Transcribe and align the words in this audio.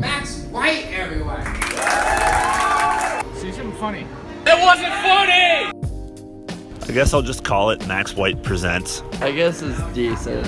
Max 0.00 0.44
White, 0.44 0.86
everyone. 0.86 1.44
See 3.36 3.52
something 3.52 3.78
funny. 3.78 4.06
It 4.46 4.58
wasn't 4.64 4.94
funny! 4.94 5.70
I 6.88 6.92
guess 6.92 7.12
I'll 7.12 7.20
just 7.20 7.44
call 7.44 7.68
it 7.68 7.86
Max 7.86 8.14
White 8.14 8.42
Presents. 8.42 9.02
I 9.20 9.30
guess 9.30 9.60
it's 9.60 9.78
decent. 9.92 10.46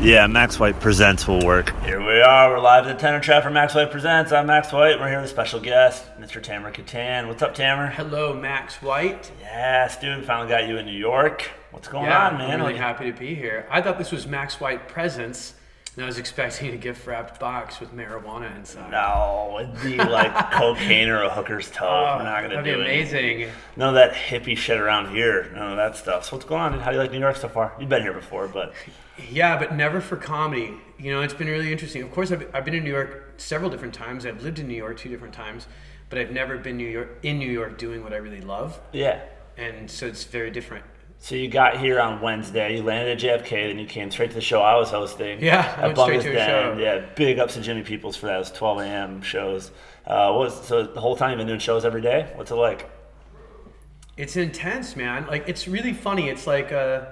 Yeah, 0.00 0.26
Max 0.26 0.58
White 0.58 0.80
Presents 0.80 1.28
will 1.28 1.44
work. 1.44 1.78
Here 1.84 2.00
we 2.00 2.22
are. 2.22 2.48
We're 2.48 2.58
live 2.58 2.86
at 2.86 2.96
the 2.96 2.98
Tenor 2.98 3.20
Trap 3.20 3.42
for 3.42 3.50
Max 3.50 3.74
White 3.74 3.90
Presents. 3.90 4.32
I'm 4.32 4.46
Max 4.46 4.72
White. 4.72 4.98
We're 4.98 5.08
here 5.08 5.20
with 5.20 5.26
a 5.26 5.32
special 5.32 5.60
guest, 5.60 6.06
Mr. 6.18 6.42
Tamer 6.42 6.72
Kattan. 6.72 7.28
What's 7.28 7.42
up, 7.42 7.54
Tamer? 7.54 7.88
Hello, 7.88 8.32
Max 8.32 8.80
White. 8.80 9.30
Yes, 9.42 10.00
dude. 10.00 10.24
Finally 10.24 10.48
got 10.48 10.68
you 10.68 10.78
in 10.78 10.86
New 10.86 10.92
York. 10.92 11.50
What's 11.70 11.88
going 11.88 12.06
yeah, 12.06 12.28
on, 12.28 12.38
man? 12.38 12.50
I'm 12.50 12.66
really 12.66 12.78
happy 12.78 13.12
to 13.12 13.18
be 13.18 13.34
here. 13.34 13.66
I 13.70 13.82
thought 13.82 13.98
this 13.98 14.10
was 14.10 14.26
Max 14.26 14.58
White 14.58 14.88
Presents, 14.88 15.52
and 15.96 16.04
I 16.04 16.06
was 16.06 16.18
expecting 16.18 16.72
a 16.74 16.76
gift 16.76 17.06
wrapped 17.06 17.40
box 17.40 17.80
with 17.80 17.94
marijuana 17.96 18.54
inside. 18.54 18.90
No, 18.90 19.58
it'd 19.60 19.82
be 19.82 19.96
like 19.96 20.50
cocaine 20.52 21.08
or 21.08 21.22
a 21.22 21.30
hooker's 21.30 21.70
toe. 21.70 21.86
Oh, 21.86 22.16
We're 22.18 22.24
not 22.24 22.42
gonna 22.42 22.56
that'd 22.56 22.64
do 22.64 22.74
be 22.74 22.80
it. 22.80 22.84
amazing. 22.84 23.50
None 23.76 23.88
of 23.88 23.94
that 23.94 24.12
hippie 24.12 24.56
shit 24.56 24.78
around 24.78 25.14
here. 25.14 25.50
None 25.54 25.70
of 25.70 25.76
that 25.78 25.96
stuff. 25.96 26.26
So 26.26 26.36
what's 26.36 26.46
going 26.46 26.60
on? 26.60 26.72
dude? 26.72 26.82
How 26.82 26.90
do 26.90 26.96
you 26.96 27.02
like 27.02 27.12
New 27.12 27.18
York 27.18 27.36
so 27.36 27.48
far? 27.48 27.74
You've 27.80 27.88
been 27.88 28.02
here 28.02 28.12
before, 28.12 28.46
but 28.48 28.74
Yeah, 29.30 29.58
but 29.58 29.74
never 29.74 30.02
for 30.02 30.16
comedy. 30.16 30.74
You 30.98 31.12
know, 31.12 31.22
it's 31.22 31.32
been 31.34 31.48
really 31.48 31.72
interesting. 31.72 32.02
Of 32.02 32.12
course, 32.12 32.30
I've, 32.30 32.46
I've 32.54 32.64
been 32.66 32.74
in 32.74 32.84
New 32.84 32.92
York 32.92 33.34
several 33.38 33.70
different 33.70 33.94
times. 33.94 34.26
I've 34.26 34.42
lived 34.42 34.58
in 34.58 34.68
New 34.68 34.74
York 34.74 34.98
two 34.98 35.08
different 35.08 35.32
times, 35.32 35.66
but 36.10 36.18
I've 36.18 36.30
never 36.30 36.58
been 36.58 36.76
New 36.76 36.88
York 36.88 37.18
in 37.22 37.38
New 37.38 37.50
York 37.50 37.78
doing 37.78 38.02
what 38.04 38.12
I 38.12 38.16
really 38.16 38.42
love, 38.42 38.78
yeah. 38.92 39.20
and 39.56 39.90
so 39.90 40.06
it's 40.06 40.24
very 40.24 40.50
different. 40.50 40.84
So 41.26 41.34
you 41.34 41.48
got 41.48 41.80
here 41.80 41.98
on 41.98 42.20
Wednesday. 42.20 42.76
You 42.76 42.84
landed 42.84 43.24
at 43.24 43.42
JFK, 43.42 43.66
then 43.66 43.80
you 43.80 43.86
came 43.86 44.12
straight 44.12 44.28
to 44.28 44.36
the 44.36 44.40
show 44.40 44.62
I 44.62 44.76
was 44.76 44.90
hosting. 44.90 45.42
Yeah, 45.42 45.74
I 45.76 45.88
went 45.88 45.98
straight 45.98 46.22
to 46.22 46.40
a 46.40 46.46
show. 46.46 46.78
Yeah, 46.78 47.04
big 47.16 47.40
ups 47.40 47.54
to 47.54 47.60
Jimmy 47.60 47.82
Peoples 47.82 48.14
for 48.14 48.26
that. 48.26 48.36
It 48.36 48.38
was 48.38 48.52
12 48.52 48.78
a.m. 48.82 49.22
shows. 49.22 49.72
Uh, 50.06 50.30
what 50.30 50.38
was 50.38 50.64
so 50.68 50.84
the 50.84 51.00
whole 51.00 51.16
time 51.16 51.30
you've 51.30 51.38
been 51.38 51.48
doing 51.48 51.58
shows 51.58 51.84
every 51.84 52.00
day? 52.00 52.30
What's 52.36 52.52
it 52.52 52.54
like? 52.54 52.88
It's 54.16 54.36
intense, 54.36 54.94
man. 54.94 55.26
Like 55.26 55.48
it's 55.48 55.66
really 55.66 55.94
funny. 55.94 56.28
It's 56.28 56.46
like 56.46 56.70
uh, 56.70 57.06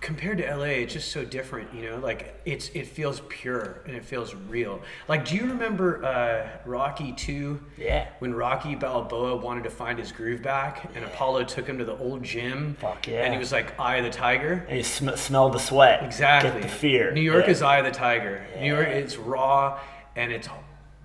compared 0.00 0.38
to 0.38 0.56
LA, 0.56 0.64
it's 0.64 0.92
just 0.92 1.10
so 1.12 1.24
different. 1.24 1.72
You 1.74 1.90
know, 1.90 1.98
like 1.98 2.40
it's 2.44 2.68
it 2.70 2.86
feels 2.86 3.20
pure 3.28 3.80
and 3.86 3.96
it 3.96 4.04
feels 4.04 4.34
real. 4.48 4.80
Like, 5.08 5.24
do 5.24 5.34
you 5.36 5.46
remember 5.46 6.04
uh, 6.04 6.48
Rocky 6.68 7.12
Two? 7.12 7.60
Yeah. 7.76 8.08
When 8.20 8.34
Rocky 8.34 8.74
Balboa 8.74 9.36
wanted 9.36 9.64
to 9.64 9.70
find 9.70 9.98
his 9.98 10.12
groove 10.12 10.42
back, 10.42 10.90
and 10.94 11.04
Apollo 11.04 11.44
took 11.44 11.66
him 11.66 11.78
to 11.78 11.84
the 11.84 11.96
old 11.98 12.22
gym. 12.22 12.76
Fuck 12.80 13.06
yeah. 13.08 13.22
And 13.24 13.32
he 13.32 13.38
was 13.38 13.52
like, 13.52 13.78
"Eye 13.80 13.96
of 13.96 14.04
the 14.04 14.10
tiger." 14.10 14.64
And 14.68 14.76
he 14.76 14.82
sm- 14.82 15.16
smell 15.16 15.50
the 15.50 15.58
sweat. 15.58 16.02
Exactly. 16.04 16.50
Get 16.52 16.62
the 16.62 16.68
fear. 16.68 17.12
New 17.12 17.20
York 17.20 17.44
Yeah. 17.46 17.50
is 17.52 17.62
Eye 17.62 17.78
of 17.78 17.84
the 17.84 17.90
Tiger. 17.90 18.44
New 18.60 18.66
York, 18.74 18.88
it's 18.88 19.16
raw 19.16 19.80
and 20.16 20.32
it's. 20.32 20.48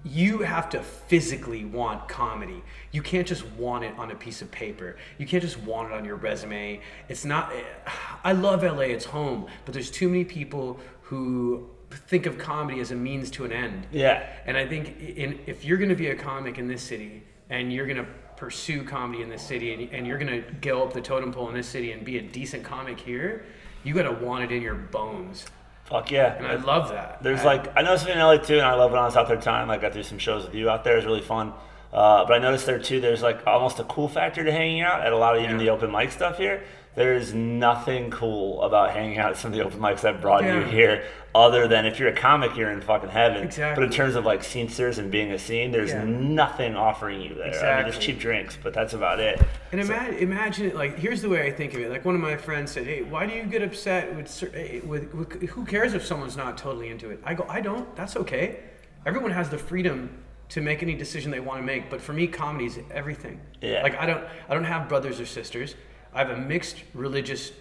You 0.05 0.39
have 0.39 0.69
to 0.71 0.83
physically 0.83 1.63
want 1.63 2.09
comedy. 2.09 2.61
You 2.93 3.01
can't 3.01 3.27
just 3.27 3.45
want 3.53 3.83
it 3.83 3.93
on 3.97 4.11
a 4.11 4.15
piece 4.15 4.41
of 4.43 4.51
paper. 4.51 4.95
You 5.17 5.25
can't 5.25 5.41
just 5.41 5.57
want 5.57 5.91
it 5.91 5.95
on 5.95 6.05
your 6.05 6.15
resume. 6.15 6.79
It's 7.09 7.25
not. 7.25 7.51
I 8.23 8.31
love 8.31 8.63
LA. 8.63 8.83
It's 8.83 9.05
home, 9.05 9.47
but 9.65 9.73
there's 9.73 9.91
too 9.91 10.07
many 10.07 10.23
people 10.23 10.79
who 11.01 11.67
think 12.07 12.27
of 12.27 12.37
comedy 12.37 12.79
as 12.79 12.91
a 12.91 12.95
means 12.95 13.31
to 13.31 13.45
an 13.45 13.51
end. 13.51 13.87
Yeah. 13.91 14.27
And 14.45 14.55
I 14.55 14.67
think 14.67 14.99
in, 14.99 15.39
if 15.47 15.65
you're 15.65 15.77
going 15.77 15.89
to 15.89 15.95
be 15.95 16.07
a 16.07 16.15
comic 16.15 16.57
in 16.59 16.67
this 16.67 16.83
city 16.83 17.23
and 17.49 17.73
you're 17.73 17.85
going 17.87 17.97
to 17.97 18.07
pursue 18.37 18.83
comedy 18.83 19.23
in 19.23 19.29
this 19.29 19.41
city 19.41 19.73
and, 19.73 19.91
and 19.93 20.07
you're 20.07 20.17
going 20.19 20.43
to 20.43 20.51
go 20.61 20.83
up 20.83 20.93
the 20.93 21.01
totem 21.01 21.31
pole 21.33 21.49
in 21.49 21.55
this 21.55 21.67
city 21.67 21.91
and 21.93 22.05
be 22.05 22.19
a 22.19 22.21
decent 22.21 22.63
comic 22.63 22.99
here, 22.99 23.45
you 23.83 23.95
got 23.95 24.03
to 24.03 24.11
want 24.11 24.43
it 24.43 24.51
in 24.51 24.61
your 24.61 24.75
bones. 24.75 25.45
Fuck 25.85 26.11
yeah. 26.11 26.35
And 26.35 26.45
I 26.45 26.55
love 26.55 26.89
that. 26.89 27.23
There's 27.23 27.41
I- 27.41 27.45
like 27.55 27.73
I 27.75 27.81
know 27.81 27.93
it 27.93 28.07
in 28.07 28.17
LA 28.17 28.37
too, 28.37 28.55
and 28.55 28.65
I 28.65 28.75
love 28.75 28.91
when 28.91 29.01
I 29.01 29.05
was 29.05 29.17
out 29.17 29.27
there 29.27 29.41
time. 29.41 29.67
Like 29.67 29.83
I 29.83 29.89
do 29.89 30.03
some 30.03 30.17
shows 30.19 30.45
with 30.45 30.55
you 30.55 30.69
out 30.69 30.83
there. 30.83 30.97
It's 30.97 31.05
really 31.05 31.21
fun. 31.21 31.53
Uh, 31.93 32.25
but 32.25 32.33
I 32.33 32.37
noticed 32.39 32.65
there 32.65 32.79
too. 32.79 32.99
There's 32.99 33.21
like 33.21 33.45
almost 33.45 33.79
a 33.79 33.83
cool 33.83 34.07
factor 34.09 34.43
to 34.43 34.51
hanging 34.51 34.81
out 34.81 35.01
at 35.05 35.13
a 35.13 35.17
lot 35.17 35.35
of 35.37 35.43
even 35.43 35.57
Yeah. 35.59 35.65
the 35.65 35.69
open 35.69 35.91
mic 35.91 36.11
stuff 36.11 36.37
here. 36.37 36.63
There's 36.95 37.33
nothing 37.33 38.11
cool 38.11 38.61
about 38.61 38.91
hanging 38.91 39.17
out 39.17 39.31
at 39.31 39.37
some 39.37 39.51
of 39.51 39.57
the 39.57 39.63
open 39.65 39.79
mics 39.79 40.01
that 40.01 40.21
brought 40.21 40.43
you 40.43 40.61
here, 40.61 41.03
other 41.33 41.67
than 41.67 41.87
if 41.87 41.99
you're 41.99 42.09
a 42.09 42.13
comic, 42.15 42.55
you're 42.55 42.69
in 42.69 42.81
fucking 42.81 43.09
heaven. 43.09 43.43
Exactly. 43.45 43.81
But 43.81 43.85
in 43.91 43.95
terms 43.95 44.13
of 44.13 44.25
like 44.25 44.41
scenesters 44.41 44.99
and 44.99 45.09
being 45.09 45.31
a 45.31 45.39
scene, 45.39 45.71
there's 45.71 45.89
Yeah. 45.91 46.03
nothing 46.03 46.75
offering 46.75 47.21
you 47.21 47.33
there. 47.33 47.47
I 47.65 47.75
mean, 47.77 47.83
there's 47.85 47.97
cheap 47.97 48.19
drinks, 48.19 48.57
but 48.61 48.73
that's 48.75 48.93
about 48.93 49.19
it. 49.19 49.41
And 49.71 49.81
imagine, 49.81 50.17
imagine 50.19 50.65
it 50.67 50.75
like 50.75 50.99
here's 50.99 51.23
the 51.23 51.29
way 51.29 51.47
I 51.47 51.51
think 51.51 51.73
of 51.73 51.79
it. 51.79 51.89
Like 51.89 52.05
one 52.05 52.13
of 52.13 52.21
my 52.21 52.37
friends 52.37 52.71
said, 52.71 52.85
"Hey, 52.85 53.01
why 53.01 53.25
do 53.25 53.33
you 53.33 53.43
get 53.43 53.63
upset 53.63 54.13
with, 54.15 54.43
eh, 54.55 54.79
with, 54.85 55.13
with 55.15 55.41
who 55.49 55.65
cares 55.65 55.95
if 55.95 56.05
someone's 56.05 56.37
not 56.37 56.59
totally 56.59 56.89
into 56.89 57.09
it?" 57.09 57.19
I 57.25 57.33
go, 57.33 57.45
"I 57.49 57.59
don't. 57.61 57.95
That's 57.95 58.15
okay. 58.17 58.57
Everyone 59.05 59.31
has 59.31 59.49
the 59.49 59.57
freedom 59.57 60.22
to 60.53 60.61
make 60.61 60.83
any 60.83 60.93
decision 60.93 61.31
they 61.31 61.39
want 61.39 61.59
to 61.59 61.65
make. 61.65 61.89
But 61.89 61.99
for 61.99 62.13
me, 62.13 62.27
comedy 62.27 62.65
is 62.65 62.77
everything. 62.91 63.41
Yeah. 63.59 63.81
Like 63.81 63.95
I 63.95 64.05
don't, 64.05 64.23
I 64.47 64.53
don't 64.53 64.63
have 64.63 64.87
brothers 64.87 65.19
or 65.19 65.25
sisters. 65.25 65.73
I 66.13 66.19
have 66.19 66.29
a 66.29 66.37
mixed 66.37 66.83
religious 66.93 67.51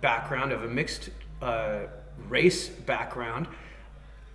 background. 0.00 0.50
I 0.50 0.56
have 0.56 0.64
a 0.64 0.72
mixed 0.72 1.10
uh, 1.42 1.80
race 2.28 2.70
background. 2.70 3.46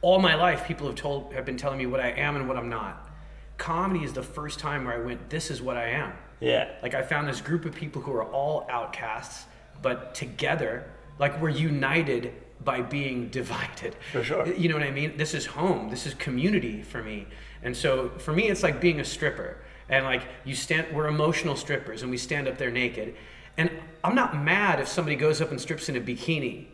All 0.04 0.20
my 0.20 0.36
life, 0.36 0.68
people 0.68 0.86
have 0.86 0.96
told, 0.96 1.34
have 1.34 1.46
been 1.46 1.58
telling 1.58 1.80
me 1.80 1.88
what 1.88 2.00
I 2.00 2.12
am 2.12 2.36
and 2.36 2.48
what 2.48 2.58
I'm 2.58 2.70
not. 2.70 3.10
Comedy 3.58 4.06
is 4.06 4.14
the 4.14 4.22
first 4.22 4.60
time 4.60 4.86
where 4.86 4.94
I 4.94 5.04
went, 5.04 5.32
"This 5.32 5.50
is 5.50 5.60
what 5.60 5.76
I 5.76 5.88
am." 5.90 6.14
Yeah. 6.40 6.70
Like 6.84 6.94
I 6.94 7.02
found 7.02 7.28
this 7.28 7.42
group 7.42 7.66
of 7.66 7.74
people 7.74 8.04
who 8.04 8.12
are 8.12 8.26
all 8.26 8.68
outcasts, 8.70 9.46
but 9.82 10.14
together, 10.14 10.92
like 11.18 11.42
we're 11.42 11.50
united 11.50 12.34
by 12.64 12.82
being 12.82 13.30
divided. 13.40 13.96
For 14.12 14.24
sure. 14.24 14.46
You 14.54 14.70
know 14.70 14.76
what 14.76 14.84
I 14.84 14.92
mean? 14.92 15.18
This 15.18 15.34
is 15.34 15.48
home. 15.48 15.90
This 15.90 16.06
is 16.06 16.14
community 16.14 16.84
for 16.84 17.02
me. 17.02 17.26
And 17.66 17.76
so 17.76 18.12
for 18.20 18.32
me, 18.32 18.44
it's 18.48 18.64
like 18.64 18.80
being 18.80 19.02
a 19.02 19.04
stripper. 19.04 19.58
And 19.90 20.06
like 20.06 20.22
you 20.46 20.56
stand, 20.56 20.96
we're 20.96 21.08
emotional 21.08 21.56
strippers, 21.56 22.02
and 22.04 22.10
we 22.10 22.18
stand 22.18 22.48
up 22.48 22.58
there 22.58 22.72
naked. 22.72 23.16
And 23.58 23.70
I'm 24.04 24.16
not 24.16 24.42
mad 24.42 24.80
if 24.80 24.88
somebody 24.88 25.16
goes 25.16 25.42
up 25.42 25.52
and 25.52 25.60
strips 25.60 25.90
in 25.90 25.96
a 25.96 26.02
bikini. 26.02 26.68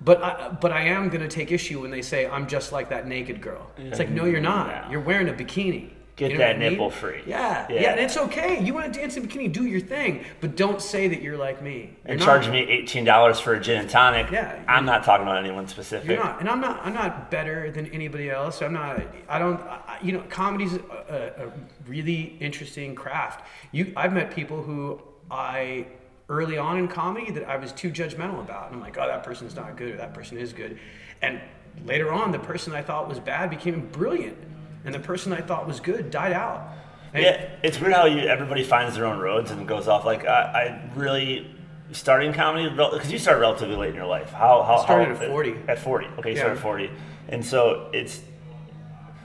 But 0.00 0.22
I, 0.22 0.48
but 0.48 0.72
I 0.72 0.82
am 0.82 1.08
gonna 1.08 1.28
take 1.28 1.52
issue 1.52 1.80
when 1.80 1.90
they 1.90 2.02
say 2.02 2.26
I'm 2.26 2.46
just 2.46 2.72
like 2.72 2.88
that 2.90 3.06
naked 3.06 3.40
girl. 3.40 3.70
It's 3.76 3.98
like 3.98 4.10
no, 4.10 4.24
you're 4.24 4.40
not. 4.40 4.90
You're 4.90 5.00
wearing 5.00 5.28
a 5.28 5.32
bikini. 5.32 5.90
Get 6.16 6.30
You 6.30 6.38
know 6.38 6.44
that 6.44 6.56
I 6.56 6.58
mean? 6.60 6.70
nipple 6.72 6.90
free. 6.90 7.22
Yeah, 7.26 7.66
Yeah. 7.68 7.80
yeah, 7.80 7.90
and 7.90 8.00
it's 8.00 8.16
okay. 8.16 8.62
You 8.62 8.72
want 8.72 8.92
to 8.92 9.00
dance 9.00 9.16
in 9.16 9.24
a 9.24 9.26
bikini, 9.26 9.52
do 9.52 9.64
your 9.66 9.80
thing, 9.80 10.24
but 10.40 10.54
don't 10.54 10.80
say 10.80 11.08
that 11.08 11.20
you're 11.20 11.36
like 11.36 11.60
me. 11.60 11.90
And 12.04 12.20
You're 12.20 12.26
charge 12.26 12.44
not. 12.44 12.52
me 12.52 12.60
eighteen 12.70 13.04
dollars 13.04 13.40
for 13.40 13.54
a 13.54 13.60
gin 13.60 13.80
and 13.80 13.90
tonic. 13.90 14.30
Yeah. 14.30 14.62
I'm 14.68 14.84
not 14.84 15.02
talking 15.02 15.26
about 15.26 15.38
anyone 15.38 15.66
specific. 15.66 16.08
You're 16.08 16.22
not, 16.22 16.38
and 16.38 16.48
I'm 16.48 16.60
not. 16.60 16.80
I'm 16.86 16.94
not 16.94 17.32
better 17.32 17.72
than 17.72 17.86
anybody 17.86 18.30
else. 18.30 18.62
I'm 18.62 18.72
not. 18.74 19.02
I 19.28 19.38
don't. 19.40 19.60
I, 19.60 19.98
you 20.02 20.12
know, 20.12 20.22
comedy's 20.28 20.74
a, 20.74 20.80
a, 21.40 21.46
a 21.46 21.52
really 21.88 22.36
interesting 22.38 22.94
craft. 22.94 23.44
You, 23.72 23.92
I've 23.96 24.12
met 24.12 24.30
people 24.30 24.62
who 24.62 25.00
I 25.32 25.86
early 26.28 26.56
on 26.58 26.78
in 26.78 26.86
comedy 26.86 27.32
that 27.32 27.44
I 27.48 27.56
was 27.56 27.72
too 27.72 27.90
judgmental 27.90 28.38
about. 28.40 28.66
And 28.68 28.76
I'm 28.76 28.80
like, 28.80 28.96
oh, 28.98 29.06
that 29.08 29.24
person's 29.24 29.56
not 29.56 29.76
good, 29.76 29.94
or 29.94 29.96
that 29.96 30.14
person 30.14 30.38
is 30.38 30.52
good, 30.52 30.78
and 31.22 31.40
later 31.84 32.12
on, 32.12 32.30
the 32.30 32.38
person 32.38 32.72
I 32.72 32.82
thought 32.82 33.08
was 33.08 33.18
bad 33.18 33.50
became 33.50 33.88
brilliant, 33.88 34.38
and 34.84 34.94
the 34.94 34.98
person 35.00 35.32
I 35.32 35.40
thought 35.40 35.66
was 35.66 35.80
good 35.80 36.10
died 36.10 36.32
out. 36.32 36.68
And- 37.12 37.22
Yeah, 37.24 37.48
it's 37.62 37.80
weird 37.80 37.92
how 37.94 38.06
you 38.06 38.20
everybody 38.28 38.64
finds 38.64 38.94
their 38.96 39.06
own 39.06 39.18
roads 39.18 39.50
and 39.50 39.66
goes 39.68 39.88
off. 39.88 40.04
Like 40.04 40.26
I, 40.26 40.40
I 40.40 40.90
really 40.96 41.50
starting 41.92 42.32
comedy 42.32 42.68
because 42.70 43.12
you 43.12 43.18
started 43.18 43.40
relatively 43.40 43.76
late 43.76 43.90
in 43.90 43.94
your 43.94 44.06
life. 44.06 44.30
How 44.32 44.62
how 44.62 44.82
started 44.82 45.16
how, 45.16 45.22
at 45.24 45.28
40. 45.30 45.56
At 45.68 45.78
forty, 45.78 46.06
okay, 46.18 46.30
you 46.30 46.36
started 46.36 46.56
at 46.56 46.62
forty, 46.62 46.90
and 47.28 47.44
so 47.44 47.88
it's 47.92 48.20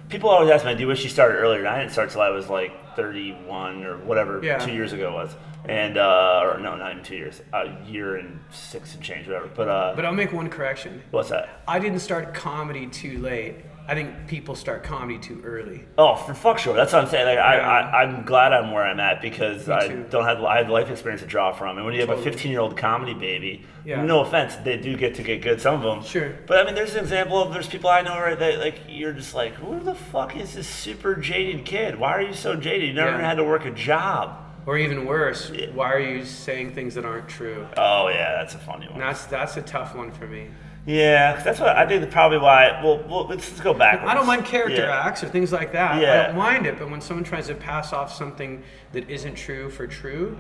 people 0.10 0.30
always 0.30 0.50
ask 0.52 0.66
me, 0.66 0.74
"Do 0.76 0.82
you 0.82 0.88
wish 0.88 1.04
you 1.04 1.10
started 1.10 1.36
earlier?" 1.38 1.60
And 1.60 1.68
I 1.68 1.80
didn't 1.80 1.92
start 1.92 2.10
till 2.12 2.22
I 2.22 2.30
was 2.30 2.48
like 2.50 2.96
thirty-one 2.96 3.84
or 3.84 3.98
whatever 3.98 4.40
Yeah. 4.44 4.58
two 4.60 4.72
years 4.74 4.94
ago 4.94 5.14
was, 5.14 5.36
and 5.68 5.98
uh, 5.98 6.42
or 6.44 6.60
no, 6.60 6.76
not 6.76 6.92
even 6.92 7.04
two 7.04 7.16
years, 7.16 7.42
a 7.54 7.76
year 7.88 8.18
and 8.18 8.40
six 8.52 8.94
and 8.94 9.04
change, 9.04 9.28
whatever. 9.28 9.48
But 9.56 9.68
uh, 9.68 9.94
But 9.96 10.06
I'll 10.06 10.14
make 10.14 10.32
one 10.34 10.50
correction. 10.50 11.02
what's 11.12 11.30
that? 11.30 11.62
I 11.68 11.80
didn't 11.80 12.00
start 12.00 12.34
comedy 12.34 12.88
too 12.88 13.18
late. 13.20 13.56
I 13.90 13.96
think 13.96 14.28
people 14.28 14.54
start 14.56 14.84
comedy 14.84 15.18
too 15.18 15.42
early. 15.44 15.84
Oh, 15.98 16.16
for 16.16 16.36
fuck 16.36 16.60
sure. 16.60 16.76
That's 16.76 16.94
what 16.94 17.04
I'm 17.04 17.10
saying. 17.10 17.26
Like, 17.26 17.40
I, 17.40 17.56
Yeah. 17.58 17.68
I, 17.68 18.04
I'm 18.04 18.24
glad 18.24 18.54
I'm 18.54 18.72
where 18.72 18.86
I'm 18.86 19.00
at 19.00 19.20
because 19.20 19.68
I 19.68 19.88
don't 19.88 20.26
have 20.26 20.44
I 20.44 20.60
have 20.60 20.70
life 20.70 20.92
experience 20.92 21.24
to 21.24 21.28
draw 21.28 21.52
from. 21.52 21.78
And 21.78 21.86
when 21.88 21.96
you 21.96 22.02
have 22.02 22.12
a 22.12 22.22
15 22.22 22.52
year 22.52 22.60
old 22.60 22.78
comedy 22.78 23.16
baby, 23.16 23.64
Yeah. 23.84 24.04
no 24.04 24.20
offense, 24.20 24.56
they 24.58 24.78
do 24.78 24.96
get 24.96 25.16
to 25.16 25.24
get 25.24 25.42
good. 25.42 25.60
Some 25.60 25.74
of 25.74 25.82
them, 25.82 26.04
Sure. 26.04 26.38
But 26.46 26.60
I 26.60 26.66
mean, 26.66 26.76
there's 26.76 26.94
an 26.94 27.00
example 27.00 27.42
of 27.42 27.52
there's 27.52 27.68
people 27.68 27.90
I 27.90 28.02
know 28.04 28.20
right 28.20 28.38
that 28.38 28.60
like 28.60 28.82
you're 28.88 29.14
just 29.14 29.34
like, 29.34 29.56
who 29.56 29.80
the 29.80 29.96
fuck 29.96 30.36
is 30.38 30.54
this 30.54 30.68
super 30.68 31.16
jaded 31.16 31.66
kid? 31.66 31.98
Why 31.98 32.12
are 32.12 32.22
you 32.22 32.36
so 32.36 32.56
jaded? 32.56 32.90
You 32.90 32.94
never 32.94 33.18
Yeah. 33.18 33.26
had 33.28 33.38
to 33.38 33.44
work 33.44 33.66
a 33.66 33.72
job. 33.72 34.46
Or 34.68 34.78
even 34.78 35.08
worse, 35.08 35.52
why 35.74 35.92
are 35.94 36.00
you 36.00 36.24
saying 36.26 36.76
things 36.76 36.94
that 36.94 37.04
aren't 37.06 37.28
true? 37.28 37.66
Oh 37.76 38.10
yeah, 38.10 38.34
that's 38.38 38.54
a 38.54 38.60
funny 38.60 38.86
one. 38.86 38.96
And 38.96 39.02
that's 39.02 39.26
that's 39.26 39.58
a 39.58 39.64
tough 39.64 39.96
one 39.96 40.12
for 40.12 40.28
me. 40.28 40.50
Yeah, 40.86 41.42
that's 41.44 41.60
what 41.60 41.70
I 41.76 41.86
think. 41.88 42.10
Probably 42.10 42.38
why. 42.38 42.82
Well, 42.84 43.04
well 43.08 43.28
let's, 43.28 43.48
let's 43.50 43.62
go 43.62 43.74
back. 43.74 44.00
I 44.02 44.14
don't 44.14 44.26
mind 44.26 44.46
character 44.46 44.84
Yeah. 44.84 45.06
acts 45.06 45.24
or 45.24 45.28
things 45.30 45.52
like 45.52 45.72
that. 45.74 46.02
Yeah. 46.02 46.12
I 46.24 46.28
don't 46.28 46.38
mind 46.38 46.66
it, 46.66 46.80
but 46.80 46.90
when 46.90 47.02
someone 47.02 47.24
tries 47.24 47.48
to 47.48 47.56
pass 47.56 47.94
off 47.94 48.14
something 48.14 48.64
that 48.94 49.10
isn't 49.10 49.36
true 49.36 49.70
for 49.70 49.86
true, 49.88 50.38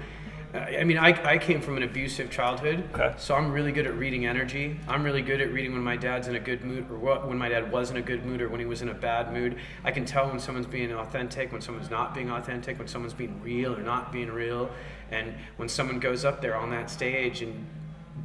I 0.53 0.77
I 0.79 0.83
mean, 0.83 0.97
I, 0.97 1.09
I 1.33 1.37
came 1.37 1.61
from 1.61 1.77
an 1.77 1.83
abusive 1.83 2.31
childhood, 2.31 2.83
Okay. 2.95 3.13
so 3.17 3.35
I'm 3.35 3.51
really 3.51 3.71
good 3.71 3.85
at 3.85 3.93
reading 3.95 4.25
energy. 4.25 4.79
I'm 4.87 5.03
really 5.03 5.21
good 5.21 5.41
at 5.41 5.53
reading 5.53 5.73
when 5.73 5.83
my 5.83 5.95
dad's 5.95 6.27
in 6.27 6.35
a 6.35 6.39
good 6.39 6.63
mood 6.65 6.89
or 6.89 6.97
what, 6.97 7.27
when 7.27 7.37
my 7.37 7.49
dad 7.49 7.71
was 7.71 7.91
in 7.91 7.97
a 7.97 8.01
good 8.01 8.25
mood 8.25 8.41
or 8.41 8.49
when 8.49 8.59
he 8.59 8.65
was 8.65 8.81
in 8.81 8.89
a 8.89 8.93
bad 8.95 9.31
mood. 9.31 9.57
I 9.83 9.91
can 9.91 10.05
tell 10.05 10.27
when 10.27 10.39
someone's 10.39 10.65
being 10.65 10.91
authentic, 10.91 11.51
when 11.51 11.61
someone's 11.61 11.91
not 11.91 12.15
being 12.15 12.31
authentic, 12.31 12.79
when 12.79 12.87
someone's 12.87 13.13
being 13.13 13.39
real 13.43 13.75
or 13.75 13.83
not 13.83 14.11
being 14.11 14.31
real. 14.31 14.71
And 15.11 15.35
when 15.57 15.69
someone 15.69 15.99
goes 15.99 16.25
up 16.25 16.41
there 16.41 16.55
on 16.55 16.71
that 16.71 16.89
stage 16.89 17.43
and 17.43 17.67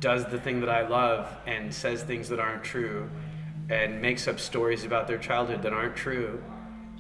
does 0.01 0.25
the 0.27 0.39
thing 0.39 0.61
that 0.61 0.69
I 0.69 0.87
love 0.87 1.29
and 1.47 1.73
says 1.73 2.03
things 2.03 2.29
that 2.29 2.41
aren't 2.41 2.65
true 2.65 3.11
and 3.69 4.01
makes 4.03 4.29
up 4.29 4.39
stories 4.39 4.85
about 4.85 5.07
their 5.07 5.19
childhood 5.19 5.63
that 5.63 5.73
aren't 5.73 5.97
true, 5.97 6.43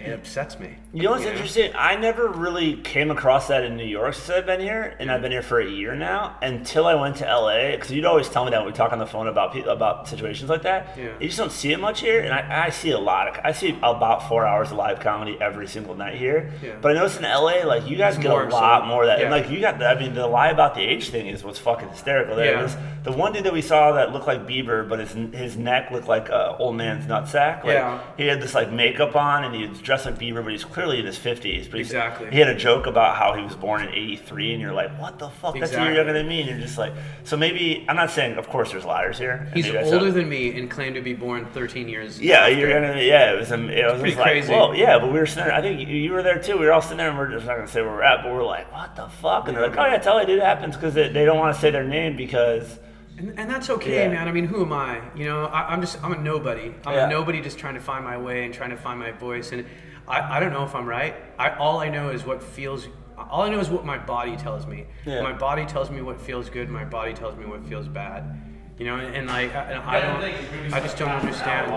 it 0.04 0.12
upsets 0.12 0.58
me. 0.58 0.76
You 0.92 1.02
know 1.04 1.10
what's 1.12 1.24
know? 1.24 1.30
interesting? 1.32 1.72
I 1.76 1.96
never 1.96 2.28
really 2.28 2.76
came 2.76 3.10
across 3.10 3.48
that 3.48 3.64
in 3.64 3.76
New 3.76 3.84
York 3.86 4.14
since 4.14 4.30
I've 4.30 4.46
been 4.46 4.60
here, 4.60 4.94
and 5.00 5.10
I've 5.10 5.22
been 5.22 5.32
here 5.32 5.42
for 5.42 5.60
a 5.60 5.68
year 5.68 5.94
now. 5.94 6.36
Until 6.42 6.86
I 6.86 6.94
went 6.94 7.16
to 7.16 7.24
LA, 7.24 7.72
because 7.72 7.90
you'd 7.90 8.04
always 8.04 8.28
tell 8.28 8.44
me 8.44 8.50
that 8.52 8.58
when 8.58 8.66
we 8.66 8.72
talk 8.72 8.92
on 8.92 8.98
the 8.98 9.06
phone 9.06 9.26
about 9.28 9.56
about 9.68 10.08
situations 10.08 10.48
like 10.50 10.62
that. 10.62 10.96
Yeah. 10.96 11.12
You 11.20 11.26
just 11.26 11.38
don't 11.38 11.52
see 11.52 11.72
it 11.72 11.80
much 11.80 12.00
here, 12.00 12.20
and 12.20 12.32
I, 12.32 12.66
I 12.66 12.70
see 12.70 12.90
a 12.90 12.98
lot. 12.98 13.28
Of, 13.28 13.40
I 13.44 13.52
see 13.52 13.70
about 13.82 14.28
four 14.28 14.46
hours 14.46 14.70
of 14.70 14.76
live 14.76 15.00
comedy 15.00 15.36
every 15.40 15.66
single 15.66 15.94
night 15.94 16.16
here. 16.16 16.52
Yeah. 16.62 16.76
But 16.80 16.92
I 16.92 16.94
noticed 16.94 17.18
in 17.18 17.24
LA, 17.24 17.64
like 17.64 17.88
you 17.88 17.96
guys 17.96 18.14
It's 18.14 18.22
get 18.22 18.32
a 18.32 18.44
lot 18.48 18.82
so. 18.82 18.86
more 18.86 19.02
of 19.02 19.08
that, 19.08 19.20
and 19.20 19.30
like 19.30 19.50
you 19.50 19.60
got. 19.60 19.78
The, 19.78 19.86
I 19.88 19.98
mean, 19.98 20.14
the 20.14 20.26
lie 20.26 20.50
about 20.50 20.74
the 20.74 20.82
age 20.82 21.08
thing 21.10 21.26
is 21.26 21.42
what's 21.42 21.58
fucking 21.58 21.88
hysterical. 21.88 22.36
There 22.36 22.52
Yeah. 22.54 22.62
was 22.62 22.76
the 23.02 23.12
one 23.12 23.32
dude 23.32 23.44
that 23.44 23.52
we 23.52 23.62
saw 23.62 23.92
that 23.92 24.12
looked 24.12 24.26
like 24.26 24.46
Bieber, 24.46 24.88
but 24.88 24.98
his 25.00 25.12
his 25.34 25.56
neck 25.56 25.90
looked 25.90 26.08
like 26.08 26.28
a 26.28 26.56
old 26.58 26.76
man's 26.76 27.06
nutsack. 27.06 27.64
Like, 27.64 27.74
Yeah. 27.74 28.00
He 28.16 28.26
had 28.26 28.40
this 28.40 28.54
like 28.54 28.70
makeup 28.70 29.16
on, 29.16 29.44
and 29.44 29.54
he 29.54 29.66
was 29.66 29.80
dressed 29.80 29.93
like 30.04 30.18
Bieber, 30.18 30.42
but 30.42 30.52
he's 30.52 30.64
clearly 30.64 30.98
in 30.98 31.06
his 31.06 31.16
fifties. 31.18 31.68
But 31.68 31.80
Exactly. 31.80 32.30
he 32.30 32.38
had 32.38 32.48
a 32.48 32.54
joke 32.56 32.86
about 32.86 33.16
how 33.16 33.34
he 33.34 33.42
was 33.42 33.54
born 33.54 33.82
in 33.82 33.88
'83, 33.94 34.52
and 34.52 34.60
you're 34.60 34.72
like, 34.72 34.90
what 35.00 35.18
the 35.18 35.28
fuck? 35.28 35.54
That's 35.58 35.70
a 35.72 35.74
year 35.74 35.90
Exactly. 35.90 35.94
younger 35.96 36.12
than 36.12 36.28
me. 36.28 36.40
And 36.40 36.50
you're 36.50 36.58
just 36.58 36.76
like, 36.78 36.92
so 37.22 37.36
maybe 37.36 37.84
I'm 37.88 37.96
not 37.96 38.10
saying, 38.10 38.36
of 38.36 38.48
course, 38.48 38.72
there's 38.72 38.84
liars 38.84 39.18
here. 39.18 39.48
He's 39.54 39.70
older 39.74 40.10
than 40.10 40.28
me 40.28 40.58
and 40.58 40.70
claimed 40.70 40.96
to 40.96 41.00
be 41.02 41.14
born 41.14 41.46
13 41.46 41.88
years. 41.88 42.20
Yeah, 42.20 42.40
after. 42.40 42.54
you're 42.58 42.72
gonna. 42.72 43.00
Yeah, 43.00 43.32
it 43.32 43.38
was. 43.38 43.52
um, 43.52 43.70
It 43.70 43.84
was 43.84 44.00
pretty 44.00 44.16
like, 44.16 44.24
crazy. 44.24 44.52
whoa, 44.52 44.72
yeah. 44.72 44.98
But 44.98 45.12
we 45.12 45.18
were 45.18 45.26
sitting. 45.26 45.44
there- 45.44 45.54
I 45.54 45.60
think 45.62 45.80
you, 45.80 45.86
you 45.86 46.12
were 46.12 46.22
there 46.22 46.38
too. 46.40 46.58
We 46.58 46.66
were 46.66 46.72
all 46.72 46.82
sitting 46.82 46.98
there, 46.98 47.10
and 47.10 47.18
we're 47.18 47.30
just 47.30 47.46
not 47.46 47.56
gonna 47.56 47.68
say 47.68 47.82
where 47.82 47.90
we're 47.92 48.02
at, 48.02 48.22
but 48.24 48.32
we're 48.32 48.44
like, 48.44 48.72
what 48.72 48.96
the 48.96 49.06
fuck? 49.08 49.48
And 49.48 49.56
they're 49.56 49.68
like, 49.68 49.78
oh 49.78 49.84
yeah, 49.86 49.98
tell 49.98 50.18
it, 50.18 50.26
dude, 50.26 50.38
it 50.38 50.44
happens 50.44 50.74
because 50.76 50.94
they, 50.94 51.08
they 51.10 51.24
don't 51.24 51.38
want 51.38 51.54
to 51.54 51.60
say 51.60 51.70
their 51.70 51.84
name 51.84 52.16
because. 52.16 52.78
And, 53.16 53.38
and 53.38 53.50
that's 53.50 53.70
okay, 53.70 54.04
Yeah. 54.04 54.08
man. 54.08 54.28
I 54.28 54.32
mean, 54.32 54.46
who 54.46 54.62
am 54.62 54.72
I? 54.72 55.00
You 55.14 55.26
know, 55.26 55.44
I, 55.46 55.72
I'm 55.72 55.80
just, 55.80 56.02
I'm 56.02 56.12
a 56.12 56.18
nobody. 56.18 56.74
I'm 56.84 56.94
Yeah. 56.94 57.06
a 57.06 57.10
nobody 57.10 57.40
just 57.40 57.58
trying 57.58 57.74
to 57.74 57.80
find 57.80 58.04
my 58.04 58.18
way 58.18 58.44
and 58.44 58.52
trying 58.52 58.70
to 58.70 58.76
find 58.76 58.98
my 58.98 59.12
voice. 59.12 59.52
And 59.52 59.64
I, 60.08 60.36
I 60.36 60.40
don't 60.40 60.52
know 60.52 60.64
if 60.64 60.74
I'm 60.74 60.86
right. 60.86 61.14
I, 61.38 61.50
all 61.50 61.78
I 61.78 61.88
know 61.88 62.10
is 62.10 62.24
what 62.24 62.42
feels, 62.42 62.88
all 63.16 63.42
I 63.42 63.50
know 63.50 63.60
is 63.60 63.70
what 63.70 63.84
my 63.84 63.98
body 63.98 64.36
tells 64.36 64.66
me. 64.66 64.86
Yeah. 65.06 65.22
My 65.22 65.32
body 65.32 65.64
tells 65.64 65.90
me 65.90 66.02
what 66.02 66.20
feels 66.20 66.50
good. 66.50 66.68
My 66.68 66.84
body 66.84 67.14
tells 67.14 67.36
me 67.36 67.46
what 67.46 67.64
feels 67.66 67.86
bad. 67.86 68.40
You 68.78 68.86
know, 68.86 68.96
and, 68.96 69.14
and 69.14 69.26
like, 69.28 69.54
I, 69.54 69.62
and 69.70 69.78
I 69.84 70.00
don't, 70.00 70.74
I 70.74 70.80
just 70.80 70.98
don't 70.98 71.10
understand. 71.10 71.70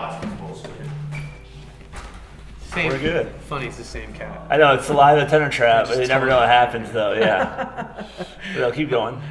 Same, 2.74 2.92
We're 2.92 3.00
good. 3.00 3.32
Funny, 3.48 3.68
it's 3.68 3.78
the 3.78 3.84
same 3.84 4.12
cat. 4.14 4.46
I 4.50 4.58
know 4.58 4.74
it's 4.74 4.90
a 4.90 4.94
lie, 4.94 5.16
the 5.16 5.26
tenor 5.26 5.50
trap, 5.50 5.88
but 5.88 6.00
you 6.00 6.08
never 6.08 6.26
know 6.26 6.38
what 6.38 6.50
happens 6.50 6.92
though. 6.92 7.14
Yeah. 7.14 8.06
but 8.54 8.64
I'll 8.64 8.72
keep 8.72 8.90
going. 8.90 9.22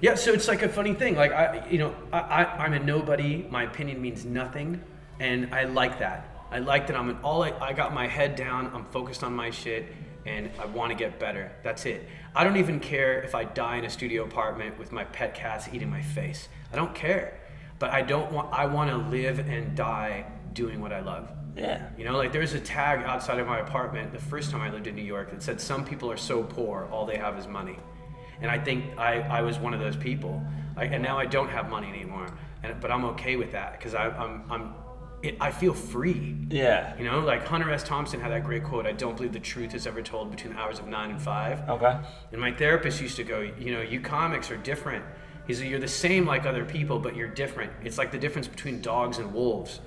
Yeah, 0.00 0.14
so 0.14 0.32
it's 0.32 0.48
like 0.48 0.62
a 0.62 0.68
funny 0.68 0.94
thing. 0.94 1.16
Like 1.16 1.32
I, 1.32 1.66
you 1.70 1.78
know, 1.78 1.94
I, 2.12 2.18
I 2.20 2.44
I'm 2.64 2.72
a 2.72 2.78
nobody. 2.78 3.46
My 3.50 3.64
opinion 3.64 4.00
means 4.00 4.24
nothing, 4.24 4.82
and 5.18 5.54
I 5.54 5.64
like 5.64 5.98
that. 5.98 6.26
I 6.50 6.58
like 6.58 6.86
that 6.86 6.96
I'm 6.96 7.10
an 7.10 7.18
all. 7.22 7.42
I, 7.42 7.52
I 7.60 7.72
got 7.72 7.92
my 7.92 8.06
head 8.06 8.34
down. 8.34 8.70
I'm 8.74 8.86
focused 8.86 9.22
on 9.22 9.34
my 9.34 9.50
shit, 9.50 9.86
and 10.24 10.50
I 10.58 10.66
want 10.66 10.90
to 10.90 10.96
get 10.96 11.18
better. 11.18 11.52
That's 11.62 11.84
it. 11.84 12.08
I 12.34 12.44
don't 12.44 12.56
even 12.56 12.80
care 12.80 13.20
if 13.22 13.34
I 13.34 13.44
die 13.44 13.76
in 13.76 13.84
a 13.84 13.90
studio 13.90 14.24
apartment 14.24 14.78
with 14.78 14.90
my 14.90 15.04
pet 15.04 15.34
cats 15.34 15.68
eating 15.72 15.90
my 15.90 16.02
face. 16.02 16.48
I 16.72 16.76
don't 16.76 16.94
care. 16.94 17.38
But 17.78 17.90
I 17.90 18.02
don't 18.02 18.32
want. 18.32 18.52
I 18.52 18.66
want 18.66 18.90
to 18.90 18.96
live 18.96 19.38
and 19.38 19.76
die 19.76 20.26
doing 20.54 20.80
what 20.80 20.92
I 20.92 21.00
love. 21.00 21.30
Yeah. 21.56 21.88
You 21.98 22.04
know, 22.04 22.16
like 22.16 22.32
there's 22.32 22.54
a 22.54 22.60
tag 22.60 23.04
outside 23.04 23.38
of 23.38 23.46
my 23.46 23.58
apartment 23.58 24.12
the 24.12 24.18
first 24.18 24.50
time 24.50 24.62
I 24.62 24.70
lived 24.70 24.86
in 24.86 24.94
New 24.94 25.02
York 25.02 25.30
that 25.30 25.42
said 25.42 25.60
some 25.60 25.84
people 25.84 26.10
are 26.10 26.16
so 26.16 26.42
poor, 26.42 26.88
all 26.90 27.04
they 27.04 27.16
have 27.16 27.38
is 27.38 27.46
money. 27.46 27.76
And 28.40 28.50
I 28.50 28.58
think 28.58 28.98
I, 28.98 29.20
I 29.20 29.42
was 29.42 29.58
one 29.58 29.74
of 29.74 29.80
those 29.80 29.96
people. 29.96 30.42
I, 30.76 30.84
and 30.84 31.02
now 31.02 31.18
I 31.18 31.26
don't 31.26 31.48
have 31.48 31.68
money 31.68 31.88
anymore. 31.88 32.26
And, 32.62 32.80
but 32.80 32.90
I'm 32.90 33.04
okay 33.06 33.36
with 33.36 33.52
that 33.52 33.72
because 33.72 33.94
I'm, 33.94 34.44
I'm 34.50 34.74
it, 35.22 35.36
I 35.40 35.50
feel 35.50 35.74
free. 35.74 36.36
Yeah. 36.48 36.96
You 36.96 37.04
know, 37.04 37.20
like 37.20 37.46
Hunter 37.46 37.70
S. 37.70 37.84
Thompson 37.84 38.20
had 38.20 38.32
that 38.32 38.44
great 38.44 38.64
quote 38.64 38.86
I 38.86 38.92
don't 38.92 39.16
believe 39.16 39.32
the 39.32 39.40
truth 39.40 39.74
is 39.74 39.86
ever 39.86 40.02
told 40.02 40.30
between 40.30 40.54
the 40.54 40.58
hours 40.58 40.78
of 40.78 40.86
nine 40.86 41.10
and 41.10 41.20
five. 41.20 41.68
Okay. 41.68 41.98
And 42.32 42.40
my 42.40 42.52
therapist 42.52 43.00
used 43.00 43.16
to 43.16 43.24
go, 43.24 43.40
you 43.40 43.72
know, 43.72 43.82
you 43.82 44.00
comics 44.00 44.50
are 44.50 44.56
different. 44.56 45.04
He 45.46 45.54
said, 45.54 45.66
you're 45.66 45.80
the 45.80 45.88
same 45.88 46.26
like 46.26 46.46
other 46.46 46.64
people, 46.64 46.98
but 46.98 47.16
you're 47.16 47.28
different. 47.28 47.72
It's 47.82 47.98
like 47.98 48.12
the 48.12 48.18
difference 48.18 48.48
between 48.48 48.80
dogs 48.80 49.18
and 49.18 49.32
wolves. 49.34 49.80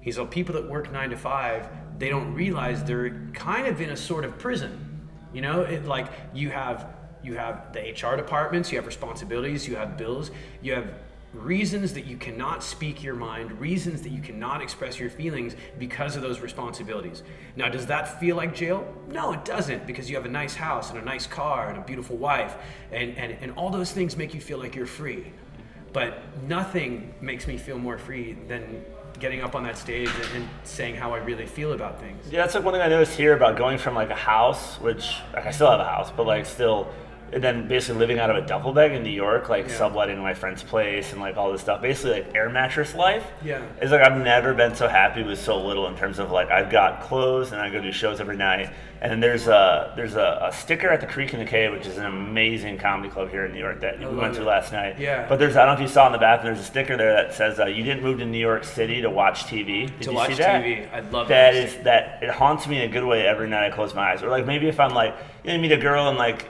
He's 0.00 0.18
like, 0.18 0.30
people 0.30 0.54
that 0.54 0.68
work 0.68 0.90
nine 0.90 1.10
to 1.10 1.16
five, 1.16 1.68
they 1.98 2.08
don't 2.08 2.34
realize 2.34 2.82
they're 2.82 3.30
kind 3.34 3.68
of 3.68 3.80
in 3.80 3.90
a 3.90 3.96
sort 3.96 4.24
of 4.24 4.36
prison. 4.38 5.08
You 5.32 5.42
know, 5.42 5.62
it 5.62 5.84
like 5.84 6.08
you 6.34 6.50
have 6.50 6.92
you 7.22 7.34
have 7.34 7.72
the 7.72 7.80
HR 7.80 8.16
departments, 8.16 8.70
you 8.70 8.78
have 8.78 8.86
responsibilities, 8.86 9.66
you 9.68 9.76
have 9.76 9.96
bills, 9.96 10.30
you 10.60 10.74
have 10.74 10.92
reasons 11.34 11.94
that 11.94 12.04
you 12.04 12.16
cannot 12.16 12.62
speak 12.62 13.02
your 13.02 13.14
mind, 13.14 13.58
reasons 13.58 14.02
that 14.02 14.10
you 14.10 14.20
cannot 14.20 14.60
express 14.60 14.98
your 14.98 15.08
feelings 15.08 15.56
because 15.78 16.14
of 16.14 16.22
those 16.22 16.40
responsibilities. 16.40 17.22
Now, 17.56 17.68
does 17.68 17.86
that 17.86 18.20
feel 18.20 18.36
like 18.36 18.54
jail? 18.54 18.86
No, 19.08 19.32
it 19.32 19.44
doesn't, 19.44 19.86
because 19.86 20.10
you 20.10 20.16
have 20.16 20.26
a 20.26 20.30
nice 20.30 20.54
house 20.54 20.90
and 20.90 20.98
a 20.98 21.04
nice 21.04 21.26
car 21.26 21.70
and 21.70 21.78
a 21.78 21.80
beautiful 21.80 22.16
wife, 22.16 22.56
and, 22.90 23.16
and, 23.16 23.36
and 23.40 23.52
all 23.52 23.70
those 23.70 23.92
things 23.92 24.16
make 24.16 24.34
you 24.34 24.40
feel 24.40 24.58
like 24.58 24.74
you're 24.74 24.86
free. 24.86 25.32
But 25.92 26.22
nothing 26.46 27.14
makes 27.20 27.46
me 27.46 27.56
feel 27.56 27.78
more 27.78 27.98
free 27.98 28.36
than 28.48 28.84
getting 29.18 29.42
up 29.42 29.54
on 29.54 29.62
that 29.62 29.78
stage 29.78 30.08
and, 30.08 30.42
and 30.42 30.48
saying 30.64 30.96
how 30.96 31.12
I 31.12 31.18
really 31.18 31.46
feel 31.46 31.72
about 31.74 32.00
things. 32.00 32.26
Yeah, 32.30 32.40
that's 32.40 32.54
like 32.54 32.64
one 32.64 32.74
thing 32.74 32.82
I 32.82 32.88
noticed 32.88 33.16
here 33.16 33.34
about 33.34 33.56
going 33.56 33.78
from 33.78 33.94
like 33.94 34.10
a 34.10 34.16
house, 34.16 34.80
which 34.80 35.16
like 35.32 35.46
I 35.46 35.50
still 35.50 35.70
have 35.70 35.80
a 35.80 35.84
house, 35.84 36.10
but 36.10 36.26
like 36.26 36.46
still, 36.46 36.88
and 37.32 37.42
then 37.42 37.66
basically 37.66 37.98
living 37.98 38.18
out 38.18 38.30
of 38.30 38.36
a 38.36 38.46
duffel 38.46 38.72
bag 38.72 38.92
in 38.92 39.02
New 39.02 39.10
York, 39.10 39.48
like 39.48 39.68
Yeah. 39.68 39.76
subletting 39.76 40.18
my 40.18 40.34
friend's 40.34 40.62
place 40.62 41.12
and 41.12 41.20
like 41.20 41.36
all 41.36 41.50
this 41.52 41.62
stuff. 41.62 41.80
Basically, 41.80 42.12
like 42.22 42.34
air 42.34 42.50
mattress 42.50 42.94
life. 42.94 43.24
Yeah. 43.42 43.62
It's 43.80 43.90
like 43.90 44.02
I've 44.02 44.18
never 44.20 44.52
been 44.54 44.74
so 44.74 44.86
happy 44.88 45.22
with 45.22 45.38
so 45.40 45.58
little 45.64 45.86
in 45.88 45.96
terms 45.96 46.18
of 46.18 46.30
like 46.30 46.50
I've 46.50 46.70
got 46.70 47.00
clothes 47.02 47.52
and 47.52 47.60
I 47.60 47.70
go 47.70 47.80
do 47.80 47.90
shows 47.92 48.20
every 48.20 48.36
night. 48.36 48.70
And 49.00 49.20
there's 49.20 49.48
a 49.48 49.92
there's 49.96 50.14
a, 50.14 50.46
a 50.48 50.52
sticker 50.52 50.88
at 50.88 51.00
the 51.00 51.06
Creek 51.08 51.32
and 51.32 51.42
the 51.42 51.46
Cave, 51.46 51.72
which 51.72 51.86
is 51.86 51.98
an 51.98 52.04
amazing 52.06 52.78
comedy 52.78 53.08
club 53.08 53.30
here 53.30 53.46
in 53.46 53.52
New 53.52 53.58
York 53.58 53.80
that 53.80 53.98
we 53.98 54.04
love 54.04 54.16
went 54.16 54.34
to 54.34 54.44
last 54.44 54.72
night. 54.72 54.96
Yeah. 54.98 55.26
But 55.28 55.38
there's 55.40 55.56
I 55.56 55.64
don't 55.64 55.74
know 55.74 55.82
if 55.82 55.88
you 55.88 55.92
saw 55.92 56.06
in 56.06 56.12
the 56.12 56.18
bathroom. 56.18 56.54
There's 56.54 56.64
a 56.64 56.68
sticker 56.70 56.96
there 56.96 57.12
that 57.14 57.34
says 57.34 57.58
uh, 57.58 57.66
you 57.66 57.82
didn't 57.82 58.02
move 58.04 58.18
to 58.20 58.26
New 58.26 58.38
York 58.38 58.62
City 58.62 59.00
to 59.02 59.10
watch 59.10 59.44
TV. 59.46 59.86
Did 59.88 60.02
To 60.02 60.10
you 60.10 60.16
watch 60.16 60.28
see 60.28 60.34
that? 60.42 60.62
TV, 60.64 60.92
I 60.94 61.00
love 61.00 61.26
that 61.28 61.52
that 61.52 61.54
is 61.56 61.76
that 61.82 62.22
it 62.22 62.30
haunts 62.30 62.68
me 62.68 62.76
in 62.76 62.88
a 62.88 62.92
good 62.92 63.04
way 63.04 63.26
every 63.26 63.48
night 63.48 63.64
I 63.72 63.74
close 63.74 63.92
my 63.94 64.12
eyes. 64.12 64.22
Or 64.22 64.28
like 64.28 64.46
maybe 64.46 64.68
if 64.68 64.78
I'm 64.78 64.94
like 64.94 65.16
you 65.42 65.52
know, 65.52 65.58
meet 65.58 65.72
a 65.72 65.76
girl 65.78 66.08
and 66.08 66.16
like 66.16 66.46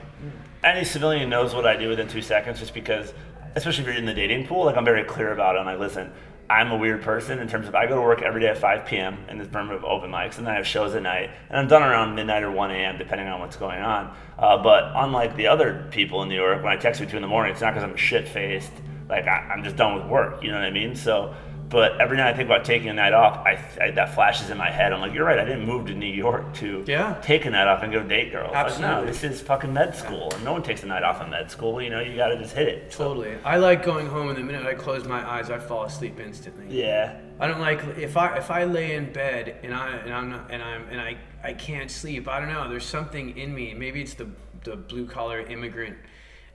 any 0.63 0.83
civilian 0.83 1.29
knows 1.29 1.53
what 1.53 1.65
I 1.65 1.75
do 1.75 1.89
within 1.89 2.07
two 2.07 2.21
seconds, 2.21 2.59
just 2.59 2.73
because, 2.73 3.13
especially 3.55 3.83
if 3.83 3.87
you're 3.87 3.97
in 3.97 4.05
the 4.05 4.13
dating 4.13 4.47
pool, 4.47 4.65
like 4.65 4.77
I'm 4.77 4.85
very 4.85 5.03
clear 5.03 5.31
about 5.31 5.55
it. 5.55 5.59
I'm 5.59 5.65
like, 5.65 5.79
listen, 5.79 6.11
I'm 6.49 6.71
a 6.71 6.77
weird 6.77 7.01
person 7.01 7.39
in 7.39 7.47
terms 7.47 7.67
of 7.67 7.75
I 7.75 7.85
go 7.87 7.95
to 7.95 8.01
work 8.01 8.21
every 8.21 8.41
day 8.41 8.47
at 8.47 8.57
5 8.57 8.85
p.m. 8.85 9.25
in 9.29 9.37
this 9.37 9.47
firm 9.47 9.71
of 9.71 9.83
open 9.83 10.11
mics, 10.11 10.37
and 10.37 10.45
then 10.45 10.53
I 10.53 10.57
have 10.57 10.67
shows 10.67 10.93
at 10.95 11.01
night, 11.01 11.31
and 11.49 11.57
I'm 11.57 11.67
done 11.67 11.83
around 11.83 12.15
midnight 12.15 12.43
or 12.43 12.51
1 12.51 12.71
a.m. 12.71 12.97
depending 12.97 13.27
on 13.27 13.39
what's 13.39 13.55
going 13.55 13.81
on. 13.81 14.15
Uh, 14.37 14.61
but 14.61 14.91
unlike 14.95 15.35
the 15.35 15.47
other 15.47 15.87
people 15.91 16.21
in 16.23 16.29
New 16.29 16.35
York, 16.35 16.63
when 16.63 16.71
I 16.71 16.77
text 16.77 16.99
you 17.01 17.07
two 17.07 17.15
in 17.15 17.21
the 17.21 17.27
morning, 17.27 17.53
it's 17.53 17.61
not 17.61 17.73
because 17.73 17.89
I'm 17.89 17.95
shit 17.95 18.27
faced. 18.27 18.73
Like 19.09 19.27
I, 19.27 19.49
I'm 19.53 19.63
just 19.63 19.75
done 19.75 19.95
with 19.95 20.05
work. 20.07 20.43
You 20.43 20.51
know 20.51 20.57
what 20.57 20.65
I 20.65 20.71
mean? 20.71 20.95
So. 20.95 21.35
But 21.73 21.99
every 21.99 22.17
night 22.17 22.29
I 22.33 22.37
think 22.37 22.47
about 22.47 22.63
taking 22.65 22.89
a 22.89 22.93
night 22.93 23.13
off, 23.13 23.37
I, 23.47 23.57
I 23.81 23.89
that 23.91 24.13
flashes 24.13 24.51
in 24.51 24.59
my 24.59 24.69
head. 24.69 24.93
I'm 24.93 25.01
like, 25.01 25.11
you're 25.11 25.25
right. 25.25 25.39
I 25.39 25.43
didn't 25.43 25.65
move 25.65 25.87
to 25.87 25.95
New 25.95 26.05
York 26.05 26.53
to 26.55 26.85
Yeah. 26.87 27.17
take 27.23 27.45
a 27.45 27.49
night 27.49 27.67
off 27.67 27.81
and 27.81 27.91
go 27.91 28.03
date 28.03 28.31
girls. 28.31 28.53
Like, 28.53 28.79
no, 28.79 29.03
this 29.03 29.23
is 29.23 29.41
fucking 29.41 29.73
med 29.73 29.95
school, 29.95 30.31
and 30.35 30.43
no 30.45 30.51
one 30.53 30.61
takes 30.61 30.83
a 30.83 30.85
night 30.85 31.01
off 31.01 31.19
in 31.23 31.31
med 31.31 31.49
school. 31.49 31.81
You 31.81 31.89
know, 31.89 31.99
you 31.99 32.15
got 32.15 32.27
to 32.27 32.37
just 32.37 32.53
hit 32.53 32.67
it. 32.67 32.93
So, 32.93 33.05
Totally. 33.07 33.35
I 33.43 33.57
like 33.57 33.83
going 33.83 34.05
home 34.05 34.29
and 34.29 34.37
the 34.37 34.43
minute 34.43 34.67
I 34.67 34.75
close 34.75 35.03
my 35.05 35.27
eyes, 35.27 35.49
I 35.49 35.57
fall 35.57 35.83
asleep 35.85 36.19
instantly. 36.19 36.67
yeah, 36.69 37.17
I 37.39 37.47
don't 37.47 37.59
like 37.59 37.81
if 37.97 38.15
I 38.17 38.37
if 38.37 38.51
I 38.51 38.65
lay 38.65 38.93
in 38.95 39.11
bed 39.11 39.57
and 39.63 39.73
I 39.73 39.95
and 39.97 40.13
I'm 40.13 40.29
not, 40.29 40.51
and 40.51 40.61
I'm 40.61 40.87
and 40.89 41.01
I 41.01 41.17
I 41.43 41.53
can't 41.53 41.89
sleep. 41.89 42.27
I 42.27 42.39
don't 42.39 42.49
know. 42.53 42.69
There's 42.69 42.85
something 42.85 43.35
in 43.35 43.51
me. 43.51 43.73
Maybe 43.73 43.99
it's 43.99 44.13
the 44.13 44.27
the 44.63 44.75
blue 44.75 45.07
collar 45.07 45.39
immigrant 45.41 45.97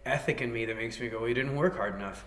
ethic 0.07 0.41
in 0.41 0.53
me 0.53 0.65
that 0.67 0.77
makes 0.77 1.01
me 1.01 1.09
go, 1.09 1.19
"Well, 1.19 1.29
you 1.29 1.35
didn't 1.35 1.57
work 1.57 1.77
hard 1.77 1.97
enough." 1.97 2.25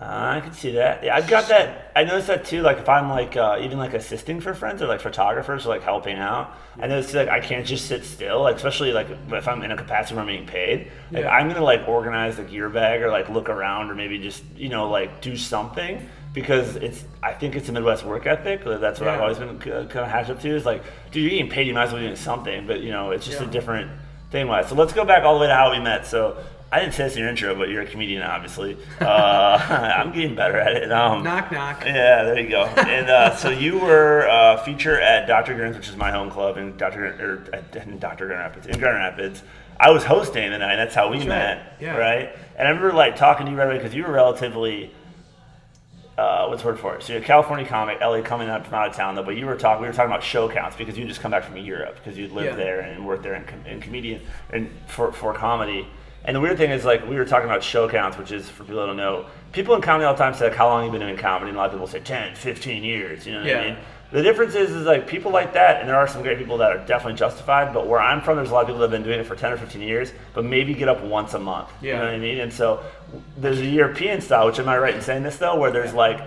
Uh, 0.00 0.04
I 0.36 0.40
can 0.40 0.52
see 0.52 0.72
that. 0.72 1.04
Yeah, 1.04 1.14
I've 1.14 1.28
got 1.28 1.48
that. 1.48 1.92
I 1.94 2.02
noticed 2.02 2.26
that 2.26 2.44
too. 2.44 2.62
Like 2.62 2.78
if 2.78 2.88
I'm 2.88 3.08
like 3.08 3.36
uh, 3.36 3.58
even 3.62 3.78
like 3.78 3.94
assisting 3.94 4.40
for 4.40 4.52
friends 4.52 4.82
or 4.82 4.88
like 4.88 5.00
photographers 5.00 5.66
or 5.66 5.68
like 5.68 5.84
helping 5.84 6.16
out, 6.16 6.56
I 6.80 6.88
notice 6.88 7.14
like 7.14 7.28
I 7.28 7.38
can't 7.38 7.64
just 7.64 7.86
sit 7.86 8.04
still. 8.04 8.42
Like 8.42 8.56
especially 8.56 8.92
like 8.92 9.06
if 9.30 9.46
I'm 9.46 9.62
in 9.62 9.70
a 9.70 9.76
capacity 9.76 10.16
where 10.16 10.22
I'm 10.22 10.26
being 10.26 10.46
paid, 10.46 10.90
like 11.12 11.22
Yeah. 11.22 11.30
I'm 11.30 11.46
gonna 11.46 11.62
like 11.62 11.86
organize 11.86 12.36
the 12.36 12.42
gear 12.42 12.68
bag 12.68 13.02
or 13.02 13.10
like 13.10 13.28
look 13.28 13.48
around 13.48 13.88
or 13.88 13.94
maybe 13.94 14.18
just 14.18 14.42
you 14.56 14.68
know 14.68 14.90
like 14.90 15.20
do 15.20 15.36
something. 15.36 16.08
Because 16.32 16.74
it's, 16.74 17.04
I 17.22 17.32
think 17.32 17.54
it's 17.54 17.68
a 17.68 17.72
Midwest 17.72 18.04
work 18.04 18.26
ethic. 18.26 18.64
That's 18.64 18.98
what 18.98 19.08
I've 19.08 19.20
always 19.20 19.38
been 19.38 19.56
kind 19.60 19.86
of 19.86 20.08
hatched 20.08 20.30
up 20.30 20.40
to. 20.40 20.48
Is 20.48 20.66
like, 20.66 20.82
dude, 21.12 21.22
you're 21.22 21.30
getting 21.30 21.48
paid, 21.48 21.68
you 21.68 21.74
might 21.74 21.84
as 21.84 21.92
well 21.92 22.00
be 22.00 22.06
doing 22.06 22.16
something. 22.16 22.66
But 22.66 22.80
you 22.80 22.90
know, 22.90 23.12
it's 23.12 23.24
just 23.24 23.40
a 23.40 23.46
different 23.46 23.92
thing 24.32 24.48
wise. 24.48 24.68
So 24.68 24.74
let's 24.74 24.92
go 24.92 25.04
back 25.04 25.22
all 25.22 25.34
the 25.34 25.42
way 25.42 25.46
to 25.46 25.54
how 25.54 25.70
we 25.70 25.78
met. 25.78 26.08
So 26.08 26.36
I 26.72 26.80
didn't 26.80 26.94
say 26.94 27.04
this 27.04 27.14
in 27.14 27.20
your 27.20 27.28
intro, 27.28 27.54
but 27.54 27.68
you're 27.68 27.82
a 27.82 27.86
comedian, 27.86 28.22
obviously. 28.22 28.76
Uh, 29.00 29.94
I'm 29.96 30.10
getting 30.12 30.34
better 30.34 30.56
at 30.58 30.72
it. 30.74 30.90
Um, 30.90 31.22
Knock 31.22 31.52
knock. 31.52 31.84
Yeah, 31.84 32.24
there 32.24 32.40
you 32.40 32.48
go. 32.48 32.64
And 32.64 33.08
uh, 33.08 33.36
so 33.36 33.50
you 33.50 33.78
were 33.78 34.28
uh, 34.28 34.56
feature 34.64 35.00
at 35.00 35.28
Dr. 35.28 35.54
Grin's, 35.54 35.76
which 35.76 35.88
is 35.88 35.96
my 35.96 36.10
home 36.10 36.30
club 36.30 36.56
in 36.56 36.76
Dr. 36.76 37.04
Or 37.04 37.80
in 37.80 37.98
Dr. 38.00 38.26
Grand 38.26 38.40
Rapids. 38.40 38.66
In 38.66 38.78
Grand 38.80 38.96
Rapids, 38.96 39.44
I 39.78 39.90
was 39.90 40.02
hosting 40.02 40.50
the 40.50 40.58
night. 40.58 40.74
That's 40.74 40.96
how 40.96 41.10
we 41.10 41.18
That's 41.18 41.28
met, 41.28 41.56
right, 41.58 41.72
yeah. 41.80 41.96
right? 41.96 42.36
And 42.56 42.66
I 42.66 42.70
remember 42.72 42.92
like 42.92 43.14
talking 43.14 43.46
to 43.46 43.52
you 43.52 43.58
right 43.58 43.66
away 43.68 43.76
because 43.78 43.94
you 43.94 44.02
were 44.02 44.12
relatively. 44.12 44.90
Uh, 46.18 46.46
what's 46.46 46.62
the 46.62 46.68
word 46.68 46.78
for 46.78 46.94
it? 46.96 47.02
So 47.02 47.12
you're 47.12 47.22
a 47.22 47.24
California 47.24 47.66
comic, 47.66 48.00
LA 48.00 48.20
coming 48.22 48.48
up 48.48 48.64
from 48.66 48.74
out 48.74 48.88
of 48.88 48.94
town 48.94 49.14
though, 49.16 49.24
but 49.24 49.36
you 49.36 49.46
were 49.46 49.56
talking. 49.56 49.82
We 49.82 49.88
were 49.88 49.94
talking 49.94 50.10
about 50.12 50.22
show 50.24 50.48
counts 50.48 50.76
because 50.76 50.96
you 50.98 51.04
just 51.06 51.20
come 51.20 51.30
back 51.32 51.42
from 51.44 51.56
Europe 51.56 51.96
because 51.96 52.16
you 52.18 52.28
lived 52.28 52.50
Yeah. 52.50 52.56
there 52.56 52.80
and 52.80 53.04
worked 53.06 53.22
there 53.24 53.34
in, 53.34 53.44
com- 53.44 53.64
in 53.66 53.80
comedian 53.80 54.22
and 54.50 54.70
for 54.88 55.12
for 55.12 55.32
comedy. 55.34 55.86
And 56.26 56.34
the 56.34 56.40
weird 56.40 56.56
thing 56.56 56.70
is, 56.70 56.84
like, 56.84 57.06
we 57.06 57.16
were 57.16 57.24
talking 57.26 57.44
about 57.44 57.62
show 57.62 57.88
counts, 57.88 58.16
which 58.16 58.32
is, 58.32 58.48
for 58.48 58.64
people 58.64 58.80
that 58.80 58.86
don't 58.86 58.96
know, 58.96 59.26
people 59.52 59.74
in 59.74 59.82
comedy 59.82 60.06
all 60.06 60.14
the 60.14 60.18
time 60.18 60.32
say, 60.34 60.48
like, 60.48 60.56
how 60.56 60.68
long 60.68 60.84
have 60.84 60.92
you 60.92 60.98
been 60.98 61.06
doing 61.06 61.18
comedy? 61.20 61.50
And 61.50 61.56
a 61.56 61.60
lot 61.60 61.66
of 61.66 61.72
people 61.72 61.86
say 61.86 62.00
10, 62.00 62.34
15 62.34 62.82
years, 62.82 63.26
you 63.26 63.32
know 63.32 63.40
what 63.40 63.46
Yeah. 63.48 63.60
I 63.60 63.64
mean? 63.66 63.76
The 64.10 64.22
difference 64.22 64.54
is, 64.54 64.70
is, 64.70 64.86
like, 64.86 65.06
people 65.06 65.32
like 65.32 65.52
that, 65.54 65.80
and 65.80 65.88
there 65.88 65.96
are 65.96 66.06
some 66.08 66.22
great 66.22 66.38
people 66.38 66.56
that 66.58 66.70
are 66.70 66.78
definitely 66.86 67.18
justified, 67.18 67.74
but 67.74 67.86
where 67.88 68.00
I'm 68.00 68.22
from, 68.22 68.36
there's 68.36 68.50
a 68.50 68.54
lot 68.54 68.60
of 68.62 68.66
people 68.68 68.78
that 68.80 68.84
have 68.84 68.90
been 68.92 69.02
doing 69.02 69.18
it 69.20 69.26
for 69.26 69.34
10 69.36 69.52
or 69.52 69.56
15 69.58 69.82
years, 69.82 70.12
but 70.34 70.44
maybe 70.44 70.72
get 70.72 70.88
up 70.88 71.02
once 71.02 71.34
a 71.34 71.38
month. 71.38 71.68
You 71.82 71.92
know 71.94 71.98
what 72.04 72.08
I 72.14 72.18
mean? 72.18 72.38
And 72.38 72.52
so 72.52 72.80
there's 73.36 73.60
a 73.60 73.66
European 73.66 74.20
style, 74.20 74.46
which 74.46 74.58
am 74.58 74.68
I 74.68 74.78
right 74.78 74.94
in 74.94 75.02
saying 75.02 75.24
this, 75.24 75.36
though, 75.36 75.56
where 75.58 75.70
there's, 75.72 75.92
like, 75.94 76.20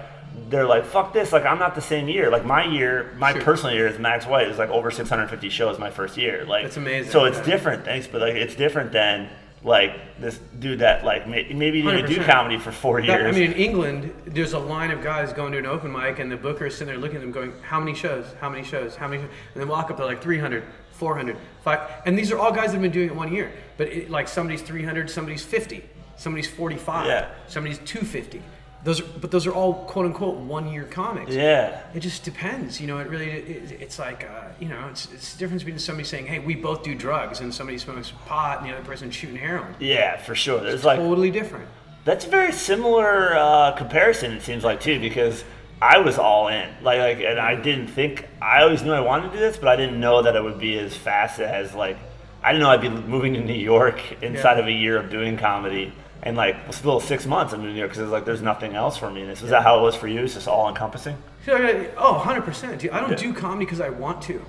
they're 0.50 0.66
like, 0.68 0.86
fuck 0.86 1.14
this, 1.14 1.32
like, 1.34 1.46
I'm 1.46 1.58
not 1.60 1.74
the 1.76 1.82
same 1.82 2.08
year. 2.08 2.30
Like, 2.30 2.46
my 2.46 2.66
year, 2.66 3.14
my 3.18 3.32
Sure. 3.34 3.42
personal 3.42 3.74
year 3.74 3.88
is 3.88 3.98
Max 3.98 4.28
White, 4.28 4.46
it 4.46 4.50
was 4.50 4.60
like 4.60 4.70
over 4.70 4.92
650 4.92 5.50
shows 5.50 5.80
my 5.80 5.90
first 5.90 6.18
year. 6.18 6.46
Like, 6.46 6.64
That's 6.64 6.78
amazing, 6.78 7.12
So 7.12 7.26
it's 7.26 7.40
yeah. 7.40 7.44
different, 7.46 7.86
thanks, 7.86 8.06
but, 8.06 8.22
like, 8.22 8.36
it's 8.36 8.54
different 8.56 8.92
than, 8.92 9.30
like, 9.64 10.20
this 10.20 10.40
dude 10.60 10.80
that, 10.80 11.04
like, 11.04 11.28
may, 11.28 11.52
maybe 11.54 11.82
didn't 11.82 12.06
do 12.08 12.18
100%. 12.18 12.26
comedy 12.26 12.58
for 12.58 12.72
four 12.72 13.00
years. 13.00 13.08
That- 13.20 13.26
I 13.28 13.32
mean, 13.32 13.52
in 13.52 13.54
England, 13.54 14.14
there's 14.26 14.54
a 14.54 14.60
line 14.60 14.92
of 14.92 15.02
guys 15.02 15.34
going 15.34 15.52
to 15.54 15.58
an 15.58 15.66
open 15.66 15.92
mic, 15.92 16.20
and 16.20 16.32
the 16.32 16.38
booker 16.38 16.68
is 16.68 16.74
sitting 16.76 16.88
there 16.88 16.98
looking 16.98 17.18
at 17.18 17.22
them, 17.22 17.32
going, 17.32 17.54
"How 17.64 17.80
many 17.80 17.96
shows? 17.96 18.26
How 18.40 18.50
many 18.50 18.64
shows? 18.64 18.96
How 18.96 19.08
many?" 19.08 19.22
Shows? 19.24 19.32
And 19.56 19.62
they 19.62 19.66
walk 19.66 19.90
up, 19.90 19.98
they're 19.98 20.06
like 20.06 20.22
300, 20.22 20.64
400, 20.92 21.38
5, 21.64 21.80
and 22.06 22.18
these 22.18 22.32
are 22.32 22.38
all 22.40 22.52
guys 22.52 22.68
that 22.68 22.74
have 22.74 22.82
been 22.82 22.92
doing 22.92 23.10
it 23.10 23.16
one 23.16 23.34
year. 23.34 23.52
But 23.78 23.88
it, 23.88 24.10
like 24.10 24.28
somebody's 24.28 24.62
300, 24.62 25.10
somebody's 25.10 25.44
50, 25.44 25.84
somebody's 26.18 26.48
45, 26.50 27.08
Yeah. 27.08 27.26
somebody's 27.48 27.80
250. 27.80 28.42
Those, 28.84 29.02
are, 29.02 29.06
but 29.20 29.32
those 29.32 29.46
are 29.48 29.52
all 29.54 29.74
quote 29.86 30.06
unquote 30.06 30.36
one 30.38 30.72
year 30.72 30.84
comics. 30.84 31.34
yeah. 31.34 31.82
It 31.94 32.00
just 32.02 32.24
depends, 32.24 32.80
you 32.80 32.88
know. 32.88 33.00
It 33.00 33.10
really, 33.10 33.30
it, 33.32 33.72
it's 33.82 34.00
like, 34.00 34.24
uh, 34.24 34.44
you 34.60 34.70
know, 34.70 34.88
it's, 34.90 35.12
it's 35.12 35.34
the 35.34 35.40
difference 35.40 35.64
between 35.64 35.80
somebody 35.80 36.08
saying, 36.08 36.28
"Hey, 36.28 36.40
we 36.40 36.56
both 36.56 36.84
do 36.84 36.94
drugs," 36.96 37.40
and 37.42 37.54
somebody 37.54 37.78
smokes 37.80 38.14
pot, 38.28 38.60
and 38.62 38.70
the 38.70 38.74
other 38.76 38.86
person 38.86 39.10
shooting 39.12 39.36
heroin. 39.38 39.76
Yeah, 39.80 40.18
for 40.18 40.36
sure. 40.36 40.66
it's 40.66 40.84
like 40.84 41.00
Totally 41.00 41.32
different. 41.32 41.68
That's 42.06 42.26
a 42.26 42.30
very 42.30 42.54
similar 42.54 43.36
uh, 43.36 43.72
comparison. 43.76 44.32
It 44.34 44.42
seems 44.44 44.64
like 44.64 44.80
too, 44.80 45.00
because 45.00 45.44
I 45.82 45.98
was 45.98 46.18
all 46.18 46.48
in, 46.48 46.70
like, 46.82 47.00
like, 47.00 47.18
and 47.20 47.40
I 47.40 47.56
didn't 47.56 47.88
think 47.88 48.28
I 48.42 48.62
always 48.64 48.84
knew 48.84 48.94
I 48.94 49.02
wanted 49.02 49.30
to 49.30 49.34
do 49.34 49.40
this, 49.40 49.58
but 49.58 49.68
I 49.68 49.76
didn't 49.76 50.00
know 50.00 50.22
that 50.22 50.36
it 50.36 50.44
would 50.44 50.60
be 50.60 50.78
as 50.80 50.96
fast 50.96 51.40
as 51.40 51.74
like 51.74 51.98
I 52.44 52.52
didn't 52.54 52.64
know 52.64 52.70
I'd 52.70 52.82
be 52.82 52.90
moving 52.90 53.34
to 53.34 53.42
New 53.42 53.54
York 53.54 54.00
inside 54.22 54.54
Yeah. 54.54 54.60
of 54.60 54.68
a 54.68 54.72
year 54.72 54.98
of 54.98 55.10
doing 55.10 55.36
comedy, 55.38 55.92
and 56.24 56.36
like 56.36 56.56
still 56.74 57.00
six 57.00 57.26
months 57.26 57.54
I'm 57.54 57.62
in 57.62 57.68
New 57.74 57.78
York 57.78 57.90
because 57.92 58.04
it's 58.04 58.12
like 58.12 58.26
there's 58.26 58.42
nothing 58.42 58.74
else 58.76 58.98
for 58.98 59.10
me. 59.12 59.22
And 59.22 59.32
is 59.32 59.42
that 59.42 59.64
how 59.64 59.80
it 59.80 59.82
was 59.82 59.96
for 59.96 60.08
you? 60.08 60.22
It's 60.22 60.34
just 60.34 60.48
all 60.48 60.68
encompassing. 60.70 61.16
Oh, 61.50 62.22
100%. 62.26 62.92
I 62.92 63.00
don't 63.00 63.12
Yeah. 63.12 63.16
do 63.16 63.34
comedy 63.34 63.66
because 63.66 63.80
I 63.82 63.90
want 63.90 64.22
to. 64.24 64.42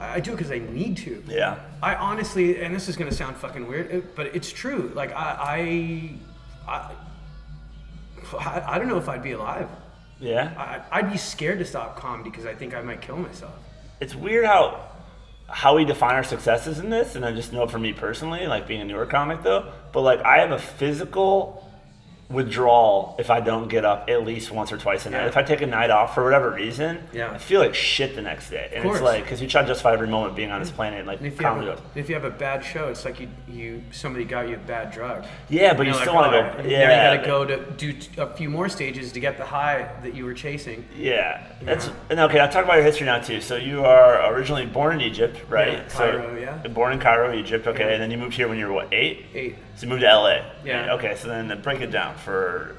I 0.00 0.20
do 0.20 0.32
it 0.32 0.36
because 0.36 0.50
I 0.50 0.58
need 0.58 0.96
to. 0.98 1.22
Yeah. 1.28 1.60
I 1.82 1.94
honestly, 1.94 2.60
and 2.60 2.74
this 2.74 2.88
is 2.88 2.96
gonna 2.96 3.12
sound 3.12 3.36
fucking 3.36 3.66
weird, 3.68 4.14
but 4.16 4.26
it's 4.34 4.50
true. 4.52 4.90
Like 4.94 5.12
I, 5.12 6.16
I, 6.68 6.90
I, 8.38 8.62
I 8.74 8.78
don't 8.78 8.88
know 8.88 8.98
if 8.98 9.08
I'd 9.08 9.22
be 9.22 9.32
alive. 9.32 9.68
Yeah. 10.20 10.52
I, 10.90 10.98
I'd 10.98 11.10
be 11.10 11.18
scared 11.18 11.58
to 11.60 11.64
stop 11.64 11.96
comedy 11.96 12.30
because 12.30 12.46
I 12.46 12.54
think 12.54 12.74
I 12.74 12.82
might 12.82 13.00
kill 13.00 13.16
myself. 13.16 13.54
it's 14.00 14.14
weird 14.14 14.44
how 14.44 14.88
how 15.48 15.76
we 15.76 15.84
define 15.84 16.14
our 16.14 16.24
successes 16.24 16.78
in 16.78 16.88
this, 16.88 17.14
and 17.14 17.24
I 17.26 17.32
just 17.32 17.52
know 17.52 17.66
for 17.66 17.78
me 17.78 17.92
personally, 17.92 18.46
like 18.46 18.66
being 18.66 18.80
a 18.80 18.84
newer 18.84 19.04
comic 19.04 19.42
though, 19.42 19.70
but 19.92 20.00
like 20.02 20.20
I 20.20 20.38
have 20.38 20.52
a 20.52 20.58
physical 20.58 21.62
withdrawal 22.32 23.14
if 23.18 23.30
I 23.30 23.40
don't 23.40 23.68
get 23.68 23.84
up 23.84 24.08
at 24.08 24.24
least 24.24 24.50
once 24.50 24.72
or 24.72 24.78
twice 24.78 25.06
a 25.06 25.10
night. 25.10 25.20
Yeah. 25.22 25.26
If 25.28 25.36
I 25.36 25.42
take 25.42 25.60
a 25.60 25.66
night 25.66 25.90
off 25.90 26.14
for 26.14 26.24
whatever 26.24 26.50
reason, 26.50 26.98
Yeah. 27.12 27.30
I 27.30 27.38
feel 27.38 27.60
like 27.60 27.74
shit 27.74 28.14
the 28.14 28.22
next 28.22 28.50
day, 28.50 28.70
and 28.74 28.84
it's 28.88 29.00
like 29.00 29.24
because 29.24 29.42
you 29.42 29.48
try 29.48 29.62
to 29.62 29.68
justify 29.68 29.92
every 29.92 30.08
moment 30.08 30.34
being 30.34 30.50
on 30.50 30.60
this 30.60 30.70
planet, 30.70 31.06
like 31.06 31.18
And 31.18 31.26
if 31.26 31.38
you, 31.38 31.46
have 31.46 31.58
a, 31.58 31.78
if 31.94 32.08
you 32.08 32.14
have 32.14 32.24
a 32.24 32.30
bad 32.30 32.64
show, 32.64 32.88
it's 32.88 33.04
like 33.04 33.20
you, 33.20 33.28
you 33.48 33.82
somebody 33.90 34.24
got 34.24 34.48
you 34.48 34.56
a 34.56 34.58
bad 34.58 34.92
drug. 34.92 35.26
Yeah, 35.48 35.74
but 35.74 35.86
you, 35.86 35.92
know, 35.92 35.98
still 36.00 36.14
like, 36.14 36.32
want 36.32 36.56
to 36.56 36.62
go. 36.62 36.68
Yeah, 36.68 37.12
you 37.12 37.18
gotta 37.18 37.28
go 37.28 37.44
to 37.44 37.70
do 37.72 37.94
a 38.16 38.34
few 38.34 38.48
more 38.48 38.68
stages 38.68 39.12
to 39.12 39.20
get 39.20 39.36
the 39.36 39.44
high 39.44 39.90
that 40.02 40.14
you 40.14 40.24
were 40.24 40.34
chasing. 40.34 40.84
Yeah, 40.96 41.46
that's 41.62 41.88
Yeah. 41.88 41.92
and 42.10 42.20
okay. 42.20 42.40
I'll 42.40 42.50
talk 42.50 42.64
about 42.64 42.76
your 42.76 42.84
history 42.84 43.06
now 43.06 43.18
too. 43.18 43.40
So 43.40 43.56
you 43.56 43.84
are 43.84 44.32
originally 44.32 44.66
born 44.66 44.94
in 44.94 45.00
Egypt, 45.02 45.38
right? 45.48 45.74
Yeah, 45.74 45.88
so 45.88 45.98
Cairo, 45.98 46.40
yeah. 46.40 46.68
Born 46.68 46.94
in 46.94 47.00
Cairo, 47.00 47.34
Egypt. 47.34 47.66
Okay, 47.66 47.92
and 47.92 48.02
then 48.02 48.10
you 48.10 48.16
moved 48.16 48.34
here 48.34 48.48
when 48.48 48.58
you 48.58 48.66
were 48.66 48.72
what 48.72 48.92
eight? 48.92 49.26
Eight. 49.34 49.56
So 49.76 49.86
you 49.86 49.88
moved 49.88 50.02
to 50.02 50.14
LA. 50.14 50.44
Yeah. 50.64 50.94
Okay, 50.94 51.16
so 51.16 51.28
then 51.28 51.60
break 51.62 51.80
it 51.80 51.90
down 51.90 52.16
for. 52.16 52.76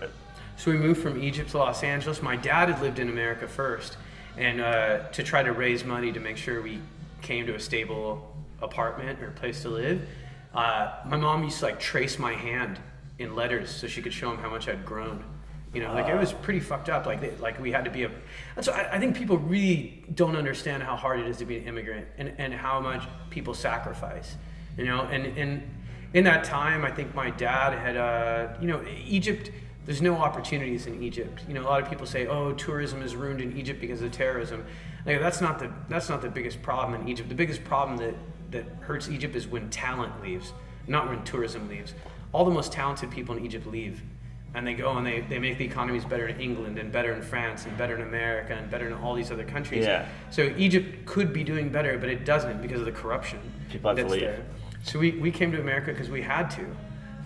So 0.58 0.72
we 0.72 0.78
moved 0.78 1.02
from 1.02 1.22
Egypt 1.22 1.50
to 1.52 1.58
Los 1.58 1.84
Angeles. 1.84 2.22
My 2.22 2.36
dad 2.36 2.70
had 2.70 2.82
lived 2.82 3.00
in 3.00 3.10
America 3.10 3.48
first, 3.48 3.98
and 4.38 4.62
uh, 4.62 5.10
to 5.10 5.24
try 5.24 5.44
to 5.44 5.52
raise 5.52 5.84
money 5.84 6.12
to 6.12 6.20
make 6.20 6.38
sure 6.38 6.62
we 6.62 6.80
came 7.22 7.46
to 7.48 7.56
a 7.56 7.60
stable 7.60 8.36
apartment 8.62 9.22
or 9.22 9.32
place 9.32 9.62
to 9.64 9.70
live. 9.70 10.08
Uh, 10.54 10.94
my 11.08 11.18
mom 11.18 11.44
used 11.44 11.60
to 11.60 11.66
like 11.66 11.80
trace 11.80 12.20
my 12.20 12.34
hand 12.34 12.80
in 13.20 13.36
letters 13.36 13.70
so 13.70 13.88
she 13.88 14.02
could 14.02 14.14
show 14.14 14.32
him 14.32 14.38
how 14.38 14.50
much 14.50 14.68
I'd 14.68 14.86
grown. 14.86 15.24
You 15.74 15.82
know, 15.82 15.92
like 15.92 16.08
it 16.08 16.16
was 16.16 16.32
pretty 16.32 16.60
fucked 16.60 16.90
up. 16.90 17.08
Like, 17.08 17.20
they, 17.20 17.32
like 17.38 17.60
we 17.60 17.72
had 17.72 17.86
to 17.86 17.92
be 17.92 18.04
a. 18.04 18.12
That's 18.56 18.68
why 18.68 18.84
I, 18.84 18.96
I 18.96 19.00
think 19.00 19.18
people 19.18 19.40
really 19.40 20.04
don't 20.14 20.36
understand 20.36 20.84
how 20.84 20.96
hard 20.96 21.20
it 21.20 21.28
is 21.28 21.38
to 21.38 21.46
be 21.46 21.58
an 21.58 21.64
immigrant 21.64 22.08
and, 22.20 22.32
and 22.38 22.54
how 22.54 22.80
much 22.80 23.04
people 23.32 23.56
sacrifice. 23.56 24.36
You 24.78 24.86
know, 24.86 25.02
and 25.06 25.26
and 25.36 25.64
in 26.14 26.24
that 26.26 26.44
time, 26.44 26.86
I 26.86 26.92
think 26.92 27.14
my 27.16 27.32
dad 27.32 27.78
had, 27.78 27.98
uh, 27.98 28.54
you 28.62 28.68
know, 28.68 28.84
Egypt. 29.06 29.52
There's 29.86 30.02
no 30.02 30.16
opportunities 30.16 30.86
in 30.88 31.02
Egypt. 31.04 31.42
You 31.48 31.56
know, 31.56 31.62
a 31.62 31.70
lot 31.70 31.82
of 31.82 31.90
people 31.90 32.06
say, 32.06 32.28
"Oh, 32.28 32.54
tourism 32.54 33.02
is 33.02 33.16
ruined 33.16 33.42
in 33.42 33.58
Egypt 33.58 33.82
because 33.82 34.02
of 34.02 34.12
terrorism." 34.12 34.64
Like, 35.06 35.20
that's 35.20 35.42
not 35.42 35.60
the 35.60 35.72
that's 35.90 36.08
not 36.10 36.22
the 36.22 36.30
biggest 36.30 36.62
problem 36.62 37.02
in 37.02 37.10
Egypt. 37.10 37.28
The 37.30 37.36
biggest 37.36 37.64
problem 37.64 37.98
that 37.98 38.16
that 38.52 38.66
hurts 38.82 39.10
Egypt 39.10 39.36
is 39.36 39.48
when 39.48 39.70
talent 39.70 40.22
leaves, 40.22 40.54
not 40.88 41.10
when 41.10 41.24
tourism 41.24 41.68
leaves. 41.68 41.94
All 42.32 42.46
the 42.46 42.52
most 42.52 42.72
talented 42.72 43.12
people 43.12 43.36
in 43.36 43.44
Egypt 43.44 43.66
leave, 43.68 44.02
and 44.54 44.66
they 44.66 44.74
go 44.76 44.96
and 44.96 45.06
they, 45.06 45.22
they 45.22 45.40
make 45.40 45.58
the 45.58 45.66
economies 45.66 46.06
better 46.06 46.28
in 46.28 46.40
England 46.40 46.78
and 46.78 46.92
better 46.92 47.12
in 47.14 47.22
France 47.22 47.66
and 47.66 47.76
better 47.78 47.96
in 47.96 48.02
America 48.02 48.54
and 48.54 48.70
better 48.70 48.88
in 48.88 48.94
all 48.94 49.16
these 49.16 49.32
other 49.32 49.44
countries. 49.44 49.86
Yeah. 49.86 50.08
So 50.30 50.54
Egypt 50.58 51.06
could 51.06 51.34
be 51.34 51.44
doing 51.44 51.70
better, 51.70 51.98
but 51.98 52.10
it 52.10 52.24
doesn't 52.26 52.62
because 52.62 52.80
of 52.80 52.86
the 52.86 52.92
corruption 52.92 53.40
People 53.70 53.90
have 53.90 53.98
to 53.98 54.06
leave. 54.08 54.22
there. 54.22 54.46
So 54.84 55.00
we, 55.00 55.12
we 55.12 55.32
came 55.32 55.52
to 55.54 55.60
America 55.60 55.92
because 55.92 56.10
we 56.10 56.22
had 56.22 56.50
to. 56.52 56.66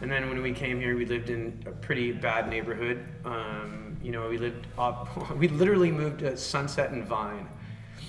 And 0.01 0.11
then 0.11 0.29
when 0.29 0.41
we 0.43 0.53
came 0.53 0.79
here, 0.79 0.95
we 0.95 1.05
lived 1.05 1.29
in 1.29 1.63
a 1.65 1.71
pretty 1.71 2.11
bad 2.11 2.49
neighborhood. 2.49 3.03
Um, 3.25 3.97
you 4.01 4.11
know, 4.11 4.29
we 4.29 4.37
lived 4.37 4.67
up, 4.77 5.31
we 5.37 5.47
literally 5.47 5.91
moved 5.91 6.19
to 6.19 6.37
Sunset 6.37 6.91
and 6.91 7.03
Vine. 7.05 7.47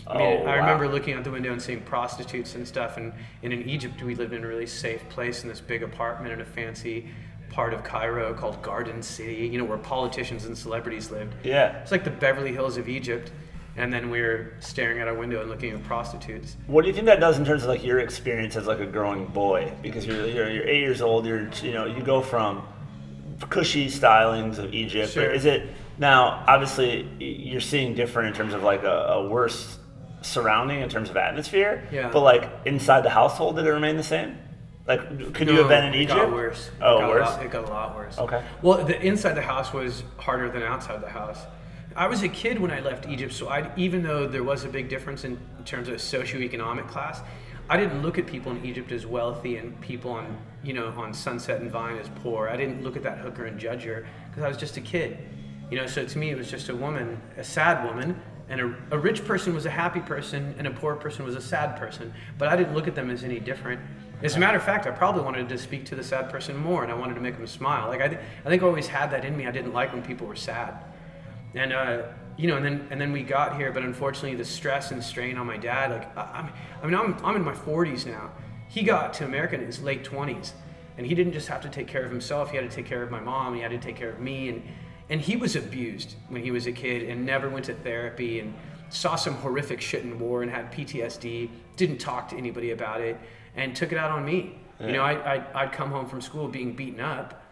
I 0.07 0.19
mean, 0.19 0.43
Oh, 0.43 0.47
I 0.47 0.57
remember 0.57 0.87
looking 0.87 1.15
out 1.15 1.25
the 1.25 1.31
window 1.31 1.53
and 1.53 1.61
seeing 1.61 1.81
prostitutes 1.81 2.55
and 2.55 2.69
stuff. 2.69 2.99
And, 2.99 3.13
and 3.43 3.53
in 3.53 3.69
Egypt, 3.69 4.03
we 4.03 4.15
lived 4.15 4.35
in 4.35 4.45
a 4.45 4.47
really 4.47 4.67
safe 4.67 5.07
place 5.09 5.43
in 5.43 5.49
this 5.49 5.61
big 5.61 5.83
apartment 5.83 6.33
in 6.33 6.41
a 6.41 6.45
fancy 6.45 7.09
part 7.51 7.73
of 7.73 7.83
Cairo 7.85 8.35
called 8.35 8.61
Garden 8.63 9.03
City, 9.03 9.47
you 9.47 9.59
know, 9.59 9.65
where 9.65 9.79
politicians 9.79 10.45
and 10.45 10.57
celebrities 10.57 11.11
lived. 11.11 11.35
Yeah. 11.43 11.79
It's 11.79 11.91
like 11.91 12.05
the 12.05 12.11
Beverly 12.11 12.53
Hills 12.53 12.77
of 12.77 12.89
Egypt. 12.89 13.33
And 13.79 13.93
then 13.93 14.11
we 14.11 14.21
were 14.21 14.53
staring 14.59 14.99
at 15.01 15.07
our 15.07 15.15
window 15.15 15.41
and 15.41 15.49
looking 15.49 15.71
at 15.73 15.83
prostitutes. 15.85 16.57
What 16.67 16.83
do 16.83 16.89
you 16.89 16.95
think 16.95 17.07
that 17.07 17.21
does 17.21 17.39
in 17.39 17.45
terms 17.45 17.63
of 17.63 17.69
like 17.69 17.85
your 17.85 18.01
experience 18.01 18.57
as 18.57 18.67
like 18.67 18.81
a 18.81 18.87
growing 18.87 19.27
boy? 19.27 19.73
Because 19.83 20.05
you're 20.05 20.27
you're, 20.27 20.51
you're 20.51 20.67
eight 20.69 20.81
years 20.81 21.01
old. 21.01 21.25
You're 21.27 21.49
you 21.63 21.73
know 21.73 21.87
you 21.87 22.03
go 22.03 22.21
from 22.21 22.67
cushy 23.49 23.87
stylings 23.89 24.59
of 24.59 24.75
Egypt. 24.75 25.13
Sure. 25.13 25.31
Is 25.31 25.45
it 25.45 25.69
now? 25.97 26.45
Obviously, 26.49 27.09
you're 27.21 27.61
seeing 27.61 27.95
different 27.95 28.29
in 28.29 28.35
terms 28.35 28.53
of 28.53 28.65
like 28.65 28.83
a, 28.83 28.89
a 29.13 29.29
worse 29.29 29.79
surrounding 30.23 30.81
in 30.81 30.89
terms 30.89 31.09
of 31.09 31.17
atmosphere. 31.17 31.87
Yeah. 31.93 32.11
But 32.11 32.23
like 32.23 32.51
inside 32.65 33.03
the 33.05 33.11
household, 33.11 33.57
did 33.57 33.65
it 33.67 33.71
remain 33.71 33.97
the 33.97 34.03
same? 34.03 34.37
Like, 34.89 35.35
could 35.35 35.49
you 35.49 35.59
have 35.59 35.69
been 35.69 35.85
in 35.85 35.95
it 35.95 36.01
Egypt? 36.01 36.17
got 36.19 36.33
worse. 36.33 36.69
It 36.69 36.73
Oh, 36.83 36.99
got 36.99 37.09
worse. 37.11 37.27
lot- 37.29 37.43
it 37.45 37.51
got 37.53 37.65
a 37.65 37.69
lot 37.71 37.95
worse. 37.95 38.19
Okay. 38.19 38.43
Well, 38.63 38.85
the 38.85 39.01
inside 39.01 39.35
the 39.35 39.43
house 39.43 39.73
was 39.73 40.03
harder 40.17 40.51
than 40.51 40.63
outside 40.63 41.01
the 41.03 41.11
house. 41.11 41.39
I 41.99 42.07
was 42.07 42.23
a 42.23 42.29
kid 42.29 42.61
when 42.61 42.71
I 42.71 42.79
left 42.79 43.09
Egypt, 43.09 43.33
so 43.33 43.49
I 43.49 43.73
even 43.77 44.05
though 44.05 44.29
there 44.29 44.45
was 44.45 44.63
a 44.63 44.69
big 44.69 44.89
difference 44.89 45.25
in 45.25 45.37
terms 45.65 45.89
of 45.89 45.97
socioeconomic 45.97 46.87
class, 46.87 47.23
I 47.69 47.77
didn't 47.77 48.03
look 48.03 48.19
at 48.19 48.27
people 48.29 48.53
in 48.53 48.65
Egypt 48.65 48.93
as 48.93 49.05
wealthy 49.05 49.57
and 49.57 49.79
people 49.81 50.13
on 50.13 50.39
you 50.63 50.75
know 50.75 50.91
on 50.97 51.13
Sunset 51.13 51.61
and 51.61 51.69
Vine 51.73 51.99
as 51.99 52.09
poor. 52.23 52.49
I 52.49 52.57
didn't 52.57 52.85
look 52.85 52.95
at 52.97 53.03
that 53.03 53.19
hooker 53.19 53.47
and 53.47 53.59
judge 53.59 53.83
her 53.83 54.07
because 54.31 54.45
I 54.45 54.49
was 54.49 54.57
just 54.57 54.77
a 54.77 54.81
kid. 54.81 55.19
You 55.73 55.77
know, 55.77 55.89
so 55.89 56.05
to 56.05 56.19
me 56.19 56.31
it 56.31 56.39
was 56.39 56.49
just 56.49 56.69
a 56.69 56.77
woman, 56.77 57.21
a 57.37 57.43
sad 57.43 57.85
woman, 57.85 58.23
and 58.49 58.61
a, 58.61 58.77
a 58.93 58.99
rich 58.99 59.25
person 59.25 59.53
was 59.53 59.67
a 59.67 59.71
happy 59.71 60.01
person, 60.01 60.55
and 60.57 60.69
a 60.69 60.71
poor 60.71 60.95
person 60.95 61.25
was 61.25 61.35
a 61.35 61.41
sad 61.41 61.77
person. 61.81 62.15
But 62.39 62.47
I 62.47 62.55
didn't 62.55 62.75
look 62.75 62.87
at 62.87 62.95
them 62.95 63.11
as 63.11 63.25
any 63.25 63.41
different. 63.41 63.81
As 64.23 64.37
a 64.37 64.39
matter 64.39 64.57
of 64.57 64.63
fact, 64.63 64.87
I 64.87 64.93
probably 64.93 65.23
wanted 65.23 65.49
to 65.49 65.59
speak 65.59 65.85
to 65.87 65.97
the 65.97 66.05
sad 66.05 66.31
person 66.31 66.57
more, 66.57 66.85
and 66.85 66.93
I 66.93 66.95
wanted 66.95 67.15
to 67.15 67.21
make 67.21 67.37
them 67.37 67.47
smile. 67.49 67.89
Like 67.89 68.03
I, 68.03 68.07
th- 68.07 68.21
I 68.45 68.49
think 68.49 68.63
I 68.63 68.67
always 68.67 68.87
had 68.87 69.11
that 69.11 69.25
in 69.25 69.37
me. 69.37 69.49
I 69.49 69.51
didn't 69.51 69.73
like 69.73 69.93
when 69.93 70.05
people 70.05 70.29
were 70.29 70.37
sad, 70.37 70.75
and 71.55 71.73
uh, 71.73 72.03
you 72.39 72.47
know, 72.47 72.57
and 72.57 72.65
then 72.65 72.87
and 72.91 73.01
then 73.01 73.13
we 73.13 73.23
got 73.23 73.57
here, 73.57 73.73
but 73.73 73.83
unfortunately, 73.83 74.37
the 74.37 74.45
stress 74.45 74.93
and 74.93 75.03
strain 75.03 75.37
on 75.37 75.47
my 75.47 75.57
dad. 75.57 75.91
Like 75.91 76.17
I, 76.17 76.23
I'm, 76.39 76.53
I 76.83 76.87
mean, 76.87 76.95
I'm 76.95 77.25
I'm 77.25 77.37
in 77.37 77.45
my 77.45 77.53
40s 77.53 78.07
now. 78.07 78.31
He 78.69 78.83
got 78.83 79.13
to 79.15 79.25
America 79.25 79.57
in 79.57 79.63
his 79.63 79.83
late 79.83 80.05
20s, 80.05 80.53
and 80.97 81.07
he 81.07 81.15
didn't 81.15 81.33
just 81.33 81.49
have 81.49 81.61
to 81.63 81.69
take 81.69 81.89
care 81.89 82.05
of 82.05 82.11
himself. 82.11 82.51
He 82.51 82.57
had 82.57 82.69
to 82.69 82.75
take 82.75 82.87
care 82.87 83.03
of 83.03 83.11
my 83.11 83.21
mom. 83.21 83.55
He 83.55 83.61
had 83.61 83.71
to 83.73 83.79
take 83.79 83.97
care 83.97 84.11
of 84.11 84.21
me, 84.21 84.49
and 84.49 84.63
and 85.11 85.21
he 85.21 85.37
was 85.37 85.57
abused 85.57 86.15
when 86.29 86.43
he 86.43 86.51
was 86.51 86.67
a 86.67 86.73
kid, 86.73 87.09
and 87.09 87.27
never 87.27 87.49
went 87.49 87.65
to 87.67 87.75
therapy, 87.75 88.39
and 88.39 88.55
saw 88.91 89.17
some 89.17 89.35
horrific 89.35 89.81
shit 89.81 90.05
in 90.05 90.19
war, 90.19 90.43
and 90.43 90.51
had 90.51 90.73
PTSD. 90.73 91.51
Didn't 91.77 91.99
talk 91.99 92.29
to 92.29 92.37
anybody 92.37 92.71
about 92.71 93.01
it, 93.01 93.19
and 93.57 93.75
took 93.75 93.91
it 93.91 93.99
out 93.99 94.13
on 94.13 94.25
me. 94.25 94.55
You 94.81 94.93
know, 94.93 95.03
I, 95.03 95.35
I 95.35 95.63
I'd 95.63 95.73
come 95.73 95.91
home 95.91 96.07
from 96.07 96.21
school 96.21 96.47
being 96.47 96.73
beaten 96.73 97.01
up, 97.01 97.43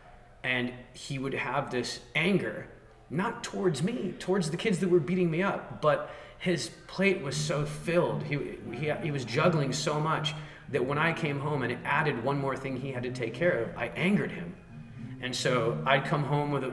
and 0.44 0.72
he 0.92 1.18
would 1.18 1.34
have 1.34 1.72
this 1.72 1.98
anger 2.14 2.68
not 3.10 3.44
towards 3.44 3.82
me 3.82 4.14
towards 4.18 4.50
the 4.50 4.56
kids 4.56 4.78
that 4.78 4.88
were 4.88 5.00
beating 5.00 5.30
me 5.30 5.42
up 5.42 5.80
but 5.80 6.10
his 6.38 6.70
plate 6.86 7.22
was 7.22 7.36
so 7.36 7.64
filled. 7.64 8.22
He, 8.22 8.38
he, 8.72 8.92
he 9.02 9.10
was 9.10 9.24
juggling 9.24 9.72
so 9.72 10.00
much 10.00 10.34
that 10.70 10.84
when 10.84 10.98
i 10.98 11.12
came 11.12 11.38
home 11.38 11.62
and 11.62 11.72
it 11.72 11.78
added 11.84 12.22
one 12.22 12.38
more 12.38 12.56
thing 12.56 12.76
he 12.76 12.92
had 12.92 13.02
to 13.04 13.10
take 13.10 13.34
care 13.34 13.64
of 13.64 13.76
i 13.76 13.86
angered 13.88 14.32
him. 14.32 14.54
And 15.20 15.34
so 15.34 15.82
i'd 15.86 16.04
come 16.04 16.24
home 16.24 16.50
with 16.50 16.64
a 16.64 16.72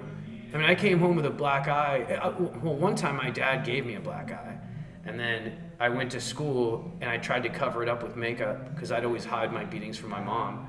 i 0.53 0.57
mean 0.57 0.65
i 0.65 0.75
came 0.75 0.99
home 0.99 1.15
with 1.15 1.25
a 1.25 1.31
black 1.31 1.67
eye. 1.67 2.03
Uh, 2.03 2.33
well 2.61 2.75
one 2.75 2.95
time 2.95 3.15
my 3.15 3.29
dad 3.29 3.65
gave 3.65 3.85
me 3.85 3.95
a 3.95 3.99
black 3.99 4.31
eye 4.31 4.57
and 5.05 5.19
then 5.19 5.57
i 5.79 5.89
went 5.89 6.11
to 6.11 6.19
school 6.19 6.91
and 7.01 7.09
i 7.09 7.17
tried 7.17 7.43
to 7.43 7.49
cover 7.49 7.83
it 7.83 7.89
up 7.89 8.01
with 8.01 8.15
makeup 8.15 8.73
because 8.73 8.91
i'd 8.91 9.05
always 9.05 9.25
hide 9.25 9.53
my 9.53 9.63
beatings 9.63 9.97
from 9.97 10.09
my 10.09 10.21
mom 10.21 10.67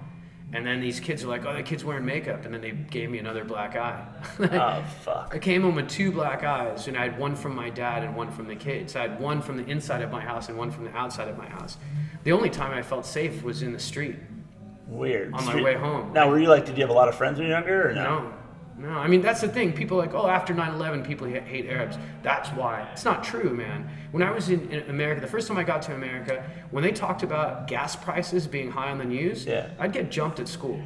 and 0.55 0.65
then 0.65 0.81
these 0.81 1.01
kids 1.01 1.25
were 1.25 1.31
like, 1.31 1.45
"Oh, 1.45 1.53
that 1.53 1.67
kid's 1.67 1.85
wearing 1.85 2.05
makeup," 2.05 2.45
and 2.45 2.55
then 2.55 2.61
they 2.61 2.71
gave 2.71 3.11
me 3.11 3.19
another 3.19 3.45
black 3.45 3.77
eye. 3.77 4.07
Oh 4.41 4.85
fuck. 5.03 5.33
I 5.35 5.39
came 5.39 5.63
home 5.63 5.75
with 5.75 5.89
two 5.89 6.13
black 6.13 6.45
eyes, 6.45 6.87
and 6.87 6.97
I 6.97 7.03
had 7.03 7.19
one 7.19 7.35
from 7.35 7.55
my 7.57 7.71
dad 7.71 8.05
and 8.05 8.15
one 8.15 8.31
from 8.31 8.47
the 8.47 8.55
kids. 8.55 8.95
I 8.95 9.03
had 9.03 9.21
one 9.21 9.43
from 9.43 9.57
the 9.57 9.67
inside 9.67 10.01
of 10.03 10.11
my 10.11 10.21
house 10.21 10.49
and 10.49 10.57
one 10.57 10.71
from 10.71 10.85
the 10.85 10.97
outside 10.97 11.29
of 11.29 11.37
my 11.37 11.49
house. 11.49 11.77
The 12.23 12.33
only 12.33 12.51
time 12.51 12.73
I 12.73 12.83
felt 12.83 13.05
safe 13.05 13.43
was 13.43 13.63
in 13.63 13.73
the 13.73 13.79
street. 13.81 14.17
Weird. 14.87 15.35
On 15.35 15.45
my 15.45 15.61
way 15.61 15.75
home. 15.75 16.13
Now, 16.13 16.31
were 16.31 16.39
you 16.39 16.49
like? 16.49 16.67
Did 16.67 16.77
you 16.77 16.83
have 16.83 16.91
a 16.91 16.95
lot 16.95 17.09
of 17.09 17.17
friends 17.17 17.39
when 17.39 17.49
you 17.49 17.53
were 17.53 17.59
younger, 17.59 17.91
or 17.91 17.93
no? 17.95 18.05
No, 18.05 18.35
no. 18.79 18.89
I 18.89 19.07
mean, 19.07 19.23
that's 19.23 19.41
the 19.41 19.49
thing. 19.49 19.73
People 19.73 19.99
are 19.99 20.07
like, 20.07 20.15
oh, 20.15 20.27
after 20.27 20.53
9/11, 20.55 21.05
people 21.07 21.27
hate 21.27 21.67
Arabs. 21.67 21.97
That's 22.23 22.49
why. 22.51 22.89
It's 22.93 23.05
not 23.05 23.23
true, 23.23 23.51
man. 23.55 23.89
When 24.11 24.23
I 24.23 24.31
was 24.31 24.49
in, 24.51 24.71
in 24.71 24.89
America, 24.91 25.21
the 25.21 25.27
first 25.27 25.49
time 25.49 25.57
I 25.57 25.63
got 25.65 25.83
to 25.83 25.95
America, 25.95 26.45
when 26.71 26.83
they 26.83 26.93
talked 26.93 27.23
about 27.23 27.67
gas 27.69 27.95
prices 27.97 28.47
being 28.47 28.71
high 28.71 28.91
on 28.91 28.99
the 28.99 29.05
news, 29.05 29.47
Yeah. 29.47 29.71
I'd 29.79 29.93
get 29.93 30.11
jumped 30.11 30.41
at 30.41 30.49
school. 30.49 30.83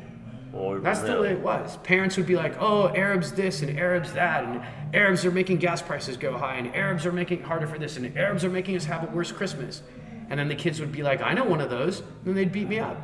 Oh, 0.55 0.59
or 0.59 0.79
That's 0.81 1.01
the 1.01 1.21
way 1.21 1.33
it 1.33 1.41
was. 1.41 1.77
Parents 1.79 2.17
would 2.17 2.27
be 2.27 2.37
like, 2.37 2.55
"Oh, 2.59 2.89
Arabs 2.95 3.33
this 3.33 3.61
and 3.63 3.79
Arabs 3.79 4.13
that, 4.15 4.45
and 4.45 4.63
Arabs 4.95 5.25
are 5.27 5.31
making 5.31 5.59
gas 5.59 5.83
prices 5.83 6.17
go 6.17 6.39
high, 6.39 6.55
and 6.57 6.75
Arabs 6.75 7.05
are 7.05 7.13
making 7.13 7.41
it 7.41 7.45
harder 7.45 7.67
for 7.67 7.79
this, 7.79 7.97
and 7.99 8.17
Arabs 8.17 8.45
are 8.45 8.51
making 8.51 8.75
us 8.77 8.87
have 8.87 9.05
a 9.05 9.15
worse 9.15 9.31
Christmas." 9.31 9.83
And 10.31 10.39
then 10.41 10.49
the 10.49 10.55
kids 10.55 10.81
would 10.81 10.93
be 10.93 11.03
like, 11.03 11.21
"I 11.23 11.33
know 11.35 11.45
one 11.45 11.61
of 11.61 11.69
those," 11.71 12.01
and 12.01 12.09
then 12.25 12.35
they'd 12.35 12.53
beat 12.53 12.69
me 12.69 12.79
up. 12.79 12.97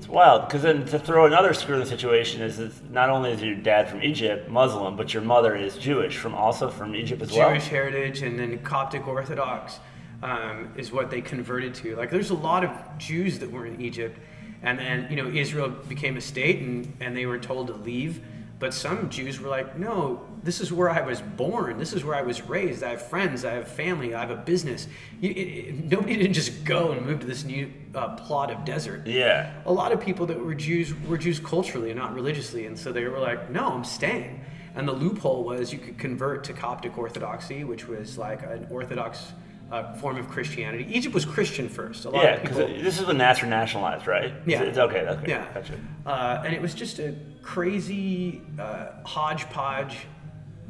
It's 0.00 0.08
wild 0.08 0.48
because 0.48 0.62
then 0.62 0.86
to 0.86 0.98
throw 0.98 1.26
another 1.26 1.52
screw 1.52 1.74
in 1.74 1.80
the 1.80 1.86
situation 1.86 2.40
is 2.40 2.56
that 2.56 2.90
not 2.90 3.10
only 3.10 3.32
is 3.32 3.42
your 3.42 3.54
dad 3.54 3.86
from 3.86 4.02
Egypt 4.02 4.48
Muslim, 4.48 4.96
but 4.96 5.12
your 5.12 5.22
mother 5.22 5.54
is 5.54 5.76
Jewish 5.76 6.16
from 6.16 6.34
also 6.34 6.70
from 6.70 6.96
Egypt 6.96 7.20
as 7.20 7.30
well. 7.30 7.50
Jewish 7.50 7.66
heritage 7.66 8.22
and 8.22 8.38
then 8.38 8.58
Coptic 8.60 9.06
Orthodox 9.06 9.78
um, 10.22 10.72
is 10.74 10.90
what 10.90 11.10
they 11.10 11.20
converted 11.20 11.74
to. 11.74 11.96
Like, 11.96 12.08
there's 12.08 12.30
a 12.30 12.34
lot 12.34 12.64
of 12.64 12.70
Jews 12.96 13.40
that 13.40 13.52
were 13.52 13.66
in 13.66 13.78
Egypt, 13.78 14.18
and 14.62 14.78
then 14.78 15.06
you 15.10 15.16
know 15.16 15.28
Israel 15.28 15.68
became 15.68 16.16
a 16.16 16.22
state, 16.22 16.60
and 16.62 16.96
and 17.00 17.14
they 17.14 17.26
were 17.26 17.38
told 17.38 17.66
to 17.66 17.74
leave. 17.74 18.22
But 18.58 18.72
some 18.72 19.10
Jews 19.10 19.38
were 19.38 19.50
like, 19.50 19.78
no, 19.78 20.26
this 20.42 20.60
is 20.60 20.72
where 20.72 20.88
I 20.90 21.00
was 21.02 21.20
born. 21.20 21.78
This 21.78 21.92
is 21.92 22.04
where 22.04 22.14
I 22.14 22.22
was 22.22 22.42
raised. 22.42 22.82
I 22.82 22.90
have 22.90 23.02
friends. 23.08 23.44
I 23.44 23.52
have 23.52 23.68
family. 23.68 24.14
I 24.14 24.20
have 24.20 24.30
a 24.30 24.36
business. 24.36 24.88
You, 25.20 25.30
it, 25.30 25.34
it- 25.36 25.84
nobody 25.90 26.16
didn't 26.22 26.32
just 26.34 26.64
go 26.64 26.92
and 26.92 27.04
move 27.04 27.20
to 27.20 27.26
this 27.26 27.44
new 27.44 27.70
uh, 27.94 28.16
plot 28.16 28.50
of 28.50 28.64
desert. 28.64 29.06
Yeah. 29.06 29.52
A 29.66 29.72
lot 29.72 29.92
of 29.92 30.00
people 30.00 30.26
that 30.26 30.38
were 30.38 30.54
Jews 30.54 30.94
were 31.08 31.18
Jews 31.18 31.38
culturally 31.40 31.90
and 31.90 31.98
not 31.98 32.14
religiously, 32.14 32.66
and 32.66 32.78
so 32.78 32.92
they 32.92 33.04
were 33.06 33.18
like, 33.18 33.50
no, 33.50 33.68
I'm 33.72 33.84
staying. 33.84 34.44
And 34.74 34.86
the 34.86 34.92
loophole 34.92 35.42
was 35.44 35.72
you 35.72 35.78
could 35.80 35.98
convert 35.98 36.44
to 36.44 36.52
Coptic 36.52 36.96
Orthodoxy, 36.96 37.64
which 37.64 37.88
was 37.88 38.16
like 38.16 38.42
an 38.44 38.66
Orthodox 38.70 39.32
uh, 39.72 39.94
form 39.94 40.16
of 40.16 40.28
Christianity. 40.28 40.86
Egypt 40.90 41.14
was 41.14 41.24
Christian 41.24 41.68
first. 41.68 42.04
A 42.04 42.10
lot 42.10 42.22
Yeah, 42.24 42.38
because 42.38 42.56
this 42.56 42.98
is 43.00 43.06
when 43.06 43.18
Nasser 43.18 43.46
nationalized, 43.46 44.06
right? 44.06 44.32
Yeah. 44.46 44.62
It's 44.62 44.78
okay. 44.78 45.00
Okay. 45.06 45.28
Yeah. 45.30 45.46
Gotcha. 45.54 45.74
Uh, 46.06 46.42
and 46.44 46.54
it 46.54 46.62
was 46.62 46.72
just 46.74 46.98
a 46.98 47.14
crazy 47.42 48.40
uh, 48.58 48.86
hodgepodge 49.04 49.96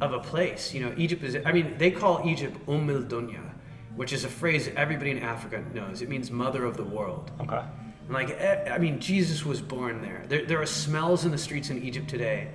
of 0.01 0.13
a 0.13 0.19
place. 0.19 0.73
You 0.73 0.81
know, 0.81 0.93
Egypt 0.97 1.23
is, 1.23 1.37
I 1.45 1.51
mean, 1.51 1.77
they 1.77 1.91
call 1.91 2.27
Egypt 2.27 2.57
Umm 2.67 2.89
el 2.89 3.03
Dunya, 3.03 3.51
which 3.95 4.11
is 4.11 4.25
a 4.25 4.29
phrase 4.29 4.69
everybody 4.75 5.11
in 5.11 5.19
Africa 5.19 5.63
knows. 5.73 6.01
It 6.01 6.09
means 6.09 6.31
mother 6.31 6.65
of 6.65 6.75
the 6.75 6.83
world. 6.83 7.31
Okay. 7.39 7.61
And 8.07 8.13
like, 8.13 8.41
I 8.69 8.77
mean, 8.77 8.99
Jesus 8.99 9.45
was 9.45 9.61
born 9.61 10.01
there. 10.01 10.25
there. 10.27 10.45
There 10.45 10.61
are 10.61 10.65
smells 10.65 11.23
in 11.23 11.31
the 11.31 11.37
streets 11.37 11.69
in 11.69 11.81
Egypt 11.81 12.09
today 12.09 12.49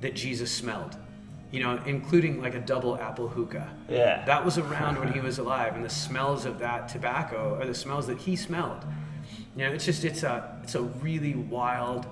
that 0.00 0.14
Jesus 0.14 0.50
smelled, 0.50 0.96
you 1.50 1.60
know, 1.60 1.80
including 1.86 2.42
like 2.42 2.54
a 2.54 2.60
double 2.60 2.98
apple 2.98 3.28
hookah. 3.28 3.70
Yeah. 3.88 4.24
That 4.26 4.44
was 4.44 4.58
around 4.64 4.98
when 4.98 5.12
he 5.12 5.20
was 5.20 5.38
alive, 5.38 5.74
and 5.76 5.84
the 5.84 5.90
smells 5.90 6.44
of 6.44 6.58
that 6.58 6.88
tobacco 6.88 7.58
are 7.60 7.66
the 7.66 7.74
smells 7.74 8.06
that 8.08 8.18
he 8.18 8.36
smelled. 8.36 8.84
You 9.56 9.64
know, 9.64 9.72
it's 9.72 9.84
just 9.84 10.04
it's 10.04 10.24
a 10.24 10.58
it's 10.62 10.74
a 10.74 10.82
really 10.82 11.34
wild, 11.34 12.06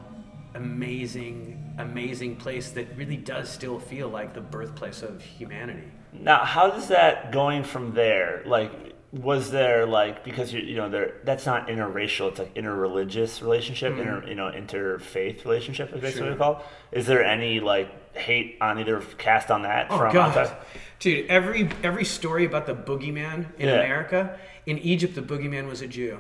amazing, 0.57 1.75
amazing 1.79 2.37
place 2.37 2.71
that 2.71 2.87
really 2.97 3.16
does 3.16 3.49
still 3.49 3.79
feel 3.79 4.09
like 4.09 4.35
the 4.35 4.40
birthplace 4.40 5.03
of 5.03 5.23
humanity. 5.23 5.85
Now, 6.12 6.45
how 6.45 6.71
does 6.71 6.88
that 6.88 7.33
going 7.33 7.62
from 7.64 7.92
there? 7.95 8.42
Like, 8.47 8.73
was 9.12 9.51
there 9.51 9.87
like 9.87 10.25
because 10.25 10.53
you 10.53 10.61
you 10.61 10.77
know 10.77 10.88
there 10.90 11.14
that's 11.25 11.47
not 11.47 11.69
interracial, 11.69 12.29
it's 12.31 12.38
like 12.38 12.55
interreligious 12.55 13.40
relationship, 13.40 13.92
inter 13.97 14.25
you 14.27 14.35
know 14.35 14.51
interfaith 14.51 15.45
relationship 15.45 15.92
is 15.95 16.01
basically 16.01 16.29
Mm-hmm. 16.29 16.38
Sure. 16.38 16.51
what 16.53 16.59
it's 16.59 16.62
called. 16.62 16.62
Is 16.92 17.07
there 17.07 17.25
any 17.25 17.61
like 17.61 17.88
hate 18.16 18.57
on 18.61 18.79
either 18.79 19.01
cast 19.19 19.51
on 19.51 19.62
that 19.62 19.87
Oh 19.90 19.99
from 19.99 20.12
God, 20.12 20.37
outside? 20.37 20.57
dude! 20.99 21.27
Every 21.31 21.69
every 21.83 22.05
story 22.05 22.45
about 22.45 22.66
the 22.66 22.75
boogeyman 22.75 23.47
in 23.59 23.69
Yeah. 23.69 23.75
America, 23.77 24.38
in 24.66 24.79
Egypt, 24.79 25.14
the 25.14 25.23
boogeyman 25.23 25.69
was 25.69 25.81
a 25.83 25.87
Jew. 25.87 26.19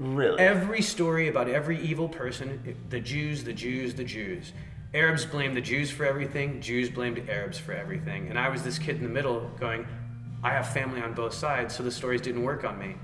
Really? 0.00 0.40
Every 0.40 0.80
story 0.80 1.28
about 1.28 1.48
every 1.48 1.78
evil 1.78 2.08
person, 2.08 2.76
the 2.88 3.00
Jews, 3.00 3.44
the 3.44 3.52
Jews, 3.52 3.94
the 3.94 4.02
Jews. 4.04 4.52
Arabs 4.94 5.24
blamed 5.26 5.56
the 5.56 5.60
Jews 5.60 5.90
for 5.90 6.04
everything, 6.06 6.60
Jews 6.60 6.88
blamed 6.88 7.28
Arabs 7.28 7.58
for 7.58 7.72
everything. 7.72 8.28
And 8.28 8.38
I 8.38 8.48
was 8.48 8.62
this 8.62 8.78
kid 8.78 8.96
in 8.96 9.02
the 9.02 9.10
middle 9.10 9.48
going, 9.60 9.86
I 10.42 10.50
have 10.50 10.72
family 10.72 11.02
on 11.02 11.12
both 11.12 11.34
sides, 11.34 11.76
so 11.76 11.82
the 11.82 11.90
stories 11.90 12.22
didn't 12.22 12.42
work 12.42 12.64
on 12.64 12.78
me. 12.78 12.96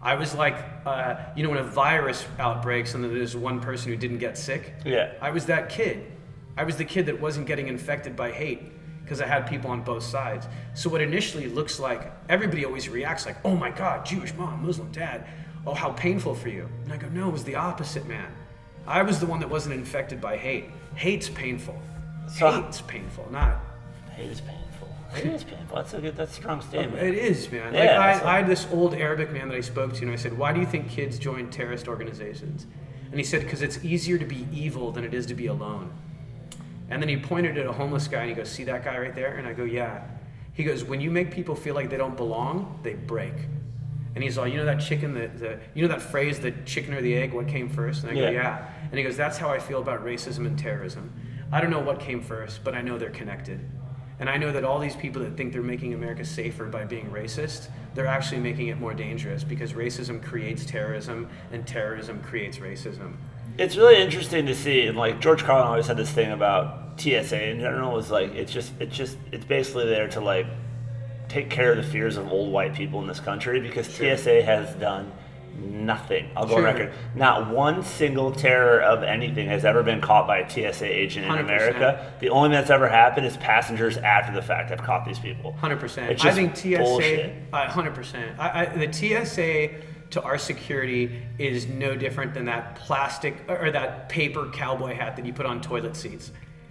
I 0.00 0.14
was 0.14 0.34
like, 0.34 0.56
uh, 0.86 1.16
you 1.36 1.42
know, 1.42 1.50
when 1.50 1.58
a 1.58 1.64
virus 1.64 2.24
outbreaks 2.38 2.94
and 2.94 3.04
there's 3.04 3.36
one 3.36 3.60
person 3.60 3.92
who 3.92 3.96
didn't 3.96 4.18
get 4.18 4.38
sick, 4.38 4.72
Yeah. 4.86 5.12
I 5.20 5.30
was 5.30 5.44
that 5.46 5.68
kid. 5.68 6.06
I 6.56 6.64
was 6.64 6.76
the 6.76 6.84
kid 6.84 7.06
that 7.06 7.20
wasn't 7.20 7.46
getting 7.46 7.68
infected 7.68 8.16
by 8.16 8.32
hate 8.32 8.62
because 9.02 9.20
I 9.20 9.26
had 9.26 9.46
people 9.46 9.70
on 9.70 9.82
both 9.82 10.02
sides. 10.02 10.46
So 10.74 10.88
what 10.88 11.02
initially 11.02 11.48
looks 11.48 11.78
like 11.78 12.10
everybody 12.28 12.64
always 12.64 12.88
reacts 12.88 13.26
like, 13.26 13.36
"Oh 13.44 13.54
my 13.54 13.70
God, 13.70 14.04
Jewish 14.04 14.34
mom, 14.34 14.66
Muslim 14.66 14.90
dad. 14.92 15.26
Oh, 15.66 15.74
how 15.74 15.90
painful 15.90 16.34
for 16.34 16.48
you." 16.48 16.68
And 16.84 16.92
I 16.92 16.96
go, 16.96 17.08
"No, 17.08 17.28
it 17.28 17.32
was 17.32 17.44
the 17.44 17.56
opposite, 17.56 18.06
man. 18.06 18.28
I 18.86 19.02
was 19.02 19.20
the 19.20 19.26
one 19.26 19.40
that 19.40 19.50
wasn't 19.50 19.74
infected 19.74 20.20
by 20.20 20.36
hate. 20.36 20.66
Hate's 20.94 21.28
painful. 21.28 21.80
So- 22.28 22.50
Hate's 22.50 22.80
painful, 22.82 23.28
not." 23.30 23.58
Hate 24.16 24.30
is 24.30 24.40
painful. 24.40 24.88
Hate 25.12 25.26
is 25.26 25.44
painful. 25.44 25.76
That's 25.76 25.94
a 25.94 26.00
good. 26.00 26.16
That's 26.16 26.32
a 26.32 26.34
strong 26.34 26.60
statement. 26.60 27.02
It 27.02 27.14
is, 27.14 27.50
man. 27.50 27.72
Yeah, 27.74 27.80
like 27.80 27.88
that's 28.16 28.24
I, 28.24 28.34
I 28.34 28.36
had 28.38 28.46
this 28.46 28.66
old 28.72 28.94
Arabic 28.94 29.30
man 29.32 29.48
that 29.48 29.54
I 29.56 29.60
spoke 29.60 29.94
to, 29.94 30.02
and 30.02 30.10
I 30.10 30.16
said, 30.16 30.36
"Why 30.36 30.52
do 30.52 30.60
you 30.60 30.66
think 30.66 30.88
kids 30.90 31.18
join 31.18 31.48
terrorist 31.50 31.88
organizations?" 31.88 32.66
And 33.10 33.18
he 33.18 33.24
said, 33.24 33.42
"Because 33.42 33.62
it's 33.62 33.82
easier 33.84 34.18
to 34.18 34.26
be 34.26 34.46
evil 34.52 34.92
than 34.92 35.04
it 35.04 35.14
is 35.14 35.24
to 35.26 35.34
be 35.34 35.46
alone." 35.46 35.90
And 36.90 37.00
then 37.02 37.08
he 37.08 37.16
pointed 37.16 37.56
at 37.58 37.66
a 37.66 37.72
homeless 37.72 38.08
guy, 38.08 38.20
and 38.20 38.28
he 38.30 38.34
goes, 38.34 38.50
"See 38.50 38.64
that 38.64 38.84
guy 38.84 38.98
right 38.98 39.14
there?" 39.14 39.36
And 39.36 39.46
I 39.46 39.52
go, 39.54 39.64
"Yeah." 39.64 40.02
He 40.52 40.64
goes, 40.64 40.84
"When 40.84 41.00
you 41.00 41.10
make 41.10 41.30
people 41.30 41.54
feel 41.54 41.74
like 41.74 41.88
they 41.90 41.96
don't 41.96 42.16
belong, 42.16 42.80
they 42.82 42.94
break." 42.94 43.34
And 44.18 44.24
he's 44.24 44.36
like, 44.36 44.50
"You 44.50 44.58
know 44.58 44.64
that 44.64 44.80
chicken, 44.80 45.14
the, 45.14 45.28
the 45.28 45.60
you 45.74 45.82
know 45.82 45.86
that 45.94 46.02
phrase, 46.02 46.40
the 46.40 46.50
chicken 46.64 46.92
or 46.92 47.00
the 47.00 47.14
egg? 47.14 47.32
What 47.32 47.46
came 47.46 47.68
first? 47.68 48.02
And 48.02 48.10
I 48.10 48.14
go, 48.16 48.22
Yeah. 48.22 48.30
"Yeah." 48.30 48.68
And 48.90 48.98
he 48.98 49.04
goes, 49.04 49.16
"That's 49.16 49.38
how 49.38 49.48
I 49.48 49.60
feel 49.60 49.80
about 49.80 50.04
racism 50.04 50.44
and 50.44 50.58
terrorism. 50.58 51.12
I 51.52 51.60
don't 51.60 51.70
know 51.70 51.78
what 51.78 52.00
came 52.00 52.20
first, 52.20 52.64
but 52.64 52.74
I 52.74 52.80
know 52.80 52.98
they're 52.98 53.10
connected." 53.10 53.60
And 54.18 54.28
I 54.28 54.36
know 54.36 54.50
that 54.50 54.64
all 54.64 54.80
these 54.80 54.96
people 54.96 55.22
that 55.22 55.36
think 55.36 55.52
they're 55.52 55.62
making 55.62 55.94
America 55.94 56.24
safer 56.24 56.64
by 56.64 56.84
being 56.84 57.08
racist, 57.12 57.68
they're 57.94 58.08
actually 58.08 58.40
making 58.40 58.66
it 58.66 58.80
more 58.80 58.92
dangerous 58.92 59.44
because 59.44 59.74
racism 59.74 60.20
creates 60.20 60.64
terrorism 60.66 61.28
and 61.52 61.64
terrorism 61.64 62.20
creates 62.20 62.58
racism. 62.58 63.12
It's 63.56 63.76
really 63.76 64.02
interesting 64.02 64.46
to 64.46 64.54
see, 64.56 64.88
and 64.88 64.98
like 64.98 65.20
George 65.20 65.44
Carlin 65.44 65.68
always 65.68 65.86
had 65.86 65.96
this 65.96 66.10
thing 66.10 66.32
about 66.32 67.00
TSA 67.00 67.50
in 67.50 67.60
general 67.60 67.92
was 67.92 68.10
like 68.10 68.34
it's 68.34 68.52
just 68.52 68.72
it's 68.80 68.96
just 68.96 69.16
it's 69.30 69.44
basically 69.44 69.86
there 69.86 70.08
to 70.08 70.20
like 70.20 70.46
take 71.28 71.50
care 71.50 71.70
of 71.70 71.76
the 71.76 71.82
fears 71.82 72.16
of 72.16 72.30
old 72.32 72.52
white 72.52 72.74
people 72.74 73.00
in 73.00 73.06
this 73.06 73.20
country 73.20 73.60
because 73.60 73.86
TSA 73.86 74.42
has 74.42 74.74
done 74.76 75.12
nothing. 75.58 76.30
I'll 76.36 76.46
go 76.46 76.56
on 76.56 76.64
record. 76.64 76.92
Not 77.14 77.50
one 77.50 77.82
single 77.82 78.32
terror 78.32 78.80
of 78.80 79.02
anything 79.02 79.48
has 79.48 79.64
ever 79.64 79.82
been 79.82 80.00
caught 80.00 80.26
by 80.26 80.38
a 80.38 80.48
TSA 80.48 80.86
agent 80.86 81.26
in 81.26 81.32
100%. 81.32 81.40
America. 81.40 82.12
The 82.20 82.30
only 82.30 82.48
thing 82.48 82.52
that's 82.54 82.70
ever 82.70 82.88
happened 82.88 83.26
is 83.26 83.36
passengers 83.38 83.96
after 83.96 84.32
the 84.32 84.42
fact 84.42 84.70
have 84.70 84.82
caught 84.82 85.04
these 85.04 85.18
people. 85.18 85.52
Hundred 85.54 85.80
percent. 85.80 86.10
It's 86.12 86.24
I 86.24 86.30
think 86.32 86.56
TSA. 86.56 86.78
bullshit. 86.78 87.52
Hundred 87.52 87.94
percent. 87.94 88.38
I, 88.38 88.62
I, 88.62 88.86
the 88.86 88.92
TSA 88.92 89.70
to 90.10 90.22
our 90.22 90.38
security 90.38 91.22
is 91.38 91.66
no 91.66 91.94
different 91.94 92.34
than 92.34 92.46
that 92.46 92.76
plastic 92.76 93.36
or 93.48 93.70
that 93.70 94.08
paper 94.08 94.48
cowboy 94.52 94.94
hat 94.94 95.16
that 95.16 95.26
you 95.26 95.32
put 95.32 95.46
on 95.46 95.60
toilet 95.60 95.96
seats. 95.96 96.30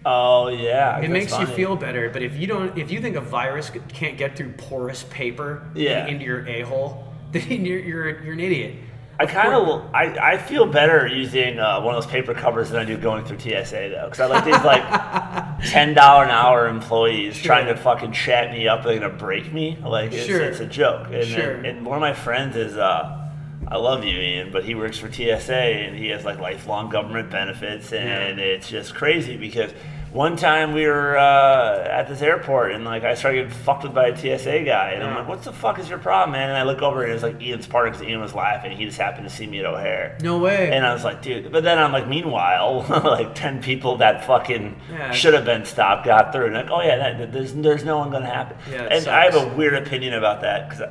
Oh 0.10 0.48
yeah, 0.48 1.00
It 1.00 1.10
makes 1.10 1.38
you 1.38 1.46
feel 1.46 1.76
better, 1.76 2.10
but 2.10 2.22
if 2.22 2.38
you 2.38 2.48
don't, 2.48 2.78
if 2.78 2.89
you 2.91 3.02
think 3.02 3.17
a 3.17 3.22
virus 3.22 3.70
can't 3.89 4.17
get 4.17 4.38
through 4.38 4.54
porous 4.54 5.04
paper 5.10 5.67
Yeah. 5.76 6.08
into 6.08 6.24
your 6.24 6.48
a 6.48 6.62
hole, 6.62 7.13
then 7.34 7.65
you're, 7.65 7.80
you're 7.80 8.24
you're 8.24 8.34
an 8.34 8.39
idiot. 8.39 8.76
I 9.20 9.26
kind 9.26 9.52
of 9.54 9.84
I, 9.93 10.34
I 10.34 10.38
feel 10.38 10.65
better 10.65 11.08
using 11.08 11.60
uh, 11.60 11.82
one 11.82 11.93
of 11.96 12.04
those 12.04 12.10
paper 12.12 12.34
covers 12.34 12.70
than 12.70 12.80
I 12.80 12.86
do 12.86 12.98
going 12.98 13.26
through 13.26 13.39
TSA 13.39 13.89
though, 13.96 14.06
because 14.06 14.20
I 14.22 14.28
like 14.28 14.46
these 14.46 14.63
like 14.63 15.60
ten 15.72 15.93
dollar 15.93 16.24
an 16.24 16.30
hour 16.30 16.67
employees 16.70 17.36
Sure. 17.36 17.48
trying 17.48 17.65
to 17.65 17.76
fucking 17.76 18.13
chat 18.13 18.52
me 18.52 18.67
up, 18.70 18.84
they're 18.86 19.00
gonna 19.00 19.12
break 19.13 19.52
me. 19.52 19.78
Like 19.84 20.13
it's, 20.13 20.26
Sure. 20.26 20.39
it's 20.41 20.62
a 20.62 20.67
joke. 20.67 21.08
And, 21.12 21.26
Sure. 21.26 21.52
and, 21.52 21.65
and 21.65 21.86
one 21.86 21.98
of 21.98 22.02
my 22.02 22.13
friends 22.13 22.56
is 22.56 22.78
uh, 22.78 23.28
I 23.67 23.76
love 23.78 24.06
you, 24.06 24.17
Ian, 24.17 24.52
but 24.54 24.63
he 24.63 24.74
works 24.76 24.98
for 25.00 25.12
TSA 25.12 25.54
and 25.54 25.98
he 25.98 26.08
has 26.10 26.24
like 26.24 26.39
lifelong 26.39 26.88
government 26.89 27.30
benefits, 27.30 27.91
and 27.91 28.39
it's 28.39 28.70
just 28.70 28.96
crazy 28.96 29.36
because. 29.36 29.74
One 30.13 30.36
time 30.38 30.74
we 30.74 30.86
were 30.88 31.17
uh, 31.17 31.84
at 31.89 32.08
this 32.08 32.22
airport 32.22 32.72
and 32.72 32.86
like 32.86 33.04
I 33.04 33.13
started 33.13 33.43
getting 33.43 33.52
fucked 33.52 33.84
with 33.84 33.93
by 33.93 34.08
a 34.08 34.15
TSA 34.17 34.63
guy 34.63 34.91
and 34.91 35.04
I'm 35.04 35.15
like, 35.15 35.28
"What 35.28 35.43
the 35.43 35.52
fuck 35.52 35.80
is 35.80 35.89
your 35.89 36.00
problem, 36.00 36.32
man?" 36.32 36.50
And 36.50 36.58
I 36.58 36.63
look 36.63 36.82
over 36.82 37.04
and 37.04 37.12
it's 37.12 37.24
like 37.24 37.41
Ian 37.41 37.62
Sparta 37.62 37.91
because 37.91 38.08
Ian 38.08 38.22
was 38.22 38.34
laughing. 38.34 38.76
He 38.76 38.86
just 38.86 38.98
happened 38.98 39.28
to 39.28 39.36
see 39.36 39.46
me 39.46 39.60
at 39.60 39.65
O'Hare. 39.65 40.17
No 40.22 40.39
way. 40.39 40.72
And 40.72 40.86
I 40.86 40.93
was 40.93 41.04
like, 41.04 41.22
dude. 41.22 41.52
But 41.52 41.63
then 41.63 41.78
I'm 41.78 41.91
like, 41.91 42.08
meanwhile, 42.08 42.86
like 43.04 43.36
ten 43.36 43.62
people 43.62 43.98
that 43.98 44.26
fucking 44.26 44.80
Yeah. 44.89 45.12
should 45.12 45.34
have 45.34 45.46
been 45.46 45.65
stopped 45.65 46.06
got 46.06 46.32
through. 46.32 46.46
And 46.46 46.54
like, 46.56 46.72
oh 46.72 46.82
yeah, 46.82 47.13
that, 47.13 47.34
there's 47.34 47.54
there's 47.54 47.84
no 47.84 47.98
one 47.98 48.10
gonna 48.10 48.26
happen. 48.28 48.58
Yeah, 48.72 48.84
and 48.89 49.08
I 49.08 49.26
have 49.26 49.36
a 49.36 49.54
weird 49.56 49.74
opinion 49.76 50.13
about 50.13 50.41
that 50.41 50.70
because 50.70 50.89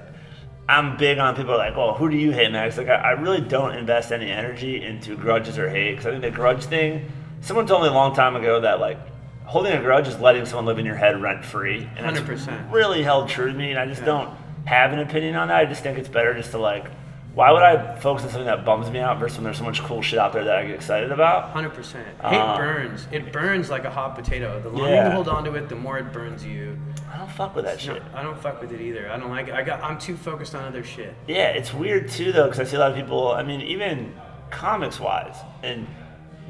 I'm 0.69 0.97
big 0.99 1.19
on 1.19 1.35
people 1.37 1.57
like, 1.57 1.75
oh, 1.77 1.95
who 1.95 2.11
do 2.11 2.17
you 2.17 2.33
hate, 2.33 2.53
Max? 2.53 2.77
Like, 2.77 2.89
I, 2.89 2.97
I 2.97 3.11
really 3.13 3.41
don't 3.41 3.75
invest 3.77 4.13
any 4.13 4.31
energy 4.31 4.85
into 4.85 5.17
grudges 5.17 5.59
or 5.59 5.69
hate 5.71 5.93
because 5.93 6.07
I 6.07 6.11
think 6.11 6.23
the 6.23 6.31
grudge 6.31 6.65
thing. 6.65 7.11
Someone 7.47 7.65
told 7.65 7.83
me 7.83 7.89
a 7.89 7.93
long 7.93 8.13
time 8.13 8.35
ago 8.35 8.61
that 8.63 8.81
like 8.81 8.99
holding 9.45 9.73
a 9.73 9.81
grudge 9.81 10.09
is 10.09 10.19
letting 10.19 10.45
someone 10.47 10.67
live 10.67 10.81
in 10.81 10.85
your 10.85 10.97
head 10.97 11.23
rent 11.23 11.45
free. 11.45 11.89
And 11.97 12.05
that's 12.05 12.19
100%. 12.19 12.73
really 12.73 13.05
held 13.05 13.29
true 13.29 13.47
to 13.47 13.57
me, 13.57 13.71
and 13.71 13.79
I 13.79 13.87
just 13.87 14.05
don't 14.05 14.37
have 14.65 14.93
an 14.93 14.99
opinion 14.99 15.37
on 15.37 15.47
that. 15.47 15.57
I 15.59 15.65
just 15.65 15.85
think 15.85 15.97
it's 15.97 16.09
better 16.09 16.35
just 16.35 16.51
to 16.51 16.59
like. 16.59 16.91
Why 17.35 17.53
would 17.53 17.63
I 17.63 17.95
focus 18.01 18.25
on 18.25 18.31
something 18.31 18.47
that 18.47 18.65
bums 18.65 18.91
me 18.91 18.99
out 18.99 19.21
versus 19.21 19.37
when 19.37 19.45
there's 19.45 19.59
so 19.59 19.65
much 19.65 19.81
cool 19.83 20.03
shit 20.03 20.19
out 20.19 20.33
there 20.33 20.43
that 20.43 20.57
I 20.57 20.65
get 20.67 20.75
excited 20.75 21.13
about? 21.13 21.51
Hundred 21.51 21.71
percent. 21.75 22.05
Hate 22.21 22.37
Uh, 22.37 22.57
burns. 22.57 23.07
It 23.13 23.31
burns 23.33 23.71
like 23.71 23.85
a 23.85 23.91
hot 23.91 24.17
potato. 24.17 24.59
The 24.61 24.71
longer 24.71 24.89
Yeah. 24.93 25.05
you 25.05 25.11
hold 25.13 25.29
on 25.29 25.45
to 25.45 25.55
it, 25.55 25.69
the 25.69 25.77
more 25.77 25.99
it 25.99 26.13
burns 26.13 26.45
you. 26.45 26.77
I 27.15 27.19
don't 27.19 27.31
fuck 27.31 27.55
with 27.55 27.65
that 27.67 27.77
No, 27.87 27.95
shit. 27.95 28.03
I 28.13 28.23
don't 28.25 28.39
fuck 28.41 28.61
with 28.61 28.73
it 28.73 28.81
either. 28.81 29.09
I 29.09 29.19
don't 29.19 29.31
like. 29.31 29.47
It. 29.49 29.55
I 29.55 29.63
got. 29.63 29.85
I'm 29.85 29.99
too 29.99 30.17
focused 30.17 30.57
on 30.57 30.65
other 30.65 30.83
shit. 30.83 31.15
Yeah, 31.29 31.49
it's 31.51 31.73
weird 31.73 32.09
too 32.09 32.33
though, 32.33 32.45
because 32.47 32.59
I 32.59 32.65
see 32.65 32.75
a 32.77 32.81
lot 32.81 32.91
of 32.91 32.97
people. 32.97 33.31
I 33.31 33.45
mean, 33.45 33.61
even 33.61 34.15
comics 34.51 34.99
wise, 34.99 35.37
and 35.63 35.87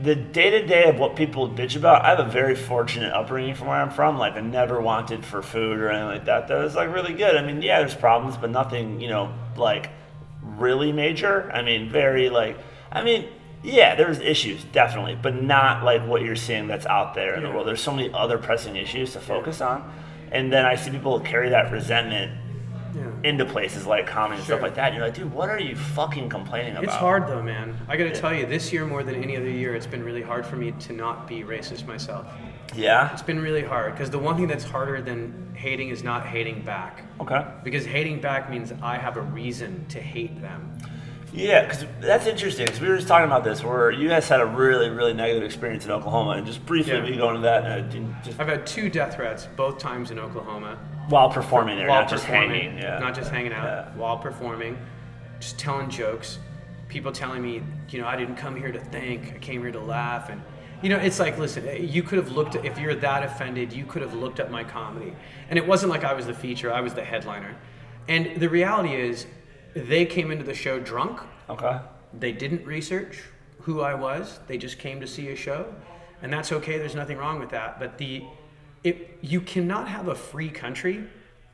the 0.03 0.15
day 0.15 0.51
to 0.51 0.67
day 0.67 0.89
of 0.89 0.99
what 0.99 1.17
people 1.17 1.49
bitch 1.49 1.77
about. 1.77 2.05
I 2.05 2.11
have 2.11 2.19
a 2.19 2.31
very 2.31 2.55
fortunate 2.55 3.13
upbringing 3.13 3.55
from 3.55 3.69
where 3.69 3.81
I'm 3.81 3.91
from. 3.91 4.19
Like, 4.19 4.35
I 4.35 4.41
never 4.41 4.81
wanted 4.81 5.25
for 5.25 5.43
food 5.43 5.79
or 5.79 5.91
anything 5.91 6.09
like 6.09 6.25
that. 6.27 6.49
That 6.49 6.59
was 6.59 6.75
like 6.75 6.93
really 6.93 7.15
good. 7.15 7.37
I 7.37 7.43
mean, 7.43 7.63
yeah, 7.63 7.79
there's 7.79 7.95
problems, 7.95 8.37
but 8.37 8.51
nothing, 8.51 9.01
you 9.01 9.09
know, 9.09 9.35
like 9.57 9.91
really 10.43 10.93
major. 10.93 11.51
I 11.53 11.63
mean, 11.63 11.89
very 11.89 12.31
like. 12.31 12.59
I 12.91 13.03
mean. 13.03 13.29
Yeah, 13.63 13.97
there's 13.97 14.21
issues, 14.21 14.63
definitely, 14.65 15.19
but 15.21 15.43
not 15.43 15.83
like 15.83 16.07
what 16.07 16.23
you're 16.23 16.37
seeing 16.37 16.69
that's 16.69 16.87
out 16.87 17.15
there 17.15 17.35
in 17.35 17.43
the 17.43 17.51
world. 17.51 17.67
There's 17.67 17.81
so 17.81 17.91
many 17.91 18.13
other 18.13 18.39
pressing 18.39 18.77
issues 18.77 19.15
to 19.15 19.19
focus 19.19 19.61
on. 19.61 19.93
And 20.31 20.53
then 20.53 20.65
I 20.65 20.77
see 20.77 20.91
people 20.91 21.19
carry 21.19 21.49
that 21.49 21.73
resentment 21.73 22.31
Yeah. 22.97 23.11
into 23.25 23.45
places 23.45 23.87
like 23.87 24.07
comedy 24.07 24.37
and 24.37 24.45
stuff 24.45 24.63
like 24.63 24.75
that. 24.77 24.87
And 24.87 24.97
you're 24.97 25.05
like, 25.05 25.15
dude, 25.15 25.33
what 25.33 25.51
are 25.51 25.61
you 25.61 25.77
fucking 25.77 26.31
complaining 26.31 26.73
about? 26.73 26.85
It's 26.85 26.95
hard 26.95 27.27
though, 27.27 27.43
man. 27.43 27.77
I 27.89 27.97
gotta 27.97 28.15
tell 28.15 28.33
you, 28.33 28.47
this 28.47 28.73
year 28.73 28.87
more 28.87 29.03
than 29.03 29.23
any 29.23 29.37
other 29.37 29.51
year, 29.51 29.75
it's 29.75 29.87
been 29.87 30.03
really 30.03 30.23
hard 30.23 30.47
for 30.47 30.57
me 30.57 30.73
to 30.73 30.93
not 30.93 31.29
be 31.29 31.43
racist 31.43 31.87
myself. 31.87 32.27
Yeah. 32.75 33.13
It's 33.13 33.23
been 33.23 33.39
really 33.41 33.63
hard 33.63 33.93
because 33.93 34.09
the 34.11 34.19
one 34.19 34.37
thing 34.37 34.47
that's 34.47 34.65
harder 34.65 35.03
than 35.03 35.55
hating 35.55 35.91
is 35.91 36.03
not 36.03 36.27
hating 36.27 36.63
back. 36.63 37.05
Okay. 37.21 37.45
Because 37.63 37.85
hating 37.85 38.21
back 38.21 38.51
means 38.51 38.73
I 38.83 38.97
have 38.97 39.17
a 39.17 39.23
reason 39.23 39.85
to 39.89 40.01
hate 40.01 40.41
them. 40.41 40.79
Yeah, 41.37 41.63
because 41.67 41.85
that's 42.01 42.27
interesting. 42.27 42.65
Because 42.65 42.81
we 42.81 42.89
were 42.89 42.97
just 42.97 43.09
talking 43.09 43.27
about 43.27 43.45
this, 43.45 43.63
where 43.63 43.91
you 43.91 44.09
guys 44.09 44.27
had 44.29 44.41
a 44.41 44.47
really, 44.47 44.89
really 44.89 45.13
negative 45.13 45.43
experience 45.43 45.85
in 45.85 45.91
Oklahoma, 45.91 46.31
and 46.31 46.47
just 46.47 46.65
briefly, 46.65 46.95
Yeah. 46.95 47.03
we 47.03 47.11
can 47.11 47.19
go 47.19 47.29
into 47.29 47.43
that, 47.43 47.65
uh, 47.65 47.97
and 47.97 48.15
just 48.25 48.41
I've 48.41 48.49
had 48.49 48.67
two 48.67 48.89
death 48.89 49.17
threats, 49.17 49.47
both 49.55 49.79
times 49.79 50.11
in 50.11 50.19
Oklahoma. 50.19 50.79
while 51.09 51.31
performing 51.31 51.77
there, 51.79 51.87
while 51.89 52.01
not 52.01 52.11
just 52.11 52.25
hanging. 52.25 52.79
Yeah. 52.79 52.99
Not 52.99 53.15
just 53.15 53.31
hanging 53.31 53.53
out, 53.53 53.63
Yeah. 53.65 53.85
while 53.95 54.17
performing, 54.17 54.77
just 55.39 55.57
telling 55.57 55.89
jokes. 55.89 56.41
People 56.89 57.13
telling 57.13 57.43
me, 57.43 57.63
you 57.91 58.01
know, 58.01 58.09
I 58.09 58.17
didn't 58.17 58.35
come 58.35 58.57
here 58.57 58.73
to 58.73 58.81
think, 58.81 59.33
I 59.37 59.39
came 59.39 59.61
here 59.63 59.71
to 59.71 59.79
laugh. 59.79 60.31
And, 60.31 60.43
you 60.83 60.89
know, 60.89 60.97
it's 60.97 61.21
like, 61.21 61.39
listen, 61.39 61.65
you 61.81 62.03
could 62.03 62.19
have 62.19 62.33
looked 62.33 62.57
at, 62.57 62.65
if 62.65 62.77
you're 62.81 62.95
that 62.97 63.23
offended, 63.23 63.73
you 63.73 63.85
could 63.85 64.03
have 64.03 64.15
looked 64.15 64.41
at 64.41 64.51
my 64.51 64.65
comedy. 64.65 65.13
And 65.49 65.59
it 65.61 65.67
wasn't 65.67 65.91
like 65.93 66.03
I 66.03 66.13
was 66.13 66.27
the 66.27 66.35
feature, 66.35 66.73
I 66.73 66.81
was 66.81 66.95
the 66.95 67.05
headliner. 67.05 67.55
And 68.09 68.41
the 68.41 68.49
reality 68.49 68.95
is, 68.97 69.27
they 69.77 70.07
came 70.07 70.31
into 70.31 70.45
the 70.45 70.55
show 70.55 70.81
drunk. 70.81 71.21
Okay. 71.51 71.79
They 72.19 72.33
didn't 72.33 72.65
research 72.65 73.23
who 73.61 73.83
I 73.83 73.95
was. 73.95 74.41
They 74.47 74.57
just 74.57 74.79
came 74.79 75.01
to 75.01 75.07
see 75.07 75.29
a 75.29 75.37
show, 75.37 75.73
and 76.23 76.33
that's 76.33 76.51
okay. 76.53 76.79
There's 76.79 76.95
nothing 76.95 77.19
wrong 77.19 77.39
with 77.39 77.51
that. 77.51 77.79
But 77.79 77.99
the 77.99 78.25
it 78.83 79.19
you 79.21 79.41
cannot 79.41 79.89
have 79.89 80.09
a 80.09 80.15
free 80.15 80.49
country 80.49 81.05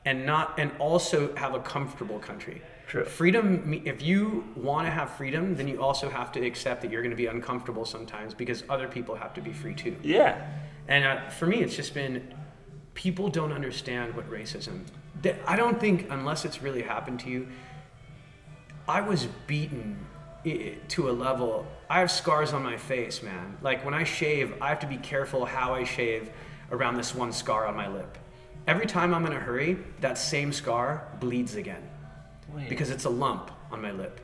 and 0.05 0.25
not 0.25 0.59
and 0.59 0.71
also 0.79 1.35
have 1.37 1.55
a 1.55 1.61
comfortable 1.61 2.19
country. 2.19 2.63
True. 2.87 3.05
Freedom. 3.05 3.83
If 3.85 4.03
you 4.03 4.45
want 4.55 4.87
to 4.87 4.91
have 4.91 5.11
freedom, 5.11 5.57
then 5.57 5.67
you 5.67 5.83
also 5.83 6.09
have 6.09 6.31
to 6.33 6.45
accept 6.45 6.83
that 6.83 6.91
you're 6.91 7.03
going 7.03 7.11
to 7.11 7.17
be 7.17 7.27
uncomfortable 7.27 7.85
sometimes 7.85 8.35
because 8.35 8.63
other 8.69 8.87
people 8.87 9.15
have 9.17 9.35
to 9.35 9.41
be 9.41 9.53
free 9.53 9.75
too. 9.75 9.97
Yeah. 10.03 10.47
And 10.89 11.05
uh, 11.05 11.31
for 11.31 11.47
me, 11.47 11.63
it's 11.63 11.75
just 11.75 11.95
been 11.95 12.35
people 12.95 13.29
don't 13.29 13.53
understand 13.53 14.15
what 14.15 14.31
racism. 14.31 14.85
I 15.47 15.57
don't 15.57 15.81
think 15.81 16.09
unless 16.11 16.45
it's 16.45 16.63
really 16.63 16.83
happened 16.83 17.21
to 17.21 17.31
you. 17.31 17.49
I 18.89 19.01
was 19.01 19.27
beaten 19.47 19.97
to 20.89 21.11
a 21.11 21.13
level. 21.13 21.67
I 21.89 22.01
have 22.01 22.11
scars 22.11 22.53
on 22.53 22.63
my 22.63 22.77
face, 22.77 23.23
man. 23.23 23.57
Like 23.63 23.85
when 23.85 23.95
I 23.95 24.05
shave, 24.05 24.55
I 24.61 24.69
have 24.69 24.81
to 24.81 24.87
be 24.87 24.97
careful 24.97 25.45
how 25.45 25.75
I 25.75 25.85
shave 25.85 26.31
around 26.71 26.97
this 26.97 27.15
one 27.15 27.33
scar 27.33 27.67
on 27.67 27.77
my 27.77 27.89
lip. 27.89 28.19
Every 28.67 28.87
time 28.87 29.15
I'm 29.15 29.27
in 29.27 29.33
a 29.33 29.41
hurry, 29.41 29.79
that 30.01 30.19
same 30.19 30.53
scar 30.53 31.09
bleeds 31.21 31.55
again 31.57 31.83
because 32.69 32.91
it's 32.91 33.05
a 33.05 33.11
lump 33.11 33.51
on 33.71 33.81
my 33.81 33.93
lip. 33.93 34.21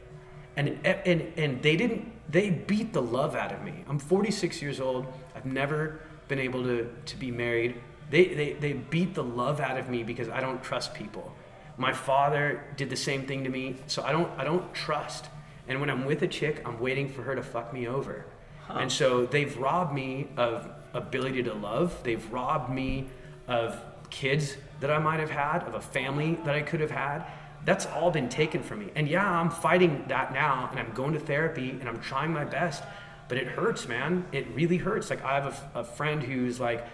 And, 0.56 0.78
and, 0.84 1.32
and 1.36 1.62
they 1.62 1.76
didn't, 1.76 2.10
they 2.30 2.50
beat 2.50 2.92
the 2.92 3.02
love 3.02 3.36
out 3.36 3.52
of 3.52 3.62
me. 3.62 3.84
I'm 3.88 3.98
46 3.98 4.60
years 4.60 4.80
old. 4.80 5.06
I've 5.36 5.46
never 5.46 6.00
been 6.26 6.40
able 6.40 6.62
to, 6.64 6.90
to 7.06 7.16
be 7.16 7.30
married. 7.30 7.80
They, 8.10 8.26
they, 8.26 8.52
they 8.54 8.72
beat 8.72 9.14
the 9.14 9.22
love 9.22 9.60
out 9.60 9.78
of 9.78 9.88
me 9.88 10.02
because 10.02 10.28
I 10.28 10.40
don't 10.40 10.62
trust 10.62 10.94
people. 10.94 11.32
My 11.78 11.92
father 11.92 12.64
did 12.76 12.90
the 12.90 12.96
same 12.96 13.26
thing 13.26 13.44
to 13.44 13.50
me, 13.50 13.76
so 13.86 14.02
I 14.02 14.12
don't, 14.12 14.30
I 14.38 14.44
don't 14.44 14.74
trust. 14.74 15.26
And 15.68 15.80
when 15.80 15.88
I'm 15.88 16.04
with 16.04 16.22
a 16.22 16.28
chick, 16.28 16.62
I'm 16.66 16.80
waiting 16.80 17.08
for 17.08 17.22
her 17.22 17.34
to 17.34 17.42
fuck 17.42 17.72
me 17.72 17.86
over. 17.86 18.26
And 18.68 18.92
so 18.92 19.24
they've 19.24 19.56
robbed 19.56 19.94
me 19.94 20.28
of 20.36 20.70
ability 20.92 21.42
to 21.44 21.54
love. 21.54 22.02
They've 22.02 22.32
robbed 22.32 22.70
me 22.70 23.06
of 23.46 23.80
kids 24.10 24.56
that 24.80 24.90
I 24.90 24.98
might 24.98 25.20
have 25.20 25.30
had, 25.30 25.62
of 25.62 25.74
a 25.74 25.80
family 25.80 26.38
that 26.44 26.54
I 26.54 26.62
could 26.62 26.80
have 26.80 26.90
had. 26.90 27.24
That's 27.64 27.86
all 27.86 28.10
been 28.10 28.28
taken 28.28 28.62
from 28.62 28.80
me. 28.80 28.90
And 28.94 29.08
yeah, 29.08 29.28
I'm 29.28 29.50
fighting 29.50 30.04
that 30.08 30.32
now 30.32 30.68
and 30.70 30.78
I'm 30.78 30.92
going 30.92 31.12
to 31.14 31.20
therapy 31.20 31.70
and 31.70 31.88
I'm 31.88 32.00
trying 32.00 32.32
my 32.32 32.44
best, 32.44 32.82
but 33.28 33.36
it 33.38 33.46
hurts, 33.46 33.88
man. 33.88 34.26
It 34.32 34.46
really 34.54 34.76
hurts. 34.76 35.10
Like 35.10 35.24
I 35.24 35.40
have 35.40 35.64
a 35.74 35.84
friend 35.84 36.22
who's 36.22 36.60
like, 36.60 36.86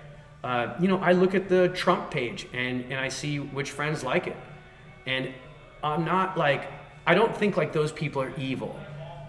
uh, 0.42 0.74
you 0.80 0.88
know, 0.88 0.98
I 0.98 1.12
look 1.12 1.34
at 1.34 1.48
the 1.48 1.68
Trump 1.70 2.10
page 2.10 2.46
and, 2.52 2.84
and 2.84 2.94
I 2.94 3.08
see 3.08 3.38
which 3.38 3.70
friends 3.70 4.02
like 4.02 4.26
it. 4.26 4.36
And 5.06 5.32
I'm 5.82 6.04
not 6.04 6.36
like, 6.36 6.70
I 7.06 7.14
don't 7.14 7.36
think 7.36 7.56
like 7.56 7.72
those 7.72 7.92
people 7.92 8.22
are 8.22 8.32
evil. 8.36 8.78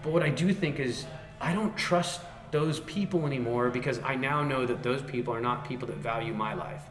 But 0.02 0.12
what 0.12 0.22
I 0.22 0.30
do 0.30 0.52
think 0.52 0.78
is, 0.80 1.06
I 1.40 1.52
don't 1.52 1.76
trust 1.76 2.20
those 2.50 2.80
people 2.80 3.26
anymore 3.26 3.70
because 3.70 4.00
I 4.04 4.14
now 4.14 4.42
know 4.42 4.64
that 4.66 4.82
those 4.82 5.02
people 5.02 5.34
are 5.34 5.40
not 5.40 5.68
people 5.68 5.88
that 5.88 5.96
value 5.98 6.32
my 6.32 6.54
life. 6.54 6.82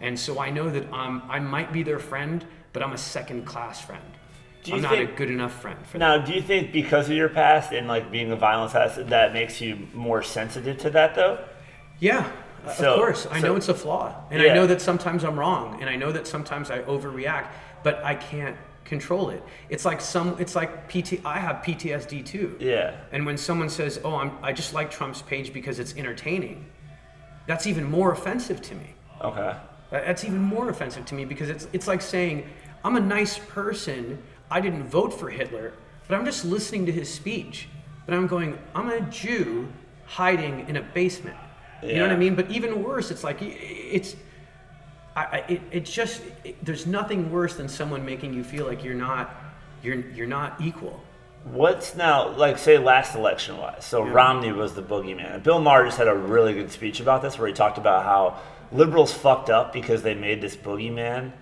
And 0.00 0.18
so 0.18 0.40
I 0.40 0.50
know 0.50 0.70
that 0.70 0.92
um, 0.92 1.22
I 1.28 1.38
might 1.38 1.72
be 1.72 1.82
their 1.82 1.98
friend, 1.98 2.44
but 2.72 2.82
I'm 2.82 2.92
a 2.92 2.98
second 2.98 3.44
class 3.46 3.80
friend. 3.80 4.02
Do 4.64 4.70
you 4.70 4.76
I'm 4.78 4.82
not 4.82 4.98
a 4.98 5.04
good 5.04 5.30
enough 5.30 5.60
friend 5.60 5.78
for 5.86 5.98
them. 5.98 6.00
Now, 6.00 6.24
do 6.24 6.32
you 6.32 6.40
think 6.40 6.72
because 6.72 7.10
of 7.10 7.14
your 7.14 7.28
past 7.28 7.72
and 7.72 7.86
like 7.86 8.10
being 8.10 8.32
a 8.32 8.36
violence 8.36 8.72
has 8.72 8.96
that 8.96 9.32
makes 9.34 9.60
you 9.60 9.86
more 9.92 10.22
sensitive 10.22 10.78
to 10.78 10.90
that 10.90 11.14
though? 11.14 11.44
Yeah, 12.00 12.30
So- 12.76 12.94
of 12.94 12.98
course. 12.98 13.26
I 13.30 13.40
so- 13.40 13.48
know 13.48 13.56
it's 13.56 13.68
a 13.68 13.74
flaw. 13.74 14.14
And 14.30 14.42
Yeah. 14.42 14.52
I 14.52 14.54
know 14.54 14.66
that 14.66 14.80
sometimes 14.80 15.22
I'm 15.22 15.38
wrong. 15.38 15.78
And 15.80 15.90
I 15.90 15.96
know 15.96 16.10
that 16.12 16.26
sometimes 16.26 16.70
I 16.70 16.80
overreact. 16.80 17.48
But 17.84 18.04
I 18.04 18.16
can't 18.16 18.56
control 18.84 19.30
it. 19.30 19.42
It's 19.68 19.84
like 19.84 20.00
some. 20.00 20.36
It's 20.40 20.56
like 20.56 20.88
PT. 20.88 21.24
I 21.24 21.38
have 21.38 21.56
PTSD 21.64 22.26
too. 22.26 22.56
Yeah. 22.58 22.96
And 23.12 23.24
when 23.24 23.36
someone 23.36 23.68
says, 23.68 24.00
"Oh, 24.04 24.16
I'm, 24.16 24.32
I 24.42 24.52
just 24.52 24.74
like 24.74 24.90
Trump's 24.90 25.22
page 25.22 25.52
because 25.52 25.78
it's 25.78 25.96
entertaining," 25.96 26.66
that's 27.46 27.66
even 27.66 27.84
more 27.84 28.12
offensive 28.12 28.60
to 28.62 28.74
me. 28.74 28.94
Okay. 29.20 29.54
That's 29.90 30.24
even 30.24 30.40
more 30.40 30.68
offensive 30.68 31.04
to 31.06 31.14
me 31.14 31.24
because 31.24 31.48
it's 31.48 31.68
it's 31.72 31.86
like 31.86 32.02
saying 32.02 32.48
I'm 32.84 32.96
a 32.96 33.00
nice 33.00 33.38
person. 33.38 34.18
I 34.50 34.60
didn't 34.60 34.88
vote 34.88 35.18
for 35.18 35.30
Hitler, 35.30 35.72
but 36.08 36.16
I'm 36.16 36.24
just 36.24 36.44
listening 36.44 36.86
to 36.86 36.92
his 36.92 37.12
speech. 37.12 37.68
But 38.06 38.14
I'm 38.14 38.26
going, 38.26 38.58
I'm 38.74 38.90
a 38.90 39.00
Jew 39.00 39.68
hiding 40.04 40.68
in 40.68 40.76
a 40.76 40.82
basement. 40.82 41.36
You 41.82 41.96
know 41.96 42.02
what 42.02 42.12
I 42.12 42.16
mean? 42.16 42.34
But 42.34 42.50
even 42.50 42.82
worse, 42.82 43.10
it's 43.10 43.24
like 43.24 43.38
it's. 43.40 44.16
I, 45.16 45.20
I, 45.20 45.36
it, 45.48 45.62
it's 45.70 45.92
just 45.92 46.22
it, 46.42 46.64
there's 46.64 46.86
nothing 46.86 47.30
worse 47.30 47.56
than 47.56 47.68
someone 47.68 48.04
making 48.04 48.34
you 48.34 48.44
feel 48.44 48.66
like 48.66 48.82
you're 48.82 48.94
not 48.94 49.34
you're 49.82 50.00
you're 50.10 50.26
not 50.26 50.60
equal. 50.60 51.02
What's 51.44 51.94
now, 51.94 52.30
like, 52.30 52.56
say 52.56 52.78
last 52.78 53.14
election 53.14 53.58
was? 53.58 53.84
So 53.84 54.02
Romney 54.02 54.50
was 54.50 54.72
the 54.72 54.82
boogeyman. 54.82 55.42
Bill 55.42 55.60
Maher 55.60 55.84
just 55.84 55.98
had 55.98 56.08
a 56.08 56.14
really 56.14 56.54
good 56.54 56.72
speech 56.72 57.00
about 57.00 57.20
this 57.20 57.38
where 57.38 57.46
he 57.46 57.52
talked 57.52 57.76
about 57.76 58.04
how 58.04 58.38
liberals 58.72 59.12
fucked 59.12 59.50
up 59.50 59.70
because 59.70 60.02
they 60.02 60.14
made 60.14 60.40
this 60.40 60.56
boogeyman 60.56 61.32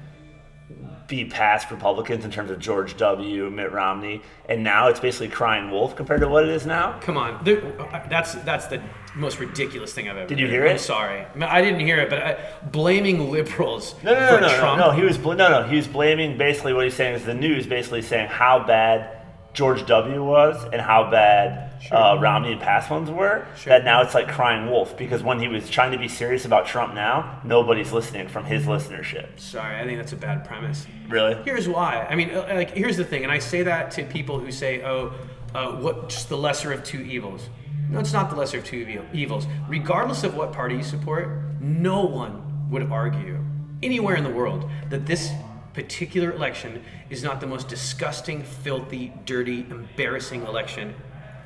be 1.12 1.26
past 1.26 1.70
Republicans 1.70 2.24
in 2.24 2.30
terms 2.30 2.50
of 2.50 2.58
George 2.58 2.96
W., 2.96 3.50
Mitt 3.50 3.70
Romney, 3.70 4.22
and 4.48 4.64
now 4.64 4.88
it's 4.88 4.98
basically 4.98 5.28
crying 5.28 5.70
wolf 5.70 5.94
compared 5.94 6.22
to 6.22 6.28
what 6.28 6.42
it 6.44 6.48
is 6.48 6.64
now. 6.64 6.98
Come 7.00 7.18
on, 7.18 7.44
there, 7.44 7.62
uh, 7.78 8.08
that's 8.08 8.32
that's 8.46 8.66
the 8.68 8.82
most 9.14 9.38
ridiculous 9.38 9.92
thing 9.92 10.08
I've 10.08 10.16
ever. 10.16 10.26
Did 10.26 10.40
you 10.40 10.46
heard. 10.46 10.52
hear 10.54 10.66
I'm 10.68 10.76
it? 10.76 10.78
sorry, 10.78 11.26
I, 11.38 11.60
didn't 11.60 11.80
hear 11.80 11.98
it, 11.98 12.08
but 12.08 12.18
I, 12.18 12.38
blaming 12.70 13.30
liberals 13.30 13.94
No, 14.02 14.14
no, 14.14 14.26
for 14.34 14.40
no, 14.40 14.46
no, 14.46 14.76
no, 14.76 14.76
no. 14.76 14.90
He 14.92 15.02
was 15.02 15.18
bl- 15.18 15.34
no, 15.34 15.50
no. 15.50 15.68
He 15.68 15.76
was 15.76 15.86
blaming 15.86 16.38
basically 16.38 16.72
what 16.72 16.84
he's 16.84 16.94
saying 16.94 17.16
is 17.16 17.26
the 17.26 17.34
news 17.34 17.66
basically 17.66 18.00
saying 18.00 18.28
how 18.28 18.64
bad 18.66 19.18
George 19.52 19.84
W. 19.86 20.24
was 20.24 20.64
and 20.72 20.80
how 20.80 21.10
bad 21.10 21.70
uh, 21.90 22.16
Romney 22.20 22.52
and 22.52 22.60
past 22.60 22.90
ones 22.90 23.10
were. 23.10 23.46
Sure. 23.56 23.70
That 23.70 23.84
now 23.84 24.02
it's 24.02 24.14
like 24.14 24.28
crying 24.28 24.70
wolf 24.70 24.96
because 24.96 25.22
when 25.22 25.38
he 25.38 25.48
was 25.48 25.68
trying 25.68 25.92
to 25.92 25.98
be 25.98 26.08
serious 26.08 26.44
about 26.44 26.66
Trump 26.66 26.94
now, 26.94 27.40
nobody's 27.44 27.92
listening 27.92 28.28
from 28.28 28.44
his 28.44 28.64
listenership. 28.64 29.38
Sorry, 29.38 29.78
I 29.78 29.84
think 29.84 29.98
that's 29.98 30.12
a 30.12 30.16
bad 30.16 30.44
premise. 30.44 30.86
Really? 31.08 31.34
Here's 31.44 31.68
why. 31.68 32.06
I 32.08 32.14
mean, 32.14 32.30
uh, 32.30 32.46
like, 32.54 32.70
here's 32.70 32.96
the 32.96 33.04
thing, 33.04 33.24
and 33.24 33.32
I 33.32 33.38
say 33.38 33.62
that 33.64 33.90
to 33.92 34.04
people 34.04 34.38
who 34.38 34.50
say, 34.50 34.82
"Oh, 34.82 35.12
uh, 35.54 35.72
what? 35.72 36.08
Just 36.08 36.28
the 36.28 36.38
lesser 36.38 36.72
of 36.72 36.82
two 36.84 37.00
evils." 37.00 37.48
No, 37.90 37.98
it's 37.98 38.12
not 38.12 38.30
the 38.30 38.36
lesser 38.36 38.58
of 38.58 38.64
two 38.64 39.02
evils. 39.12 39.46
Regardless 39.68 40.24
of 40.24 40.34
what 40.34 40.52
party 40.52 40.76
you 40.76 40.82
support, 40.82 41.28
no 41.60 42.04
one 42.04 42.70
would 42.70 42.90
argue 42.90 43.44
anywhere 43.82 44.16
in 44.16 44.24
the 44.24 44.30
world 44.30 44.70
that 44.88 45.04
this 45.04 45.30
particular 45.74 46.32
election 46.32 46.82
is 47.10 47.22
not 47.22 47.40
the 47.40 47.46
most 47.46 47.68
disgusting, 47.68 48.42
filthy, 48.42 49.12
dirty, 49.24 49.66
embarrassing 49.70 50.42
election 50.42 50.94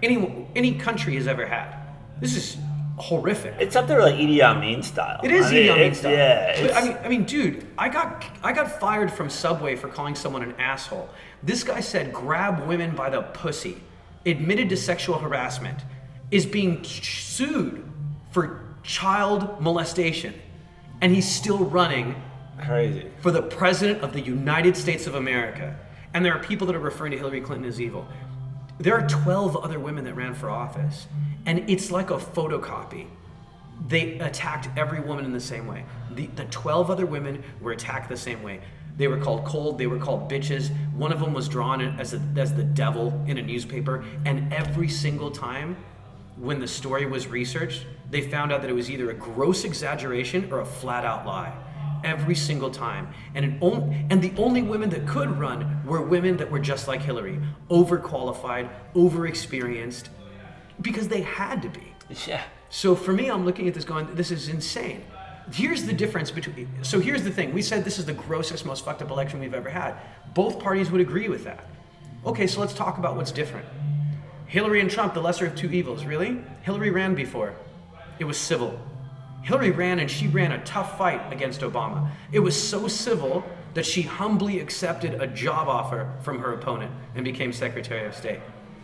any 0.02 0.46
any 0.54 0.74
country 0.74 1.14
has 1.16 1.26
ever 1.26 1.46
had. 1.46 1.74
This 2.20 2.36
is 2.36 2.56
horrific. 2.98 3.54
It's 3.60 3.76
up 3.76 3.86
there 3.86 4.00
like 4.00 4.14
Idi 4.14 4.40
Amin 4.40 4.82
style. 4.82 5.20
It 5.22 5.30
is 5.30 5.46
I 5.46 5.50
mean, 5.50 5.62
Idi 5.62 5.72
Amin 5.72 5.94
style. 5.94 6.12
Yeah. 6.12 6.62
but 6.62 6.76
I 6.76 6.84
mean, 6.84 6.96
I 7.04 7.08
mean, 7.08 7.24
dude, 7.24 7.66
I 7.76 7.88
got 7.88 8.24
I 8.42 8.52
got 8.52 8.80
fired 8.80 9.12
from 9.12 9.30
Subway 9.30 9.76
for 9.76 9.88
calling 9.88 10.14
someone 10.14 10.42
an 10.42 10.54
asshole. 10.58 11.08
This 11.42 11.62
guy 11.62 11.80
said 11.80 12.12
grab 12.12 12.66
women 12.66 12.94
by 12.94 13.10
the 13.10 13.22
pussy, 13.22 13.82
admitted 14.24 14.68
to 14.70 14.76
sexual 14.76 15.18
harassment, 15.18 15.84
is 16.30 16.46
being 16.46 16.82
sued 16.84 17.84
for 18.30 18.64
child 18.82 19.60
molestation, 19.60 20.34
and 21.00 21.14
he's 21.14 21.30
still 21.30 21.64
running 21.64 22.14
crazy. 22.64 23.06
for 23.20 23.30
the 23.30 23.42
president 23.42 24.02
of 24.02 24.12
the 24.12 24.20
United 24.20 24.76
States 24.76 25.06
of 25.06 25.14
America. 25.14 25.76
And 26.14 26.24
there 26.24 26.34
are 26.34 26.42
people 26.42 26.66
that 26.68 26.76
are 26.76 26.80
referring 26.80 27.12
to 27.12 27.18
Hillary 27.18 27.40
Clinton 27.40 27.68
as 27.68 27.80
evil. 27.80 28.06
There 28.78 28.94
are 28.94 29.06
12 29.06 29.56
other 29.56 29.78
women 29.78 30.04
that 30.04 30.14
ran 30.14 30.34
for 30.34 30.50
office, 30.50 31.06
and 31.44 31.68
it's 31.68 31.90
like 31.90 32.10
a 32.10 32.16
photocopy. 32.16 33.06
They 33.88 34.18
attacked 34.18 34.68
every 34.78 35.00
woman 35.00 35.24
in 35.24 35.32
the 35.32 35.40
same 35.40 35.66
way. 35.66 35.84
The, 36.12 36.26
the 36.28 36.44
12 36.46 36.90
other 36.90 37.06
women 37.06 37.42
were 37.60 37.72
attacked 37.72 38.08
the 38.08 38.16
same 38.16 38.42
way. 38.42 38.60
They 38.96 39.08
were 39.08 39.18
called 39.18 39.44
cold, 39.44 39.78
they 39.78 39.86
were 39.86 39.98
called 39.98 40.30
bitches. 40.30 40.70
One 40.94 41.12
of 41.12 41.20
them 41.20 41.34
was 41.34 41.48
drawn 41.48 41.82
as, 41.82 42.14
a, 42.14 42.22
as 42.36 42.54
the 42.54 42.64
devil 42.64 43.22
in 43.26 43.38
a 43.38 43.42
newspaper, 43.42 44.04
and 44.24 44.52
every 44.52 44.88
single 44.88 45.30
time 45.30 45.76
when 46.36 46.60
the 46.60 46.68
story 46.68 47.06
was 47.06 47.26
researched, 47.26 47.86
they 48.10 48.22
found 48.22 48.52
out 48.52 48.60
that 48.62 48.70
it 48.70 48.74
was 48.74 48.90
either 48.90 49.10
a 49.10 49.14
gross 49.14 49.64
exaggeration 49.64 50.50
or 50.52 50.60
a 50.60 50.66
flat 50.66 51.04
out 51.04 51.26
lie. 51.26 51.52
Every 52.06 52.36
single 52.36 52.70
time. 52.70 53.12
And, 53.34 53.58
on, 53.60 54.06
and 54.10 54.22
the 54.22 54.32
only 54.38 54.62
women 54.62 54.88
that 54.90 55.06
could 55.08 55.28
run 55.38 55.82
were 55.84 56.00
women 56.00 56.36
that 56.36 56.50
were 56.50 56.60
just 56.60 56.86
like 56.86 57.02
Hillary 57.02 57.40
overqualified, 57.68 58.70
overexperienced, 58.94 60.08
because 60.80 61.08
they 61.08 61.22
had 61.22 61.62
to 61.62 61.68
be. 61.68 61.92
Yeah. 62.26 62.44
So 62.70 62.94
for 62.94 63.12
me, 63.12 63.28
I'm 63.28 63.44
looking 63.44 63.66
at 63.66 63.74
this 63.74 63.84
going, 63.84 64.14
this 64.14 64.30
is 64.30 64.48
insane. 64.48 65.04
Here's 65.52 65.84
the 65.84 65.92
difference 65.92 66.30
between. 66.30 66.68
So 66.82 67.00
here's 67.00 67.24
the 67.24 67.30
thing. 67.30 67.52
We 67.52 67.62
said 67.62 67.84
this 67.84 67.98
is 67.98 68.04
the 68.04 68.12
grossest, 68.12 68.64
most 68.64 68.84
fucked 68.84 69.02
up 69.02 69.10
election 69.10 69.40
we've 69.40 69.54
ever 69.54 69.70
had. 69.70 69.96
Both 70.32 70.60
parties 70.60 70.90
would 70.90 71.00
agree 71.00 71.28
with 71.28 71.44
that. 71.44 71.64
Okay, 72.24 72.46
so 72.46 72.60
let's 72.60 72.74
talk 72.74 72.98
about 72.98 73.16
what's 73.16 73.32
different. 73.32 73.66
Hillary 74.46 74.80
and 74.80 74.90
Trump, 74.90 75.14
the 75.14 75.20
lesser 75.20 75.46
of 75.46 75.56
two 75.56 75.70
evils. 75.70 76.04
Really? 76.04 76.40
Hillary 76.62 76.90
ran 76.90 77.16
before. 77.16 77.54
It 78.20 78.24
was 78.24 78.36
civil. 78.38 78.78
Hillary 79.46 79.70
ran 79.70 80.00
and 80.00 80.10
she 80.10 80.26
ran 80.26 80.50
a 80.50 80.64
tough 80.64 80.98
fight 80.98 81.32
against 81.32 81.60
Obama. 81.60 82.10
It 82.32 82.40
was 82.40 82.60
so 82.60 82.88
civil 82.88 83.44
that 83.74 83.86
she 83.86 84.02
humbly 84.02 84.58
accepted 84.58 85.22
a 85.22 85.28
job 85.28 85.68
offer 85.68 86.12
from 86.22 86.40
her 86.40 86.52
opponent 86.52 86.90
and 87.14 87.24
became 87.24 87.52
Secretary 87.52 88.04
of 88.06 88.16
State. 88.16 88.40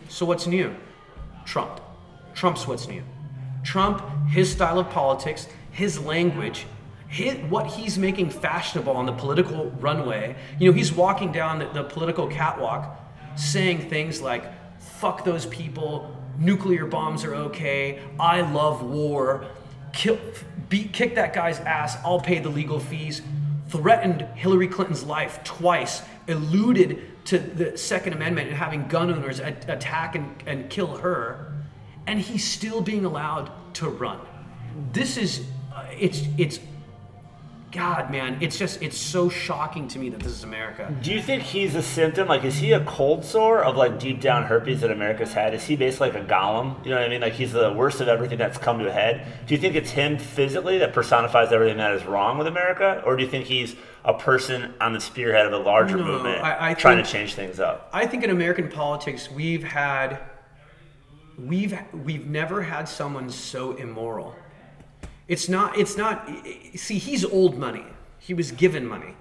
So 0.09 0.25
what's 0.25 0.47
new? 0.47 0.73
Trump. 1.45 1.81
Trump's 2.35 2.69
what's 2.69 2.87
new. 2.87 3.03
Trump, 3.65 4.05
his 4.29 4.53
style 4.53 4.79
of 4.79 4.89
politics, 4.89 5.49
his 5.73 5.99
language, 5.99 6.65
his, 7.09 7.39
what 7.51 7.67
he's 7.67 7.99
making 7.99 8.31
fashionable 8.31 8.93
on 8.93 9.05
the 9.05 9.13
political 9.13 9.73
runway. 9.81 10.37
You 10.61 10.71
know, 10.71 10.77
he's 10.77 10.93
walking 10.93 11.33
down 11.33 11.59
the, 11.59 11.67
the 11.71 11.83
political 11.83 12.29
catwalk 12.29 13.01
saying 13.35 13.91
things 13.91 14.23
like, 14.23 14.45
fuck 14.81 15.25
those 15.25 15.45
people, 15.47 16.17
nuclear 16.39 16.87
bombs 16.87 17.25
are 17.25 17.35
okay, 17.35 18.01
I 18.21 18.43
love 18.43 18.85
war, 18.85 19.45
kill, 19.93 20.19
beat, 20.69 20.93
kick 20.93 21.15
that 21.15 21.33
guy's 21.33 21.61
ass, 21.61 21.97
I'll 22.05 22.21
pay 22.21 22.39
the 22.39 22.49
legal 22.49 22.79
fees, 22.79 23.23
threatened 23.69 24.23
Hillary 24.35 24.69
Clinton's 24.69 25.05
life 25.05 25.43
twice, 25.45 26.03
alluded 26.29 27.25
to 27.27 27.39
the 27.39 27.77
Second 27.79 28.15
Amendment 28.15 28.49
and 28.49 28.57
having 28.57 28.89
gun 28.89 29.11
owners 29.11 29.41
a- 29.41 29.57
attack 29.69 30.15
and, 30.15 30.43
and 30.47 30.69
kill 30.71 30.97
her, 30.97 31.53
and 32.07 32.21
he's 32.21 32.45
still 32.45 32.81
being 32.81 33.05
allowed 33.05 33.51
to 33.75 33.89
run. 33.89 34.19
This 34.93 35.17
is, 35.17 35.47
uh, 35.75 35.85
it's, 35.99 36.25
it's, 36.37 36.59
God, 37.73 38.11
man, 38.11 38.37
it's 38.43 38.59
just, 38.59 38.83
it's 38.83 38.99
so 38.99 39.31
shocking 39.31 39.89
to 39.89 39.99
me 39.99 40.11
that 40.11 40.21
this 40.21 40.33
is 40.33 40.45
America. 40.45 40.95
Do 41.03 41.11
you 41.11 41.23
think 41.23 41.43
he's 41.43 41.75
a 41.75 41.81
symptom? 41.83 42.29
Like, 42.29 42.45
is 42.45 42.59
he 42.59 42.73
a 42.73 42.85
cold 42.85 43.25
sore 43.25 43.65
of 43.65 43.77
like 43.77 43.99
deep 43.99 44.21
down 44.21 44.43
herpes 44.45 44.83
that 44.83 44.91
America's 44.91 45.33
had? 45.33 45.55
Is 45.55 45.65
he 45.65 45.75
basically 45.75 46.11
like 46.11 46.23
a 46.23 46.27
golem? 46.27 46.85
You 46.85 46.91
know 46.91 46.97
what 46.99 47.07
I 47.07 47.09
mean? 47.09 47.23
Like, 47.23 47.33
he's 47.33 47.53
the 47.53 47.73
worst 47.73 48.03
of 48.03 48.09
everything 48.09 48.37
that's 48.37 48.59
come 48.59 48.79
to 48.81 48.89
a 48.89 48.93
head. 48.93 49.27
Do 49.47 49.55
you 49.55 49.61
think 49.61 49.75
it's 49.75 49.91
him 49.91 50.19
physically 50.19 50.77
that 50.79 50.93
personifies 50.93 51.51
everything 51.51 51.79
that 51.79 51.93
is 51.95 52.05
wrong 52.05 52.37
with 52.37 52.47
America, 52.47 53.03
or 53.07 53.17
do 53.17 53.25
you 53.25 53.31
think 53.31 53.47
he's 53.47 53.75
a 54.05 54.13
person 54.13 54.75
on 54.79 54.93
the 54.93 55.01
spearhead 55.01 55.47
of 55.47 55.55
a 55.55 55.59
larger 55.59 55.97
No, 55.97 56.05
movement 56.05 56.43
I- 56.45 56.73
I 56.73 56.75
trying 56.75 56.97
think- 56.99 57.07
to 57.07 57.13
change 57.15 57.35
things 57.35 57.59
up? 57.59 57.89
I 57.93 58.07
think 58.07 58.23
in 58.23 58.29
American 58.29 58.69
politics 58.69 59.31
we've 59.31 59.65
had 59.65 60.19
we've 61.39 61.75
we've 62.05 62.27
never 62.27 62.61
had 62.63 62.87
someone 62.87 63.31
so 63.31 63.73
immoral. 63.73 64.35
It's 65.29 65.49
not 65.49 65.79
it's 65.79 65.97
not 65.97 66.29
see 66.75 66.99
he's 66.99 67.25
old 67.25 67.57
money. 67.59 67.85
He 68.19 68.35
was 68.35 68.53
given 68.53 68.87
money. 68.87 69.15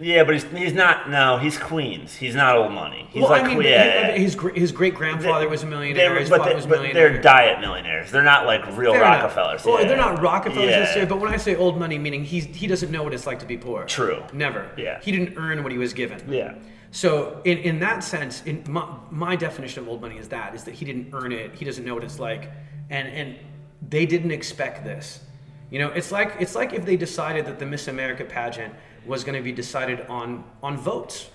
Yeah, 0.00 0.24
but 0.24 0.34
he's, 0.34 0.44
he's 0.44 0.72
not. 0.72 1.10
No, 1.10 1.38
he's 1.38 1.58
Queens. 1.58 2.14
He's 2.14 2.34
not 2.34 2.56
old 2.56 2.72
money. 2.72 3.08
He's 3.10 3.22
well, 3.22 3.30
like 3.30 3.44
I 3.44 3.54
mean, 3.54 3.62
yeah. 3.62 4.12
his 4.12 4.36
his 4.54 4.72
great 4.72 4.94
grandfather 4.94 5.48
was 5.48 5.62
a 5.62 5.66
millionaire. 5.66 6.18
His 6.18 6.30
but, 6.30 6.38
father 6.38 6.50
they, 6.50 6.56
was 6.56 6.64
a 6.66 6.68
but 6.68 6.78
millionaire. 6.78 7.12
they're 7.12 7.22
diet 7.22 7.60
millionaires. 7.60 8.10
They're 8.10 8.22
not 8.22 8.46
like 8.46 8.64
real 8.76 8.92
Fair 8.92 9.02
enough. 9.02 9.36
Rockefellers. 9.36 9.64
Well, 9.64 9.80
yeah. 9.80 9.88
they're 9.88 9.96
not 9.96 10.20
Rockefellers 10.22 10.70
Yeah. 10.70 10.80
necessarily, 10.80 11.08
but 11.08 11.18
when 11.20 11.32
I 11.32 11.36
say 11.36 11.56
old 11.56 11.78
money, 11.78 11.98
meaning 11.98 12.24
he's 12.24 12.44
he 12.44 12.66
doesn't 12.66 12.92
know 12.92 13.02
what 13.02 13.12
it's 13.12 13.26
like 13.26 13.40
to 13.40 13.46
be 13.46 13.56
poor. 13.56 13.84
True. 13.84 14.22
Never. 14.32 14.70
Yeah. 14.76 15.00
He 15.00 15.10
didn't 15.10 15.36
earn 15.36 15.62
what 15.62 15.72
he 15.72 15.78
was 15.78 15.92
given. 15.92 16.32
Yeah. 16.32 16.54
So 16.90 17.40
in, 17.44 17.58
in 17.58 17.80
that 17.80 18.02
sense, 18.02 18.42
in 18.44 18.64
my, 18.68 18.88
my 19.10 19.36
definition 19.36 19.82
of 19.82 19.88
old 19.88 20.00
money 20.00 20.16
is 20.16 20.28
that 20.28 20.54
is 20.54 20.64
that 20.64 20.74
he 20.74 20.84
didn't 20.84 21.10
earn 21.12 21.32
it. 21.32 21.54
He 21.54 21.64
doesn't 21.64 21.84
know 21.84 21.94
what 21.94 22.04
it's 22.04 22.18
like, 22.18 22.50
and 22.88 23.08
and 23.08 23.36
they 23.86 24.06
didn't 24.06 24.30
expect 24.30 24.84
this. 24.84 25.20
You 25.70 25.78
know, 25.78 25.88
it's 25.88 26.10
like 26.10 26.36
it's 26.40 26.54
like 26.54 26.72
if 26.72 26.86
they 26.86 26.96
decided 26.96 27.44
that 27.46 27.58
the 27.58 27.66
Miss 27.66 27.88
America 27.88 28.24
pageant 28.24 28.74
was 29.06 29.22
going 29.24 29.36
to 29.36 29.42
be 29.42 29.52
decided 29.52 30.00
on 30.08 30.44
on 30.62 30.76
votes, 30.76 31.30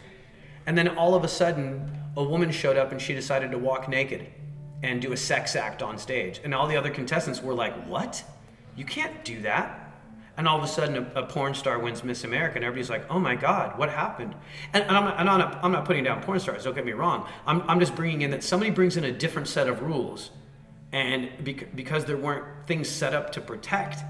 and 0.66 0.78
then 0.78 0.88
all 0.90 1.14
of 1.14 1.24
a 1.24 1.28
sudden 1.28 2.00
a 2.18 2.24
woman 2.24 2.52
showed 2.52 2.78
up 2.78 2.92
and 2.92 3.02
she 3.02 3.14
decided 3.14 3.52
to 3.52 3.58
walk 3.58 3.88
naked 3.88 4.28
and 4.82 5.02
do 5.02 5.14
a 5.14 5.18
sex 5.18 5.56
act 5.56 5.82
on 5.82 5.98
stage, 5.98 6.42
and 6.44 6.54
all 6.54 6.68
the 6.68 6.76
other 6.76 6.90
contestants 6.90 7.44
were 7.44 7.54
like, 7.54 7.74
"What? 7.88 8.24
You 8.76 8.86
can't 8.86 9.24
do 9.24 9.42
that." 9.42 9.80
And 10.36 10.48
all 10.48 10.58
of 10.58 10.64
a 10.64 10.68
sudden, 10.68 10.96
a, 11.16 11.22
a 11.22 11.26
porn 11.28 11.54
star 11.54 11.78
wins 11.78 12.04
Miss 12.04 12.24
America, 12.24 12.56
and 12.56 12.66
everybody's 12.66 12.90
like, 12.90 13.06
"Oh 13.12 13.20
my 13.20 13.36
God, 13.36 13.78
what 13.78 13.90
happened?" 13.90 14.34
And, 14.74 14.84
and 14.84 14.98
I'm, 14.98 15.04
not, 15.04 15.20
I'm, 15.20 15.26
not, 15.26 15.64
I'm 15.64 15.72
not 15.72 15.86
putting 15.86 16.04
down 16.06 16.24
porn 16.24 16.40
stars. 16.40 16.64
Don't 16.64 16.74
get 16.74 16.86
me 16.86 16.94
wrong. 16.94 17.28
I'm, 17.46 17.62
I'm 17.70 17.80
just 17.80 17.96
bringing 17.96 18.24
in 18.24 18.32
that 18.32 18.44
somebody 18.44 18.72
brings 18.72 18.98
in 18.98 19.04
a 19.04 19.12
different 19.12 19.48
set 19.48 19.68
of 19.68 19.84
rules, 19.84 20.32
and 20.92 21.30
because 21.76 22.06
there 22.06 22.18
weren't 22.18 22.46
things 22.66 22.90
set 22.90 23.14
up 23.14 23.32
to 23.34 23.42
protect, 23.42 24.04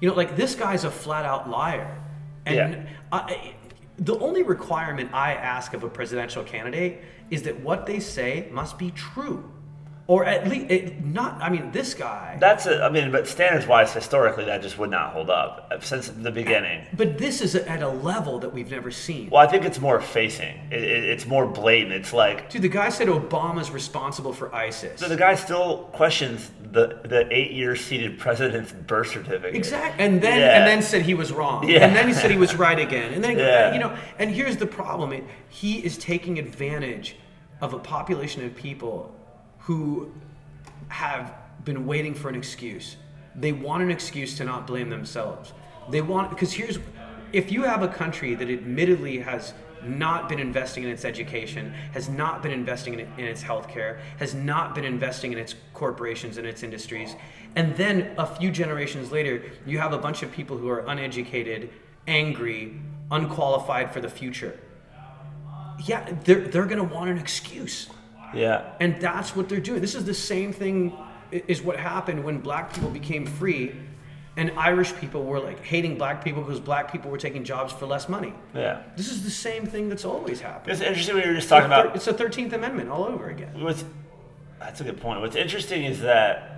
you 0.00 0.08
know, 0.08 0.14
like 0.14 0.36
this 0.36 0.54
guy's 0.54 0.84
a 0.84 0.90
flat 0.90 1.24
out 1.24 1.48
liar, 1.50 1.98
and 2.46 2.56
Yeah. 2.56 2.82
I, 3.12 3.54
the 3.98 4.16
only 4.20 4.42
requirement 4.42 5.10
I 5.12 5.34
ask 5.34 5.74
of 5.74 5.82
a 5.82 5.88
presidential 5.88 6.44
candidate 6.44 7.00
is 7.30 7.42
that 7.42 7.58
what 7.60 7.84
they 7.86 7.98
say 8.00 8.48
must 8.52 8.78
be 8.78 8.90
true, 8.92 9.50
or 10.06 10.24
at 10.24 10.48
least 10.48 10.70
it, 10.70 11.04
not. 11.04 11.42
I 11.42 11.50
mean, 11.50 11.72
this 11.72 11.92
guy. 11.94 12.36
That's 12.40 12.64
a, 12.66 12.82
I 12.82 12.90
mean, 12.90 13.10
but 13.10 13.26
standards 13.26 13.66
wise, 13.66 13.92
historically, 13.92 14.44
that 14.46 14.62
just 14.62 14.78
would 14.78 14.88
not 14.90 15.12
hold 15.12 15.28
up 15.30 15.68
uh, 15.70 15.80
since 15.80 16.08
the 16.08 16.30
beginning. 16.30 16.86
But 16.96 17.18
this 17.18 17.42
is 17.42 17.54
at 17.56 17.82
a 17.82 17.88
level 17.88 18.38
that 18.38 18.50
we've 18.54 18.70
never 18.70 18.90
seen. 18.90 19.28
Well, 19.30 19.42
I 19.42 19.46
think 19.50 19.64
it's 19.66 19.80
more 19.80 20.00
facing. 20.00 20.56
It, 20.70 20.82
it, 20.82 21.04
it's 21.04 21.26
more 21.26 21.44
blatant. 21.46 21.92
It's 21.92 22.12
like 22.14 22.48
Dude, 22.50 22.62
the 22.62 22.68
guy 22.68 22.88
said 22.90 23.08
Obama's 23.08 23.70
responsible 23.70 24.32
for 24.32 24.54
ISIS. 24.54 25.00
so 25.00 25.08
the 25.08 25.16
guy 25.16 25.34
still 25.34 25.88
questions 25.92 26.50
the 26.72 26.98
the 27.04 27.26
eight 27.32 27.52
year 27.52 27.74
seated 27.76 28.18
president's 28.18 28.72
birth 28.72 29.08
certificate. 29.10 29.54
Exactly, 29.54 30.04
and 30.04 30.20
then 30.20 30.38
Yeah. 30.38 30.58
and 30.58 30.66
then 30.66 30.82
said 30.82 31.02
he 31.02 31.14
was 31.14 31.32
wrong, 31.32 31.68
Yeah. 31.68 31.86
and 31.86 31.96
then 31.96 32.08
he 32.08 32.14
said 32.14 32.30
he 32.30 32.36
was 32.36 32.54
right 32.56 32.78
again, 32.78 33.12
and 33.14 33.22
then 33.24 33.38
Yeah. 33.38 33.72
you 33.72 33.78
know. 33.78 33.96
And 34.18 34.30
here's 34.30 34.56
the 34.56 34.66
problem: 34.66 35.12
it, 35.12 35.24
he 35.48 35.78
is 35.84 35.96
taking 35.98 36.38
advantage 36.38 37.16
of 37.60 37.74
a 37.74 37.78
population 37.78 38.44
of 38.44 38.54
people 38.54 39.14
who 39.60 40.12
have 40.88 41.32
been 41.64 41.86
waiting 41.86 42.14
for 42.14 42.28
an 42.28 42.34
excuse. 42.34 42.96
They 43.34 43.52
want 43.52 43.82
an 43.82 43.90
excuse 43.90 44.36
to 44.38 44.44
not 44.44 44.66
blame 44.66 44.90
themselves. 44.90 45.52
They 45.90 46.00
want 46.02 46.30
because 46.30 46.52
here's 46.52 46.78
if 47.32 47.52
you 47.52 47.62
have 47.62 47.82
a 47.82 47.88
country 47.88 48.34
that 48.34 48.48
admittedly 48.50 49.18
has 49.18 49.52
not 49.84 50.28
been 50.28 50.38
investing 50.38 50.84
in 50.84 50.90
its 50.90 51.04
education, 51.04 51.72
has 51.92 52.08
not 52.08 52.42
been 52.42 52.52
investing 52.52 52.94
in, 52.94 53.00
in 53.00 53.24
its 53.24 53.42
healthcare, 53.42 54.00
has 54.18 54.34
not 54.34 54.74
been 54.74 54.84
investing 54.84 55.32
in 55.32 55.38
its 55.38 55.54
corporations 55.74 56.38
and 56.38 56.46
its 56.46 56.62
industries, 56.62 57.14
and 57.56 57.76
then 57.76 58.14
a 58.18 58.26
few 58.26 58.50
generations 58.50 59.10
later, 59.10 59.42
you 59.66 59.78
have 59.78 59.92
a 59.92 59.98
bunch 59.98 60.22
of 60.22 60.30
people 60.30 60.56
who 60.56 60.68
are 60.68 60.80
uneducated, 60.86 61.70
angry, 62.06 62.80
unqualified 63.10 63.92
for 63.92 64.00
the 64.00 64.08
future. 64.08 64.58
Yeah, 65.84 66.08
they're, 66.24 66.40
they're 66.40 66.66
going 66.66 66.78
to 66.78 66.94
want 66.94 67.10
an 67.10 67.18
excuse. 67.18 67.88
Yeah. 68.34 68.72
And 68.80 69.00
that's 69.00 69.34
what 69.34 69.48
they're 69.48 69.60
doing. 69.60 69.80
This 69.80 69.94
is 69.94 70.04
the 70.04 70.14
same 70.14 70.52
thing 70.52 70.92
is 71.30 71.62
what 71.62 71.76
happened 71.76 72.24
when 72.24 72.38
black 72.38 72.72
people 72.72 72.90
became 72.90 73.26
free 73.26 73.74
and 74.38 74.52
Irish 74.56 74.94
people 74.94 75.24
were 75.24 75.40
like 75.40 75.64
hating 75.64 75.98
black 75.98 76.22
people 76.22 76.42
because 76.42 76.60
black 76.60 76.92
people 76.92 77.10
were 77.10 77.18
taking 77.18 77.42
jobs 77.42 77.72
for 77.72 77.86
less 77.86 78.08
money. 78.08 78.32
Yeah. 78.54 78.82
This 78.96 79.10
is 79.10 79.24
the 79.24 79.30
same 79.30 79.66
thing 79.66 79.88
that's 79.88 80.04
always 80.04 80.40
happened. 80.40 80.72
It's 80.72 80.80
interesting 80.80 81.16
when 81.16 81.24
you 81.24 81.30
were 81.30 81.36
just 81.36 81.48
talking 81.48 81.66
about 81.66 81.96
It's 81.96 82.04
the 82.04 82.14
13th 82.14 82.52
Amendment 82.52 82.88
all 82.88 83.04
over 83.04 83.28
again. 83.28 83.60
What's 83.60 83.84
that's 84.60 84.80
a 84.80 84.84
good 84.84 85.00
point. 85.00 85.20
What's 85.20 85.36
interesting 85.36 85.84
is 85.84 86.00
that 86.00 86.54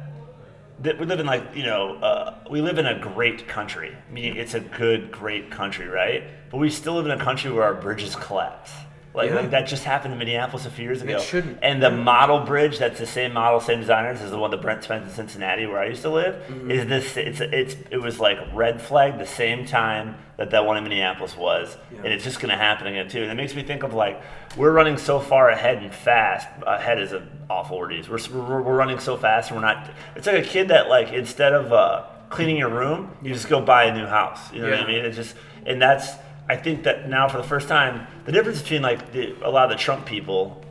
that 0.80 0.98
we 0.98 1.06
live 1.06 1.20
in 1.20 1.26
like 1.26 1.54
you 1.54 1.62
know 1.62 1.96
uh, 1.96 2.38
we 2.50 2.60
live 2.60 2.78
in 2.78 2.86
a 2.86 2.98
great 2.98 3.48
country. 3.48 3.96
Meaning 4.12 4.36
it's 4.36 4.54
a 4.54 4.60
good, 4.60 5.10
great 5.10 5.50
country, 5.50 5.88
right? 5.88 6.24
But 6.50 6.58
we 6.58 6.68
still 6.68 6.94
live 6.94 7.06
in 7.06 7.12
a 7.12 7.22
country 7.22 7.50
where 7.50 7.64
our 7.64 7.74
bridges 7.74 8.14
collapse. 8.14 8.72
Like, 9.12 9.30
Yeah. 9.30 9.36
like 9.36 9.50
that 9.50 9.66
just 9.66 9.82
happened 9.82 10.12
in 10.12 10.18
Minneapolis 10.20 10.66
a 10.66 10.70
few 10.70 10.84
years 10.84 11.02
ago. 11.02 11.16
It 11.16 11.22
shouldn't. 11.22 11.58
And 11.62 11.82
the 11.82 11.90
model 11.90 12.40
bridge, 12.40 12.78
that's 12.78 13.00
the 13.00 13.06
same 13.06 13.32
model, 13.32 13.58
same 13.58 13.80
designers 13.80 14.20
as 14.20 14.30
the 14.30 14.38
one 14.38 14.52
that 14.52 14.62
Brent 14.62 14.84
Spence 14.84 15.08
in 15.08 15.14
Cincinnati, 15.14 15.66
where 15.66 15.80
I 15.80 15.86
used 15.86 16.02
to 16.02 16.10
live. 16.10 16.36
Mm-hmm. 16.46 16.70
Is 16.70 16.86
this? 16.86 17.16
It's 17.16 17.40
it's 17.40 17.76
it 17.90 17.96
was 17.96 18.20
like 18.20 18.38
red 18.54 18.80
flag 18.80 19.18
the 19.18 19.26
same 19.26 19.66
time 19.66 20.14
that 20.36 20.50
that 20.52 20.64
one 20.64 20.76
in 20.76 20.84
Minneapolis 20.84 21.36
was, 21.36 21.76
Yeah. 21.92 21.98
and 22.04 22.12
it's 22.12 22.22
just 22.24 22.38
going 22.40 22.50
to 22.50 22.56
happen 22.56 22.86
again 22.86 23.08
too. 23.08 23.22
And 23.22 23.30
it 23.32 23.34
makes 23.34 23.54
me 23.56 23.64
think 23.64 23.82
of 23.82 23.94
like 23.94 24.22
we're 24.56 24.70
running 24.72 24.96
so 24.96 25.18
far 25.18 25.48
ahead 25.50 25.78
and 25.82 25.92
fast. 25.92 26.46
Ahead 26.64 27.00
is 27.00 27.10
an 27.12 27.28
awful 27.50 27.78
word 27.80 27.88
to 27.88 27.96
use. 27.96 28.08
We're, 28.08 28.40
we're, 28.40 28.62
we're 28.62 28.76
running 28.76 29.00
so 29.00 29.16
fast, 29.16 29.50
and 29.50 29.60
we're 29.60 29.66
not. 29.66 29.90
It's 30.14 30.28
like 30.28 30.44
a 30.44 30.48
kid 30.48 30.68
that 30.68 30.88
like 30.88 31.12
instead 31.12 31.52
of 31.52 31.72
uh, 31.72 32.04
cleaning 32.28 32.56
your 32.58 32.70
room, 32.70 33.10
you 33.22 33.32
just 33.34 33.48
go 33.48 33.60
buy 33.60 33.84
a 33.86 33.94
new 33.94 34.06
house. 34.06 34.52
You 34.52 34.62
know 34.62 34.70
what 34.70 34.80
I 34.80 34.86
mean? 34.86 35.04
It's 35.04 35.16
just, 35.16 35.34
and 35.66 35.82
that's. 35.82 36.12
I 36.50 36.56
think 36.56 36.82
that 36.82 37.08
now 37.08 37.28
for 37.28 37.36
the 37.36 37.44
first 37.44 37.68
time, 37.68 38.06
the 38.24 38.32
difference 38.32 38.60
between 38.60 38.82
like 38.82 39.12
the, 39.12 39.34
a 39.42 39.50
lot 39.50 39.70
of 39.70 39.78
the 39.78 39.82
Trump 39.82 40.04
people 40.04 40.64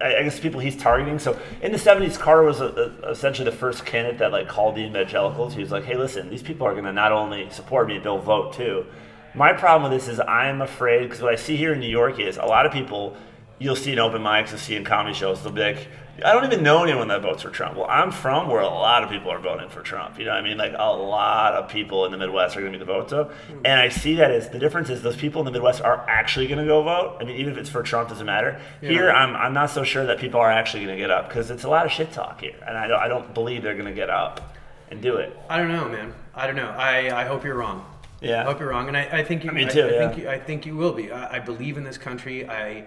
I 0.00 0.16
I 0.16 0.22
guess 0.22 0.38
people 0.38 0.60
he's 0.60 0.76
targeting. 0.76 1.18
So 1.18 1.38
in 1.62 1.72
the 1.72 1.78
'70s, 1.78 2.18
Carter 2.18 2.42
was 2.42 2.60
a, 2.60 2.66
a, 3.04 3.10
essentially 3.10 3.48
the 3.48 3.56
first 3.56 3.84
candidate 3.86 4.18
that 4.18 4.32
like 4.32 4.48
called 4.48 4.76
the 4.76 4.82
evangelicals. 4.82 5.54
He 5.54 5.60
was 5.60 5.70
like, 5.70 5.84
"Hey, 5.84 5.96
listen, 5.96 6.30
these 6.30 6.42
people 6.42 6.66
are 6.66 6.72
going 6.72 6.84
to 6.84 6.92
not 6.92 7.12
only 7.12 7.48
support 7.50 7.88
me, 7.88 7.98
they'll 7.98 8.18
vote 8.18 8.52
too." 8.52 8.86
My 9.34 9.52
problem 9.52 9.90
with 9.90 10.00
this 10.00 10.08
is 10.08 10.20
I'm 10.20 10.62
afraid 10.62 11.04
because 11.04 11.20
what 11.22 11.32
I 11.32 11.36
see 11.36 11.56
here 11.56 11.74
in 11.74 11.80
New 11.80 11.88
York 11.88 12.18
is 12.18 12.36
a 12.36 12.44
lot 12.44 12.66
of 12.66 12.72
people. 12.72 13.16
You'll 13.58 13.76
see 13.76 13.92
in 13.92 13.98
open 13.98 14.22
mics, 14.22 14.50
you'll 14.50 14.58
see 14.58 14.76
in 14.76 14.84
comedy 14.84 15.14
shows. 15.14 15.42
They'll 15.42 15.52
be 15.52 15.62
like, 15.62 15.88
"I 16.24 16.32
don't 16.32 16.44
even 16.44 16.62
know 16.62 16.82
anyone 16.82 17.08
that 17.08 17.22
votes 17.22 17.42
for 17.42 17.50
Trump." 17.50 17.76
Well, 17.76 17.86
I'm 17.88 18.10
from 18.10 18.48
where 18.48 18.60
a 18.60 18.68
lot 18.68 19.02
of 19.02 19.10
people 19.10 19.30
are 19.30 19.38
voting 19.38 19.68
for 19.68 19.82
Trump. 19.82 20.18
You 20.18 20.24
know 20.24 20.32
what 20.32 20.40
I 20.40 20.42
mean? 20.42 20.56
Like 20.56 20.74
a 20.76 20.92
lot 20.92 21.54
of 21.54 21.68
people 21.68 22.04
in 22.04 22.12
the 22.12 22.18
Midwest 22.18 22.56
are 22.56 22.60
going 22.60 22.72
to 22.72 22.78
be 22.78 22.84
the 22.84 22.92
votes 22.92 23.12
of, 23.12 23.32
hmm. 23.32 23.58
and 23.64 23.80
I 23.80 23.88
see 23.88 24.14
that 24.16 24.30
as 24.30 24.50
the 24.50 24.58
difference 24.58 24.90
is 24.90 25.02
those 25.02 25.16
people 25.16 25.40
in 25.40 25.44
the 25.46 25.52
Midwest 25.52 25.82
are 25.82 26.08
actually 26.08 26.46
going 26.46 26.58
to 26.58 26.64
go 26.64 26.82
vote. 26.82 27.18
I 27.20 27.24
mean, 27.24 27.36
even 27.36 27.52
if 27.52 27.58
it's 27.58 27.70
for 27.70 27.82
Trump, 27.82 28.08
doesn't 28.08 28.26
matter. 28.26 28.60
Here, 28.80 29.10
I'm, 29.10 29.34
I'm 29.36 29.52
not 29.52 29.70
so 29.70 29.84
sure 29.84 30.06
that 30.06 30.18
people 30.18 30.40
are 30.40 30.50
actually 30.50 30.84
going 30.84 30.96
to 30.96 31.00
get 31.02 31.10
up 31.10 31.28
because 31.28 31.50
it's 31.50 31.64
a 31.64 31.68
lot 31.68 31.86
of 31.86 31.92
shit 31.92 32.12
talk 32.12 32.40
here, 32.40 32.56
and 32.66 32.76
I 32.76 32.86
don't, 32.86 33.00
I 33.00 33.08
don't 33.08 33.34
believe 33.34 33.62
they're 33.62 33.74
going 33.74 33.86
to 33.86 33.92
get 33.92 34.10
up 34.10 34.56
and 34.90 35.02
do 35.02 35.16
it. 35.16 35.36
I 35.48 35.58
don't 35.58 35.68
know, 35.68 35.88
man. 35.88 36.14
I 36.34 36.46
don't 36.46 36.56
know. 36.56 36.70
I, 36.70 37.22
I 37.22 37.24
hope 37.24 37.44
you're 37.44 37.56
wrong. 37.56 37.84
Yeah. 38.20 38.42
I 38.42 38.44
hope 38.44 38.60
you're 38.60 38.70
wrong, 38.70 38.88
and 38.88 38.96
I, 38.96 39.18
I 39.18 39.24
think 39.24 39.44
you. 39.44 39.50
I, 39.50 39.64
too, 39.64 39.82
I 39.82 39.90
yeah. 39.90 40.08
think 40.08 40.22
you, 40.22 40.28
I 40.28 40.38
think 40.38 40.66
you 40.66 40.76
will 40.76 40.92
be. 40.92 41.12
I, 41.12 41.36
I 41.36 41.38
believe 41.38 41.76
in 41.76 41.84
this 41.84 41.98
country. 41.98 42.48
I, 42.48 42.86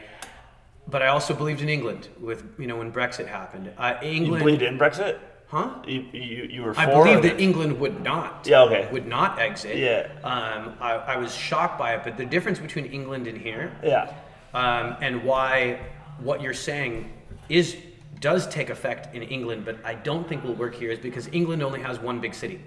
but 0.89 1.01
I 1.01 1.07
also 1.07 1.33
believed 1.33 1.61
in 1.61 1.69
England 1.69 2.07
with 2.19 2.43
you 2.57 2.67
know 2.67 2.77
when 2.77 2.91
Brexit 2.91 3.27
happened. 3.27 3.71
Uh, 3.77 3.95
You 4.03 4.37
believed 4.37 4.61
in 4.61 4.77
Brexit? 4.77 5.19
huh? 5.47 5.69
You, 5.87 6.05
you, 6.13 6.43
you 6.43 6.61
were 6.63 6.73
for 6.73 6.81
I 6.81 6.85
believed 6.85 7.23
that? 7.23 7.39
England 7.39 7.79
would 7.79 8.03
not. 8.03 8.45
Yeah, 8.47 8.61
okay. 8.63 8.87
Would 8.91 9.07
not 9.07 9.39
exit. 9.39 9.77
Yeah. 9.77 10.07
Um, 10.23 10.75
I, 10.79 10.93
I 11.13 11.17
was 11.17 11.33
shocked 11.33 11.79
by 11.79 11.95
it, 11.95 12.01
but 12.03 12.17
the 12.17 12.25
difference 12.25 12.59
between 12.59 12.85
England 12.85 13.25
and 13.27 13.35
here, 13.37 13.71
Yeah. 13.83 14.13
um, 14.53 14.95
and 15.01 15.23
why 15.23 15.79
what 16.19 16.41
you're 16.41 16.53
saying 16.53 17.11
is 17.49 17.75
does 18.19 18.47
take 18.47 18.69
effect 18.69 19.15
in 19.15 19.23
England, 19.23 19.63
but 19.65 19.77
I 19.83 19.95
don't 19.95 20.27
think 20.27 20.43
will 20.43 20.53
work 20.53 20.75
here 20.75 20.91
is 20.91 20.99
because 20.99 21.27
England 21.31 21.63
only 21.63 21.81
has 21.81 21.97
one 21.99 22.19
big 22.19 22.33
city. 22.33 22.59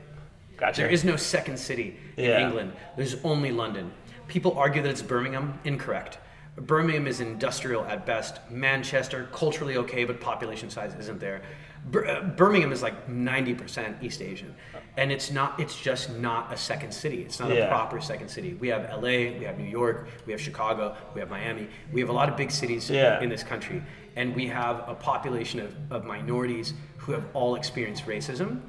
Gotcha. 0.57 0.81
There 0.81 0.91
is 0.91 1.05
no 1.05 1.17
second 1.17 1.59
city 1.59 1.97
in 2.17 2.25
Yeah. 2.25 2.47
England. 2.47 2.73
There's 2.97 3.17
only 3.23 3.53
London. 3.53 3.93
People 4.29 4.57
argue 4.59 4.81
that 4.83 4.89
it's 4.91 5.03
Birmingham. 5.03 5.59
Incorrect. 5.65 6.19
Birmingham 6.57 7.07
is 7.07 7.21
industrial 7.21 7.85
at 7.87 8.05
best. 8.05 8.38
Manchester, 8.51 9.29
culturally 9.33 9.77
okay, 9.79 10.05
but 10.05 10.21
population 10.21 10.69
size 10.69 10.95
isn't 10.99 11.19
there. 11.19 11.43
Bir- 11.91 12.07
uh, 12.07 12.23
Birmingham 12.23 12.73
is 12.73 12.83
like 12.83 13.09
90% 13.09 14.03
East 14.03 14.21
Asian, 14.23 14.55
and 14.97 15.11
it's 15.11 15.31
not. 15.33 15.59
It's 15.59 15.81
just 15.81 16.11
not 16.19 16.53
a 16.53 16.57
second 16.57 16.93
city. 16.93 17.23
It's 17.23 17.41
not 17.41 17.51
Yeah. 17.51 17.65
a 17.65 17.69
proper 17.69 18.01
second 18.01 18.29
city. 18.29 18.55
We 18.61 18.69
have 18.69 18.85
LA, 18.91 19.33
we 19.38 19.45
have 19.47 19.59
New 19.59 19.69
York, 19.69 20.07
we 20.27 20.33
have 20.33 20.41
Chicago, 20.41 20.95
we 21.15 21.21
have 21.21 21.31
Miami. 21.31 21.69
We 21.91 22.01
have 22.01 22.11
a 22.11 22.12
lot 22.12 22.29
of 22.29 22.37
big 22.37 22.51
cities 22.51 22.88
Yeah. 22.88 23.21
in 23.21 23.31
this 23.31 23.43
country, 23.43 23.83
and 24.15 24.35
we 24.37 24.47
have 24.49 24.85
a 24.87 24.95
population 24.95 25.59
of, 25.59 25.75
of 25.91 26.05
minorities 26.05 26.75
who 26.99 27.12
have 27.12 27.25
all 27.33 27.57
experienced 27.57 28.07
racism, 28.07 28.61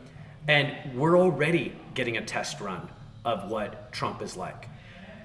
and 0.47 0.71
we're 0.95 1.17
already 1.19 1.75
getting 1.93 2.17
a 2.17 2.21
test 2.25 2.61
run 2.61 2.89
of 3.25 3.51
what 3.51 3.91
Trump 3.91 4.21
is 4.23 4.35
like. 4.35 4.69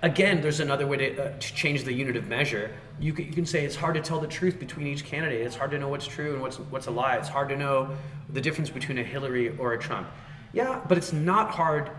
Again, 0.03 0.41
there's 0.41 0.61
another 0.61 0.87
way 0.87 0.97
to, 0.97 1.25
uh, 1.25 1.39
to 1.39 1.55
change 1.55 1.85
the 1.85 1.93
unit 1.93 2.17
of 2.17 2.29
measure. 2.29 2.71
You 3.01 3.13
can, 3.13 3.27
you 3.27 3.33
can 3.33 3.47
say 3.47 3.65
it's 3.65 3.75
hard 3.75 3.95
to 3.97 4.01
tell 4.01 4.21
the 4.21 4.29
truth 4.29 4.59
between 4.59 4.87
each 4.87 5.05
candidate. 5.05 5.41
It's 5.41 5.57
hard 5.57 5.73
to 5.73 5.79
know 5.79 5.89
what's 5.89 6.07
true 6.07 6.35
and 6.35 6.43
what's 6.43 6.59
what's 6.59 6.87
a 6.87 6.91
lie. 6.91 7.17
It's 7.17 7.29
hard 7.29 7.49
to 7.49 7.57
know 7.57 7.97
the 8.29 8.41
difference 8.41 8.71
between 8.71 8.99
a 8.99 9.03
Hillary 9.03 9.57
or 9.59 9.73
a 9.73 9.79
Trump. 9.79 10.09
Yeah, 10.53 10.81
but 10.89 10.99
it's 10.99 11.13
not 11.13 11.51
hard 11.51 11.91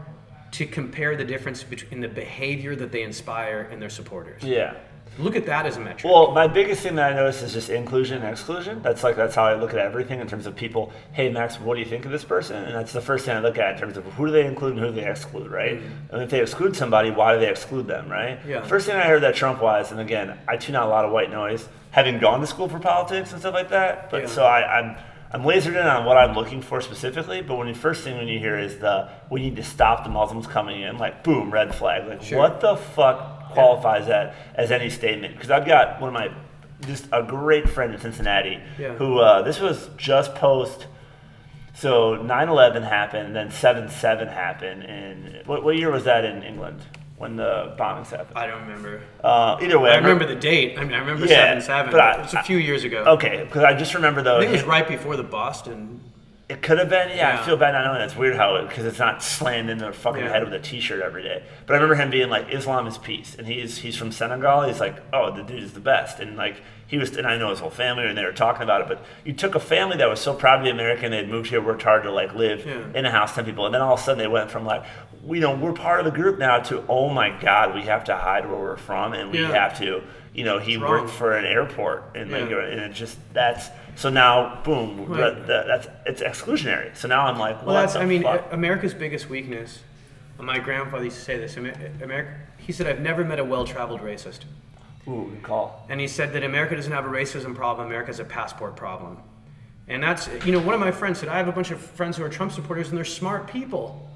to 0.52 0.66
compare 0.66 1.16
the 1.16 1.26
difference 1.26 1.64
between 1.64 2.00
the 2.00 2.08
behavior 2.08 2.76
that 2.76 2.92
they 2.92 3.04
inspire 3.04 3.70
and 3.72 3.82
their 3.82 3.90
supporters. 3.90 4.44
Yeah. 4.44 4.76
Look 5.20 5.36
at 5.36 5.46
that 5.48 5.66
as 5.66 5.78
a 5.78 5.80
metric. 5.80 6.12
Well, 6.12 6.32
my 6.32 6.48
biggest 6.48 6.82
thing 6.82 6.96
that 6.96 7.12
I 7.12 7.16
notice 7.16 7.42
is 7.42 7.54
just 7.54 7.70
inclusion 7.70 8.22
and 8.22 8.30
exclusion. 8.32 8.82
That's 8.82 9.04
like 9.04 9.16
that's 9.16 9.36
how 9.36 9.44
I 9.44 9.56
look 9.56 9.72
at 9.74 9.80
everything 9.80 10.20
in 10.20 10.28
terms 10.28 10.46
of 10.46 10.56
people. 10.56 10.92
Hey, 11.12 11.30
Max, 11.30 11.60
what 11.60 11.76
do 11.76 11.82
you 11.82 11.86
think 11.86 12.06
of 12.06 12.12
this 12.12 12.24
person? 12.24 12.64
And 12.64 12.74
that's 12.74 12.94
the 12.94 13.02
first 13.02 13.26
thing 13.26 13.36
I 13.36 13.40
look 13.42 13.58
at 13.58 13.74
in 13.76 13.80
terms 13.80 13.98
of 13.98 14.06
who 14.06 14.26
do 14.28 14.32
they 14.32 14.46
include 14.46 14.72
and 14.74 14.80
who 14.80 14.88
do 14.88 14.94
they 15.02 15.10
exclude, 15.10 15.52
right? 15.52 15.80
Mm-hmm. 15.80 16.14
And 16.16 16.24
if 16.24 16.30
they 16.30 16.42
exclude 16.42 16.76
somebody, 16.76 17.12
why 17.12 17.34
do 17.34 17.40
they 17.42 17.50
exclude 17.50 17.86
them, 17.88 18.10
right? 18.10 18.40
Yeah. 18.48 18.62
First 18.66 18.88
thing 18.88 18.96
I 18.96 19.04
heard 19.08 19.24
that 19.24 19.36
Trump 19.36 19.62
was, 19.62 19.92
and 19.92 20.00
again, 20.00 20.38
I 20.48 20.58
tune 20.58 20.76
out 20.76 20.88
a 20.88 20.90
lot 20.90 21.04
of 21.06 21.12
white 21.12 21.30
noise, 21.32 21.68
having 21.92 22.20
gone 22.20 22.40
to 22.40 22.48
school 22.48 22.70
for 22.70 22.80
politics 22.80 23.32
and 23.32 23.42
stuff 23.42 23.54
like 23.54 23.70
that. 23.70 24.10
But 24.10 24.22
Yeah. 24.24 24.28
so 24.30 24.44
I, 24.46 24.80
I'm 24.80 24.98
I'm 25.32 25.44
lasered 25.44 25.80
in 25.80 25.86
on 25.86 26.06
what 26.06 26.18
I'm 26.18 26.34
looking 26.34 26.62
for 26.62 26.82
specifically. 26.82 27.42
But 27.44 27.58
when 27.58 27.68
the 27.68 27.74
first 27.76 28.04
thing 28.04 28.18
when 28.18 28.28
you 28.28 28.40
hear 28.40 28.58
is 28.58 28.80
the 28.80 29.10
we 29.30 29.42
need 29.42 29.58
to 29.58 29.64
stop 29.64 30.04
the 30.04 30.10
Muslims 30.10 30.48
coming 30.48 30.82
in, 30.82 30.98
like 30.98 31.24
boom, 31.24 31.52
red 31.52 31.76
flag. 31.76 32.08
Like 32.08 32.24
Sure. 32.24 32.40
what 32.40 32.62
the 32.62 32.76
fuck 32.78 33.39
qualifies 33.54 34.08
that 34.08 34.36
as 34.56 34.72
any 34.72 34.90
statement? 34.90 35.36
Because 35.36 35.52
I've 35.52 35.66
got 35.66 36.00
one 36.02 36.10
of 36.10 36.14
my 36.14 36.30
just 36.88 37.08
a 37.12 37.22
great 37.24 37.68
friend 37.70 37.94
in 37.94 38.00
Cincinnati 38.00 38.60
Yeah. 38.78 38.94
who 38.94 39.20
uh, 39.20 39.42
this 39.42 39.60
was 39.60 39.90
just 39.98 40.34
post 40.36 40.88
So 41.74 42.16
9/11 42.18 42.84
happened, 42.84 43.36
then 43.36 43.50
7/7 43.50 44.28
happened, 44.34 44.84
and 44.84 45.42
what, 45.46 45.64
what 45.64 45.78
year 45.78 45.92
was 45.92 46.04
that 46.06 46.26
in 46.26 46.44
England 46.44 46.82
when 47.18 47.36
the 47.38 47.74
bombings 47.78 48.10
happened? 48.12 48.38
I 48.38 48.48
don't 48.48 48.62
remember. 48.68 49.02
Uh, 49.24 49.58
either 49.62 49.80
way, 49.80 49.92
I 49.92 49.96
remember 49.98 50.26
the 50.26 50.36
date. 50.36 50.78
I 50.78 50.84
mean, 50.84 50.94
I 50.94 51.00
remember 51.00 51.26
Yeah, 51.26 51.60
seven 51.60 51.62
seven. 51.62 51.92
but 51.92 52.00
I- 52.02 52.14
It 52.16 52.22
was 52.22 52.34
a 52.34 52.44
few 52.44 52.58
years 52.58 52.84
ago. 52.84 53.04
Okay, 53.16 53.44
because 53.44 53.64
I 53.64 53.74
just 53.74 53.94
remember 53.94 54.22
though. 54.22 54.38
I 54.38 54.42
think 54.42 54.50
it 54.54 54.58
was 54.58 54.64
right 54.64 54.88
before 54.88 55.16
the 55.16 55.24
Boston. 55.24 56.02
It 56.50 56.64
could 56.64 56.80
have 56.80 56.90
been, 56.90 57.16
yeah. 57.16 57.40
I 57.40 57.46
feel 57.46 57.58
bad 57.58 57.74
not 57.74 57.86
knowing. 57.86 58.02
It's 58.02 58.16
weird 58.16 58.36
how 58.36 58.60
because 58.68 58.84
it's 58.84 58.98
not 58.98 59.22
slammed 59.22 59.70
in 59.70 59.78
their 59.78 59.94
fucking 59.94 60.24
Yeah. 60.24 60.30
head 60.32 60.44
with 60.44 60.54
a 60.54 60.60
T-shirt 60.60 61.00
every 61.00 61.22
day. 61.22 61.44
But 61.68 61.74
I 61.74 61.76
remember 61.76 61.94
him 61.94 62.10
being 62.10 62.28
like, 62.30 62.52
"Islam 62.52 62.88
is 62.88 62.98
peace," 62.98 63.36
and 63.38 63.46
he's 63.46 63.78
he's 63.78 63.96
from 63.96 64.12
Senegal. 64.12 64.64
He's 64.64 64.80
like, 64.80 64.96
"Oh, 65.14 65.30
the 65.30 65.44
dude 65.44 65.62
is 65.62 65.74
the 65.74 65.80
best," 65.80 66.20
and 66.20 66.36
like 66.36 66.64
he 66.88 66.98
was, 66.98 67.16
and 67.16 67.28
I 67.28 67.38
know 67.38 67.52
his 67.52 67.60
whole 67.60 67.70
family, 67.70 68.08
and 68.08 68.18
they 68.18 68.26
were 68.26 68.32
talking 68.32 68.64
about 68.64 68.82
it. 68.82 68.88
But 68.88 69.06
you 69.24 69.32
took 69.34 69.54
a 69.54 69.60
family 69.60 69.98
that 69.98 70.10
was 70.10 70.20
so 70.20 70.34
proud 70.34 70.58
to 70.58 70.64
be 70.64 70.70
American, 70.72 71.12
they'd 71.12 71.30
moved 71.30 71.52
here, 71.52 71.62
worked 71.62 71.84
hard 71.84 72.02
to 72.02 72.12
like 72.12 72.34
live 72.34 72.66
Yeah. 72.66 72.78
in 72.96 73.06
a 73.06 73.12
house, 73.12 73.36
ten 73.36 73.46
people, 73.46 73.68
and 73.68 73.76
then 73.76 73.84
all 73.84 73.94
of 73.94 74.00
a 74.00 74.04
sudden 74.04 74.18
they 74.18 74.26
went 74.28 74.50
from 74.50 74.66
like, 74.66 74.82
we 75.24 75.40
know 75.40 75.54
we're 75.54 75.72
part 75.74 76.00
of 76.00 76.06
the 76.06 76.12
group 76.12 76.40
now 76.40 76.58
to, 76.62 76.84
oh 76.90 77.10
my 77.10 77.30
god, 77.30 77.76
we 77.76 77.84
have 77.84 78.06
to 78.06 78.16
hide 78.16 78.48
where 78.50 78.58
we're 78.60 78.76
from, 78.76 79.14
and 79.14 79.32
we 79.32 79.40
Yeah. 79.42 79.52
have 79.54 79.78
to, 79.78 80.02
you 80.34 80.44
know, 80.44 80.58
he 80.58 80.78
worked 80.78 81.12
for 81.12 81.34
an 81.38 81.46
airport, 81.46 82.06
and 82.16 82.32
like, 82.32 82.50
and 82.50 82.80
it 82.80 82.94
just 82.94 83.20
that's 83.36 83.70
so 84.00 84.10
now, 84.10 84.62
boom, 84.64 85.06
Right. 85.06 85.18
that, 85.18 85.48
that, 85.48 85.68
that's 85.68 85.88
it's 86.06 86.22
exclusionary. 86.22 86.96
So 86.96 87.08
now 87.10 87.26
I'm 87.26 87.38
like, 87.38 87.66
Well, 87.66 87.76
that's. 87.76 87.96
I 87.96 88.06
mean, 88.06 88.24
fuck? 88.24 88.54
America's 88.54 88.94
biggest 88.94 89.30
weakness. 89.30 89.80
My 90.40 90.58
grandfather 90.58 91.04
used 91.04 91.18
to 91.18 91.24
say 91.24 91.38
this. 91.38 91.58
America. 91.58 92.34
He 92.58 92.72
said, 92.72 92.88
"I've 92.88 93.02
never 93.02 93.26
met 93.26 93.40
a 93.40 93.44
well-traveled 93.44 94.00
racist." 94.00 94.42
Ooh, 95.08 95.30
good 95.32 95.44
call. 95.44 95.86
and 95.90 96.00
he 96.00 96.08
said 96.08 96.32
that 96.34 96.44
America 96.44 96.76
doesn't 96.76 96.92
have 96.92 97.06
a 97.06 97.10
racism 97.10 97.54
problem, 97.54 97.88
America 97.88 98.08
has 98.08 98.20
a 98.20 98.24
passport 98.26 98.76
problem. 98.78 99.18
And 99.90 100.02
that's, 100.04 100.30
you 100.46 100.52
know, 100.52 100.60
one 100.60 100.76
of 100.76 100.80
my 100.80 100.92
friends 100.92 101.20
said, 101.20 101.30
I 101.30 101.38
have 101.38 101.48
a 101.48 101.52
bunch 101.52 101.72
of 101.72 101.82
friends 101.82 102.16
who 102.16 102.24
are 102.24 102.30
Trump 102.30 102.52
supporters 102.52 102.90
and 102.90 102.98
they're 102.98 103.04
smart 103.04 103.48
people. 103.48 104.08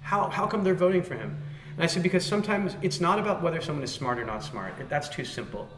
How, 0.00 0.28
how 0.28 0.46
come 0.46 0.62
they're 0.62 0.74
voting 0.74 1.02
for 1.02 1.14
him? 1.14 1.36
And 1.74 1.82
I 1.82 1.86
said, 1.86 2.04
because 2.04 2.24
sometimes 2.24 2.76
it's 2.82 3.00
not 3.00 3.18
about 3.18 3.42
whether 3.42 3.60
someone 3.60 3.82
is 3.82 3.90
smart 3.92 4.18
or 4.20 4.24
not 4.24 4.44
smart. 4.44 4.74
That's 4.88 5.08
too 5.08 5.24
simple. 5.24 5.68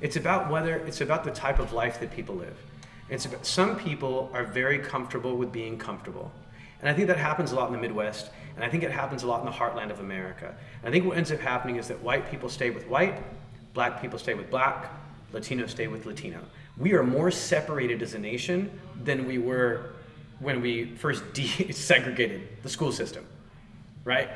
It's 0.00 0.16
about 0.16 0.50
whether, 0.50 0.76
it's 0.78 1.00
about 1.00 1.22
the 1.22 1.30
type 1.30 1.60
of 1.60 1.72
life 1.72 2.00
that 2.00 2.10
people 2.10 2.34
live. 2.34 2.56
It's 3.10 3.26
some 3.42 3.76
people 3.76 4.30
are 4.34 4.44
very 4.44 4.78
comfortable 4.78 5.36
with 5.36 5.50
being 5.50 5.78
comfortable. 5.78 6.30
And 6.80 6.88
I 6.88 6.94
think 6.94 7.08
that 7.08 7.16
happens 7.16 7.52
a 7.52 7.56
lot 7.56 7.66
in 7.66 7.72
the 7.72 7.78
Midwest, 7.78 8.30
and 8.54 8.64
I 8.64 8.68
think 8.68 8.82
it 8.82 8.92
happens 8.92 9.22
a 9.22 9.26
lot 9.26 9.40
in 9.40 9.46
the 9.46 9.52
heartland 9.52 9.90
of 9.90 10.00
America. 10.00 10.54
And 10.82 10.88
I 10.88 10.92
think 10.92 11.06
what 11.06 11.16
ends 11.16 11.32
up 11.32 11.40
happening 11.40 11.76
is 11.76 11.88
that 11.88 12.00
white 12.02 12.30
people 12.30 12.48
stay 12.48 12.70
with 12.70 12.86
white, 12.86 13.20
black 13.74 14.00
people 14.00 14.18
stay 14.18 14.34
with 14.34 14.50
black, 14.50 14.92
Latinos 15.32 15.70
stay 15.70 15.88
with 15.88 16.06
Latino. 16.06 16.40
We 16.76 16.92
are 16.92 17.02
more 17.02 17.30
separated 17.30 18.02
as 18.02 18.14
a 18.14 18.18
nation 18.18 18.70
than 19.02 19.26
we 19.26 19.38
were 19.38 19.90
when 20.38 20.60
we 20.60 20.94
first 20.96 21.24
desegregated 21.32 22.42
the 22.62 22.68
school 22.68 22.92
system, 22.92 23.26
right? 24.04 24.30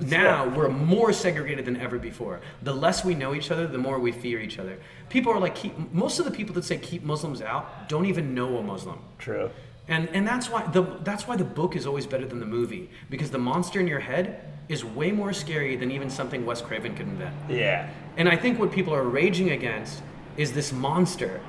Now 0.00 0.48
we're 0.48 0.68
more 0.68 1.12
segregated 1.12 1.64
than 1.64 1.76
ever 1.76 1.98
before. 1.98 2.40
The 2.62 2.74
less 2.74 3.04
we 3.04 3.14
know 3.14 3.34
each 3.34 3.50
other, 3.50 3.66
the 3.66 3.78
more 3.78 3.98
we 3.98 4.12
fear 4.12 4.40
each 4.40 4.58
other. 4.58 4.78
People 5.08 5.32
are 5.32 5.40
like, 5.40 5.54
keep, 5.54 5.74
most 5.92 6.18
of 6.18 6.24
the 6.24 6.30
people 6.30 6.54
that 6.54 6.64
say 6.64 6.78
keep 6.78 7.02
Muslims 7.02 7.42
out 7.42 7.88
don't 7.88 8.06
even 8.06 8.34
know 8.34 8.58
a 8.58 8.62
Muslim. 8.62 8.98
True. 9.18 9.50
And 9.88 10.08
and 10.12 10.26
that's 10.26 10.50
why 10.50 10.66
the 10.66 10.82
that's 11.02 11.26
why 11.26 11.36
the 11.36 11.44
book 11.44 11.74
is 11.74 11.86
always 11.86 12.06
better 12.06 12.26
than 12.26 12.40
the 12.40 12.46
movie 12.46 12.90
because 13.08 13.30
the 13.30 13.38
monster 13.38 13.80
in 13.80 13.86
your 13.86 14.00
head 14.00 14.44
is 14.68 14.84
way 14.84 15.10
more 15.10 15.32
scary 15.32 15.76
than 15.76 15.90
even 15.90 16.10
something 16.10 16.44
Wes 16.44 16.60
Craven 16.60 16.94
could 16.94 17.06
invent. 17.06 17.34
Yeah. 17.48 17.88
And 18.18 18.28
I 18.28 18.36
think 18.36 18.58
what 18.58 18.70
people 18.70 18.94
are 18.94 19.04
raging 19.04 19.50
against 19.50 20.02
is 20.36 20.52
this 20.52 20.72
monster 20.72 21.40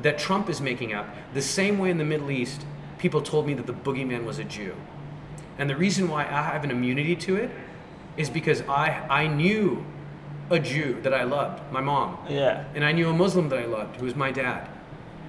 that 0.00 0.18
Trump 0.18 0.48
is 0.48 0.60
making 0.60 0.94
up. 0.94 1.06
The 1.34 1.42
same 1.42 1.78
way 1.78 1.90
in 1.90 1.98
the 1.98 2.04
Middle 2.04 2.30
East, 2.30 2.64
people 2.98 3.20
told 3.20 3.46
me 3.46 3.52
that 3.54 3.66
the 3.66 3.74
boogeyman 3.74 4.24
was 4.24 4.38
a 4.38 4.44
Jew. 4.44 4.74
And 5.58 5.68
the 5.68 5.76
reason 5.76 6.08
why 6.08 6.22
I 6.22 6.42
have 6.42 6.64
an 6.64 6.70
immunity 6.70 7.14
to 7.16 7.36
it 7.36 7.50
is 8.16 8.30
because 8.30 8.62
I 8.62 9.04
I 9.08 9.26
knew 9.26 9.84
a 10.50 10.58
Jew 10.58 11.00
that 11.02 11.14
I 11.14 11.24
loved, 11.24 11.62
my 11.72 11.80
mom. 11.80 12.18
Yeah. 12.28 12.64
And 12.74 12.84
I 12.84 12.92
knew 12.92 13.08
a 13.08 13.12
Muslim 13.12 13.48
that 13.48 13.58
I 13.58 13.64
loved, 13.64 13.96
who 13.96 14.04
was 14.04 14.14
my 14.14 14.30
dad. 14.30 14.68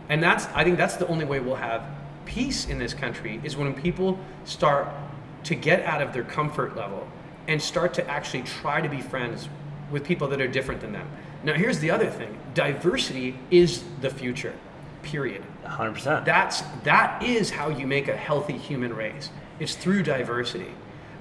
And 0.09 0.21
that's 0.21 0.47
I 0.53 0.63
think 0.63 0.77
that's 0.77 0.97
the 0.97 1.07
only 1.07 1.25
way 1.25 1.39
we'll 1.39 1.55
have 1.55 1.86
peace 2.25 2.67
in 2.67 2.77
this 2.77 2.93
country 2.93 3.39
is 3.43 3.57
when 3.57 3.73
people 3.73 4.19
start 4.45 4.88
to 5.43 5.55
get 5.55 5.84
out 5.86 6.01
of 6.01 6.13
their 6.13 6.23
comfort 6.23 6.75
level 6.75 7.07
and 7.47 7.61
start 7.61 7.93
to 7.93 8.09
actually 8.09 8.43
try 8.43 8.81
to 8.81 8.89
be 8.89 9.01
friends 9.01 9.49
with 9.91 10.03
people 10.03 10.27
that 10.29 10.39
are 10.39 10.47
different 10.47 10.81
than 10.81 10.93
them. 10.93 11.07
Now 11.43 11.53
here's 11.53 11.79
the 11.79 11.91
other 11.91 12.09
thing. 12.09 12.38
Diversity 12.53 13.38
is 13.51 13.84
the 14.01 14.09
future. 14.09 14.53
Period. 15.01 15.43
100%. 15.65 16.25
That's 16.25 16.61
that 16.84 17.21
is 17.23 17.49
how 17.49 17.69
you 17.69 17.88
make 17.88 18.07
a 18.07 18.15
healthy 18.15 18.57
human 18.57 18.93
race. 18.93 19.29
It's 19.59 19.75
through 19.75 20.03
diversity. 20.03 20.73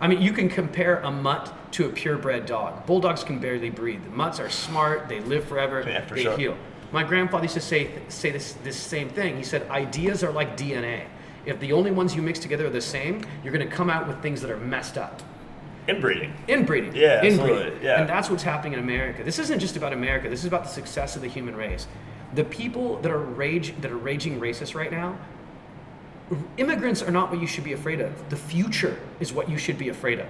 I 0.02 0.08
mean, 0.08 0.20
you 0.20 0.32
can 0.32 0.48
compare 0.48 0.98
a 0.98 1.12
mutt 1.12 1.54
to 1.74 1.86
a 1.86 1.88
purebred 1.88 2.44
dog. 2.44 2.84
Bulldogs 2.86 3.22
can 3.22 3.38
barely 3.38 3.70
breathe. 3.70 4.04
Mutts 4.08 4.40
are 4.40 4.50
smart. 4.50 5.08
They 5.08 5.20
live 5.20 5.44
forever. 5.44 5.84
Yeah, 5.86 6.04
for 6.04 6.16
they 6.16 6.24
sure. 6.24 6.36
heal. 6.36 6.56
My 6.90 7.04
grandfather 7.04 7.44
used 7.44 7.54
to 7.54 7.60
say 7.60 7.88
say 8.08 8.32
this 8.32 8.54
this 8.64 8.76
same 8.76 9.08
thing. 9.08 9.36
He 9.36 9.44
said 9.44 9.70
ideas 9.70 10.24
are 10.24 10.32
like 10.32 10.56
DNA. 10.56 11.04
If 11.46 11.60
the 11.60 11.72
only 11.72 11.92
ones 11.92 12.16
you 12.16 12.20
mix 12.20 12.40
together 12.40 12.66
are 12.66 12.70
the 12.70 12.80
same, 12.80 13.24
you're 13.44 13.52
going 13.52 13.66
to 13.66 13.74
come 13.74 13.88
out 13.88 14.08
with 14.08 14.20
things 14.20 14.40
that 14.42 14.50
are 14.50 14.58
messed 14.58 14.98
up. 14.98 15.22
Inbreeding. 15.88 16.32
Inbreeding. 16.48 16.94
Yeah, 16.94 17.22
Inbreeding. 17.24 17.40
absolutely, 17.40 17.84
yeah. 17.84 18.00
And 18.00 18.08
that's 18.08 18.28
what's 18.28 18.42
happening 18.44 18.74
in 18.74 18.78
America. 18.80 19.24
This 19.24 19.38
isn't 19.38 19.58
just 19.58 19.76
about 19.76 19.92
America. 19.92 20.28
This 20.28 20.40
is 20.40 20.46
about 20.46 20.64
the 20.64 20.70
success 20.70 21.16
of 21.16 21.22
the 21.22 21.28
human 21.28 21.56
race. 21.56 21.86
The 22.34 22.44
people 22.44 23.00
that 23.02 23.10
are 23.10 23.18
rage 23.18 23.74
that 23.80 23.90
are 23.90 23.96
raging 23.96 24.40
racist 24.40 24.74
right 24.74 24.90
now, 24.90 25.16
immigrants 26.56 27.02
are 27.02 27.10
not 27.10 27.30
what 27.30 27.40
you 27.40 27.46
should 27.46 27.64
be 27.64 27.72
afraid 27.72 28.00
of. 28.00 28.30
The 28.30 28.36
future 28.36 28.98
is 29.20 29.32
what 29.32 29.48
you 29.48 29.58
should 29.58 29.78
be 29.78 29.88
afraid 29.88 30.20
of. 30.20 30.26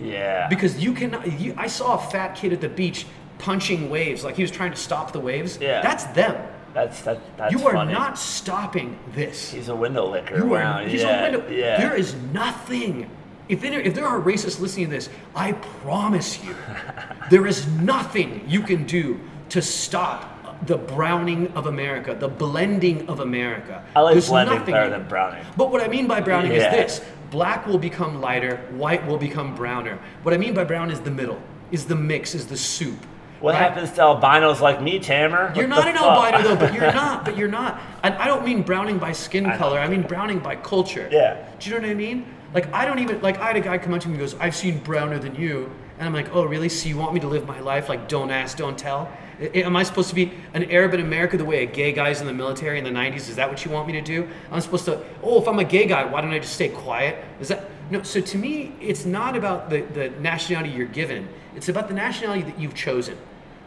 Yeah. 0.00 0.48
Because 0.48 0.82
you 0.82 0.92
cannot. 0.92 1.40
You, 1.40 1.54
I 1.56 1.66
saw 1.66 1.94
a 1.94 2.10
fat 2.10 2.34
kid 2.34 2.52
at 2.52 2.60
the 2.60 2.68
beach 2.68 3.06
punching 3.38 3.90
waves 3.90 4.24
like 4.24 4.36
he 4.36 4.42
was 4.42 4.50
trying 4.50 4.70
to 4.70 4.76
stop 4.76 5.12
the 5.12 5.20
waves. 5.20 5.58
Yeah. 5.60 5.82
That's 5.82 6.04
them. 6.04 6.36
that's 6.74 7.02
that, 7.02 7.20
that's 7.36 7.52
you 7.52 7.66
are 7.66 7.72
funny. 7.72 7.92
not 7.92 8.18
stopping 8.18 8.98
this. 9.14 9.50
He's 9.52 9.68
a 9.68 9.76
window 9.76 10.08
licker. 10.10 10.36
You 10.38 10.46
wow. 10.46 10.78
are. 10.78 10.86
He's 10.86 11.02
yeah. 11.02 11.26
a 11.26 11.30
window. 11.30 11.50
Yeah. 11.50 11.78
There 11.78 11.96
is 11.96 12.14
nothing. 12.32 13.10
If 13.48 13.60
there, 13.60 13.80
if 13.80 13.94
there 13.94 14.06
are 14.06 14.20
racists 14.20 14.60
listening 14.60 14.86
to 14.86 14.92
this, 14.92 15.08
I 15.34 15.52
promise 15.52 16.42
you, 16.42 16.54
there 17.30 17.46
is 17.46 17.66
nothing 17.66 18.44
you 18.46 18.62
can 18.62 18.84
do 18.84 19.20
to 19.50 19.60
stop 19.60 20.31
the 20.66 20.76
browning 20.76 21.48
of 21.54 21.66
America, 21.66 22.14
the 22.18 22.28
blending 22.28 23.08
of 23.08 23.20
America. 23.20 23.84
I 23.96 24.00
like 24.00 24.14
There's 24.14 24.28
blending 24.28 24.64
better 24.64 24.90
than 24.90 25.08
browning. 25.08 25.44
But 25.56 25.70
what 25.72 25.82
I 25.82 25.88
mean 25.88 26.06
by 26.06 26.20
browning 26.20 26.52
Yeah. 26.52 26.74
is 26.74 26.98
this: 26.98 27.06
black 27.30 27.66
will 27.66 27.78
become 27.78 28.20
lighter, 28.20 28.58
white 28.72 29.04
will 29.06 29.18
become 29.18 29.54
browner. 29.54 29.98
What 30.22 30.34
I 30.34 30.38
mean 30.38 30.54
by 30.54 30.64
brown 30.64 30.90
is 30.90 31.00
the 31.00 31.10
middle, 31.10 31.40
is 31.70 31.86
the 31.86 31.96
mix, 31.96 32.34
is 32.34 32.46
the 32.46 32.56
soup. 32.56 32.98
What 33.40 33.54
right? 33.54 33.62
happens 33.62 33.90
to 33.92 34.02
albinos 34.02 34.60
like 34.60 34.80
me, 34.80 35.00
Tamer? 35.00 35.52
You're 35.56 35.66
What 35.66 35.76
not 35.84 35.88
an 35.88 35.94
fuck? 35.96 36.04
albino 36.04 36.48
though, 36.48 36.56
but 36.56 36.72
you're 36.74 36.92
not. 37.02 37.24
But 37.24 37.36
you're 37.36 37.48
not. 37.48 37.80
And 38.04 38.14
I 38.14 38.26
don't 38.26 38.44
mean 38.44 38.62
browning 38.62 38.98
by 38.98 39.10
skin 39.10 39.46
I 39.46 39.50
know. 39.52 39.58
color. 39.58 39.80
I 39.80 39.88
mean 39.88 40.02
browning 40.02 40.38
by 40.38 40.54
culture. 40.54 41.08
Yeah. 41.10 41.44
Do 41.58 41.68
you 41.70 41.74
know 41.76 41.82
what 41.82 41.90
I 41.90 41.94
mean? 41.94 42.24
Like 42.54 42.72
I 42.72 42.84
don't 42.84 43.00
even 43.00 43.20
like 43.20 43.38
I 43.40 43.46
had 43.48 43.56
a 43.56 43.60
guy 43.60 43.78
come 43.78 43.94
up 43.94 44.00
to 44.02 44.08
me 44.08 44.14
and 44.14 44.20
goes, 44.20 44.36
"I've 44.38 44.54
seen 44.54 44.78
browner 44.78 45.18
than 45.18 45.34
you," 45.34 45.72
and 45.98 46.06
I'm 46.06 46.12
like, 46.14 46.28
"Oh 46.32 46.44
really? 46.44 46.68
So 46.68 46.88
you 46.88 46.96
want 46.98 47.14
me 47.14 47.20
to 47.20 47.26
live 47.26 47.44
my 47.48 47.58
life 47.58 47.88
like 47.88 48.06
don't 48.08 48.30
ask, 48.30 48.56
don't 48.58 48.78
tell? 48.78 49.08
Am 49.42 49.76
I 49.76 49.82
supposed 49.82 50.08
to 50.08 50.14
be 50.14 50.32
an 50.54 50.70
Arab 50.70 50.94
in 50.94 51.00
America 51.00 51.36
the 51.36 51.44
way 51.44 51.62
a 51.62 51.66
gay 51.66 51.92
guy's 51.92 52.20
in 52.20 52.26
the 52.26 52.32
military 52.32 52.78
in 52.78 52.84
the 52.84 52.90
90s? 52.90 53.28
Is 53.28 53.36
that 53.36 53.48
what 53.48 53.64
you 53.64 53.70
want 53.70 53.86
me 53.86 53.92
to 53.94 54.00
do? 54.00 54.28
I'm 54.50 54.60
supposed 54.60 54.84
to, 54.86 55.02
oh, 55.22 55.40
if 55.40 55.48
I'm 55.48 55.58
a 55.58 55.64
gay 55.64 55.86
guy, 55.86 56.04
why 56.04 56.20
don't 56.20 56.32
I 56.32 56.38
just 56.38 56.54
stay 56.54 56.68
quiet? 56.68 57.24
Is 57.40 57.48
that, 57.48 57.70
no, 57.90 58.02
so 58.02 58.20
to 58.20 58.38
me, 58.38 58.72
it's 58.80 59.04
not 59.04 59.36
about 59.36 59.70
the, 59.70 59.82
the 59.82 60.10
nationality 60.20 60.70
you're 60.70 60.86
given, 60.86 61.28
it's 61.54 61.68
about 61.68 61.88
the 61.88 61.94
nationality 61.94 62.42
that 62.42 62.58
you've 62.58 62.74
chosen. 62.74 63.16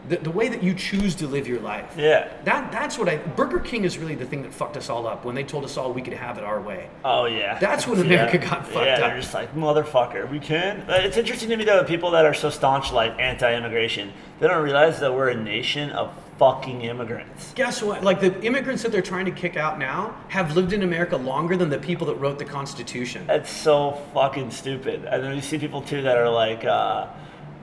The, 0.08 0.16
the 0.18 0.30
way 0.30 0.48
that 0.48 0.62
you 0.62 0.72
choose 0.74 1.14
to 1.16 1.26
live 1.26 1.48
your 1.48 1.60
life. 1.60 1.94
Yeah. 1.98 2.28
That 2.44 2.70
that's 2.70 2.98
what 2.98 3.08
I 3.08 3.16
Burger 3.16 3.58
King 3.58 3.84
is 3.84 3.98
really 3.98 4.14
the 4.14 4.24
thing 4.26 4.42
that 4.42 4.52
fucked 4.54 4.76
us 4.76 4.88
all 4.88 5.06
up 5.06 5.24
when 5.24 5.34
they 5.34 5.42
told 5.44 5.64
us 5.64 5.76
all 5.76 5.92
we 5.92 6.02
could 6.02 6.12
have 6.14 6.38
it 6.38 6.44
our 6.44 6.60
way. 6.60 6.88
Oh 7.04 7.24
yeah. 7.26 7.58
That's 7.58 7.86
when 7.86 7.98
Yeah. 7.98 8.04
America 8.04 8.38
got 8.38 8.66
fucked 8.66 8.86
yeah, 8.86 8.94
up. 8.94 9.00
they're 9.00 9.20
just 9.20 9.34
like 9.34 9.54
motherfucker. 9.54 10.30
We 10.30 10.38
can. 10.38 10.82
Uh, 10.88 10.94
It's 11.02 11.16
interesting 11.16 11.48
to 11.50 11.56
me 11.56 11.64
though, 11.64 11.82
people 11.84 12.10
that 12.12 12.24
are 12.24 12.34
so 12.34 12.50
staunch 12.50 12.92
like 12.92 13.18
anti-immigration, 13.18 14.12
they 14.38 14.46
don't 14.48 14.62
realize 14.62 15.00
that 15.00 15.12
we're 15.12 15.30
a 15.30 15.34
nation 15.36 15.90
of 15.90 16.12
fucking 16.38 16.82
immigrants. 16.82 17.52
Guess 17.54 17.82
what? 17.82 18.04
Like 18.04 18.20
the 18.20 18.38
immigrants 18.44 18.82
that 18.82 18.92
they're 18.92 19.00
trying 19.02 19.24
to 19.24 19.30
kick 19.30 19.56
out 19.56 19.78
now 19.78 20.14
have 20.28 20.54
lived 20.54 20.72
in 20.74 20.82
America 20.82 21.16
longer 21.16 21.56
than 21.56 21.70
the 21.70 21.78
people 21.78 22.06
that 22.08 22.16
wrote 22.16 22.38
the 22.38 22.44
Constitution. 22.44 23.26
That's 23.26 23.50
so 23.50 24.02
fucking 24.12 24.50
stupid. 24.50 25.04
And 25.06 25.24
then 25.24 25.34
you 25.34 25.40
see 25.40 25.58
people 25.58 25.80
too 25.80 26.02
that 26.02 26.18
are 26.18 26.28
like, 26.28 26.64
uh, 26.64 27.06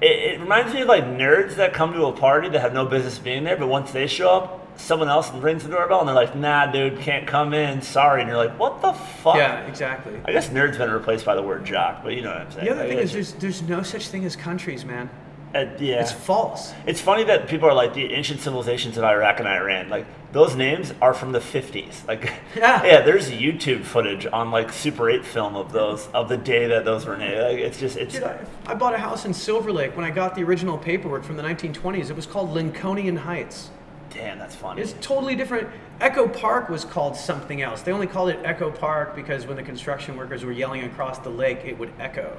it, 0.01 0.33
it 0.35 0.39
reminds 0.41 0.73
me 0.73 0.81
of 0.81 0.87
like 0.87 1.03
nerds 1.05 1.55
that 1.55 1.73
come 1.73 1.93
to 1.93 2.05
a 2.05 2.11
party 2.13 2.49
that 2.49 2.59
have 2.61 2.73
no 2.73 2.85
business 2.85 3.17
being 3.19 3.43
there, 3.43 3.57
but 3.57 3.67
once 3.67 3.91
they 3.91 4.07
show 4.07 4.29
up, 4.29 4.59
someone 4.75 5.07
else 5.07 5.31
rings 5.33 5.63
the 5.63 5.69
doorbell 5.69 5.99
and 5.99 6.07
they're 6.07 6.15
like, 6.15 6.35
nah, 6.35 6.65
dude, 6.71 6.99
can't 6.99 7.27
come 7.27 7.53
in. 7.53 7.81
Sorry. 7.81 8.21
And 8.21 8.27
you're 8.29 8.37
like, 8.37 8.57
what 8.59 8.81
the 8.81 8.93
fuck? 8.93 9.35
Yeah, 9.35 9.65
exactly. 9.67 10.19
I 10.25 10.31
guess 10.31 10.49
nerd's 10.49 10.77
been 10.77 10.89
replaced 10.91 11.25
by 11.25 11.35
the 11.35 11.43
word 11.43 11.63
jock, 11.65 12.03
but 12.03 12.13
you 12.13 12.21
know 12.21 12.29
what 12.31 12.41
I'm 12.41 12.51
saying. 12.51 12.65
The 12.65 12.71
other 12.71 12.81
Like, 12.81 12.89
thing 12.89 12.99
is 12.99 13.13
there's 13.13 13.33
there's 13.33 13.61
no 13.61 13.83
such 13.83 14.07
thing 14.07 14.25
as 14.25 14.35
countries, 14.35 14.83
man. 14.83 15.09
Uh, 15.55 15.65
yeah. 15.79 16.01
It's 16.01 16.11
false. 16.11 16.73
It's 16.87 16.99
funny 16.99 17.23
that 17.25 17.47
people 17.47 17.69
are 17.69 17.73
like 17.75 17.93
the 17.93 18.11
ancient 18.13 18.39
civilizations 18.41 18.97
of 18.97 19.03
Iraq 19.03 19.39
and 19.39 19.47
Iran. 19.47 19.89
Like 19.89 20.05
those 20.31 20.55
names 20.55 20.93
are 20.99 21.13
from 21.13 21.31
the 21.31 21.39
50s. 21.39 22.07
Like 22.07 22.23
Yeah. 22.55 22.83
yeah, 22.83 23.01
there's 23.01 23.29
YouTube 23.29 23.83
footage 23.83 24.25
on 24.25 24.49
like 24.49 24.71
Super 24.71 25.09
8 25.11 25.23
film 25.23 25.55
of 25.55 25.71
those 25.71 26.07
of 26.13 26.27
the 26.27 26.37
day 26.37 26.67
that 26.67 26.85
those 26.85 27.05
were 27.05 27.17
named. 27.17 27.39
Like 27.39 27.59
it's 27.59 27.79
just 27.79 27.97
it's 27.97 28.15
Dude, 28.15 28.23
I, 28.23 28.39
I 28.65 28.73
bought 28.73 28.95
a 28.95 28.97
house 28.97 29.25
in 29.25 29.33
Silver 29.33 29.71
Lake 29.71 29.95
when 29.95 30.05
I 30.05 30.09
got 30.09 30.33
the 30.33 30.43
original 30.43 30.77
paperwork 30.77 31.23
from 31.23 31.37
the 31.37 31.43
1920s. 31.43 32.09
It 32.09 32.15
was 32.15 32.25
called 32.25 32.49
Lincolnian 32.49 33.17
Heights. 33.17 33.69
damn, 34.09 34.39
that's 34.39 34.55
funny. 34.55 34.81
It's 34.81 34.95
totally 35.01 35.35
different. 35.35 35.69
Echo 36.01 36.27
Park 36.27 36.69
was 36.69 36.83
called 36.83 37.15
something 37.15 37.61
else. 37.61 37.83
They 37.83 37.91
only 37.91 38.07
called 38.07 38.29
it 38.29 38.39
Echo 38.43 38.71
Park 38.71 39.15
because 39.15 39.45
when 39.45 39.55
the 39.55 39.63
construction 39.63 40.17
workers 40.17 40.43
were 40.43 40.51
yelling 40.51 40.83
across 40.83 41.19
the 41.19 41.29
lake, 41.29 41.59
it 41.63 41.77
would 41.77 41.91
echo. 41.99 42.35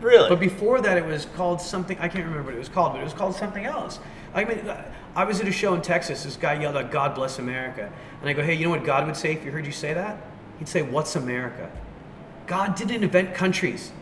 Really? 0.00 0.28
But 0.28 0.40
before 0.40 0.80
that, 0.80 0.96
it 0.96 1.04
was 1.04 1.26
called 1.36 1.60
something. 1.60 1.98
I 1.98 2.08
can't 2.08 2.24
remember 2.24 2.44
what 2.44 2.54
it 2.54 2.58
was 2.58 2.68
called, 2.68 2.92
but 2.92 3.00
it 3.00 3.04
was 3.04 3.12
called 3.12 3.34
something 3.34 3.64
else. 3.64 4.00
I 4.34 4.44
mean, 4.44 4.60
I 5.16 5.24
was 5.24 5.40
at 5.40 5.48
a 5.48 5.52
show 5.52 5.74
in 5.74 5.82
Texas. 5.82 6.24
This 6.24 6.36
guy 6.36 6.60
yelled 6.60 6.76
out, 6.76 6.90
"God 6.90 7.14
bless 7.14 7.38
America," 7.38 7.90
and 8.20 8.28
I 8.28 8.32
go, 8.32 8.42
"Hey, 8.42 8.54
you 8.54 8.64
know 8.64 8.70
what 8.70 8.84
God 8.84 9.06
would 9.06 9.16
say 9.16 9.32
if 9.32 9.44
you 9.44 9.50
heard 9.50 9.66
you 9.66 9.72
say 9.72 9.94
that? 9.94 10.18
He'd 10.58 10.68
say, 10.68 10.82
"What's 10.82 11.16
America?" 11.16 11.70
God 12.46 12.74
didn't 12.74 13.02
invent 13.02 13.34
countries. 13.34 13.92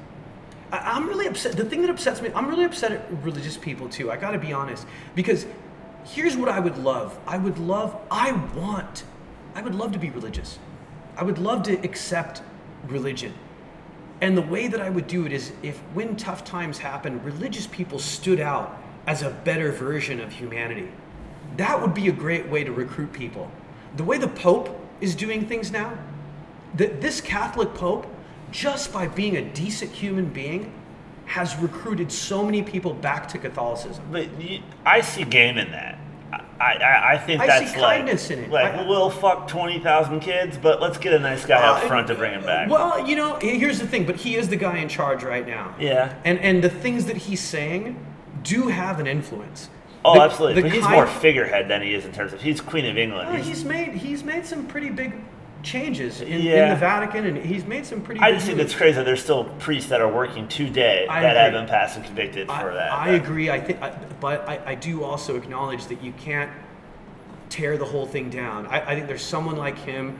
I, 0.72 0.78
I'm 0.78 1.08
really 1.08 1.26
upset. 1.26 1.56
The 1.56 1.64
thing 1.64 1.80
that 1.82 1.90
upsets 1.90 2.20
me, 2.20 2.30
I'm 2.34 2.48
really 2.48 2.64
upset 2.64 2.92
at 2.92 3.24
religious 3.24 3.56
people 3.56 3.88
too. 3.88 4.10
I 4.10 4.16
got 4.16 4.32
to 4.32 4.38
be 4.38 4.52
honest, 4.52 4.86
because 5.14 5.46
here's 6.04 6.36
what 6.36 6.48
I 6.48 6.60
would 6.60 6.78
love. 6.78 7.18
I 7.26 7.38
would 7.38 7.58
love. 7.58 7.96
I 8.10 8.32
want. 8.56 9.04
I 9.54 9.62
would 9.62 9.74
love 9.74 9.92
to 9.92 9.98
be 9.98 10.10
religious. 10.10 10.58
I 11.16 11.24
would 11.24 11.38
love 11.38 11.62
to 11.64 11.74
accept 11.82 12.42
religion. 12.88 13.32
And 14.20 14.36
the 14.36 14.42
way 14.42 14.66
that 14.68 14.80
I 14.80 14.88
would 14.88 15.06
do 15.06 15.26
it 15.26 15.32
is 15.32 15.52
if 15.62 15.78
when 15.92 16.16
tough 16.16 16.44
times 16.44 16.78
happen, 16.78 17.22
religious 17.22 17.66
people 17.66 17.98
stood 17.98 18.40
out 18.40 18.80
as 19.06 19.22
a 19.22 19.30
better 19.30 19.70
version 19.72 20.20
of 20.20 20.32
humanity. 20.32 20.88
That 21.56 21.80
would 21.80 21.94
be 21.94 22.08
a 22.08 22.12
great 22.12 22.48
way 22.48 22.64
to 22.64 22.72
recruit 22.72 23.12
people. 23.12 23.50
The 23.96 24.04
way 24.04 24.18
the 24.18 24.28
Pope 24.28 24.80
is 25.00 25.14
doing 25.14 25.46
things 25.46 25.70
now, 25.70 25.96
that 26.74 27.00
this 27.00 27.20
Catholic 27.20 27.74
Pope, 27.74 28.06
just 28.50 28.92
by 28.92 29.06
being 29.06 29.36
a 29.36 29.42
decent 29.42 29.92
human 29.92 30.26
being, 30.26 30.72
has 31.26 31.56
recruited 31.56 32.10
so 32.10 32.44
many 32.44 32.62
people 32.62 32.94
back 32.94 33.28
to 33.28 33.38
Catholicism. 33.38 34.04
But 34.10 34.28
I 34.84 35.00
see 35.00 35.24
game 35.24 35.58
in 35.58 35.70
that. 35.72 35.98
I, 36.58 36.74
I, 36.74 37.12
I 37.14 37.18
think 37.18 37.40
I 37.40 37.44
see 37.58 37.64
that's 37.66 37.76
like, 37.76 37.96
kindness 37.98 38.30
in 38.30 38.38
it. 38.44 38.50
like 38.50 38.74
I- 38.74 38.86
we'll 38.88 39.10
fuck 39.10 39.46
20,000 39.48 40.20
kids, 40.20 40.56
but 40.56 40.80
let's 40.80 40.96
get 40.98 41.12
a 41.12 41.18
nice 41.18 41.44
guy 41.44 41.56
up 41.56 41.84
Uh, 41.84 41.86
front 41.88 42.06
to 42.08 42.14
bring 42.14 42.32
him 42.32 42.42
back. 42.44 42.70
Well, 42.70 43.06
you 43.06 43.14
know, 43.16 43.36
here's 43.40 43.78
the 43.78 43.86
thing, 43.86 44.04
but 44.06 44.16
he 44.16 44.36
is 44.36 44.48
the 44.48 44.56
guy 44.56 44.78
in 44.78 44.88
charge 44.88 45.22
right 45.22 45.46
now. 45.46 45.74
Yeah. 45.78 46.14
And 46.24 46.38
and 46.40 46.64
the 46.64 46.70
things 46.70 47.04
that 47.06 47.16
he's 47.16 47.40
saying 47.40 47.96
do 48.42 48.68
have 48.68 48.98
an 49.00 49.06
influence. 49.06 49.68
oh, 50.04 50.14
The- 50.14 50.20
absolutely. 50.22 50.62
the 50.62 50.68
But 50.68 50.72
he's 50.76 50.88
more 50.88 51.06
figurehead 51.06 51.68
than 51.68 51.82
he 51.82 51.92
is 51.94 52.04
in 52.06 52.12
terms 52.12 52.32
of 52.32 52.40
he's 52.40 52.60
Queen 52.60 52.86
of 52.86 52.96
England. 52.96 53.34
He's- 53.34 53.46
he's 53.46 53.64
made 53.64 53.92
he's 53.94 54.24
made 54.24 54.46
some 54.46 54.66
pretty 54.66 54.88
big 54.90 55.12
changes 55.66 56.20
in, 56.20 56.28
in 56.32 56.68
the 56.70 56.76
Vatican, 56.76 57.26
and 57.26 57.36
he's 57.36 57.66
made 57.66 57.84
some 57.84 58.00
pretty. 58.00 58.20
I 58.20 58.32
just 58.32 58.46
think 58.46 58.58
it's 58.58 58.74
crazy 58.74 58.94
that 58.96 59.04
there's 59.04 59.22
still 59.22 59.44
priests 59.58 59.90
that 59.90 60.00
are 60.00 60.10
working 60.10 60.48
today 60.48 61.06
I 61.10 61.20
that 61.20 61.36
have 61.36 61.52
been 61.52 61.66
passed 61.66 61.96
and 61.96 62.06
convicted 62.06 62.48
I, 62.48 62.62
for 62.62 62.72
that. 62.72 62.92
I 62.92 63.10
But- 63.10 63.14
agree. 63.26 63.50
I 63.50 63.60
think, 63.60 63.82
I, 63.82 63.90
but 64.20 64.48
I, 64.48 64.60
I 64.64 64.74
do 64.76 65.02
also 65.04 65.36
acknowledge 65.36 65.86
that 65.86 66.02
you 66.02 66.12
can't 66.12 66.50
tear 67.50 67.76
the 67.76 67.84
whole 67.84 68.06
thing 68.06 68.30
down. 68.30 68.66
I, 68.68 68.92
I 68.92 68.94
think 68.94 69.08
there's 69.08 69.24
someone 69.24 69.56
like 69.56 69.76
him, 69.78 70.18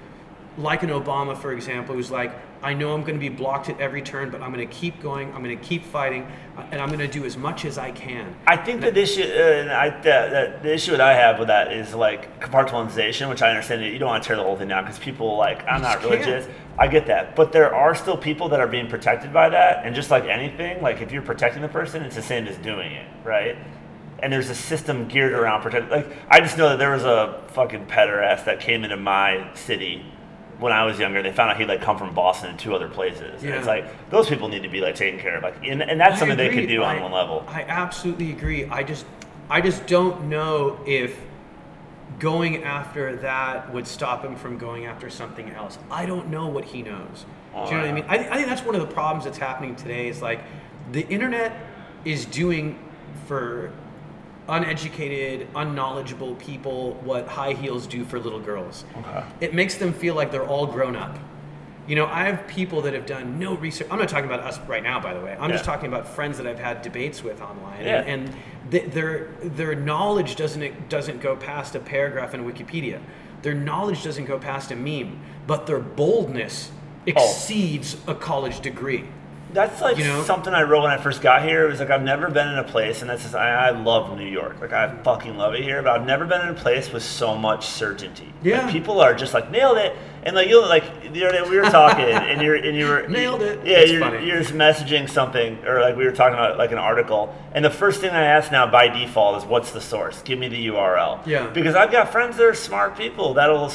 like 0.59 0.83
an 0.83 0.91
Obama, 0.91 1.37
for 1.37 1.53
example, 1.53 1.95
who's 1.95 2.11
like, 2.11 2.33
I 2.63 2.75
know 2.75 2.95
I'm 2.95 3.03
going 3.03 3.15
to 3.15 3.21
be 3.21 3.29
blocked 3.29 3.69
at 3.69 3.79
every 3.81 4.03
turn, 4.03 4.31
but 4.31 4.43
I'm 4.43 4.53
going 4.53 4.67
to 4.67 4.75
keep 4.75 5.01
going. 5.01 5.33
I'm 5.35 5.43
going 5.43 5.57
to 5.57 5.65
keep 5.65 5.85
fighting, 5.85 6.27
uh, 6.57 6.67
and 6.71 6.81
I'm 6.81 6.89
going 6.89 7.01
to 7.01 7.09
do 7.09 7.25
as 7.25 7.37
much 7.37 7.65
as 7.65 7.79
I 7.79 7.91
can. 7.91 8.35
I 8.47 8.57
think 8.57 8.81
that 8.81 8.95
the 8.95 9.03
issue, 9.03 9.23
uh, 9.23 9.75
I, 9.75 9.91
that, 9.91 10.03
that 10.03 10.63
the 10.63 10.73
issue 10.73 10.93
that 10.93 11.01
I 11.01 11.15
have 11.15 11.39
with 11.39 11.49
that 11.49 11.73
is 11.73 11.95
like 11.95 12.41
compartmentalization, 12.41 13.29
which 13.29 13.43
I 13.43 13.51
understand 13.51 13.83
that 13.83 13.91
you 13.91 13.99
don't 13.99 14.09
want 14.09 14.23
to 14.23 14.27
tear 14.27 14.37
the 14.37 14.43
whole 14.43 14.57
thing 14.57 14.69
down 14.69 14.85
because 14.85 14.99
people 14.99 15.37
like 15.37 15.65
I'm 15.67 15.83
not 15.83 16.01
just 16.01 16.09
can't. 16.09 16.27
religious. 16.27 16.49
I 16.79 16.89
get 16.89 17.07
that, 17.07 17.37
but 17.37 17.53
there 17.53 17.75
are 17.75 17.95
still 17.95 18.17
people 18.17 18.49
that 18.51 18.61
are 18.61 18.67
being 18.67 18.89
protected 18.89 19.33
by 19.33 19.49
that, 19.49 19.87
and 19.87 19.95
just 19.95 20.11
like 20.11 20.25
anything, 20.25 20.83
like 20.83 21.01
if 21.01 21.13
you're 21.13 21.23
protecting 21.23 21.63
the 21.63 21.69
person, 21.69 22.03
it's 22.03 22.17
the 22.17 22.23
same 22.23 22.47
as 22.47 22.57
doing 22.59 22.93
it, 22.93 23.07
right? 23.25 23.57
And 24.19 24.33
there's 24.33 24.51
a 24.51 24.55
system 24.55 25.09
geared 25.09 25.33
around 25.33 25.63
protect. 25.63 25.91
Like 25.91 26.17
I 26.29 26.41
just 26.41 26.59
know 26.59 26.71
that 26.71 26.79
there 26.79 26.93
was 26.93 27.05
a 27.05 27.45
fucking 27.49 27.87
pederast 27.87 28.45
that 28.47 28.61
came 28.61 28.85
into 28.85 28.97
my 28.97 29.51
city 29.55 30.05
when 30.59 30.73
I 30.73 30.85
was 30.85 30.99
younger. 30.99 31.23
They 31.23 31.33
found 31.33 31.51
out 31.51 31.59
he'd 31.59 31.69
like 31.69 31.83
come 31.83 31.99
from 31.99 32.15
Boston 32.15 32.51
and 32.51 32.59
two 32.59 32.75
other 32.75 32.89
places. 32.89 33.43
And 33.43 33.55
it's 33.55 33.67
like 33.67 34.11
those 34.11 34.29
people 34.29 34.49
need 34.49 34.63
to 34.63 34.69
be 34.69 34.81
like 34.81 34.95
taken 34.95 35.21
care 35.21 35.37
of. 35.37 35.43
Like, 35.43 35.57
and, 35.65 35.83
and 35.83 36.01
that's 36.01 36.17
I 36.17 36.19
something 36.21 36.37
they 36.37 36.49
agree. 36.49 36.63
could 36.63 36.69
do 36.69 36.83
on 36.83 36.97
I- 36.97 37.03
one 37.03 37.13
level. 37.13 37.45
I 37.49 37.63
absolutely 37.63 38.31
agree. 38.31 38.67
I 38.67 38.83
just, 38.83 39.07
I 39.51 39.61
just 39.61 39.87
don't 39.87 40.29
know 40.29 40.81
if 40.87 41.19
going 42.19 42.65
after 42.65 43.17
that 43.17 43.73
would 43.73 43.87
stop 43.87 44.25
him 44.25 44.37
from 44.37 44.57
going 44.57 44.87
after 44.87 45.11
something 45.11 45.51
else. 45.51 45.79
I 45.91 46.07
don't 46.07 46.29
know 46.29 46.47
what 46.47 46.65
he 46.65 46.83
knows. 46.83 47.27
Do 47.53 47.61
you 47.61 47.71
know 47.71 47.77
what 47.79 47.87
I 47.87 47.91
uh. 47.91 47.95
mean? 47.95 48.05
I, 48.09 48.15
I 48.17 48.37
think 48.37 48.49
that's 48.49 48.65
one 48.65 48.75
of 48.75 48.81
the 48.87 48.93
problems 48.93 49.25
that's 49.25 49.39
happening 49.39 49.77
today. 49.77 50.09
Is 50.09 50.21
like 50.21 50.41
the 50.93 51.07
internet 51.09 51.57
is 52.05 52.25
doing 52.27 52.79
for 53.27 53.73
uneducated, 54.49 55.49
unknowledgeable 55.55 56.35
people 56.37 56.93
what 57.05 57.27
high 57.27 57.53
heels 57.53 57.87
do 57.87 58.05
for 58.05 58.19
little 58.19 58.41
girls. 58.41 58.85
Okay. 58.97 59.25
It 59.41 59.55
makes 59.55 59.77
them 59.77 59.93
feel 59.93 60.15
like 60.15 60.31
they're 60.31 60.47
all 60.47 60.67
grown 60.67 60.97
up. 60.97 61.19
You 61.87 61.95
know, 61.95 62.07
I 62.07 62.25
have 62.25 62.49
people 62.49 62.83
that 62.83 62.95
have 62.95 63.07
done 63.07 63.39
no 63.39 63.55
research. 63.57 63.87
I'm 63.91 63.99
not 63.99 64.09
talking 64.09 64.27
about 64.27 64.41
us 64.41 64.59
right 64.67 64.83
now, 64.83 64.99
by 65.01 65.15
the 65.15 65.21
way. 65.21 65.37
I'm 65.39 65.53
just 65.53 65.65
talking 65.65 65.87
about 65.87 66.09
friends 66.09 66.37
that 66.39 66.47
I've 66.47 66.59
had 66.59 66.83
debates 66.83 67.23
with 67.23 67.41
online, 67.41 67.85
Yeah. 67.85 68.01
and, 68.03 68.25
and 68.29 68.37
th- 68.73 68.91
their 68.91 69.29
their 69.41 69.77
knowledge 69.77 70.35
doesn't 70.35 70.89
doesn't 70.89 71.21
go 71.21 71.37
past 71.37 71.77
a 71.77 71.79
paragraph 71.81 72.35
in 72.35 72.45
Wikipedia. 72.45 73.01
Their 73.43 73.55
knowledge 73.55 74.03
doesn't 74.03 74.25
go 74.25 74.37
past 74.37 74.73
a 74.73 74.77
meme, 74.77 75.21
but 75.47 75.67
their 75.67 75.79
boldness 75.79 76.73
Oh. 77.09 77.13
exceeds 77.13 77.97
a 78.09 78.17
college 78.17 78.59
degree. 78.59 79.05
That's 79.53 79.81
like 79.81 79.97
You 79.97 80.05
know? 80.05 80.23
something 80.25 80.53
I 80.53 80.63
wrote 80.65 80.83
when 80.83 80.91
I 80.91 80.99
first 80.99 81.23
got 81.23 81.43
here. 81.43 81.65
It 81.67 81.71
was 81.71 81.81
like 81.81 81.91
I've 81.91 82.03
never 82.03 82.29
been 82.31 82.49
in 82.49 82.59
a 82.59 82.65
place, 82.65 83.01
and 83.01 83.09
that's 83.09 83.23
just 83.23 83.35
I, 83.35 83.69
I 83.69 83.71
love 83.71 84.17
New 84.19 84.27
York. 84.27 84.61
Like 84.61 84.73
I 84.73 84.95
fucking 85.03 85.37
love 85.37 85.55
it 85.55 85.63
here, 85.63 85.83
but 85.83 85.93
I've 85.93 86.07
never 86.07 86.27
been 86.27 86.41
in 86.43 86.49
a 86.49 86.55
place 86.55 86.93
with 86.93 87.03
so 87.03 87.37
much 87.37 87.67
certainty. 87.67 88.33
Yeah. 88.43 88.63
like, 88.65 88.73
people 88.73 89.01
are 89.01 89.15
just 89.15 89.33
like 89.35 89.51
nailed 89.51 89.79
it, 89.79 89.97
and 90.25 90.35
like 90.37 90.49
you 90.49 90.61
like 90.67 91.13
the 91.13 91.25
other 91.25 91.43
day 91.43 91.49
we 91.49 91.57
were 91.57 91.63
talking, 91.71 92.05
and 92.05 92.43
you're 92.43 92.57
and 92.57 92.77
you 92.77 92.87
were 92.87 93.07
Nailed 93.09 93.41
it. 93.43 93.65
Yeah, 93.65 93.79
That's 93.79 93.91
you're, 93.93 94.01
funny. 94.01 94.27
you're 94.27 94.39
just 94.41 94.53
messaging 94.53 95.09
something, 95.09 95.65
or 95.65 95.81
like 95.81 95.97
we 95.97 96.05
were 96.05 96.13
talking 96.13 96.35
about 96.35 96.59
like 96.59 96.73
an 96.73 96.79
article, 96.79 97.35
and 97.53 97.65
the 97.65 97.71
first 97.71 98.01
thing 98.01 98.11
I 98.11 98.25
ask 98.25 98.51
now 98.53 98.67
by 98.71 98.89
default 98.89 99.39
is 99.43 99.49
what's 99.49 99.71
the 99.71 99.81
source? 99.81 100.21
Give 100.23 100.39
me 100.39 100.49
the 100.49 100.67
URL. 100.67 101.25
Yeah. 101.27 101.47
Because 101.47 101.75
I've 101.77 101.93
got 101.93 102.11
friends 102.13 102.37
that 102.37 102.45
are 102.45 102.55
smart 102.55 102.99
people 102.99 103.35
that'll 103.35 103.69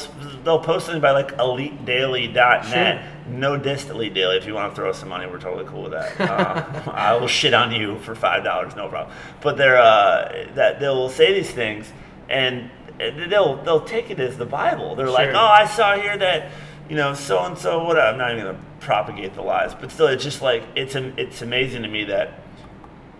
they'll 0.44 0.60
post 0.60 0.86
something 0.86 1.02
by 1.02 1.10
like 1.12 1.32
elitedaily.net. 1.38 2.64
Sure. 3.04 3.08
No 3.32 3.56
distantly 3.56 4.10
daily. 4.10 4.36
If 4.36 4.46
you 4.46 4.54
want 4.54 4.72
to 4.72 4.76
throw 4.76 4.90
us 4.90 4.98
some 4.98 5.08
money, 5.08 5.26
we're 5.26 5.40
totally 5.40 5.66
cool 5.66 5.82
with 5.84 5.92
that. 5.92 6.12
Uh, 6.32 6.90
I 6.92 7.14
will 7.16 7.28
shit 7.28 7.54
on 7.54 7.72
you 7.72 7.98
for 8.00 8.14
five 8.14 8.44
dollars, 8.44 8.74
no 8.76 8.88
problem. 8.88 9.14
But 9.40 9.56
they're 9.56 9.78
uh, 9.78 10.48
that 10.54 10.80
they'll 10.80 11.08
say 11.08 11.34
these 11.34 11.50
things, 11.50 11.90
and 12.28 12.70
they'll 12.98 13.56
they'll 13.62 13.84
take 13.84 14.10
it 14.10 14.20
as 14.20 14.36
the 14.36 14.46
Bible. 14.46 14.94
They're 14.94 15.10
like, 15.10 15.30
oh, 15.30 15.38
I 15.38 15.66
saw 15.66 15.96
here 15.96 16.16
that 16.16 16.50
you 16.88 16.96
know 16.96 17.14
so 17.14 17.44
and 17.44 17.56
so. 17.56 17.84
What 17.84 17.98
I'm 17.98 18.18
not 18.18 18.32
even 18.32 18.44
gonna 18.44 18.58
propagate 18.80 19.34
the 19.34 19.42
lies, 19.42 19.74
but 19.74 19.90
still, 19.90 20.08
it's 20.08 20.24
just 20.24 20.42
like 20.42 20.62
it's 20.74 20.94
it's 20.94 21.42
amazing 21.42 21.82
to 21.82 21.88
me 21.88 22.04
that 22.04 22.40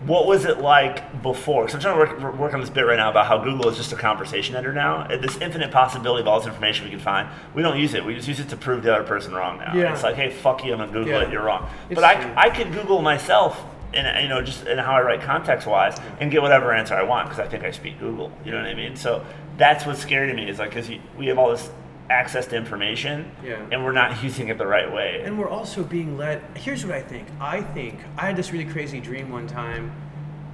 what 0.05 0.27
was 0.27 0.45
it 0.45 0.59
like 0.59 1.21
before? 1.21 1.65
Because 1.65 1.75
I'm 1.75 1.81
trying 1.81 2.07
to 2.19 2.25
work, 2.25 2.37
work 2.37 2.53
on 2.53 2.59
this 2.61 2.69
bit 2.69 2.81
right 2.81 2.97
now 2.97 3.09
about 3.09 3.25
how 3.27 3.37
Google 3.37 3.69
is 3.69 3.77
just 3.77 3.93
a 3.93 3.95
conversation 3.95 4.55
editor 4.55 4.73
now. 4.73 5.07
This 5.07 5.37
infinite 5.37 5.71
possibility 5.71 6.21
of 6.21 6.27
all 6.27 6.39
this 6.39 6.47
information 6.47 6.85
we 6.85 6.91
can 6.91 6.99
find. 6.99 7.29
We 7.53 7.61
don't 7.61 7.79
use 7.79 7.93
it. 7.93 8.03
We 8.03 8.13
just 8.15 8.27
use 8.27 8.39
it 8.39 8.49
to 8.49 8.57
prove 8.57 8.83
the 8.83 8.93
other 8.93 9.03
person 9.05 9.33
wrong 9.33 9.59
now. 9.59 9.73
Yeah. 9.75 9.93
It's 9.93 10.03
like, 10.03 10.15
hey, 10.15 10.29
fuck 10.29 10.63
you, 10.65 10.73
I'm 10.73 10.79
gonna 10.79 10.91
Google 10.91 11.13
Yeah. 11.13 11.27
it. 11.27 11.31
You're 11.31 11.43
wrong. 11.43 11.69
It's 11.89 11.95
but 11.95 12.03
I, 12.03 12.21
true. 12.21 12.33
I 12.35 12.49
could 12.49 12.73
Google 12.73 13.01
myself, 13.01 13.63
and 13.93 14.23
you 14.23 14.29
know, 14.29 14.41
just 14.41 14.65
in 14.65 14.77
how 14.77 14.93
I 14.93 15.01
write 15.01 15.21
context 15.21 15.67
wise, 15.67 15.97
and 16.19 16.31
get 16.31 16.41
whatever 16.41 16.73
answer 16.73 16.95
I 16.95 17.03
want 17.03 17.29
because 17.29 17.39
I 17.39 17.47
think 17.47 17.63
I 17.63 17.71
speak 17.71 17.99
Google. 17.99 18.31
You 18.43 18.51
know 18.51 18.57
what 18.57 18.67
I 18.67 18.73
mean? 18.73 18.95
So 18.95 19.25
that's 19.57 19.85
what's 19.85 20.01
scary 20.01 20.27
to 20.27 20.33
me 20.33 20.49
is 20.49 20.59
like 20.59 20.69
because 20.73 20.89
we 21.17 21.27
have 21.27 21.37
all 21.37 21.51
this 21.51 21.69
access 22.09 22.45
to 22.47 22.55
information, 22.55 23.31
Yeah. 23.43 23.57
and 23.71 23.83
we're 23.83 23.91
not 23.93 24.23
using 24.23 24.49
it 24.49 24.57
the 24.57 24.67
right 24.67 24.91
way. 24.91 25.21
And 25.23 25.39
we're 25.39 25.49
also 25.49 25.83
being 25.83 26.17
led. 26.17 26.41
Here's 26.55 26.85
what 26.85 26.95
I 26.95 27.01
think. 27.01 27.27
I 27.39 27.61
think 27.61 27.99
I 28.17 28.25
had 28.27 28.35
this 28.35 28.51
really 28.51 28.65
crazy 28.65 28.99
dream 28.99 29.31
one 29.31 29.47
time 29.47 29.91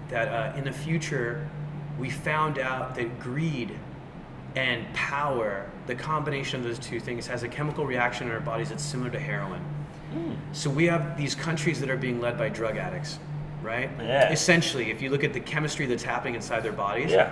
that 0.09 0.27
uh, 0.27 0.57
in 0.57 0.63
the 0.63 0.71
future 0.71 1.47
we 1.97 2.09
found 2.09 2.59
out 2.59 2.95
that 2.95 3.19
greed 3.19 3.71
and 4.55 4.91
power, 4.93 5.69
the 5.87 5.95
combination 5.95 6.59
of 6.59 6.65
those 6.65 6.79
two 6.79 6.99
things, 6.99 7.27
has 7.27 7.43
a 7.43 7.47
chemical 7.47 7.85
reaction 7.85 8.27
in 8.27 8.33
our 8.33 8.39
bodies 8.39 8.69
that's 8.69 8.83
similar 8.83 9.09
to 9.11 9.19
heroin. 9.19 9.61
So 10.53 10.71
we 10.71 10.85
have 10.85 11.15
these 11.17 11.35
countries 11.35 11.79
that 11.81 11.89
are 11.89 11.97
being 11.97 12.19
led 12.19 12.35
by 12.35 12.49
drug 12.49 12.77
addicts, 12.77 13.19
right? 13.61 13.91
Yeah. 13.99 14.31
Essentially, 14.31 14.89
if 14.89 15.03
you 15.03 15.11
look 15.11 15.23
at 15.23 15.33
the 15.33 15.39
chemistry 15.39 15.85
that's 15.85 16.01
happening 16.01 16.33
inside 16.33 16.61
their 16.63 16.71
bodies, 16.71 17.11
Yeah. 17.11 17.31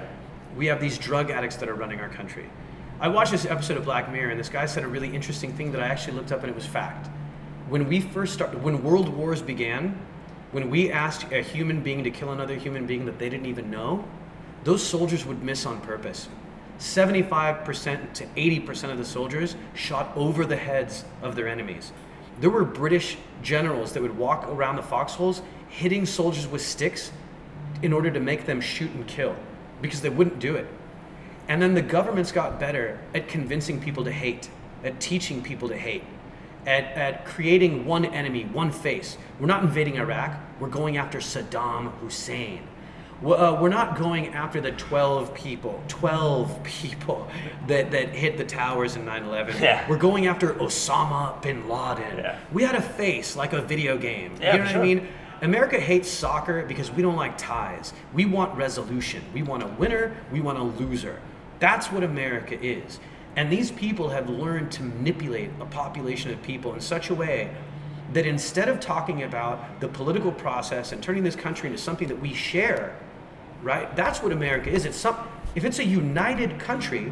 we 0.56 0.68
have 0.68 0.80
these 0.80 1.00
drug 1.00 1.32
addicts 1.32 1.56
that 1.56 1.70
are 1.70 1.74
running 1.74 2.00
our 2.02 2.10
country. 2.10 2.46
I 3.00 3.10
watched 3.10 3.32
this 3.32 3.46
episode 3.46 3.78
of 3.78 3.86
Black 3.86 4.12
Mirror, 4.12 4.32
and 4.32 4.40
this 4.40 4.50
guy 4.50 4.66
said 4.66 4.84
a 4.84 4.88
really 4.88 5.14
interesting 5.14 5.54
thing 5.54 5.72
that 5.74 5.82
I 5.82 5.88
actually 5.88 6.14
looked 6.14 6.32
up, 6.32 6.42
and 6.42 6.50
it 6.50 6.56
was 6.56 6.66
fact. 6.66 7.08
When 7.70 7.88
we 7.88 8.02
first 8.02 8.34
started, 8.34 8.64
when 8.64 8.84
world 8.84 9.10
wars 9.10 9.40
began, 9.40 10.00
when 10.52 10.72
we 10.72 10.92
asked 10.92 11.32
a 11.32 11.44
human 11.44 11.84
being 11.84 12.04
to 12.06 12.10
kill 12.10 12.32
another 12.32 12.56
human 12.56 12.88
being 12.88 13.06
that 13.06 13.20
they 13.20 13.30
didn't 13.30 13.46
even 13.46 13.70
know, 13.70 14.04
those 14.64 14.82
soldiers 14.82 15.28
would 15.28 15.44
miss 15.44 15.68
on 15.68 15.80
purpose. 15.82 16.28
75% 16.80 18.14
to 18.14 18.26
80% 18.26 18.92
of 18.92 18.98
the 18.98 19.06
soldiers 19.06 19.56
shot 19.76 20.12
over 20.16 20.44
the 20.44 20.58
heads 20.58 21.06
of 21.22 21.36
their 21.36 21.48
enemies. 21.48 21.92
There 22.40 22.50
were 22.50 22.66
British 22.66 23.18
generals 23.44 23.94
that 23.94 24.02
would 24.02 24.18
walk 24.18 24.48
around 24.48 24.76
the 24.76 24.82
foxholes 24.82 25.44
hitting 25.70 26.08
soldiers 26.08 26.48
with 26.48 26.64
sticks 26.64 27.12
in 27.84 27.94
order 27.94 28.10
to 28.10 28.20
make 28.20 28.48
them 28.48 28.60
shoot 28.60 28.90
and 28.92 29.06
kill 29.06 29.36
because 29.84 30.02
they 30.02 30.10
wouldn't 30.10 30.40
do 30.40 30.56
it. 30.56 30.68
And 31.48 31.62
then 31.62 31.74
the 31.74 31.82
governments 31.82 32.32
got 32.32 32.60
better 32.60 33.00
at 33.14 33.28
convincing 33.28 33.80
people 33.80 34.04
to 34.04 34.12
hate, 34.12 34.50
at 34.84 35.00
teaching 35.00 35.42
people 35.42 35.70
to 35.70 35.78
hate, 35.78 36.04
at, 36.66 36.84
at 36.86 37.26
creating 37.26 37.86
one 37.86 38.06
enemy, 38.06 38.44
one 38.46 38.72
face. 38.72 39.18
We're 39.40 39.48
not 39.48 39.64
invading 39.64 39.96
Iraq, 39.96 40.38
we're 40.60 40.68
going 40.68 40.98
after 40.98 41.20
Saddam 41.20 41.92
Hussein. 42.00 42.62
Uh, 43.26 43.58
we're 43.60 43.70
not 43.70 43.98
going 43.98 44.28
after 44.36 44.62
the 44.62 44.72
12 44.74 45.34
people, 45.34 45.82
12 45.88 46.64
people 46.64 47.28
that, 47.66 47.90
that 47.90 48.10
hit 48.10 48.38
the 48.38 48.44
towers 48.44 48.96
in 48.96 49.06
9 49.06 49.24
11. 49.24 49.62
Yeah. 49.62 49.90
We're 49.90 49.98
going 49.98 50.28
after 50.28 50.54
Osama 50.56 51.42
bin 51.42 51.68
Laden. 51.68 52.18
Yeah. 52.18 52.40
We 52.54 52.62
had 52.62 52.76
a 52.76 52.82
face 52.82 53.36
like 53.36 53.54
a 53.54 53.62
video 53.62 53.98
game. 53.98 54.36
Yeah, 54.40 54.52
you 54.52 54.58
know 54.60 54.66
what 54.66 54.72
sure. 54.72 54.82
I 54.82 54.86
mean? 54.86 55.08
America 55.42 55.80
hates 55.80 56.10
soccer 56.10 56.64
because 56.64 56.92
we 56.92 57.02
don't 57.02 57.16
like 57.16 57.38
ties. 57.38 57.94
We 58.14 58.26
want 58.26 58.56
resolution. 58.58 59.24
We 59.34 59.44
want 59.44 59.64
a 59.64 59.68
winner, 59.68 60.16
we 60.32 60.42
want 60.42 60.58
a 60.58 60.64
loser. 60.64 61.20
That's 61.60 61.92
what 61.92 62.04
America 62.04 62.60
is. 62.62 63.00
And 63.36 63.52
these 63.52 63.72
people 63.72 64.10
have 64.10 64.30
learned 64.30 64.72
to 64.74 64.84
manipulate 64.84 65.52
a 65.60 65.66
population 65.66 66.32
of 66.32 66.42
people 66.42 66.74
in 66.74 66.82
such 66.82 67.10
a 67.10 67.16
way 67.16 67.56
that 68.14 68.26
instead 68.26 68.70
of 68.70 68.80
talking 68.80 69.24
about 69.24 69.80
the 69.80 69.88
political 69.88 70.32
process 70.32 70.92
and 70.92 71.04
turning 71.04 71.24
this 71.24 71.36
country 71.36 71.68
into 71.68 71.82
something 71.82 72.08
that 72.08 72.20
we 72.20 72.34
share, 72.34 72.96
right? 73.62 73.96
That's 73.96 74.24
what 74.24 74.32
America 74.32 74.70
is. 74.70 74.86
It's 74.86 74.98
some 74.98 75.18
if 75.56 75.66
it's 75.66 75.80
a 75.80 75.84
united 75.84 76.60
country, 76.60 77.12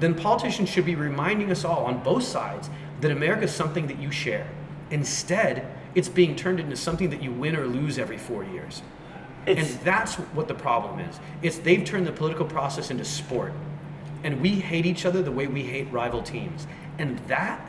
then 0.00 0.14
politicians 0.14 0.68
should 0.68 0.84
be 0.84 0.94
reminding 0.94 1.50
us 1.50 1.64
all 1.64 1.86
on 1.86 2.02
both 2.02 2.24
sides 2.24 2.68
that 3.00 3.10
America 3.10 3.44
is 3.44 3.52
something 3.52 3.86
that 3.86 3.98
you 3.98 4.10
share. 4.10 4.46
Instead, 4.90 5.66
it's 5.94 6.08
being 6.08 6.36
turned 6.36 6.60
into 6.60 6.76
something 6.76 7.10
that 7.10 7.22
you 7.22 7.32
win 7.32 7.56
or 7.56 7.66
lose 7.66 7.98
every 7.98 8.18
4 8.18 8.44
years. 8.44 8.82
It's, 9.46 9.72
and 9.72 9.80
that's 9.80 10.16
what 10.16 10.48
the 10.48 10.54
problem 10.54 11.00
is. 11.00 11.18
It's 11.42 11.58
they've 11.58 11.84
turned 11.84 12.06
the 12.06 12.12
political 12.12 12.44
process 12.44 12.90
into 12.90 13.04
sport. 13.04 13.52
And 14.24 14.40
we 14.40 14.50
hate 14.50 14.86
each 14.86 15.06
other 15.06 15.22
the 15.22 15.32
way 15.32 15.46
we 15.46 15.62
hate 15.62 15.90
rival 15.92 16.22
teams. 16.22 16.66
And 16.98 17.18
that 17.28 17.60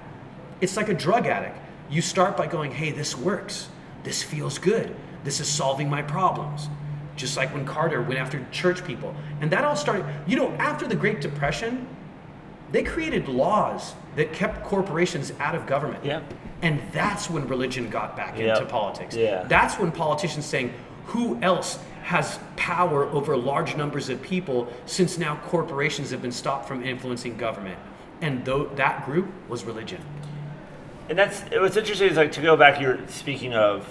it's 0.61 0.77
like 0.77 0.89
a 0.89 0.93
drug 0.93 1.27
addict. 1.27 1.57
You 1.89 2.01
start 2.01 2.35
by 2.35 2.47
going, 2.47 2.71
"Hey, 2.71 2.91
this 2.91 3.17
works. 3.17 3.69
This 4.03 4.23
feels 4.23 4.57
good. 4.57 4.95
This 5.23 5.39
is 5.39 5.47
solving 5.47 5.89
my 5.89 6.01
problems." 6.01 6.69
Just 7.15 7.37
like 7.37 7.53
when 7.53 7.65
Carter 7.65 8.01
went 8.01 8.19
after 8.19 8.45
church 8.51 8.83
people. 8.85 9.15
And 9.41 9.51
that 9.51 9.63
all 9.63 9.75
started, 9.75 10.05
you 10.27 10.35
know, 10.35 10.51
after 10.59 10.87
the 10.87 10.95
Great 10.95 11.19
Depression, 11.19 11.87
they 12.71 12.83
created 12.83 13.27
laws 13.27 13.95
that 14.15 14.33
kept 14.33 14.63
corporations 14.63 15.31
out 15.39 15.55
of 15.55 15.65
government. 15.65 16.03
Yeah. 16.03 16.21
And 16.61 16.81
that's 16.91 17.29
when 17.29 17.47
religion 17.47 17.89
got 17.89 18.15
back 18.15 18.37
into 18.37 18.65
politics. 18.65 19.15
Yeah. 19.15 19.43
That's 19.47 19.79
when 19.79 19.91
politicians 19.91 20.45
saying, 20.45 20.73
who 21.05 21.39
else 21.41 21.79
has 22.07 22.39
power 22.55 23.03
over 23.11 23.35
large 23.35 23.75
numbers 23.75 24.07
of 24.09 24.21
people 24.21 24.71
since 24.85 25.17
now 25.17 25.35
corporations 25.47 26.09
have 26.11 26.21
been 26.21 26.31
stopped 26.31 26.65
from 26.67 26.83
influencing 26.83 27.35
government? 27.37 27.77
And 28.21 28.45
though 28.45 28.65
that 28.75 29.05
group 29.05 29.27
was 29.49 29.63
religion. 29.65 30.01
and 31.09 31.17
that's 31.17 31.41
what's 31.51 31.77
interesting 31.77 32.09
is 32.09 32.17
like 32.17 32.31
to 32.33 32.41
go 32.41 32.55
back. 32.57 32.79
You're 32.81 32.99
speaking 33.07 33.53
of 33.53 33.87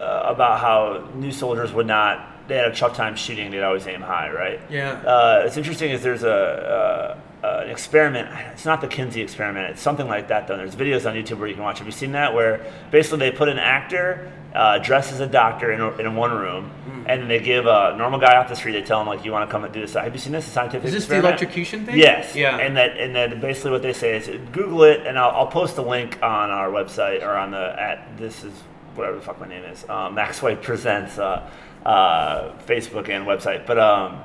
uh, 0.00 0.22
about 0.34 0.60
how 0.60 1.08
new 1.14 1.32
soldiers 1.32 1.72
would 1.72 1.86
not. 1.86 2.48
They 2.48 2.56
had 2.56 2.68
a 2.72 2.74
tough 2.74 2.94
time 2.96 3.14
shooting. 3.16 3.50
They'd 3.50 3.62
always 3.62 3.86
aim 3.86 4.00
high, 4.00 4.30
right? 4.30 4.60
Yeah. 4.70 4.92
Uh, 4.92 5.42
it's 5.44 5.56
interesting 5.56 5.90
is 5.90 6.02
there's 6.02 6.22
a, 6.22 7.18
uh, 7.42 7.46
uh, 7.46 7.60
an 7.64 7.70
experiment. 7.70 8.28
It's 8.52 8.64
not 8.64 8.80
the 8.80 8.88
Kinsey 8.88 9.20
experiment. 9.20 9.70
It's 9.70 9.82
something 9.82 10.08
like 10.08 10.28
that. 10.28 10.46
Though 10.48 10.56
there's 10.56 10.74
videos 10.74 11.04
on 11.08 11.14
YouTube 11.14 11.38
where 11.38 11.48
you 11.48 11.54
can 11.54 11.62
watch. 11.64 11.78
Have 11.78 11.86
you 11.86 11.92
seen 11.92 12.12
that? 12.12 12.32
Where 12.32 12.64
basically 12.90 13.18
they 13.18 13.32
put 13.32 13.48
an 13.48 13.58
actor 13.58 14.32
uh, 14.54 14.78
dressed 14.78 15.12
as 15.12 15.20
a 15.20 15.26
doctor 15.26 15.70
in, 15.72 15.80
in 16.00 16.16
one 16.16 16.32
room, 16.32 16.70
Hmm. 16.88 17.02
and 17.06 17.20
then 17.22 17.28
they 17.28 17.38
give 17.38 17.66
a 17.66 17.94
normal 17.98 18.18
guy 18.18 18.36
off 18.36 18.48
the 18.48 18.56
street. 18.56 18.72
They 18.72 18.82
tell 18.82 19.00
him 19.00 19.06
like, 19.06 19.24
"You 19.24 19.30
want 19.32 19.48
to 19.48 19.52
come 19.52 19.64
and 19.64 19.72
do 19.72 19.80
this?" 19.82 19.94
Have 19.94 20.12
you 20.14 20.18
seen 20.18 20.32
this? 20.32 20.46
A 20.46 20.50
scientific 20.50 20.86
Is 20.86 20.92
this 20.94 21.06
the 21.06 21.18
electrocution 21.18 21.84
thing? 21.84 21.98
Yes. 21.98 22.34
Yeah. 22.34 22.56
And 22.56 22.76
that 22.76 22.96
and 22.96 23.14
then 23.14 23.40
basically 23.40 23.72
what 23.72 23.82
they 23.82 23.92
say 23.92 24.16
is 24.16 24.28
Google 24.52 24.84
it, 24.84 25.06
and 25.06 25.18
I'll, 25.18 25.30
I'll 25.30 25.46
post 25.46 25.76
a 25.78 25.82
link 25.82 26.18
on 26.22 26.50
our 26.50 26.70
website 26.70 27.22
or 27.22 27.36
on 27.36 27.50
the 27.50 27.76
at 27.80 28.16
this 28.16 28.42
is 28.44 28.52
whatever 28.94 29.16
the 29.16 29.22
fuck 29.22 29.38
my 29.38 29.46
name 29.48 29.64
is. 29.64 29.88
Um, 29.88 30.14
Max 30.14 30.42
White 30.42 30.62
presents 30.62 31.18
uh, 31.18 31.48
uh, 31.84 32.52
Facebook 32.66 33.08
and 33.08 33.26
website, 33.26 33.66
but 33.66 33.78
um, 33.78 34.22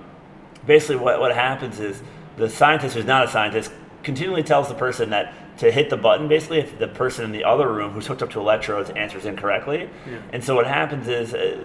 basically 0.65 0.95
what 0.95 1.19
what 1.19 1.33
happens 1.35 1.79
is 1.79 2.01
the 2.37 2.49
scientist 2.49 2.95
who's 2.95 3.05
not 3.05 3.25
a 3.25 3.27
scientist 3.27 3.71
continually 4.03 4.43
tells 4.43 4.67
the 4.69 4.73
person 4.73 5.09
that 5.11 5.33
to 5.57 5.71
hit 5.71 5.89
the 5.89 5.97
button 5.97 6.27
basically 6.27 6.59
if 6.59 6.79
the 6.79 6.87
person 6.87 7.25
in 7.25 7.31
the 7.31 7.43
other 7.43 7.71
room 7.71 7.91
who's 7.91 8.07
hooked 8.07 8.21
up 8.23 8.31
to 8.31 8.39
electrodes 8.39 8.89
answers 8.91 9.25
incorrectly. 9.25 9.89
Yeah. 10.09 10.17
and 10.31 10.43
so 10.43 10.55
what 10.55 10.65
happens 10.67 11.07
is 11.07 11.33
uh, 11.33 11.63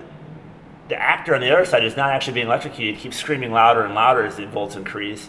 the 0.89 0.97
actor 0.97 1.35
on 1.35 1.41
the 1.41 1.51
other 1.53 1.65
side 1.65 1.85
is 1.85 1.97
not 1.97 2.11
actually 2.11 2.35
being 2.35 2.47
electrocuted. 2.47 3.01
Keeps 3.01 3.17
screaming 3.17 3.53
louder 3.53 3.83
and 3.85 3.95
louder 3.95 4.25
as 4.25 4.37
the 4.37 4.47
volts 4.47 4.77
increase. 4.77 5.29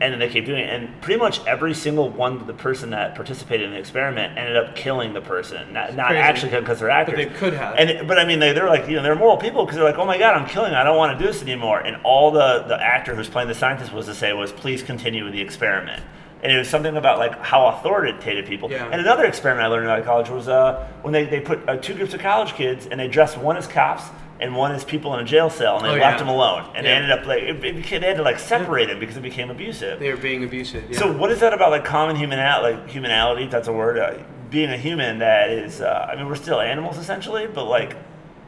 And 0.00 0.12
then 0.12 0.18
they 0.18 0.28
keep 0.28 0.46
doing 0.46 0.60
it. 0.64 0.68
And 0.68 1.00
pretty 1.00 1.20
much 1.20 1.44
every 1.46 1.74
single 1.74 2.08
one 2.10 2.32
of 2.40 2.46
the 2.48 2.52
person 2.54 2.90
that 2.90 3.14
participated 3.14 3.66
in 3.66 3.72
the 3.72 3.78
experiment 3.78 4.36
ended 4.36 4.56
up 4.56 4.74
killing 4.74 5.12
the 5.12 5.20
person. 5.20 5.72
Not, 5.72 5.94
not 5.94 6.16
actually 6.16 6.50
because 6.58 6.80
they're 6.80 6.90
actors. 6.90 7.14
But 7.24 7.32
they 7.32 7.38
could 7.38 7.52
have. 7.52 7.76
and 7.78 8.08
but 8.08 8.18
i 8.18 8.24
mean 8.24 8.40
they, 8.40 8.52
they're 8.52 8.68
like 8.68 8.88
you 8.88 8.96
know 8.96 9.02
they're 9.02 9.14
moral 9.14 9.36
people 9.36 9.64
because 9.64 9.76
they're 9.76 9.84
like 9.84 9.98
oh 9.98 10.04
my 10.04 10.18
god 10.18 10.34
i'm 10.34 10.48
killing. 10.48 10.74
I 10.74 10.82
don't 10.82 10.96
want 10.96 11.16
to 11.16 11.24
do 11.24 11.30
this 11.30 11.40
anymore. 11.42 11.80
And 11.80 11.98
all 12.02 12.32
the 12.32 12.64
the 12.66 12.82
actor 12.82 13.14
who's 13.14 13.28
playing 13.28 13.48
the 13.48 13.54
scientist 13.54 13.92
was 13.92 14.06
to 14.06 14.14
say 14.14 14.32
was 14.32 14.50
please 14.50 14.82
continue 14.82 15.24
with 15.24 15.34
the 15.34 15.40
experiment 15.40 16.02
and 16.42 16.50
it 16.52 16.58
was 16.58 16.68
something 16.68 16.96
about 16.96 17.18
like 17.18 17.38
how 17.40 17.66
authoritative 17.66 18.46
people 18.46 18.70
Yeah. 18.70 18.86
and 18.90 19.00
another 19.00 19.24
experiment 19.24 19.64
i 19.64 19.68
learned 19.68 19.86
about 19.86 20.04
college 20.04 20.28
was 20.28 20.48
uh, 20.48 20.88
when 21.02 21.12
they, 21.12 21.24
they 21.24 21.40
put 21.40 21.66
uh, 21.68 21.76
two 21.76 21.94
groups 21.94 22.14
of 22.14 22.20
college 22.20 22.54
kids 22.54 22.86
and 22.86 22.98
they 22.98 23.08
dressed 23.08 23.38
one 23.38 23.56
as 23.56 23.66
cops 23.66 24.04
and 24.40 24.56
one 24.56 24.72
as 24.72 24.84
people 24.84 25.14
in 25.14 25.20
a 25.20 25.24
jail 25.24 25.48
cell 25.48 25.76
and 25.76 25.84
they 25.86 25.90
Oh, 25.90 25.92
left 25.92 26.14
yeah. 26.14 26.18
them 26.18 26.28
alone 26.28 26.68
and 26.74 26.84
they 26.84 26.90
ended 26.90 27.10
up 27.12 27.26
like 27.26 27.42
it, 27.42 27.64
it 27.64 27.76
became, 27.76 28.00
they 28.00 28.08
had 28.08 28.16
to 28.16 28.22
like 28.24 28.40
separate 28.40 28.86
them 28.86 28.98
because 28.98 29.16
it 29.16 29.22
became 29.22 29.50
abusive 29.50 30.00
They 30.00 30.10
were 30.10 30.16
being 30.16 30.42
abusive. 30.42 30.90
Yeah. 30.90 30.98
so 30.98 31.12
what 31.16 31.30
is 31.30 31.38
that 31.40 31.52
about 31.54 31.70
like 31.70 31.84
common 31.84 32.16
humanality, 32.16 32.62
like 32.62 32.88
humanality? 32.88 33.48
That's 33.50 33.68
a 33.68 33.72
word. 33.72 33.98
Uh, 33.98 34.14
being 34.50 34.68
a 34.70 34.76
human 34.76 35.18
that 35.20 35.48
is. 35.48 35.80
Uh, 35.80 36.08
I 36.10 36.14
mean, 36.16 36.26
we're 36.28 36.34
still 36.34 36.60
animals 36.60 36.98
essentially, 36.98 37.46
but 37.46 37.64
like, 37.64 37.96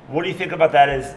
what 0.08 0.22
do 0.24 0.28
you 0.28 0.34
think 0.34 0.52
about 0.52 0.72
that? 0.72 0.90
Is 0.90 1.14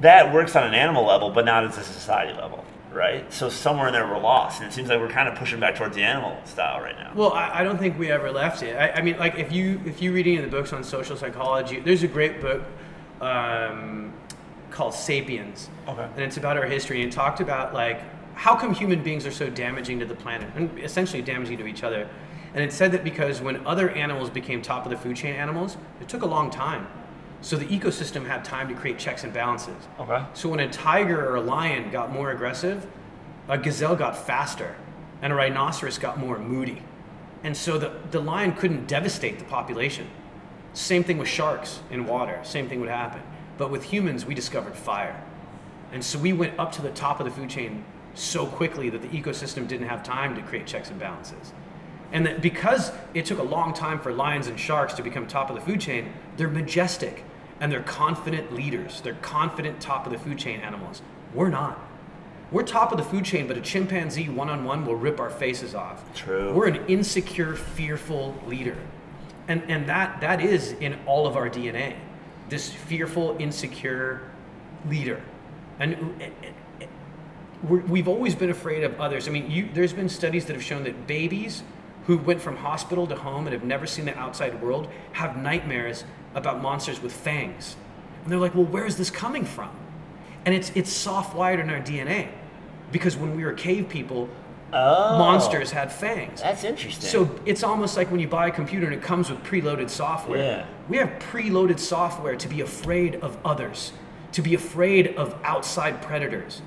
that 0.00 0.32
works 0.32 0.54
on 0.54 0.62
an 0.64 0.74
animal 0.74 1.04
level, 1.06 1.30
but 1.30 1.44
not 1.44 1.64
as 1.64 1.76
a 1.76 1.82
society 1.82 2.32
level, 2.38 2.64
right? 2.98 3.32
So 3.32 3.48
somewhere 3.48 3.86
in 3.86 3.92
there 3.92 4.06
we're 4.06 4.18
lost, 4.18 4.60
and 4.60 4.68
it 4.68 4.74
seems 4.74 4.88
like 4.88 4.98
we're 5.00 5.08
kind 5.08 5.28
of 5.28 5.36
pushing 5.36 5.60
back 5.60 5.76
towards 5.76 5.94
the 5.94 6.02
animal 6.02 6.36
style 6.44 6.80
right 6.80 6.96
now. 6.96 7.12
Well, 7.14 7.32
I, 7.32 7.60
I 7.60 7.62
don't 7.62 7.78
think 7.78 7.98
we 7.98 8.10
ever 8.10 8.30
left 8.30 8.62
it. 8.62 8.76
I, 8.76 8.90
I 8.98 9.02
mean, 9.02 9.16
like 9.18 9.36
if 9.36 9.52
you 9.52 9.80
if 9.86 10.02
you 10.02 10.12
read 10.12 10.26
any 10.26 10.36
of 10.36 10.42
the 10.44 10.50
books 10.50 10.72
on 10.72 10.82
social 10.84 11.16
psychology, 11.16 11.80
there's 11.80 12.02
a 12.02 12.08
great 12.08 12.40
book 12.40 12.62
um, 13.20 14.12
called 14.70 14.92
*Sapiens*, 14.94 15.70
Okay. 15.86 16.02
and 16.02 16.20
it's 16.20 16.36
about 16.36 16.56
our 16.56 16.66
history. 16.66 17.02
And 17.02 17.10
it 17.12 17.14
talked 17.14 17.40
about 17.40 17.72
like 17.72 18.02
how 18.34 18.54
come 18.54 18.74
human 18.74 19.02
beings 19.02 19.26
are 19.26 19.32
so 19.32 19.48
damaging 19.48 19.98
to 20.00 20.04
the 20.04 20.14
planet 20.14 20.50
and 20.56 20.76
essentially 20.78 21.22
damaging 21.22 21.58
to 21.58 21.66
each 21.66 21.82
other. 21.82 22.08
And 22.54 22.64
it 22.64 22.72
said 22.72 22.92
that 22.92 23.04
because 23.04 23.40
when 23.40 23.64
other 23.66 23.90
animals 23.90 24.30
became 24.30 24.62
top 24.62 24.84
of 24.84 24.90
the 24.90 24.96
food 24.96 25.16
chain 25.16 25.34
animals, 25.34 25.76
it 26.00 26.08
took 26.08 26.22
a 26.22 26.26
long 26.26 26.50
time. 26.50 26.86
So 27.40 27.56
the 27.56 27.66
ecosystem 27.66 28.26
had 28.26 28.44
time 28.44 28.68
to 28.68 28.74
create 28.74 28.98
checks 28.98 29.24
and 29.24 29.32
balances. 29.32 29.76
Okay. 30.00 30.24
So 30.34 30.48
when 30.48 30.60
a 30.60 30.68
tiger 30.68 31.28
or 31.28 31.36
a 31.36 31.40
lion 31.40 31.90
got 31.90 32.12
more 32.12 32.32
aggressive, 32.32 32.86
a 33.48 33.56
gazelle 33.56 33.96
got 33.96 34.16
faster, 34.16 34.76
and 35.22 35.32
a 35.32 35.36
rhinoceros 35.36 35.98
got 35.98 36.18
more 36.18 36.38
moody. 36.38 36.82
And 37.44 37.56
so 37.56 37.78
the, 37.78 37.92
the 38.10 38.20
lion 38.20 38.52
couldn't 38.52 38.86
devastate 38.86 39.38
the 39.38 39.44
population. 39.44 40.08
Same 40.72 41.04
thing 41.04 41.18
with 41.18 41.28
sharks 41.28 41.80
in 41.90 42.06
water, 42.06 42.40
same 42.42 42.68
thing 42.68 42.80
would 42.80 42.90
happen. 42.90 43.22
But 43.56 43.70
with 43.70 43.84
humans, 43.84 44.26
we 44.26 44.34
discovered 44.34 44.76
fire. 44.76 45.20
And 45.92 46.04
so 46.04 46.18
we 46.18 46.32
went 46.32 46.58
up 46.58 46.72
to 46.72 46.82
the 46.82 46.90
top 46.90 47.20
of 47.20 47.26
the 47.26 47.32
food 47.32 47.48
chain 47.48 47.84
so 48.14 48.46
quickly 48.46 48.90
that 48.90 49.00
the 49.00 49.08
ecosystem 49.08 49.66
didn't 49.66 49.88
have 49.88 50.02
time 50.02 50.34
to 50.34 50.42
create 50.42 50.66
checks 50.66 50.90
and 50.90 50.98
balances. 50.98 51.52
And 52.12 52.24
that 52.26 52.40
because 52.40 52.90
it 53.14 53.26
took 53.26 53.38
a 53.38 53.42
long 53.42 53.74
time 53.74 54.00
for 54.00 54.12
lions 54.12 54.46
and 54.46 54.58
sharks 54.58 54.94
to 54.94 55.02
become 55.02 55.26
top 55.26 55.50
of 55.50 55.56
the 55.56 55.62
food 55.62 55.80
chain, 55.80 56.12
they're 56.36 56.48
majestic 56.48 57.24
and 57.60 57.70
they're 57.70 57.82
confident 57.82 58.52
leaders. 58.54 59.00
They're 59.02 59.14
confident 59.14 59.80
top 59.80 60.06
of 60.06 60.12
the 60.12 60.18
food 60.18 60.38
chain 60.38 60.60
animals. 60.60 61.02
We're 61.34 61.50
not. 61.50 61.78
We're 62.50 62.62
top 62.62 62.92
of 62.92 62.98
the 62.98 63.04
food 63.04 63.24
chain, 63.26 63.46
but 63.46 63.58
a 63.58 63.60
chimpanzee 63.60 64.30
one 64.30 64.48
on 64.48 64.64
one 64.64 64.86
will 64.86 64.96
rip 64.96 65.20
our 65.20 65.28
faces 65.28 65.74
off. 65.74 66.02
True. 66.14 66.54
We're 66.54 66.68
an 66.68 66.86
insecure, 66.86 67.54
fearful 67.54 68.34
leader. 68.46 68.76
And, 69.48 69.62
and 69.68 69.86
that, 69.88 70.20
that 70.22 70.40
is 70.40 70.72
in 70.72 70.98
all 71.04 71.26
of 71.26 71.36
our 71.36 71.50
DNA. 71.50 71.96
This 72.48 72.72
fearful, 72.72 73.36
insecure 73.38 74.22
leader. 74.88 75.20
And 75.78 75.92
and- 75.94 76.22
and- 76.22 76.54
we're, 77.64 77.80
we've 77.80 78.06
always 78.08 78.36
been 78.36 78.50
afraid 78.50 78.84
of 78.84 79.00
others. 79.00 79.26
I 79.26 79.32
mean, 79.32 79.50
you, 79.50 79.68
there's 79.74 79.92
been 79.92 80.08
studies 80.08 80.44
that 80.46 80.52
have 80.54 80.62
shown 80.62 80.84
that 80.84 81.08
babies 81.08 81.64
who 82.08 82.16
went 82.16 82.40
from 82.40 82.56
hospital 82.56 83.06
to 83.06 83.14
home 83.14 83.46
and 83.46 83.52
have 83.52 83.62
never 83.62 83.86
seen 83.86 84.06
the 84.06 84.18
outside 84.18 84.60
world 84.62 84.88
have 85.12 85.36
nightmares 85.36 86.04
about 86.34 86.60
monsters 86.62 87.02
with 87.02 87.12
fangs. 87.12 87.76
And 88.22 88.32
they're 88.32 88.38
like, 88.38 88.54
well, 88.54 88.64
where's 88.64 88.96
this 88.96 89.10
coming 89.10 89.44
from? 89.44 89.68
And 90.46 90.54
it's 90.54 90.72
it's 90.74 90.90
soft 90.90 91.36
wired 91.36 91.60
in 91.60 91.68
our 91.68 91.80
DNA. 91.80 92.28
Because 92.92 93.14
when 93.16 93.36
we 93.36 93.44
were 93.44 93.52
cave 93.52 93.88
people, 93.88 94.28
Oh. 94.72 95.18
monsters 95.18 95.70
had 95.70 95.90
fangs. 95.92 96.42
That's 96.42 96.62
interesting. 96.64 97.08
So 97.08 97.30
it's 97.46 97.62
almost 97.62 97.96
like 97.96 98.10
when 98.10 98.20
you 98.20 98.28
buy 98.28 98.48
a 98.48 98.50
computer 98.50 98.84
and 98.86 98.94
it 98.94 99.02
comes 99.02 99.30
with 99.30 99.42
preloaded 99.42 99.88
software. 99.88 100.38
Yeah. 100.42 100.66
We 100.90 100.98
have 100.98 101.08
preloaded 101.18 101.78
software 101.78 102.36
to 102.36 102.48
be 102.48 102.60
afraid 102.60 103.16
of 103.16 103.38
others, 103.46 103.92
to 104.32 104.42
be 104.42 104.54
afraid 104.54 105.14
of 105.16 105.34
outside 105.42 106.02
predators. 106.02 106.60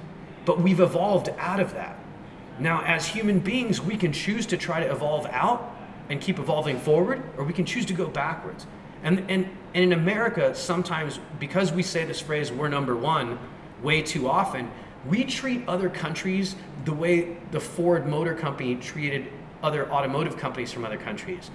But 0.46 0.62
we've 0.62 0.80
evolved 0.80 1.30
out 1.38 1.60
of 1.60 1.74
that. 1.76 1.96
Now, 2.62 2.84
as 2.84 3.08
human 3.08 3.40
beings, 3.40 3.82
we 3.82 3.98
can 3.98 4.14
choose 4.14 4.46
to 4.48 4.58
try 4.58 4.80
to 4.82 4.92
evolve 4.92 5.26
out 5.32 5.76
and 6.10 6.22
keep 6.22 6.38
evolving 6.38 6.78
forward, 6.80 7.24
or 7.38 7.44
we 7.44 7.54
can 7.54 7.66
choose 7.66 7.86
to 7.88 7.94
go 7.94 8.08
backwards. 8.08 8.68
And, 9.04 9.20
and, 9.30 9.50
and 9.74 9.84
in 9.84 9.94
America, 9.94 10.54
sometimes 10.54 11.20
because 11.40 11.72
we 11.72 11.82
say 11.82 12.06
this 12.06 12.22
phrase, 12.22 12.52
we're 12.52 12.70
number 12.70 12.96
one, 12.96 13.40
way 13.82 14.04
too 14.04 14.30
often, 14.30 14.70
we 15.08 15.24
treat 15.24 15.68
other 15.68 15.90
countries 15.90 16.56
the 16.86 16.94
way 16.94 17.38
the 17.50 17.60
Ford 17.60 18.06
Motor 18.06 18.36
Company 18.36 18.76
treated 18.76 19.28
other 19.64 19.92
automotive 19.92 20.38
companies 20.38 20.72
from 20.72 20.86
other 20.86 20.98
countries. 20.98 21.50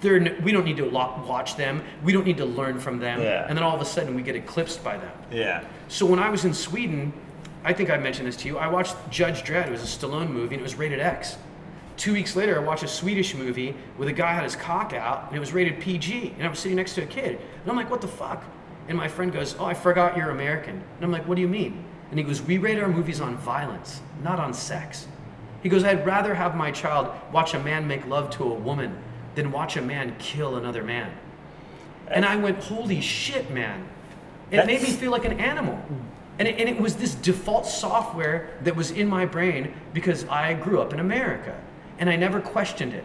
They're, 0.00 0.38
we 0.42 0.52
don't 0.52 0.64
need 0.64 0.78
to 0.78 0.88
watch 0.88 1.56
them. 1.56 1.82
We 2.02 2.12
don't 2.12 2.24
need 2.24 2.36
to 2.38 2.44
learn 2.46 2.78
from 2.78 2.98
them. 2.98 3.20
Yeah. 3.20 3.46
And 3.46 3.56
then 3.56 3.62
all 3.62 3.74
of 3.74 3.82
a 3.82 3.84
sudden 3.84 4.14
we 4.14 4.22
get 4.22 4.36
eclipsed 4.36 4.82
by 4.82 4.96
them. 4.96 5.12
yeah. 5.30 5.64
So 5.88 6.06
when 6.06 6.18
I 6.18 6.30
was 6.30 6.44
in 6.44 6.54
Sweden, 6.54 7.12
I 7.66 7.72
think 7.72 7.90
I 7.90 7.96
mentioned 7.96 8.28
this 8.28 8.36
to 8.36 8.48
you. 8.48 8.58
I 8.58 8.68
watched 8.68 8.94
Judge 9.10 9.42
Dredd. 9.42 9.66
It 9.66 9.72
was 9.72 9.82
a 9.82 9.86
Stallone 9.86 10.30
movie, 10.30 10.54
and 10.54 10.60
it 10.60 10.62
was 10.62 10.76
rated 10.76 11.00
X. 11.00 11.36
Two 11.96 12.12
weeks 12.12 12.36
later, 12.36 12.60
I 12.60 12.62
watched 12.62 12.84
a 12.84 12.88
Swedish 12.88 13.34
movie 13.34 13.74
where 13.96 14.06
the 14.06 14.12
guy 14.12 14.32
had 14.32 14.44
his 14.44 14.54
cock 14.54 14.92
out, 14.92 15.24
and 15.26 15.36
it 15.36 15.40
was 15.40 15.52
rated 15.52 15.80
PG. 15.80 16.34
And 16.38 16.46
I 16.46 16.48
was 16.48 16.60
sitting 16.60 16.76
next 16.76 16.94
to 16.94 17.02
a 17.02 17.06
kid, 17.06 17.32
and 17.32 17.68
I'm 17.68 17.74
like, 17.74 17.90
"What 17.90 18.00
the 18.00 18.06
fuck?" 18.06 18.44
And 18.86 18.96
my 18.96 19.08
friend 19.08 19.32
goes, 19.32 19.56
"Oh, 19.58 19.64
I 19.64 19.74
forgot 19.74 20.16
you're 20.16 20.30
American." 20.30 20.74
And 20.74 21.04
I'm 21.04 21.10
like, 21.10 21.26
"What 21.26 21.34
do 21.34 21.40
you 21.40 21.48
mean?" 21.48 21.82
And 22.10 22.20
he 22.20 22.24
goes, 22.24 22.40
"We 22.40 22.58
rate 22.58 22.78
our 22.78 22.88
movies 22.88 23.20
on 23.20 23.36
violence, 23.36 24.00
not 24.22 24.38
on 24.38 24.54
sex." 24.54 25.08
He 25.64 25.68
goes, 25.68 25.82
"I'd 25.82 26.06
rather 26.06 26.36
have 26.36 26.54
my 26.54 26.70
child 26.70 27.08
watch 27.32 27.52
a 27.54 27.58
man 27.58 27.88
make 27.88 28.06
love 28.06 28.30
to 28.36 28.44
a 28.44 28.54
woman 28.54 28.96
than 29.34 29.50
watch 29.50 29.76
a 29.76 29.82
man 29.82 30.14
kill 30.20 30.54
another 30.54 30.84
man." 30.84 31.10
And 32.06 32.24
I 32.24 32.36
went, 32.36 32.62
holy 32.62 33.00
shit, 33.00 33.50
man. 33.50 33.88
It 34.52 34.64
made 34.66 34.82
me 34.82 34.90
feel 34.90 35.10
like 35.10 35.24
an 35.24 35.40
animal. 35.40 35.82
And 36.38 36.46
it, 36.46 36.58
and 36.58 36.68
it 36.68 36.78
was 36.78 36.96
this 36.96 37.14
default 37.14 37.66
software 37.66 38.50
that 38.62 38.76
was 38.76 38.90
in 38.90 39.08
my 39.08 39.24
brain 39.24 39.74
because 39.94 40.24
I 40.26 40.54
grew 40.54 40.80
up 40.80 40.92
in 40.92 41.00
America 41.00 41.58
and 41.98 42.10
I 42.10 42.16
never 42.16 42.40
questioned 42.40 42.92
it. 42.92 43.04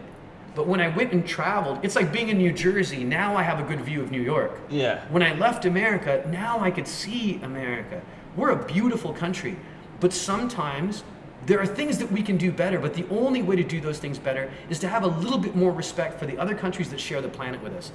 But 0.54 0.66
when 0.66 0.80
I 0.80 0.88
went 0.88 1.12
and 1.12 1.26
traveled, 1.26 1.78
it's 1.82 1.96
like 1.96 2.12
being 2.12 2.28
in 2.28 2.36
New 2.36 2.52
Jersey. 2.52 3.04
Now 3.04 3.36
I 3.36 3.42
have 3.42 3.58
a 3.58 3.62
good 3.62 3.80
view 3.80 4.02
of 4.02 4.10
New 4.10 4.20
York. 4.20 4.60
Yeah. 4.68 5.02
When 5.08 5.22
I 5.22 5.34
left 5.34 5.64
America, 5.64 6.26
now 6.30 6.60
I 6.60 6.70
could 6.70 6.86
see 6.86 7.40
America. 7.42 8.02
We're 8.36 8.50
a 8.50 8.64
beautiful 8.64 9.14
country, 9.14 9.56
but 10.00 10.12
sometimes 10.12 11.04
there 11.46 11.58
are 11.58 11.66
things 11.66 11.98
that 11.98 12.12
we 12.12 12.22
can 12.22 12.36
do 12.36 12.52
better, 12.52 12.78
but 12.78 12.94
the 12.94 13.06
only 13.10 13.42
way 13.42 13.56
to 13.56 13.64
do 13.64 13.80
those 13.80 13.98
things 13.98 14.18
better 14.18 14.50
is 14.68 14.78
to 14.80 14.88
have 14.88 15.04
a 15.04 15.08
little 15.08 15.38
bit 15.38 15.56
more 15.56 15.72
respect 15.72 16.18
for 16.18 16.26
the 16.26 16.38
other 16.38 16.54
countries 16.54 16.90
that 16.90 17.00
share 17.00 17.20
the 17.22 17.28
planet 17.28 17.62
with 17.62 17.72
us. 17.72 17.90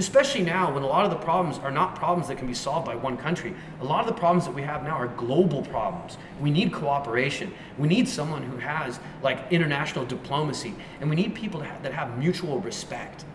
Especially 0.00 0.40
now 0.40 0.72
when 0.72 0.82
a 0.82 0.86
lot 0.86 1.04
of 1.04 1.10
the 1.10 1.18
problems 1.18 1.58
are 1.58 1.70
not 1.70 1.94
problems 1.94 2.26
that 2.28 2.38
can 2.38 2.46
be 2.46 2.54
solved 2.54 2.86
by 2.86 2.94
one 2.94 3.18
country. 3.18 3.54
A 3.82 3.84
lot 3.84 4.00
of 4.00 4.06
the 4.06 4.18
problems 4.18 4.46
that 4.46 4.54
we 4.54 4.62
have 4.62 4.82
now 4.82 4.96
are 4.96 5.08
global 5.08 5.60
problems. 5.60 6.16
We 6.40 6.50
need 6.50 6.72
cooperation. 6.72 7.52
We 7.76 7.86
need 7.86 8.08
someone 8.08 8.42
who 8.42 8.56
has 8.56 8.98
like 9.22 9.52
international 9.52 10.06
diplomacy, 10.06 10.74
and 11.02 11.10
we 11.10 11.16
need 11.16 11.34
people 11.34 11.60
that 11.60 11.92
have 11.92 12.16
mutual 12.16 12.60
respect. 12.60 13.26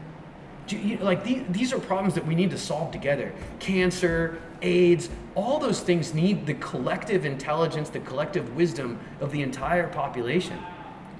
You, 0.67 0.97
like 0.97 1.23
these, 1.23 1.43
these 1.49 1.71
are 1.71 1.77
problems 1.77 2.15
that 2.15 2.25
we 2.25 2.33
need 2.33 2.49
to 2.49 2.57
solve 2.57 2.89
together. 2.91 3.31
Cancer, 3.59 4.41
AIDS, 4.63 5.11
all 5.35 5.59
those 5.59 5.81
things 5.81 6.15
need 6.15 6.47
the 6.47 6.55
collective 6.55 7.25
intelligence, 7.25 7.91
the 7.91 7.99
collective 7.99 8.55
wisdom 8.55 8.99
of 9.21 9.31
the 9.31 9.43
entire 9.43 9.87
population. 9.87 10.57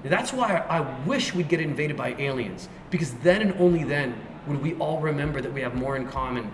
That's 0.02 0.32
why 0.32 0.64
I 0.68 0.80
wish 1.04 1.36
we'd 1.36 1.48
get 1.48 1.60
invaded 1.60 1.96
by 1.96 2.16
aliens, 2.18 2.68
because 2.90 3.14
then 3.14 3.42
and 3.42 3.54
only 3.60 3.84
then 3.84 4.20
would 4.46 4.62
we 4.62 4.74
all 4.74 5.00
remember 5.00 5.40
that 5.40 5.52
we 5.52 5.60
have 5.62 5.74
more 5.74 5.96
in 5.96 6.06
common 6.06 6.50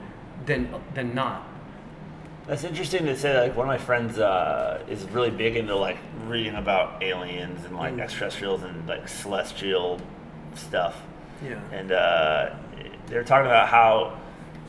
than 0.46 0.72
than 0.94 1.14
not. 1.14 1.46
That's 2.46 2.64
interesting 2.64 3.06
to 3.06 3.16
say. 3.16 3.40
Like 3.48 3.56
one 3.56 3.66
of 3.68 3.68
my 3.68 3.78
friends 3.78 4.18
uh, 4.18 4.82
is 4.88 5.04
really 5.10 5.30
big 5.30 5.56
into 5.56 5.76
like 5.76 5.98
reading 6.26 6.54
about 6.56 7.02
aliens 7.02 7.64
and 7.64 7.74
Mm. 7.74 7.78
like 7.78 7.98
extraterrestrials 7.98 8.62
and 8.64 8.86
like 8.88 9.06
celestial 9.08 10.00
stuff. 10.54 11.00
Yeah. 11.44 11.60
And 11.72 11.92
uh, 11.92 12.50
they're 13.06 13.22
talking 13.24 13.46
about 13.46 13.68
how 13.68 14.18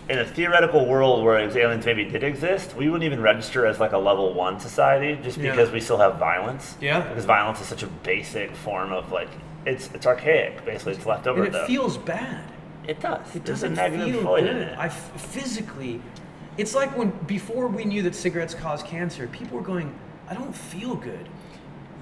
in 0.09 0.19
a 0.19 0.25
theoretical 0.25 0.85
world 0.85 1.23
where 1.23 1.37
aliens 1.39 1.85
maybe 1.85 2.03
did 2.05 2.23
exist, 2.23 2.75
we 2.75 2.89
wouldn't 2.89 3.05
even 3.05 3.21
register 3.21 3.65
as 3.65 3.79
like 3.79 3.93
a 3.93 3.97
level 3.97 4.33
one 4.33 4.59
society 4.59 5.17
just 5.23 5.37
Yeah. 5.37 5.51
because 5.51 5.71
we 5.71 5.79
still 5.79 5.97
have 5.97 6.17
violence. 6.19 6.75
Yeah. 6.79 6.99
Because 7.01 7.25
violence 7.25 7.59
is 7.61 7.67
such 7.67 7.81
a 7.83 7.87
basic 7.87 8.55
form 8.55 8.91
of 8.91 9.11
like 9.11 9.29
it's 9.65 9.89
it's 9.95 10.05
archaic. 10.05 10.63
Basically, 10.65 10.93
it's 10.93 11.05
left 11.07 11.25
over 11.25 11.43
And 11.43 11.47
it 11.55 11.57
though. 11.57 11.65
feels 11.65 11.97
bad. 11.97 12.43
It 12.87 12.99
does. 12.99 13.35
It 13.35 13.45
doesn't 13.45 13.75
feel 13.75 14.21
void 14.21 14.41
good. 14.43 14.73
I 14.77 14.85
f- 14.87 15.21
physically, 15.21 16.01
it's 16.57 16.75
like 16.75 16.95
when 16.97 17.09
before 17.27 17.67
we 17.67 17.85
knew 17.85 18.01
that 18.03 18.15
cigarettes 18.15 18.53
cause 18.53 18.83
cancer, 18.83 19.27
people 19.27 19.57
were 19.57 19.63
going, 19.63 19.93
"I 20.29 20.33
don't 20.33 20.53
feel 20.55 20.95
good," 20.95 21.27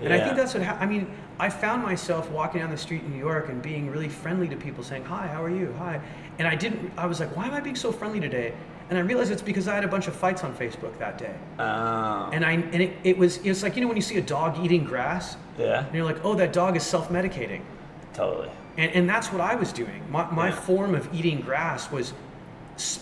and 0.02 0.12
I 0.14 0.18
Yeah. 0.18 0.24
think 0.26 0.38
that's 0.38 0.54
what. 0.54 0.64
Ha- 0.64 0.78
I 0.80 0.86
mean, 0.86 1.08
I 1.40 1.50
found 1.50 1.84
myself 1.84 2.30
walking 2.32 2.62
down 2.62 2.70
the 2.72 2.78
street 2.78 3.04
in 3.04 3.12
New 3.12 3.20
York 3.20 3.50
and 3.50 3.62
being 3.62 3.90
really 3.92 4.10
friendly 4.10 4.48
to 4.50 4.56
people, 4.56 4.84
saying, 4.84 5.06
"Hi, 5.06 5.28
how 5.28 5.44
are 5.44 5.50
you? 5.50 5.74
Hi," 5.80 6.00
and 6.40 6.48
I 6.48 6.56
didn't. 6.56 6.92
I 6.98 7.06
was 7.06 7.20
like, 7.20 7.36
"Why 7.36 7.46
am 7.48 7.54
I 7.54 7.60
being 7.62 7.76
so 7.76 7.92
friendly 7.92 8.20
today?" 8.20 8.54
And 8.90 8.98
I 8.98 9.04
realized 9.04 9.32
it's 9.32 9.42
because 9.42 9.70
I 9.70 9.76
had 9.76 9.86
a 9.86 9.88
bunch 9.88 10.08
of 10.10 10.14
fights 10.14 10.44
on 10.44 10.54
Facebook 10.54 10.98
that 11.00 11.18
day, 11.18 11.34
Oh. 11.60 12.30
and 12.34 12.44
I 12.46 12.52
and 12.52 12.76
it, 12.82 12.92
it 13.06 13.18
was 13.18 13.38
it's 13.46 13.64
like 13.64 13.76
you 13.78 13.82
know 13.82 13.88
when 13.88 13.96
you 13.96 14.02
see 14.02 14.18
a 14.18 14.22
dog 14.22 14.58
eating 14.62 14.84
grass, 14.84 15.38
yeah. 15.58 15.86
and 15.86 15.96
you're 15.96 16.04
like, 16.06 16.18
"Oh, 16.26 16.34
that 16.36 16.52
dog 16.52 16.76
is 16.76 16.84
self-medicating." 16.84 17.62
Totally. 18.14 18.50
And, 18.78 18.92
and 18.94 19.10
that's 19.10 19.32
what 19.32 19.42
I 19.42 19.56
was 19.56 19.72
doing. 19.74 20.02
My, 20.10 20.30
my 20.32 20.48
Yeah. 20.50 20.56
form 20.56 20.96
of 20.96 21.08
eating 21.14 21.42
grass 21.42 21.92
was 21.92 22.14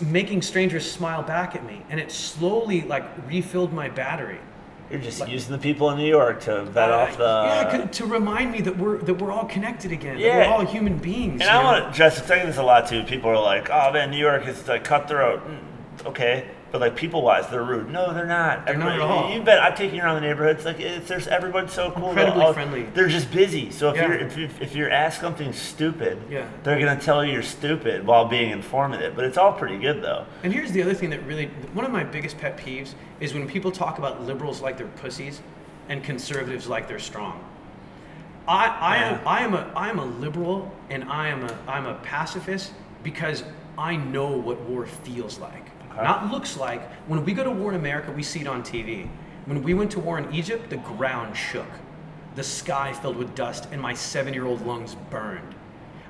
making 0.02 0.42
strangers 0.42 0.90
smile 0.90 1.24
back 1.24 1.56
at 1.56 1.66
me. 1.66 1.84
And 1.90 2.00
it 2.00 2.12
slowly 2.12 2.82
like 2.82 3.04
refilled 3.28 3.72
my 3.74 3.90
battery. 3.90 4.40
You're 4.90 5.00
just 5.00 5.28
using 5.28 5.52
the 5.52 5.60
people 5.60 5.92
in 5.92 5.98
New 6.00 6.08
York 6.08 6.42
to 6.42 6.64
vet 6.66 6.90
off 6.90 7.16
the. 7.18 7.24
Uh, 7.24 7.70
yeah, 7.74 7.86
to 7.86 8.06
remind 8.08 8.52
me 8.52 8.62
that 8.62 8.76
we're 8.76 8.98
that 8.98 9.14
we're 9.14 9.32
all 9.32 9.46
connected 9.46 9.92
again. 9.92 10.16
that 10.16 10.22
Yeah. 10.24 10.38
we're 10.38 10.46
all 10.54 10.66
human 10.66 10.98
beings. 10.98 11.42
And 11.42 11.50
I 11.50 11.60
know? 11.60 11.64
want 11.64 11.84
to 11.84 11.90
address, 11.92 12.20
I 12.20 12.26
tell 12.26 12.38
you 12.40 12.46
this 12.48 12.58
a 12.58 12.64
lot 12.64 12.88
too. 12.88 13.04
People 13.04 13.30
are 13.30 13.40
like, 13.40 13.70
"Oh 13.70 13.92
man, 13.94 14.10
New 14.10 14.18
York 14.18 14.48
is 14.48 14.68
like 14.68 14.84
cutthroat." 14.84 15.48
Mm, 15.48 16.08
Okay, 16.08 16.46
but 16.72 16.82
like 16.82 16.96
people-wise, 16.96 17.48
they're 17.50 17.64
rude. 17.64 17.90
No, 17.90 18.14
they're 18.14 18.26
not. 18.28 18.66
They're 18.66 18.78
not 18.78 18.94
at 18.94 19.02
all. 19.02 19.34
You 19.34 19.42
bet. 19.42 19.60
I'm 19.60 19.76
taking 19.76 19.96
you 19.98 20.04
around 20.04 20.16
the 20.22 20.28
neighborhoods. 20.28 20.66
Like, 20.66 20.80
it's, 20.80 21.08
there's 21.08 21.28
everyone's 21.28 21.74
so 21.74 21.90
cool. 21.92 22.14
They're 22.14 22.26
Incredibly 22.28 22.44
all- 22.44 22.54
friendly. 22.54 22.84
They're 22.94 23.08
just 23.08 23.32
busy. 23.32 23.72
So 23.72 23.90
if 23.90 23.96
Yeah. 23.96 24.08
you're 24.08 24.18
if, 24.20 24.38
you 24.38 24.50
if 24.62 24.76
you're 24.76 24.90
asked 24.92 25.20
something 25.22 25.52
stupid, 25.54 26.20
Yeah. 26.30 26.48
they're 26.64 26.80
gonna 26.80 27.00
tell 27.00 27.26
you 27.26 27.34
you're 27.34 27.42
stupid 27.42 28.06
while 28.06 28.26
being 28.26 28.52
informative. 28.52 29.16
But 29.16 29.26
it's 29.26 29.38
all 29.38 29.54
pretty 29.54 29.78
good 29.80 30.02
though. 30.04 30.26
And 30.44 30.54
here's 30.54 30.72
the 30.72 30.82
other 30.84 30.94
thing 30.94 31.10
that 31.10 31.26
really, 31.26 31.48
one 31.74 31.86
of 31.86 31.92
my 31.92 32.04
biggest 32.04 32.38
pet 32.38 32.58
peeves 32.58 32.94
is 33.20 33.34
when 33.34 33.48
people 33.48 33.72
talk 33.72 33.98
about 33.98 34.24
liberals 34.24 34.62
like 34.62 34.78
they're 34.78 34.88
pussies 34.88 35.42
and 35.90 36.04
conservatives 36.04 36.68
like 36.68 36.88
they're 36.88 37.00
strong. 37.00 37.44
I, 38.48 38.68
I 38.68 38.98
am 38.98 39.28
I 39.28 39.42
am 39.42 39.54
a 39.54 39.72
I 39.76 39.90
am 39.90 40.00
a 40.00 40.06
liberal 40.06 40.72
and 40.90 41.04
I 41.06 41.28
am 41.30 41.44
a 41.44 41.58
I'm 41.68 41.86
a 41.86 41.96
pacifist 41.96 42.72
because 43.04 43.44
I 43.78 43.96
know 43.96 44.28
what 44.38 44.60
war 44.62 44.86
feels 44.86 45.40
like. 45.40 45.66
Okay. 46.00 46.08
Not 46.08 46.32
looks 46.32 46.56
like. 46.56 46.82
When 47.08 47.26
we 47.26 47.34
go 47.34 47.44
to 47.44 47.52
war 47.52 47.72
in 47.72 47.76
America, 47.76 48.10
we 48.12 48.24
see 48.24 48.40
it 48.40 48.48
on 48.48 48.64
TV. 48.64 49.10
When 49.46 49.62
we 49.64 49.74
went 49.74 49.92
to 49.92 50.00
war 50.00 50.18
in 50.18 50.34
Egypt, 50.34 50.70
the 50.70 50.78
ground 50.78 51.36
shook. 51.36 51.68
The 52.36 52.44
sky 52.44 52.94
filled 52.94 53.18
with 53.18 53.36
dust 53.36 53.68
and 53.74 53.82
my 53.82 53.94
seven 53.94 54.34
year 54.34 54.46
old 54.46 54.66
lungs 54.66 54.96
burned. 55.10 55.56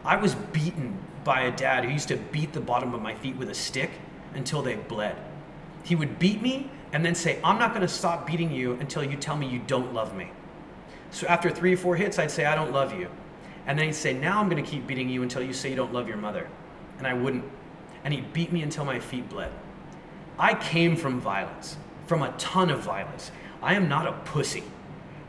I 0.05 0.15
was 0.15 0.35
beaten 0.35 0.95
by 1.23 1.41
a 1.41 1.51
dad 1.51 1.85
who 1.85 1.91
used 1.91 2.09
to 2.09 2.17
beat 2.17 2.53
the 2.53 2.61
bottom 2.61 2.93
of 2.93 3.01
my 3.01 3.15
feet 3.15 3.35
with 3.35 3.49
a 3.49 3.53
stick 3.55 3.89
until 4.35 4.61
they 4.61 4.75
bled. 4.75 5.15
He 5.83 5.95
would 5.95 6.19
beat 6.19 6.39
me 6.39 6.69
and 6.93 7.03
then 7.03 7.15
say, 7.15 7.39
I'm 7.43 7.57
not 7.57 7.69
going 7.69 7.81
to 7.81 7.87
stop 7.87 8.27
beating 8.27 8.51
you 8.51 8.73
until 8.73 9.03
you 9.03 9.17
tell 9.17 9.37
me 9.37 9.47
you 9.47 9.59
don't 9.65 9.91
love 9.91 10.15
me. 10.15 10.29
So 11.09 11.25
after 11.25 11.49
three 11.49 11.73
or 11.73 11.77
four 11.77 11.95
hits, 11.95 12.19
I'd 12.19 12.29
say, 12.29 12.45
I 12.45 12.53
don't 12.53 12.71
love 12.71 12.93
you. 12.93 13.09
And 13.65 13.77
then 13.77 13.87
he'd 13.87 13.93
say, 13.93 14.13
Now 14.13 14.39
I'm 14.39 14.49
going 14.49 14.63
to 14.63 14.69
keep 14.69 14.85
beating 14.85 15.09
you 15.09 15.23
until 15.23 15.41
you 15.41 15.53
say 15.53 15.71
you 15.71 15.75
don't 15.75 15.93
love 15.93 16.07
your 16.07 16.17
mother. 16.17 16.47
And 16.99 17.07
I 17.07 17.13
wouldn't. 17.13 17.45
And 18.03 18.13
he'd 18.13 18.31
beat 18.33 18.51
me 18.51 18.61
until 18.61 18.85
my 18.85 18.99
feet 18.99 19.27
bled. 19.29 19.51
I 20.39 20.53
came 20.53 20.95
from 20.95 21.19
violence, 21.19 21.75
from 22.07 22.23
a 22.23 22.31
ton 22.37 22.69
of 22.69 22.79
violence. 22.79 23.31
I 23.61 23.73
am 23.73 23.89
not 23.89 24.07
a 24.07 24.13
pussy. 24.13 24.63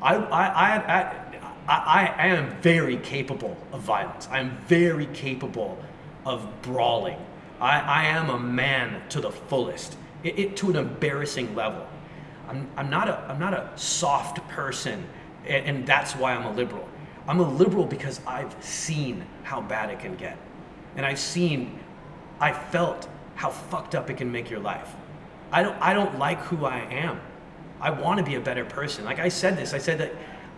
I, 0.00 0.14
I, 0.14 0.46
I, 0.46 1.30
I, 1.68 2.14
I, 2.16 2.26
am 2.28 2.58
very 2.62 2.96
capable 2.96 3.56
of 3.72 3.80
violence. 3.80 4.28
I 4.30 4.38
am 4.38 4.56
very 4.66 5.06
capable 5.06 5.82
of 6.24 6.46
brawling. 6.62 7.18
I, 7.60 7.80
I 7.80 8.04
am 8.04 8.30
a 8.30 8.38
man 8.38 9.02
to 9.10 9.20
the 9.20 9.30
fullest, 9.30 9.96
it, 10.22 10.38
it, 10.38 10.56
to 10.58 10.70
an 10.70 10.76
embarrassing 10.76 11.54
level. 11.54 11.86
I'm, 12.48 12.68
I'm, 12.76 12.88
not 12.88 13.08
a, 13.08 13.18
I'm 13.28 13.38
not 13.38 13.52
a 13.52 13.70
soft 13.76 14.46
person, 14.48 15.04
and, 15.46 15.66
and 15.66 15.86
that's 15.86 16.14
why 16.14 16.34
I'm 16.34 16.46
a 16.46 16.52
liberal. 16.52 16.88
I'm 17.28 17.40
a 17.40 17.48
liberal 17.48 17.84
because 17.84 18.20
I've 18.26 18.54
seen 18.64 19.24
how 19.42 19.60
bad 19.60 19.90
it 19.90 19.98
can 19.98 20.14
get. 20.14 20.38
And 20.96 21.04
I've 21.04 21.18
seen, 21.18 21.78
I 22.40 22.52
felt 22.52 23.08
how 23.34 23.50
fucked 23.50 23.94
up 23.94 24.08
it 24.08 24.16
can 24.16 24.32
make 24.32 24.50
your 24.50 24.60
life. 24.60 24.94
I 25.52 25.62
don't 25.62 25.76
I 25.80 25.92
don't 25.94 26.18
like 26.18 26.40
who 26.42 26.64
I 26.64 26.78
am. 26.78 27.20
I 27.80 27.90
want 27.90 28.18
to 28.18 28.24
be 28.24 28.34
a 28.34 28.40
better 28.40 28.64
person. 28.64 29.04
Like 29.04 29.18
I 29.18 29.28
said 29.28 29.56
this, 29.56 29.72
I 29.72 29.78
said 29.78 29.98
that 29.98 30.12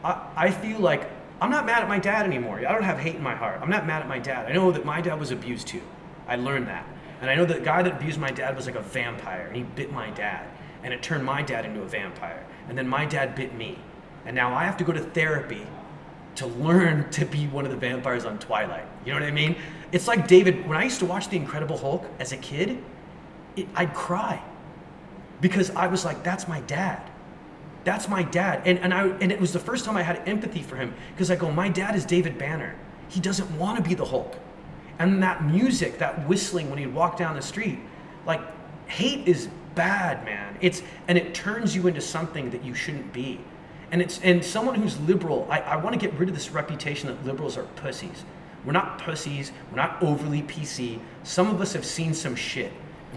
I, 0.04 0.26
I 0.36 0.50
feel 0.50 0.80
like 0.80 1.08
I'm 1.40 1.50
not 1.50 1.66
mad 1.66 1.82
at 1.82 1.88
my 1.88 1.98
dad 1.98 2.26
anymore. 2.26 2.58
I 2.58 2.72
don't 2.72 2.82
have 2.82 2.98
hate 2.98 3.16
in 3.16 3.22
my 3.22 3.34
heart. 3.34 3.60
I'm 3.62 3.70
not 3.70 3.86
mad 3.86 4.02
at 4.02 4.08
my 4.08 4.18
dad. 4.18 4.46
I 4.46 4.52
know 4.52 4.70
that 4.72 4.84
my 4.84 5.00
dad 5.00 5.18
was 5.18 5.30
abused 5.30 5.68
too. 5.68 5.82
I 6.26 6.36
learned 6.36 6.66
that. 6.68 6.86
And 7.20 7.30
I 7.30 7.34
know 7.34 7.44
that 7.44 7.58
the 7.58 7.64
guy 7.64 7.82
that 7.82 7.92
abused 7.92 8.18
my 8.18 8.30
dad 8.30 8.56
was 8.56 8.66
like 8.66 8.74
a 8.74 8.82
vampire 8.82 9.46
and 9.46 9.56
he 9.56 9.62
bit 9.62 9.92
my 9.92 10.10
dad. 10.10 10.46
And 10.82 10.92
it 10.92 11.02
turned 11.02 11.24
my 11.24 11.42
dad 11.42 11.64
into 11.64 11.82
a 11.82 11.86
vampire. 11.86 12.44
And 12.68 12.76
then 12.76 12.88
my 12.88 13.04
dad 13.04 13.34
bit 13.34 13.54
me. 13.54 13.78
And 14.24 14.34
now 14.34 14.54
I 14.54 14.64
have 14.64 14.76
to 14.78 14.84
go 14.84 14.92
to 14.92 15.00
therapy 15.00 15.66
to 16.36 16.46
learn 16.46 17.08
to 17.10 17.24
be 17.24 17.46
one 17.46 17.64
of 17.64 17.70
the 17.70 17.76
vampires 17.76 18.24
on 18.24 18.38
Twilight. 18.38 18.86
You 19.04 19.12
know 19.12 19.20
what 19.20 19.28
I 19.28 19.32
mean? 19.32 19.56
It's 19.92 20.08
like 20.08 20.26
David, 20.26 20.66
when 20.66 20.76
I 20.76 20.84
used 20.84 20.98
to 21.00 21.06
watch 21.06 21.28
The 21.28 21.36
Incredible 21.36 21.76
Hulk 21.76 22.06
as 22.18 22.32
a 22.32 22.36
kid, 22.36 22.82
it, 23.56 23.68
I'd 23.74 23.94
cry 23.94 24.42
because 25.42 25.70
I 25.70 25.88
was 25.88 26.06
like, 26.06 26.22
that's 26.22 26.48
my 26.48 26.60
dad. 26.60 27.02
That's 27.84 28.08
my 28.08 28.22
dad. 28.22 28.62
And, 28.64 28.78
and, 28.78 28.94
I, 28.94 29.08
and 29.08 29.32
it 29.32 29.40
was 29.40 29.52
the 29.52 29.58
first 29.58 29.84
time 29.84 29.96
I 29.96 30.02
had 30.02 30.26
empathy 30.26 30.62
for 30.62 30.76
him 30.76 30.94
because 31.10 31.30
I 31.30 31.36
go, 31.36 31.50
my 31.50 31.68
dad 31.68 31.96
is 31.96 32.06
David 32.06 32.38
Banner. 32.38 32.76
He 33.08 33.20
doesn't 33.20 33.50
want 33.58 33.76
to 33.76 33.86
be 33.86 33.94
the 33.94 34.04
Hulk. 34.04 34.36
And 34.98 35.20
that 35.22 35.44
music, 35.44 35.98
that 35.98 36.28
whistling 36.28 36.70
when 36.70 36.78
he'd 36.78 36.94
walk 36.94 37.18
down 37.18 37.34
the 37.34 37.42
street, 37.42 37.80
like 38.24 38.40
hate 38.86 39.26
is 39.26 39.48
bad, 39.74 40.24
man. 40.24 40.56
It's 40.60 40.82
and 41.08 41.18
it 41.18 41.34
turns 41.34 41.74
you 41.74 41.88
into 41.88 42.00
something 42.00 42.50
that 42.50 42.62
you 42.62 42.74
shouldn't 42.74 43.12
be. 43.12 43.40
And 43.90 44.00
it's 44.00 44.20
and 44.20 44.44
someone 44.44 44.76
who's 44.76 45.00
liberal, 45.00 45.48
I, 45.50 45.60
I 45.60 45.76
want 45.76 45.92
to 45.92 45.98
get 45.98 46.16
rid 46.18 46.28
of 46.28 46.34
this 46.36 46.50
reputation 46.50 47.08
that 47.08 47.24
liberals 47.26 47.56
are 47.56 47.64
pussies. 47.76 48.24
We're 48.64 48.72
not 48.72 48.98
pussies, 48.98 49.50
we're 49.70 49.76
not 49.76 50.00
overly 50.00 50.42
PC. 50.42 51.00
Some 51.24 51.48
of 51.48 51.60
us 51.60 51.72
have 51.72 51.84
seen 51.84 52.14
some 52.14 52.36
shit. 52.36 52.72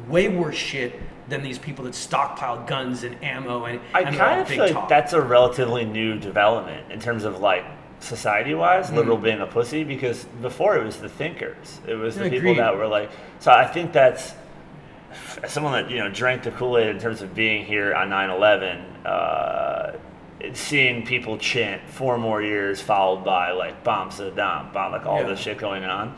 Way 0.08 0.30
worse 0.30 0.56
shit 0.56 1.00
than 1.28 1.42
these 1.42 1.58
people 1.58 1.86
that 1.86 1.96
stockpile 1.96 2.64
guns 2.66 3.04
and 3.04 3.22
ammo 3.24 3.66
and, 3.66 3.80
I 3.94 4.02
and 4.02 4.16
kind 4.16 4.42
of 4.42 4.48
feel 4.48 4.60
like 4.64 4.74
talk. 4.74 4.90
that's 4.90 5.14
a 5.14 5.22
relatively 5.22 5.84
new 5.86 6.20
development 6.20 6.92
in 6.92 7.00
terms 7.00 7.24
of 7.24 7.40
like 7.40 7.66
society 8.00 8.54
wise, 8.54 8.92
Mm. 8.92 8.96
liberal 8.98 9.18
being 9.18 9.40
a 9.42 9.48
pussy, 9.48 9.84
because 9.84 10.26
before 10.42 10.78
it 10.78 10.84
was 10.84 10.98
the 10.98 11.10
thinkers. 11.10 11.80
It 11.88 11.96
was 11.96 12.16
the 12.16 12.26
Yeah, 12.26 12.30
people 12.30 12.56
that 12.56 12.78
were 12.78 12.88
like, 12.88 13.10
so 13.40 13.52
I 13.52 13.66
think 13.66 13.92
that's 13.94 14.34
as 15.42 15.52
someone 15.52 15.72
that, 15.74 15.90
you 15.90 15.98
know, 15.98 16.10
drank 16.10 16.44
the 16.44 16.52
Kool 16.52 16.78
Aid 16.78 16.88
in 16.90 17.00
terms 17.00 17.22
of 17.22 17.34
being 17.34 17.66
here 17.66 17.96
on 17.96 18.10
9 18.10 18.30
11, 18.30 18.78
uh, 19.06 19.94
seeing 20.54 21.06
people 21.06 21.38
chant 21.38 21.82
four 21.88 22.18
more 22.20 22.42
years 22.44 22.82
followed 22.82 23.24
by 23.24 23.52
like 23.52 23.84
bomb 23.84 24.10
Saddam, 24.10 24.72
bomb, 24.74 24.92
like 24.92 25.06
all 25.08 25.22
Yeah. 25.22 25.28
this 25.30 25.40
shit 25.40 25.58
going 25.58 25.86
on. 25.86 26.14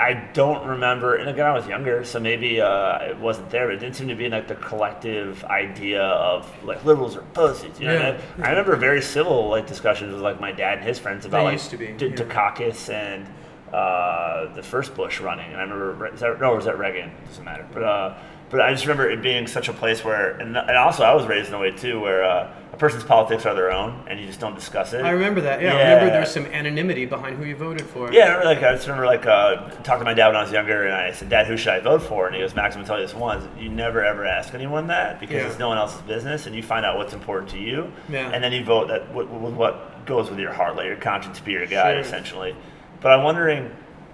I 0.00 0.14
don't 0.32 0.66
remember, 0.66 1.16
and 1.16 1.28
again, 1.28 1.46
I 1.46 1.52
was 1.52 1.66
younger, 1.66 2.04
so 2.04 2.18
maybe 2.18 2.60
uh, 2.60 2.98
it 3.10 3.18
wasn't 3.18 3.50
there, 3.50 3.66
but 3.66 3.74
it 3.74 3.78
didn't 3.80 3.96
seem 3.96 4.08
to 4.08 4.14
be 4.14 4.28
like 4.28 4.48
the 4.48 4.54
collective 4.54 5.44
idea 5.44 6.02
of 6.02 6.48
like 6.64 6.84
liberals 6.84 7.16
are 7.16 7.22
pussies. 7.34 7.78
You 7.78 7.86
know, 7.88 7.94
Yeah. 7.94 8.20
I, 8.38 8.46
I 8.46 8.50
remember 8.50 8.76
very 8.76 9.02
civil 9.02 9.48
like 9.50 9.66
discussions 9.66 10.12
with 10.14 10.22
like 10.22 10.40
my 10.40 10.52
dad 10.52 10.78
and 10.78 10.86
his 10.86 10.98
friends 10.98 11.26
about 11.26 11.44
They 11.44 11.52
like 11.56 11.68
to 11.68 11.76
be, 11.76 11.88
D- 11.92 12.06
yeah. 12.06 12.14
Dukakis 12.14 12.88
and 12.92 13.26
uh, 13.74 14.52
the 14.54 14.62
first 14.62 14.94
Bush 14.94 15.20
running, 15.20 15.46
and 15.52 15.56
I 15.56 15.62
remember 15.62 16.06
is 16.14 16.20
that, 16.20 16.40
no, 16.40 16.50
or 16.52 16.56
was 16.56 16.64
that 16.64 16.78
Reagan? 16.78 17.10
It 17.10 17.26
doesn't 17.28 17.44
matter, 17.44 17.66
but 17.72 17.82
uh, 17.82 18.18
but 18.48 18.60
I 18.60 18.72
just 18.72 18.84
remember 18.84 19.08
it 19.08 19.22
being 19.22 19.46
such 19.46 19.68
a 19.68 19.72
place 19.72 20.04
where, 20.04 20.32
and, 20.40 20.56
and 20.56 20.76
also 20.76 21.04
I 21.04 21.14
was 21.14 21.24
raised 21.26 21.48
in 21.50 21.54
a 21.54 21.58
way 21.60 21.70
too, 21.70 22.00
where 22.00 22.24
uh, 22.24 22.52
person's 22.80 23.04
politics 23.04 23.44
are 23.46 23.54
their 23.54 23.70
own, 23.70 24.02
and 24.08 24.18
you 24.18 24.26
just 24.26 24.40
don't 24.40 24.54
discuss 24.54 24.94
it. 24.94 25.02
I 25.04 25.10
remember 25.10 25.42
that. 25.42 25.60
Yeah, 25.62 25.74
I 25.74 25.92
remember 25.92 26.06
there's 26.06 26.30
some 26.32 26.46
anonymity 26.46 27.04
behind 27.04 27.36
who 27.36 27.44
you 27.44 27.54
voted 27.54 27.86
for. 27.86 28.10
Yeah, 28.10 28.22
I 28.22 28.26
remember, 28.38 28.44
like 28.46 28.58
I 28.62 28.72
just 28.74 28.86
remember 28.88 29.06
like 29.06 29.26
uh, 29.26 29.68
talking 29.84 30.00
to 30.00 30.04
my 30.04 30.14
dad 30.14 30.28
when 30.28 30.36
I 30.36 30.42
was 30.42 30.50
younger, 30.50 30.86
and 30.86 30.94
I 30.94 31.12
said, 31.12 31.28
"Dad, 31.28 31.46
who 31.46 31.56
should 31.58 31.74
I 31.74 31.80
vote 31.80 32.02
for?" 32.02 32.26
And 32.26 32.34
he 32.34 32.40
goes, 32.40 32.54
"Max, 32.56 32.74
I'm 32.74 32.80
gonna 32.80 32.88
tell 32.88 32.98
you 32.98 33.06
this 33.06 33.14
once: 33.14 33.46
you 33.58 33.68
never 33.68 34.02
ever 34.04 34.26
ask 34.26 34.54
anyone 34.54 34.86
that 34.88 35.20
because 35.20 35.36
Yeah. 35.36 35.46
it's 35.48 35.58
no 35.58 35.68
one 35.68 35.76
else's 35.78 36.00
business, 36.02 36.46
and 36.46 36.56
you 36.56 36.62
find 36.62 36.84
out 36.86 36.96
what's 36.96 37.12
important 37.12 37.50
to 37.50 37.58
you, 37.58 37.92
Yeah. 38.08 38.30
and 38.32 38.42
then 38.42 38.50
you 38.52 38.64
vote 38.64 38.88
that 38.88 39.14
with, 39.14 39.28
with 39.28 39.52
what 39.54 40.06
goes 40.06 40.30
with 40.30 40.38
your 40.38 40.52
heart, 40.52 40.74
let 40.74 40.86
your 40.86 40.96
conscience 40.96 41.38
be 41.38 41.52
your 41.52 41.66
guide, 41.66 41.92
Sure. 41.92 42.00
essentially." 42.00 42.56
But 43.00 43.12
I'm 43.12 43.22
wondering. 43.22 43.70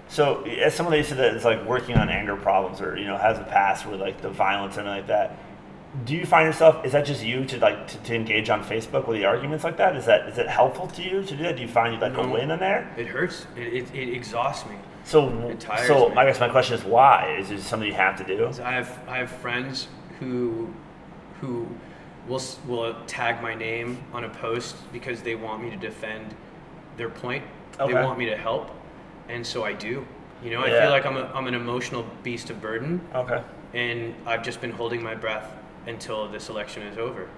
So, 0.09 0.45
as 0.45 0.73
someone 0.73 0.93
that 0.93 0.99
used 0.99 1.09
to 1.09 1.17
that 1.17 1.35
is 1.35 1.45
like 1.45 1.65
working 1.65 1.97
on 1.97 2.09
anger 2.09 2.37
problems, 2.37 2.81
or 2.81 2.97
you 2.97 3.07
know, 3.07 3.17
has 3.17 3.39
a 3.39 3.43
past 3.43 3.87
with 3.87 4.01
like 4.01 4.21
the 4.21 4.29
violence 4.31 4.77
and 4.77 4.87
like 4.87 5.09
that, 5.09 5.37
do 6.05 6.15
you 6.15 6.27
find 6.27 6.47
yourself? 6.47 6.85
Is 6.85 6.93
that 6.93 7.07
just 7.07 7.25
you 7.25 7.45
to 7.47 7.59
like 7.59 7.89
to, 7.89 7.99
to 7.99 8.15
engage 8.15 8.51
on 8.51 8.63
Facebook 8.63 9.07
with 9.07 9.19
the 9.19 9.25
arguments 9.25 9.65
like 9.65 9.77
that? 9.79 9.97
Is 9.97 10.05
that 10.07 10.29
is 10.29 10.39
it 10.39 10.49
helpful 10.49 10.87
to 10.89 11.03
you 11.03 11.23
to 11.23 11.37
do 11.37 11.43
that? 11.45 11.57
Do 11.57 11.63
you 11.63 11.69
find 11.69 11.95
you 11.95 12.01
like 12.01 12.17
a 12.17 12.23
No. 12.23 12.33
win 12.33 12.51
in 12.51 12.59
there? 12.59 12.93
It 12.97 13.07
hurts. 13.07 13.47
It, 13.57 13.73
it, 13.73 13.95
it 13.95 14.09
exhausts 14.13 14.69
me. 14.69 14.77
So, 15.05 15.29
so 15.87 16.09
me. 16.11 16.17
I 16.17 16.27
guess 16.27 16.41
my 16.41 16.49
question 16.49 16.75
is 16.77 16.85
why? 16.85 17.37
Is 17.39 17.51
it 17.51 17.63
something 17.63 17.89
you 17.89 17.95
have 17.95 18.17
to 18.19 18.25
do? 18.25 18.47
I 18.63 18.73
have 18.73 18.99
I 19.09 19.19
have 19.19 19.31
friends 19.31 19.89
who 20.19 20.73
who 21.41 21.67
will 22.29 22.43
will 22.67 22.95
tag 23.07 23.41
my 23.41 23.55
name 23.55 24.03
on 24.13 24.25
a 24.25 24.29
post 24.29 24.77
because 24.93 25.23
they 25.23 25.35
want 25.35 25.63
me 25.63 25.71
to 25.71 25.77
defend 25.77 26.35
their 26.97 27.09
point. 27.09 27.45
Okay. 27.79 27.93
They 27.93 28.03
want 28.03 28.19
me 28.19 28.27
to 28.27 28.37
help, 28.37 28.71
and 29.29 29.47
so 29.47 29.65
I 29.65 29.73
do. 29.73 30.05
You 30.43 30.51
know, 30.51 30.61
I 30.61 30.69
feel 30.69 30.91
like 30.91 31.07
I'm 31.07 31.17
a, 31.17 31.31
I'm 31.35 31.47
an 31.47 31.55
emotional 31.55 32.05
beast 32.23 32.51
of 32.51 32.61
burden, 32.61 33.01
Okay. 33.15 33.43
and 33.73 34.15
I've 34.27 34.43
just 34.43 34.61
been 34.61 34.71
holding 34.71 35.03
my 35.03 35.15
breath 35.15 35.51
until 35.87 36.29
this 36.29 36.49
election 36.49 36.83
is 36.83 36.99
over. 36.99 37.29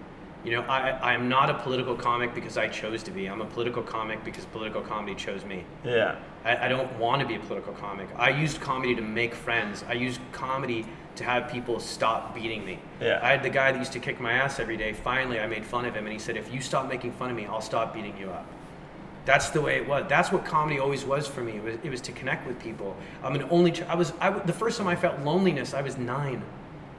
You 0.45 0.53
know, 0.53 0.63
I 0.63 1.13
I'm 1.15 1.29
not 1.29 1.51
a 1.51 1.55
political 1.55 1.95
comic 1.97 2.35
because 2.35 2.57
I 2.57 2.69
chose 2.69 3.03
to 3.05 3.11
be. 3.11 3.27
I'm 3.27 3.41
a 3.41 3.45
political 3.47 3.83
comic 3.83 4.25
because 4.25 4.45
political 4.47 4.81
comedy 4.81 5.15
chose 5.15 5.45
me. 5.45 5.65
Yeah. 5.85 6.17
I, 6.45 6.67
I 6.67 6.69
don't 6.69 6.97
want 6.99 7.21
to 7.21 7.27
be 7.27 7.35
a 7.35 7.41
political 7.41 7.73
comic. 7.73 8.09
I 8.17 8.31
used 8.31 8.61
comedy 8.61 8.95
to 8.95 9.03
make 9.03 9.35
friends. 9.35 9.85
I 9.89 9.95
used 9.95 10.21
comedy 10.31 10.87
to 11.17 11.25
have 11.25 11.51
people 11.51 11.81
stop 11.81 12.35
beating 12.37 12.65
me. 12.65 12.79
Yeah. 13.01 13.19
I 13.21 13.31
had 13.33 13.43
the 13.43 13.51
guy 13.51 13.73
that 13.73 13.79
used 13.79 13.93
to 13.95 13.99
kick 13.99 14.21
my 14.21 14.33
ass 14.33 14.61
every 14.61 14.77
day. 14.77 14.93
Finally, 14.93 15.41
I 15.41 15.49
made 15.49 15.65
fun 15.65 15.85
of 15.85 15.95
him, 15.95 16.05
and 16.05 16.13
he 16.13 16.19
said, 16.21 16.37
"If 16.37 16.55
you 16.55 16.61
stop 16.61 16.89
making 16.89 17.13
fun 17.13 17.31
of 17.31 17.37
me, 17.37 17.47
I'll 17.47 17.61
stop 17.61 17.93
beating 17.93 18.17
you 18.17 18.31
up." 18.31 18.47
That's 19.25 19.51
the 19.51 19.61
way 19.61 19.77
it 19.77 19.87
was. 19.89 20.05
That's 20.09 20.31
what 20.31 20.45
comedy 20.45 20.79
always 20.79 21.05
was 21.05 21.27
for 21.27 21.43
me. 21.43 21.57
It 21.57 21.65
was, 21.65 21.75
it 21.83 21.91
was 21.91 22.01
to 22.03 22.13
connect 22.13 22.47
with 22.47 22.59
people. 22.61 22.97
I'm 23.25 23.35
an 23.35 23.43
only. 23.51 23.73
Ch- 23.73 23.83
I 23.83 23.97
was. 23.97 24.13
I 24.21 24.31
the 24.31 24.53
first 24.53 24.79
time 24.79 24.87
I 24.87 24.95
felt 24.95 25.19
loneliness, 25.21 25.75
I 25.75 25.83
was 25.83 25.99
nine. 25.99 26.43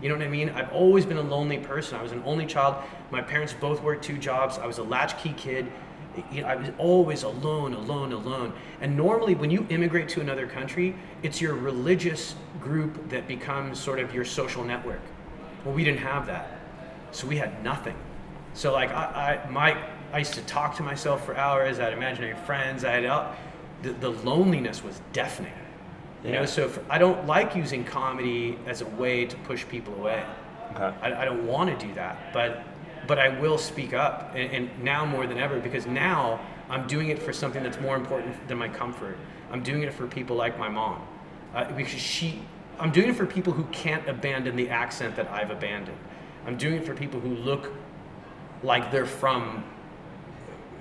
You 0.01 0.09
know 0.09 0.15
what 0.15 0.23
I 0.23 0.29
mean? 0.29 0.49
I've 0.49 0.71
always 0.71 1.05
been 1.05 1.17
a 1.17 1.21
lonely 1.21 1.57
person. 1.57 1.97
I 1.97 2.03
was 2.03 2.11
an 2.11 2.23
only 2.25 2.45
child. 2.45 2.75
My 3.11 3.21
parents 3.21 3.53
both 3.53 3.81
worked 3.81 4.03
two 4.03 4.17
jobs. 4.17 4.57
I 4.57 4.65
was 4.65 4.77
a 4.77 4.83
latchkey 4.83 5.33
kid. 5.33 5.71
I 6.43 6.55
was 6.55 6.69
always 6.77 7.23
alone, 7.23 7.73
alone, 7.73 8.13
alone. 8.13 8.53
And 8.81 8.95
normally, 8.97 9.35
when 9.35 9.51
you 9.51 9.65
immigrate 9.69 10.09
to 10.09 10.21
another 10.21 10.47
country, 10.47 10.95
it's 11.21 11.39
your 11.41 11.53
religious 11.53 12.35
group 12.59 13.09
that 13.09 13.27
becomes 13.27 13.79
sort 13.79 13.99
of 13.99 14.13
your 14.13 14.25
social 14.25 14.63
network. 14.63 15.01
Well, 15.63 15.73
we 15.75 15.83
didn't 15.83 15.99
have 15.99 16.25
that, 16.27 16.59
so 17.11 17.27
we 17.27 17.37
had 17.37 17.63
nothing. 17.63 17.95
So 18.53 18.71
like 18.73 18.89
I, 18.91 19.41
I 19.45 19.49
my 19.49 19.77
I 20.11 20.19
used 20.19 20.33
to 20.33 20.41
talk 20.41 20.75
to 20.77 20.83
myself 20.83 21.25
for 21.25 21.35
hours. 21.37 21.79
I 21.79 21.83
had 21.83 21.93
imaginary 21.93 22.35
friends. 22.45 22.83
I 22.83 22.91
had 22.91 23.05
all- 23.05 23.35
the, 23.83 23.91
the 23.91 24.09
loneliness 24.09 24.83
was 24.83 24.99
deafening. 25.13 25.53
You 26.23 26.31
know, 26.31 26.45
so 26.45 26.69
I 26.89 26.97
don't 26.97 27.25
like 27.25 27.55
using 27.55 27.85
comedy 27.85 28.57
as 28.65 28.81
a 28.81 28.85
way 28.85 29.25
to 29.25 29.35
push 29.37 29.65
people 29.67 29.93
away. 29.95 30.25
Okay. 30.75 30.83
I, 31.01 31.21
I 31.21 31.25
don't 31.25 31.47
want 31.47 31.77
to 31.77 31.87
do 31.87 31.93
that, 31.95 32.33
but 32.33 32.63
but 33.07 33.17
I 33.17 33.29
will 33.39 33.57
speak 33.57 33.93
up, 33.93 34.33
and, 34.35 34.51
and 34.51 34.83
now 34.83 35.03
more 35.03 35.25
than 35.25 35.39
ever 35.39 35.59
because 35.59 35.87
now 35.87 36.39
I'm 36.69 36.85
doing 36.85 37.09
it 37.09 37.19
for 37.19 37.33
something 37.33 37.63
that's 37.63 37.79
more 37.79 37.95
important 37.95 38.47
than 38.47 38.57
my 38.57 38.67
comfort. 38.67 39.17
I'm 39.51 39.63
doing 39.63 39.81
it 39.81 39.93
for 39.93 40.05
people 40.05 40.35
like 40.35 40.59
my 40.59 40.69
mom, 40.69 41.01
uh, 41.55 41.71
because 41.71 41.99
she. 41.99 42.43
I'm 42.79 42.91
doing 42.91 43.09
it 43.09 43.15
for 43.15 43.25
people 43.25 43.51
who 43.51 43.63
can't 43.65 44.07
abandon 44.07 44.55
the 44.55 44.69
accent 44.69 45.15
that 45.15 45.27
I've 45.29 45.49
abandoned. 45.49 45.97
I'm 46.45 46.55
doing 46.55 46.75
it 46.75 46.85
for 46.85 46.93
people 46.93 47.19
who 47.19 47.35
look 47.35 47.73
like 48.61 48.91
they're 48.91 49.05
from. 49.05 49.63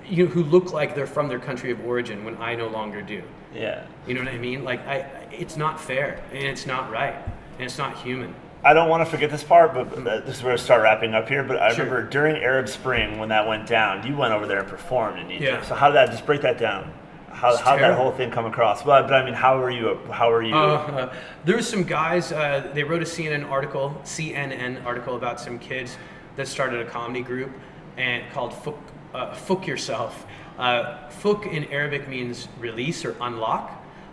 You 0.07 0.27
know, 0.27 0.31
who 0.31 0.43
look 0.43 0.73
like 0.73 0.95
they're 0.95 1.07
from 1.07 1.29
their 1.29 1.39
country 1.39 1.71
of 1.71 1.85
origin 1.85 2.25
when 2.25 2.37
I 2.39 2.55
no 2.55 2.69
longer 2.69 3.03
do. 3.03 3.23
Yeah. 3.55 3.85
You 4.07 4.15
know 4.15 4.23
what 4.23 4.33
I 4.33 4.39
mean? 4.39 4.65
Like 4.65 4.87
I, 4.87 4.99
it's 5.33 5.57
not 5.57 5.81
fair, 5.81 6.23
and 6.33 6.43
it's 6.43 6.67
not 6.67 6.91
right, 6.91 7.15
and 7.15 7.63
it's 7.65 7.79
not 7.79 7.97
human. 7.97 8.35
I 8.65 8.75
don't 8.75 8.89
want 8.89 9.05
to 9.05 9.11
forget 9.11 9.31
this 9.31 9.45
part, 9.45 9.73
but 9.75 10.03
but 10.05 10.27
this 10.27 10.39
is 10.39 10.43
where 10.43 10.53
I 10.53 10.57
start 10.57 10.83
wrapping 10.83 11.15
up 11.15 11.29
here. 11.29 11.45
But 11.45 11.59
I 11.59 11.73
Sure. 11.73 11.85
remember 11.85 12.09
during 12.11 12.37
Arab 12.37 12.69
Spring 12.69 13.19
when 13.19 13.29
that 13.31 13.47
went 13.47 13.67
down, 13.67 14.07
you 14.07 14.17
went 14.17 14.33
over 14.35 14.47
there 14.47 14.61
and 14.61 14.69
performed 14.69 15.19
in 15.21 15.31
Egypt. 15.31 15.43
Yeah. 15.43 15.63
So 15.63 15.75
how 15.75 15.89
did 15.89 15.97
that? 15.97 16.11
Just 16.11 16.27
break 16.27 16.43
that 16.43 16.59
down. 16.59 16.93
How 17.31 17.57
how 17.57 17.77
did 17.77 17.85
that 17.85 17.97
whole 17.97 18.11
thing 18.11 18.31
come 18.31 18.47
across? 18.47 18.83
But 18.83 19.03
but 19.03 19.15
I 19.15 19.25
mean, 19.25 19.35
how 19.35 19.59
were 19.61 19.71
you? 19.71 19.99
How 20.11 20.31
were 20.31 20.43
you? 20.43 20.55
Uh, 20.57 21.15
there 21.45 21.57
was 21.57 21.69
some 21.69 21.85
guys. 21.85 22.33
Uh, 22.33 22.69
they 22.75 22.83
wrote 22.83 23.03
a 23.03 23.07
CNN 23.07 23.49
article, 23.49 23.97
CNN 24.05 24.85
article 24.85 25.15
about 25.17 25.41
some 25.41 25.59
kids 25.59 25.97
that 26.37 26.49
started 26.49 26.81
a 26.85 26.91
comedy 26.91 27.23
group 27.23 27.51
and 27.97 28.25
called 28.33 28.53
Fuck, 28.55 28.79
uh, 29.15 29.35
Fuk 29.35 29.67
Yourself. 29.69 30.27
Uh, 30.59 31.09
Fuk 31.09 31.47
in 31.47 31.65
Arabic 31.67 32.09
means 32.09 32.49
release 32.59 33.05
or 33.05 33.15
unlock, 33.21 33.71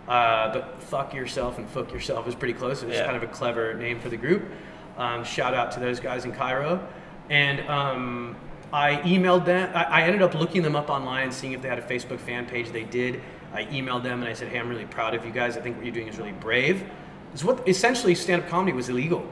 uh, 0.08 0.52
but 0.52 0.80
fuck 0.80 1.12
yourself 1.12 1.58
and 1.58 1.68
Fuk 1.68 1.92
yourself 1.92 2.28
is 2.28 2.34
pretty 2.34 2.54
close. 2.54 2.82
It 2.82 2.88
was 2.88 2.96
Yeah. 2.98 3.04
kind 3.04 3.16
of 3.16 3.22
a 3.22 3.26
clever 3.26 3.74
name 3.74 3.98
for 3.98 4.08
the 4.08 4.16
group. 4.16 4.44
Um, 4.96 5.24
shout 5.24 5.54
out 5.54 5.72
to 5.72 5.80
those 5.80 5.98
guys 6.00 6.24
in 6.24 6.32
Cairo. 6.32 6.86
And 7.28 7.60
um, 7.68 8.36
I 8.72 8.96
emailed 8.98 9.44
them. 9.44 9.70
I, 9.74 9.84
I 9.84 10.02
ended 10.02 10.22
up 10.22 10.34
looking 10.34 10.62
them 10.62 10.76
up 10.76 10.88
online, 10.88 11.32
seeing 11.32 11.52
if 11.52 11.62
they 11.62 11.68
had 11.68 11.78
a 11.78 11.82
Facebook 11.82 12.20
fan 12.20 12.46
page. 12.46 12.70
They 12.70 12.84
did. 12.84 13.20
I 13.52 13.64
emailed 13.64 14.04
them 14.04 14.20
and 14.20 14.28
I 14.28 14.32
said, 14.32 14.48
"Hey, 14.48 14.58
I'm 14.60 14.68
really 14.68 14.84
proud 14.86 15.14
of 15.14 15.24
you 15.24 15.32
guys. 15.32 15.56
I 15.56 15.60
think 15.60 15.76
what 15.76 15.84
you're 15.84 15.94
doing 15.94 16.08
is 16.08 16.18
really 16.18 16.32
brave. 16.32 16.84
It's 17.32 17.42
what 17.44 17.66
essentially 17.68 18.14
stand-up 18.14 18.48
comedy 18.48 18.72
was 18.72 18.88
illegal, 18.88 19.26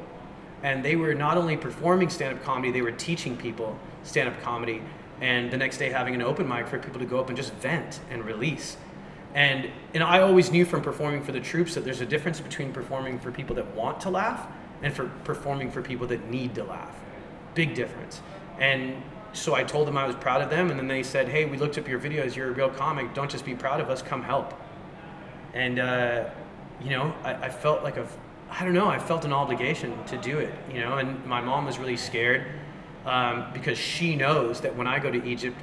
and 0.63 0.85
they 0.85 0.97
were 0.97 1.15
not 1.15 1.37
only 1.37 1.57
performing 1.57 2.11
stand-up 2.11 2.43
comedy, 2.45 2.71
they 2.73 2.83
were 2.83 2.93
teaching 2.93 3.37
people 3.37 3.79
stand-up 4.03 4.41
comedy, 4.43 4.83
and 5.25 5.51
the 5.51 5.57
next 5.57 5.79
day 5.79 5.89
having 5.89 6.15
an 6.15 6.21
open 6.21 6.47
mic 6.47 6.69
for 6.69 6.79
people 6.79 7.01
to 7.01 7.07
go 7.07 7.19
up 7.19 7.29
and 7.29 7.37
just 7.37 7.55
vent 7.55 8.01
and 8.11 8.27
release. 8.27 8.77
And 9.35 9.71
and 9.95 10.03
I 10.03 10.21
always 10.21 10.53
knew 10.53 10.67
from 10.67 10.83
performing 10.83 11.23
for 11.23 11.33
the 11.33 11.41
troops 11.41 11.75
that 11.75 11.85
there's 11.85 12.03
a 12.03 12.07
difference 12.07 12.41
between 12.41 12.75
performing 12.75 13.19
for 13.19 13.33
people 13.33 13.57
that 13.57 13.75
want 13.75 14.01
to 14.03 14.11
laugh 14.11 14.47
and 14.83 14.93
for 14.93 15.07
performing 15.25 15.71
for 15.71 15.81
people 15.81 16.07
that 16.09 16.29
need 16.29 16.55
to 16.57 16.65
laugh. 16.65 16.95
Big 17.55 17.75
difference. 17.75 18.21
And 18.61 19.03
so 19.33 19.55
I 19.55 19.65
told 19.65 19.89
them 19.89 19.97
I 19.97 20.07
was 20.07 20.15
proud 20.15 20.43
of 20.43 20.51
them, 20.51 20.71
and 20.71 20.79
then 20.79 20.89
they 20.89 21.03
said, 21.03 21.29
"Hey, 21.29 21.47
we 21.47 21.57
looked 21.57 21.79
up 21.79 21.89
your 21.89 21.99
videos. 21.99 22.37
You're 22.37 22.51
a 22.51 22.53
real 22.53 22.69
comic. 22.69 23.15
Don't 23.15 23.31
just 23.31 23.47
be 23.47 23.55
proud 23.55 23.81
of 23.81 23.89
us. 23.89 24.03
Come 24.03 24.23
help." 24.23 24.53
And 25.55 25.79
uh, 25.79 26.25
you 26.83 26.91
know, 26.91 27.15
I, 27.25 27.47
I 27.47 27.49
felt 27.49 27.83
like 27.83 27.97
a, 27.97 28.07
I 28.51 28.63
don't 28.63 28.75
know, 28.75 28.89
I 28.89 28.99
felt 28.99 29.25
an 29.25 29.33
obligation 29.33 30.05
to 30.05 30.19
do 30.19 30.39
it. 30.39 30.53
You 30.71 30.81
know, 30.81 30.99
and 30.99 31.25
my 31.25 31.41
mom 31.41 31.65
was 31.65 31.79
really 31.79 31.97
scared 31.97 32.45
um, 33.07 33.47
because 33.53 33.79
she 33.79 34.17
knows 34.17 34.61
that 34.61 34.75
when 34.77 34.87
I 34.87 34.99
go 34.99 35.11
to 35.11 35.25
Egypt, 35.25 35.57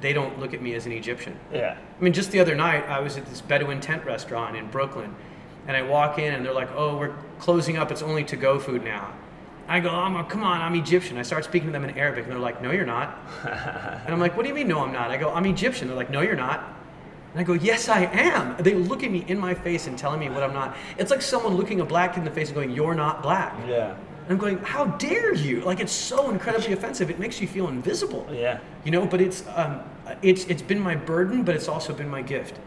they 0.00 0.12
don't 0.12 0.38
look 0.38 0.54
at 0.54 0.62
me 0.62 0.74
as 0.74 0.86
an 0.86 0.92
Egyptian. 0.92 1.38
Yeah. 1.52 1.76
I 1.98 2.02
mean, 2.02 2.12
just 2.12 2.30
the 2.30 2.40
other 2.40 2.54
night, 2.54 2.86
I 2.88 3.00
was 3.00 3.16
at 3.16 3.26
this 3.26 3.40
Bedouin 3.40 3.80
tent 3.80 4.04
restaurant 4.04 4.56
in 4.56 4.66
Brooklyn, 4.68 5.14
and 5.66 5.76
I 5.76 5.82
walk 5.82 6.18
in, 6.18 6.34
and 6.34 6.44
they're 6.44 6.52
like, 6.52 6.70
"Oh, 6.74 6.98
we're 6.98 7.14
closing 7.38 7.76
up. 7.76 7.90
It's 7.90 8.02
only 8.02 8.24
to-go 8.24 8.58
food 8.58 8.84
now." 8.84 9.12
I 9.66 9.80
go, 9.80 9.88
I'm 9.88 10.14
a, 10.16 10.24
"Come 10.24 10.42
on, 10.42 10.60
I'm 10.60 10.74
Egyptian." 10.74 11.16
I 11.16 11.22
start 11.22 11.44
speaking 11.44 11.68
to 11.68 11.72
them 11.72 11.84
in 11.84 11.96
Arabic, 11.96 12.24
and 12.24 12.32
they're 12.32 12.38
like, 12.38 12.60
"No, 12.60 12.70
you're 12.70 12.84
not." 12.84 13.18
and 13.44 14.12
I'm 14.12 14.20
like, 14.20 14.36
"What 14.36 14.42
do 14.42 14.48
you 14.50 14.54
mean, 14.54 14.68
no, 14.68 14.80
I'm 14.80 14.92
not?" 14.92 15.10
I 15.10 15.16
go, 15.16 15.32
"I'm 15.32 15.46
Egyptian." 15.46 15.88
They're 15.88 15.96
like, 15.96 16.10
"No, 16.10 16.20
you're 16.20 16.36
not." 16.36 16.62
And 17.32 17.40
I 17.40 17.44
go, 17.44 17.54
"Yes, 17.54 17.88
I 17.88 18.04
am." 18.04 18.56
They 18.58 18.74
look 18.74 19.02
at 19.02 19.10
me 19.10 19.24
in 19.26 19.38
my 19.38 19.54
face 19.54 19.86
and 19.86 19.98
telling 19.98 20.20
me 20.20 20.28
what 20.28 20.42
I'm 20.42 20.52
not. 20.52 20.76
It's 20.98 21.10
like 21.10 21.22
someone 21.22 21.54
looking 21.54 21.80
a 21.80 21.84
black 21.84 22.12
kid 22.12 22.20
in 22.20 22.24
the 22.24 22.30
face 22.30 22.48
and 22.48 22.54
going, 22.54 22.70
"You're 22.70 22.94
not 22.94 23.22
black." 23.22 23.54
Yeah. 23.66 23.94
And 24.24 24.32
I'm 24.32 24.38
going, 24.38 24.58
how 24.58 24.86
dare 24.86 25.34
you? 25.34 25.60
Like 25.60 25.80
it's 25.80 25.92
so 25.92 26.30
incredibly 26.30 26.72
offensive. 26.72 27.10
It 27.10 27.18
makes 27.18 27.40
you 27.40 27.46
feel 27.46 27.68
invisible. 27.68 28.26
Yeah. 28.32 28.58
You 28.84 28.90
know, 28.90 29.06
but 29.06 29.20
it's 29.20 29.44
um, 29.54 29.82
it's 30.22 30.44
it's 30.46 30.62
been 30.62 30.80
my 30.80 30.96
burden, 30.96 31.42
but 31.42 31.54
it's 31.54 31.68
also 31.68 31.92
been 31.92 32.08
my 32.08 32.22
gift 32.22 32.58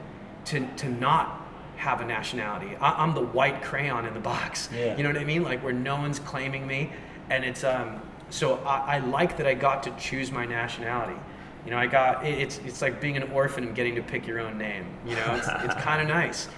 to 0.45 0.67
to 0.77 0.87
not 0.87 1.47
have 1.77 2.01
a 2.01 2.05
nationality. 2.05 2.75
I, 2.79 3.03
I'm 3.03 3.15
the 3.15 3.23
white 3.23 3.63
crayon 3.63 4.05
in 4.05 4.13
the 4.13 4.19
box. 4.19 4.69
Yeah. 4.75 4.95
You 4.95 5.03
know 5.03 5.09
what 5.09 5.17
I 5.17 5.23
mean? 5.23 5.43
Like 5.43 5.63
where 5.63 5.73
no 5.73 5.95
one's 5.95 6.19
claiming 6.19 6.67
me, 6.67 6.91
and 7.29 7.43
it's 7.43 7.63
um. 7.63 8.01
So 8.29 8.55
I, 8.65 8.95
I 8.95 8.99
like 8.99 9.37
that 9.37 9.47
I 9.47 9.53
got 9.53 9.83
to 9.83 9.91
choose 9.91 10.31
my 10.31 10.45
nationality. 10.45 11.17
You 11.65 11.71
know, 11.71 11.77
I 11.77 11.87
got 11.87 12.25
it, 12.25 12.37
it's 12.37 12.59
it's 12.59 12.81
like 12.81 13.01
being 13.01 13.17
an 13.17 13.23
orphan 13.31 13.63
and 13.63 13.75
getting 13.75 13.95
to 13.95 14.01
pick 14.01 14.27
your 14.27 14.39
own 14.39 14.57
name. 14.57 14.85
You 15.07 15.15
know, 15.15 15.35
it's 15.35 15.47
it's 15.63 15.75
kind 15.81 16.01
of 16.01 16.07
nice. 16.07 16.49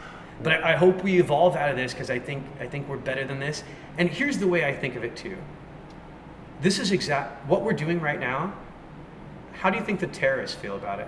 But 0.42 0.64
I, 0.64 0.74
I 0.74 0.76
hope 0.76 1.04
we 1.04 1.20
evolve 1.20 1.56
out 1.56 1.70
of 1.70 1.76
this 1.76 1.94
because 1.94 2.10
I 2.10 2.20
think 2.20 2.44
I 2.60 2.66
think 2.66 2.88
we're 2.88 2.98
better 2.98 3.26
than 3.26 3.40
this. 3.40 3.64
And 3.98 4.10
here's 4.10 4.38
the 4.38 4.48
way 4.48 4.66
I 4.66 4.74
think 4.74 4.96
of 4.96 5.04
it 5.04 5.16
too. 5.16 5.38
This 6.62 6.80
is 6.80 6.92
exact 6.92 7.48
what 7.48 7.62
we're 7.62 7.74
doing 7.74 8.00
right 8.00 8.20
now. 8.20 8.54
How 9.54 9.70
do 9.70 9.78
you 9.78 9.84
think 9.84 10.00
the 10.00 10.08
terrorists 10.08 10.56
feel 10.56 10.76
about 10.76 11.00
it? 11.00 11.08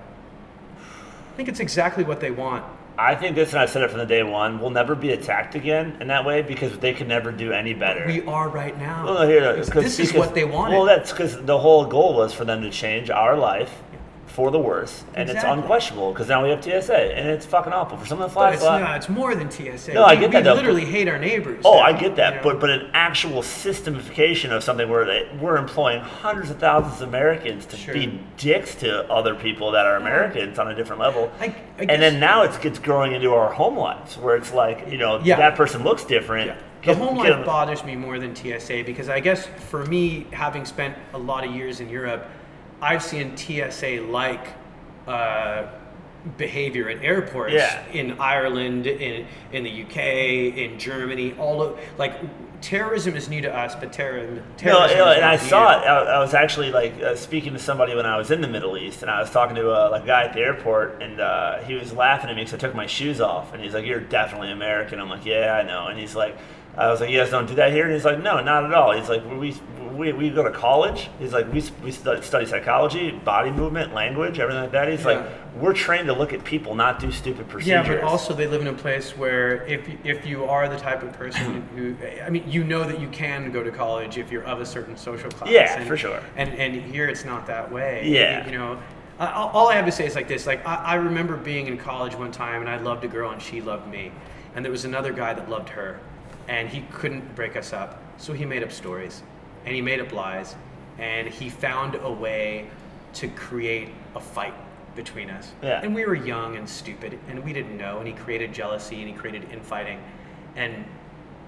I 0.78 1.34
think 1.36 1.48
it's 1.48 1.60
exactly 1.60 2.04
what 2.04 2.20
they 2.20 2.32
want. 2.32 2.66
I 2.98 3.16
think 3.16 3.36
this, 3.36 3.52
and 3.52 3.60
I 3.60 3.66
said 3.66 3.84
it 3.84 3.90
from 3.90 4.00
the 4.00 4.06
day 4.06 4.22
one, 4.22 4.60
we'll 4.60 4.70
never 4.70 4.96
be 4.96 5.12
attacked 5.12 5.56
again 5.56 5.98
in 6.02 6.08
that 6.08 6.26
way 6.26 6.42
because 6.42 6.78
they 6.80 6.94
can 6.94 7.08
never 7.08 7.32
do 7.32 7.54
any 7.54 7.74
better. 7.74 8.06
We 8.06 8.22
are 8.26 8.50
right 8.50 8.78
now. 8.78 9.06
Well, 9.06 9.28
here, 9.28 9.56
This- 9.56 10.00
is 10.00 10.14
what 10.14 10.36
they 10.36 10.44
wanted. 10.44 10.76
Well, 10.76 10.86
that's 10.86 11.12
because 11.12 11.42
the 11.42 11.58
whole 11.58 11.86
goal 11.86 12.16
was 12.16 12.34
for 12.34 12.44
them 12.44 12.62
to 12.62 12.70
change 12.70 13.10
our 13.10 13.38
life 13.38 13.82
for 14.32 14.50
the 14.50 14.58
worse, 14.60 15.04
and 15.14 15.30
it's 15.30 15.44
unquestionable 15.44 16.14
because 16.14 16.30
now 16.30 16.42
we 16.42 16.50
have 16.50 16.64
TSA, 16.64 16.96
and 17.18 17.28
it's 17.28 17.46
fucking 17.46 17.74
awful 17.74 17.98
for 17.98 18.06
someone 18.06 18.30
to 18.30 18.34
fly. 18.34 18.46
but 18.48 18.54
it's, 18.54 18.64
fly- 18.64 18.80
no, 18.82 18.94
it's 18.96 19.10
more 19.10 19.36
than 19.36 19.52
TSA. 19.52 19.94
No, 19.94 20.04
I 20.04 20.14
We- 20.14 20.22
get 20.22 20.32
that, 20.32 20.44
We 20.46 20.52
literally 20.52 20.82
but- 20.86 20.92
hate 20.92 21.08
our 21.10 21.20
neighbors. 21.20 21.62
Oh, 21.66 21.76
now, 21.76 21.82
I 21.84 21.92
get 21.94 22.16
that, 22.16 22.30
you 22.34 22.38
know? 22.38 22.44
but 22.44 22.60
but 22.62 22.70
an 22.70 22.90
actual 22.94 23.42
systemification 23.42 24.52
of 24.52 24.64
something 24.64 24.88
where 24.90 25.06
they, 25.06 25.28
we're 25.40 25.58
employing 25.58 26.02
hundreds 26.02 26.50
of 26.50 26.58
thousands 26.60 27.02
of 27.02 27.10
Americans 27.10 27.66
to 27.68 27.78
Sure. 27.78 27.94
be 27.94 28.20
dicks 28.38 28.76
to 28.76 29.10
other 29.12 29.36
people 29.36 29.72
that 29.72 29.86
are 29.86 29.98
Americans 29.98 30.58
on 30.60 30.70
a 30.70 30.76
different 30.76 31.02
level, 31.02 31.32
I- 31.42 31.46
I 31.78 31.82
and 31.82 32.02
then 32.02 32.20
now 32.20 32.44
it's 32.44 32.58
gets 32.58 32.80
growing 32.80 33.12
into 33.14 33.34
our 33.34 33.52
home 33.52 33.76
lives 33.78 34.18
where 34.18 34.36
it's 34.36 34.54
like 34.54 34.88
you 34.90 34.98
know 34.98 35.20
Yeah. 35.24 35.38
that 35.38 35.56
person 35.56 35.84
looks 35.84 36.04
different. 36.06 36.48
Yeah. 36.48 36.56
The 36.84 36.96
home 36.96 37.18
life 37.18 37.46
bothers 37.46 37.84
me 37.84 37.96
more 37.96 38.18
than 38.18 38.36
TSA 38.36 38.82
because 38.84 39.08
I 39.10 39.20
guess 39.20 39.46
for 39.70 39.86
me, 39.86 40.26
having 40.32 40.66
spent 40.66 40.96
a 41.14 41.18
lot 41.18 41.44
of 41.46 41.52
years 41.52 41.80
in 41.80 41.90
Europe, 41.90 42.26
I've 42.82 43.04
seen 43.04 43.38
TSA 43.38 44.02
like 44.10 44.48
uh, 45.08 45.68
behavior 46.38 46.90
at 46.90 47.04
airports 47.04 47.54
Yeah. 47.54 47.84
in 47.92 48.20
Ireland, 48.20 48.88
in 48.88 49.26
in 49.52 49.64
the 49.64 49.84
UK, 49.84 49.98
in 50.58 50.80
Germany. 50.80 51.34
All 51.38 51.62
of, 51.62 51.80
like 51.98 52.14
terrorism 52.62 53.16
is 53.16 53.28
new 53.28 53.42
to 53.42 53.56
us, 53.56 53.76
but 53.76 53.92
terrorism. 53.92 54.44
Terrorism 54.58 54.98
no, 54.98 55.10
is 55.12 55.18
and 55.18 55.26
I 55.26 55.36
not 55.36 55.40
saw 55.46 55.72
it. 55.82 55.86
I, 55.86 56.16
I 56.16 56.20
was 56.20 56.34
actually 56.34 56.72
like 56.72 56.94
uh, 57.02 57.16
speaking 57.16 57.54
to 57.54 57.60
somebody 57.60 57.96
when 57.96 58.06
I 58.06 58.18
was 58.18 58.30
in 58.32 58.42
the 58.42 58.48
Middle 58.48 58.78
East, 58.78 59.02
and 59.02 59.10
I 59.10 59.20
was 59.20 59.32
talking 59.32 59.56
to 59.56 59.72
a 59.72 59.90
like, 59.90 60.06
guy 60.06 60.24
at 60.26 60.34
the 60.34 60.42
airport, 60.42 61.02
and 61.02 61.20
uh, 61.20 61.58
he 61.64 61.74
was 61.74 61.94
laughing 61.94 62.30
at 62.30 62.36
me 62.36 62.44
because 62.44 62.54
I 62.54 62.58
took 62.58 62.76
my 62.76 62.86
shoes 62.86 63.20
off, 63.20 63.54
and 63.54 63.64
he's 63.64 63.74
like, 63.74 63.86
"You're 63.86 64.00
definitely 64.00 64.52
American." 64.52 65.00
I'm 65.00 65.10
like, 65.10 65.26
"Yeah, 65.26 65.54
I 65.56 65.64
know," 65.64 65.88
and 65.88 66.00
he's 66.00 66.16
like. 66.16 66.38
I 66.78 66.90
was 66.90 67.02
like, 67.02 67.10
you 67.10 67.20
guys 67.20 67.30
don't 67.30 67.48
do 67.48 67.56
that 67.56 67.72
here? 67.72 67.86
And 67.86 67.94
he's 67.94 68.06
like, 68.06 68.22
no, 68.22 68.42
not 68.42 68.64
at 68.66 68.74
all. 68.74 68.94
He's 68.94 69.10
like, 69.10 69.24
we, 69.30 69.54
we, 69.94 70.14
we 70.14 70.30
go 70.30 70.42
to 70.44 70.52
college. 70.52 71.10
He's 71.20 71.34
like, 71.34 71.52
we, 71.52 71.64
we 71.84 71.92
study, 71.92 72.46
psychology, 72.46 73.12
body 73.12 73.52
movement, 73.52 73.94
language, 73.94 74.40
everything 74.40 74.62
like 74.64 74.72
that. 74.72 74.88
He's 74.88 75.04
like, 75.06 75.22
we're 75.58 75.74
trained 75.74 76.08
to 76.08 76.14
look 76.14 76.32
at 76.32 76.46
people, 76.46 76.74
not 76.76 76.98
do 77.00 77.12
stupid 77.12 77.50
procedures. 77.50 77.88
Yeah, 77.90 77.96
but 77.96 78.04
also 78.06 78.34
they 78.34 78.48
live 78.48 78.62
in 78.62 78.68
a 78.68 78.74
place 78.74 79.18
where 79.18 79.66
if 79.66 79.88
you- 79.90 79.98
if 80.06 80.26
you 80.26 80.46
are 80.46 80.70
the 80.70 80.78
type 80.78 81.04
of 81.04 81.12
person 81.12 81.62
who, 81.76 81.94
I 82.26 82.30
mean, 82.30 82.50
you 82.50 82.64
know 82.64 82.86
that 82.86 83.02
you 83.02 83.10
can 83.10 83.52
go 83.52 83.62
to 83.62 83.70
college 83.72 84.18
if 84.18 84.32
you're 84.32 84.46
of 84.46 84.62
a 84.62 84.66
certain 84.66 84.96
social 84.96 85.30
class. 85.30 85.52
Yeah, 85.52 85.78
and, 85.78 85.86
for 85.88 85.98
sure. 85.98 86.22
And 86.38 86.54
and 86.54 86.74
here 86.82 87.08
it's 87.08 87.26
not 87.26 87.46
that 87.48 87.70
way. 87.70 88.04
Yeah. 88.08 88.46
You 88.46 88.58
know, 88.58 88.80
all 89.20 89.50
all 89.50 89.68
I 89.68 89.76
have 89.76 89.86
to 89.86 89.92
say 89.92 90.06
is 90.06 90.16
like 90.16 90.30
this: 90.30 90.48
like 90.48 90.66
I, 90.66 90.76
I 90.76 90.96
remember 90.96 91.36
being 91.36 91.68
in 91.68 91.78
college 91.78 92.16
one 92.16 92.32
time, 92.32 92.62
and 92.62 92.70
I 92.70 92.78
loved 92.78 93.04
a 93.04 93.08
girl, 93.10 93.32
and 93.32 93.42
she 93.42 93.60
loved 93.60 93.88
me, 93.92 94.12
and 94.56 94.64
there 94.64 94.72
was 94.72 94.86
another 94.86 95.12
guy 95.12 95.34
that 95.34 95.50
loved 95.50 95.68
her, 95.70 96.00
and 96.48 96.70
he 96.70 96.82
couldn't 96.92 97.36
break 97.36 97.56
us 97.56 97.74
up, 97.74 98.02
so 98.18 98.34
he 98.34 98.46
made 98.46 98.64
up 98.64 98.72
stories, 98.72 99.24
and 99.66 99.76
he 99.76 99.82
made 99.82 100.00
up 100.00 100.12
lies, 100.12 100.56
and 100.98 101.28
he 101.28 101.50
found 101.50 101.96
a 101.96 102.12
way 102.12 102.68
to 103.14 103.28
create 103.30 103.90
a 104.16 104.20
fight 104.20 104.54
between 104.96 105.30
us. 105.30 105.52
Yeah. 105.62 105.82
And 105.82 105.96
we 105.96 106.06
were 106.06 106.16
young 106.16 106.58
and 106.58 106.68
stupid, 106.68 107.18
and 107.30 107.44
we 107.44 107.54
didn't 107.54 107.78
know. 107.78 108.00
And 108.00 108.08
he 108.08 108.14
created 108.14 108.54
jealousy, 108.54 109.00
and 109.00 109.08
he 109.08 109.14
created 109.14 109.50
infighting, 109.52 110.00
and 110.56 110.86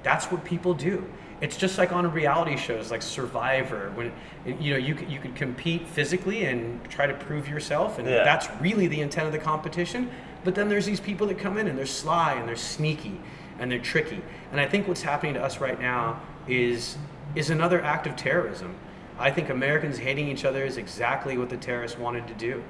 that's 0.01 0.25
what 0.31 0.43
people 0.43 0.73
do. 0.73 1.05
It's 1.41 1.57
just 1.57 1.77
like 1.77 1.91
on 1.91 2.09
reality 2.11 2.55
shows 2.55 2.89
like 2.89 3.01
Survivor, 3.01 3.91
when 3.95 4.13
you 4.59 4.71
know 4.71 4.77
you 4.77 4.95
could, 4.95 5.09
you 5.09 5.19
could 5.19 5.35
compete 5.35 5.87
physically 5.87 6.45
and 6.45 6.81
try 6.89 7.05
to 7.05 7.13
prove 7.13 7.49
yourself, 7.49 7.99
and 7.99 8.07
Yeah. 8.07 8.23
that's 8.23 8.47
really 8.61 8.87
the 8.87 9.01
intent 9.01 9.27
of 9.27 9.33
the 9.33 9.39
competition. 9.39 10.09
But 10.45 10.55
then 10.55 10.69
there's 10.69 10.85
these 10.85 10.99
people 10.99 11.27
that 11.27 11.37
come 11.37 11.57
in 11.57 11.67
and 11.67 11.77
they're 11.77 11.85
sly 11.85 12.33
and 12.33 12.47
they're 12.47 12.55
sneaky 12.55 13.19
and 13.59 13.71
they're 13.71 13.79
tricky. 13.79 14.21
And 14.51 14.59
I 14.59 14.67
think 14.67 14.87
what's 14.87 15.01
happening 15.01 15.33
to 15.35 15.43
us 15.43 15.59
right 15.59 15.79
now 15.79 16.21
is 16.47 16.97
is 17.35 17.49
another 17.49 17.81
act 17.81 18.05
of 18.05 18.15
terrorism. 18.15 18.75
I 19.17 19.31
think 19.31 19.49
Americans 19.49 19.97
hating 19.97 20.27
each 20.27 20.45
other 20.45 20.63
is 20.63 20.77
exactly 20.77 21.37
what 21.37 21.49
the 21.49 21.57
terrorists 21.57 21.97
wanted 21.97 22.27
to 22.27 22.33
do 22.35 22.63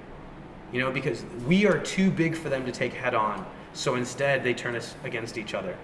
you 0.74 0.80
know, 0.80 0.92
because 0.92 1.24
we 1.48 1.66
are 1.68 1.78
too 1.78 2.10
big 2.10 2.36
for 2.36 2.50
them 2.50 2.66
to 2.66 2.72
take 2.72 2.94
head 2.94 3.14
on. 3.14 3.46
So 3.74 3.96
instead, 3.96 4.44
they 4.44 4.54
turn 4.54 4.76
us 4.76 4.96
against 5.04 5.38
each 5.38 5.54
other. 5.54 5.78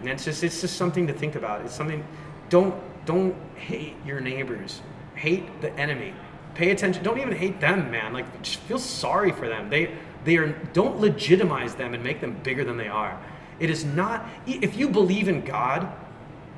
And 0.00 0.08
it's 0.08 0.24
just 0.24 0.44
it's 0.44 0.60
just 0.60 0.76
something 0.76 1.06
to 1.08 1.12
think 1.12 1.34
about. 1.34 1.62
It's 1.62 1.74
something. 1.74 2.04
Don't 2.50 2.74
don't 3.06 3.34
hate 3.56 3.96
your 4.06 4.20
neighbors. 4.20 4.82
Hate 5.14 5.60
the 5.60 5.72
enemy. 5.72 6.12
Pay 6.54 6.70
attention. 6.70 7.02
Don't 7.02 7.18
even 7.18 7.34
hate 7.34 7.58
them, 7.58 7.90
man. 7.90 8.12
Like 8.12 8.42
just 8.42 8.60
feel 8.60 8.78
sorry 8.78 9.32
for 9.32 9.48
them. 9.48 9.70
They 9.70 9.94
they 10.24 10.36
are 10.36 10.48
don't 10.72 11.00
legitimize 11.00 11.74
them 11.74 11.94
and 11.94 12.04
make 12.04 12.20
them 12.20 12.38
bigger 12.42 12.64
than 12.64 12.76
they 12.76 12.88
are. 12.88 13.18
It 13.60 13.70
is 13.70 13.84
not. 13.84 14.28
If 14.46 14.76
you 14.76 14.88
believe 14.88 15.28
in 15.28 15.44
God, 15.44 15.92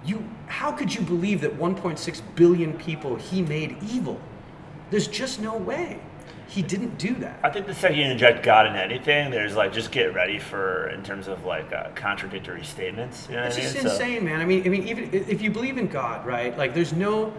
you 0.04 0.24
how 0.46 0.72
could 0.72 0.92
you 0.94 1.00
believe 1.02 1.40
that 1.42 1.56
1.6 1.56 2.22
billion 2.34 2.72
people 2.74 3.16
He 3.16 3.42
made 3.42 3.76
evil? 3.82 4.20
There's 4.90 5.08
just 5.08 5.40
no 5.40 5.56
way. 5.56 6.00
He 6.48 6.62
didn't 6.62 6.98
do 6.98 7.14
that. 7.16 7.38
I 7.44 7.50
think 7.50 7.68
the 7.68 7.74
second 7.74 7.96
you 7.98 8.06
inject 8.06 8.42
God 8.42 8.66
in 8.66 8.74
anything, 8.74 9.30
there's 9.30 9.54
like 9.54 9.72
just 9.72 9.92
get 9.92 10.12
ready 10.14 10.40
for 10.40 10.88
in 10.88 11.04
terms 11.04 11.28
of 11.28 11.44
like 11.44 11.72
uh, 11.72 11.90
contradictory 11.94 12.64
statements. 12.64 13.28
You 13.30 13.36
know 13.36 13.44
It's 13.44 13.56
I 13.56 13.60
just 13.60 13.74
mean? 13.74 13.84
So- 13.84 13.90
insane, 13.92 14.24
man. 14.24 14.40
I 14.40 14.44
mean, 14.44 14.66
I 14.66 14.68
mean, 14.68 14.88
even 14.88 15.10
if 15.12 15.40
you 15.40 15.50
believe 15.52 15.78
in 15.78 15.86
God, 15.86 16.26
right? 16.26 16.56
Like, 16.58 16.74
there's 16.74 16.92
no. 16.92 17.32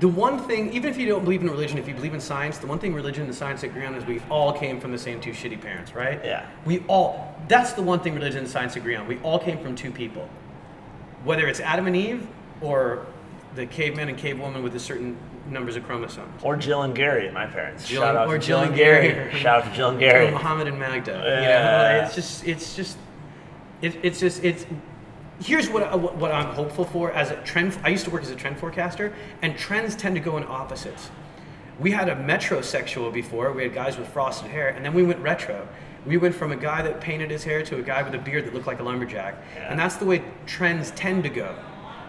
The 0.00 0.08
one 0.08 0.38
thing, 0.40 0.72
even 0.72 0.90
if 0.90 0.98
you 0.98 1.06
don't 1.06 1.22
believe 1.22 1.40
in 1.40 1.48
religion, 1.48 1.78
if 1.78 1.86
you 1.86 1.94
believe 1.94 2.14
in 2.14 2.20
science, 2.20 2.58
the 2.58 2.66
one 2.66 2.78
thing 2.80 2.92
religion 2.94 3.24
and 3.24 3.34
science 3.34 3.62
agree 3.62 3.84
on 3.86 3.94
is 3.94 4.04
we 4.04 4.20
all 4.28 4.52
came 4.52 4.80
from 4.80 4.90
the 4.90 4.98
same 4.98 5.20
two 5.20 5.30
shitty 5.30 5.60
parents, 5.60 5.94
right? 5.94 6.20
Yeah. 6.24 6.46
We 6.64 6.80
all. 6.88 7.34
That's 7.46 7.74
the 7.74 7.82
one 7.82 8.00
thing 8.00 8.14
religion 8.14 8.40
and 8.40 8.48
science 8.48 8.74
agree 8.74 8.96
on. 8.96 9.06
We 9.06 9.18
all 9.18 9.38
came 9.38 9.58
from 9.58 9.76
two 9.76 9.92
people, 9.92 10.28
whether 11.22 11.46
it's 11.46 11.60
Adam 11.60 11.86
and 11.86 11.94
Eve 11.94 12.26
or 12.60 13.06
the 13.54 13.66
caveman 13.66 14.08
and 14.08 14.18
cavewoman 14.18 14.62
with 14.64 14.74
a 14.74 14.80
certain 14.80 15.16
numbers 15.48 15.76
of 15.76 15.84
chromosomes. 15.84 16.42
Or 16.42 16.56
Jill 16.56 16.82
and 16.82 16.94
Gary, 16.94 17.30
my 17.30 17.46
parents. 17.46 17.86
Jill 17.86 18.02
Shout 18.02 18.16
out 18.16 18.26
or 18.26 18.38
to 18.38 18.44
Jill 18.44 18.58
Jill 18.60 18.68
and 18.68 18.76
Gary. 18.76 19.08
Gary. 19.12 19.34
Shout 19.38 19.62
out 19.62 19.70
to 19.70 19.76
Jill 19.76 19.90
and 19.90 20.00
Gary. 20.00 20.26
Or 20.26 20.30
Muhammad 20.32 20.66
and 20.66 20.78
Magda. 20.78 21.12
You 21.12 21.18
know, 21.18 21.40
Yeah. 21.40 22.04
it's 22.06 22.14
just, 22.16 22.44
it's 22.48 22.74
just, 22.74 22.96
it, 23.80 23.96
it's 24.02 24.18
just, 24.18 24.42
it's. 24.42 24.66
Here's 25.40 25.68
what 25.68 25.82
uh, 25.82 25.86
I, 25.86 25.96
what 25.96 26.32
I'm 26.32 26.54
hopeful 26.54 26.84
for 26.84 27.12
as 27.12 27.30
a 27.30 27.36
trend. 27.42 27.76
I 27.82 27.88
used 27.88 28.04
to 28.04 28.10
work 28.10 28.22
as 28.22 28.30
a 28.30 28.36
trend 28.36 28.58
forecaster, 28.58 29.12
and 29.42 29.56
trends 29.56 29.94
tend 29.94 30.14
to 30.16 30.20
go 30.20 30.36
in 30.36 30.44
opposites. 30.44 31.10
We 31.80 31.90
had 31.90 32.08
a 32.08 32.14
metrosexual 32.14 33.12
before. 33.12 33.52
We 33.52 33.64
had 33.64 33.74
guys 33.74 33.96
with 33.98 34.08
frosted 34.08 34.50
hair, 34.50 34.68
and 34.68 34.84
then 34.84 34.94
we 34.94 35.02
went 35.02 35.18
retro. 35.20 35.66
We 36.06 36.18
went 36.18 36.34
from 36.34 36.52
a 36.52 36.56
guy 36.56 36.82
that 36.82 37.00
painted 37.00 37.30
his 37.30 37.44
hair 37.44 37.62
to 37.64 37.78
a 37.78 37.82
guy 37.82 38.02
with 38.02 38.14
a 38.14 38.18
beard 38.18 38.44
that 38.46 38.54
looked 38.54 38.66
like 38.66 38.78
a 38.80 38.82
lumberjack, 38.82 39.34
Yeah. 39.56 39.70
and 39.70 39.78
that's 39.78 39.96
the 39.96 40.04
way 40.04 40.22
trends 40.46 40.90
tend 40.92 41.22
to 41.24 41.30
go. 41.30 41.54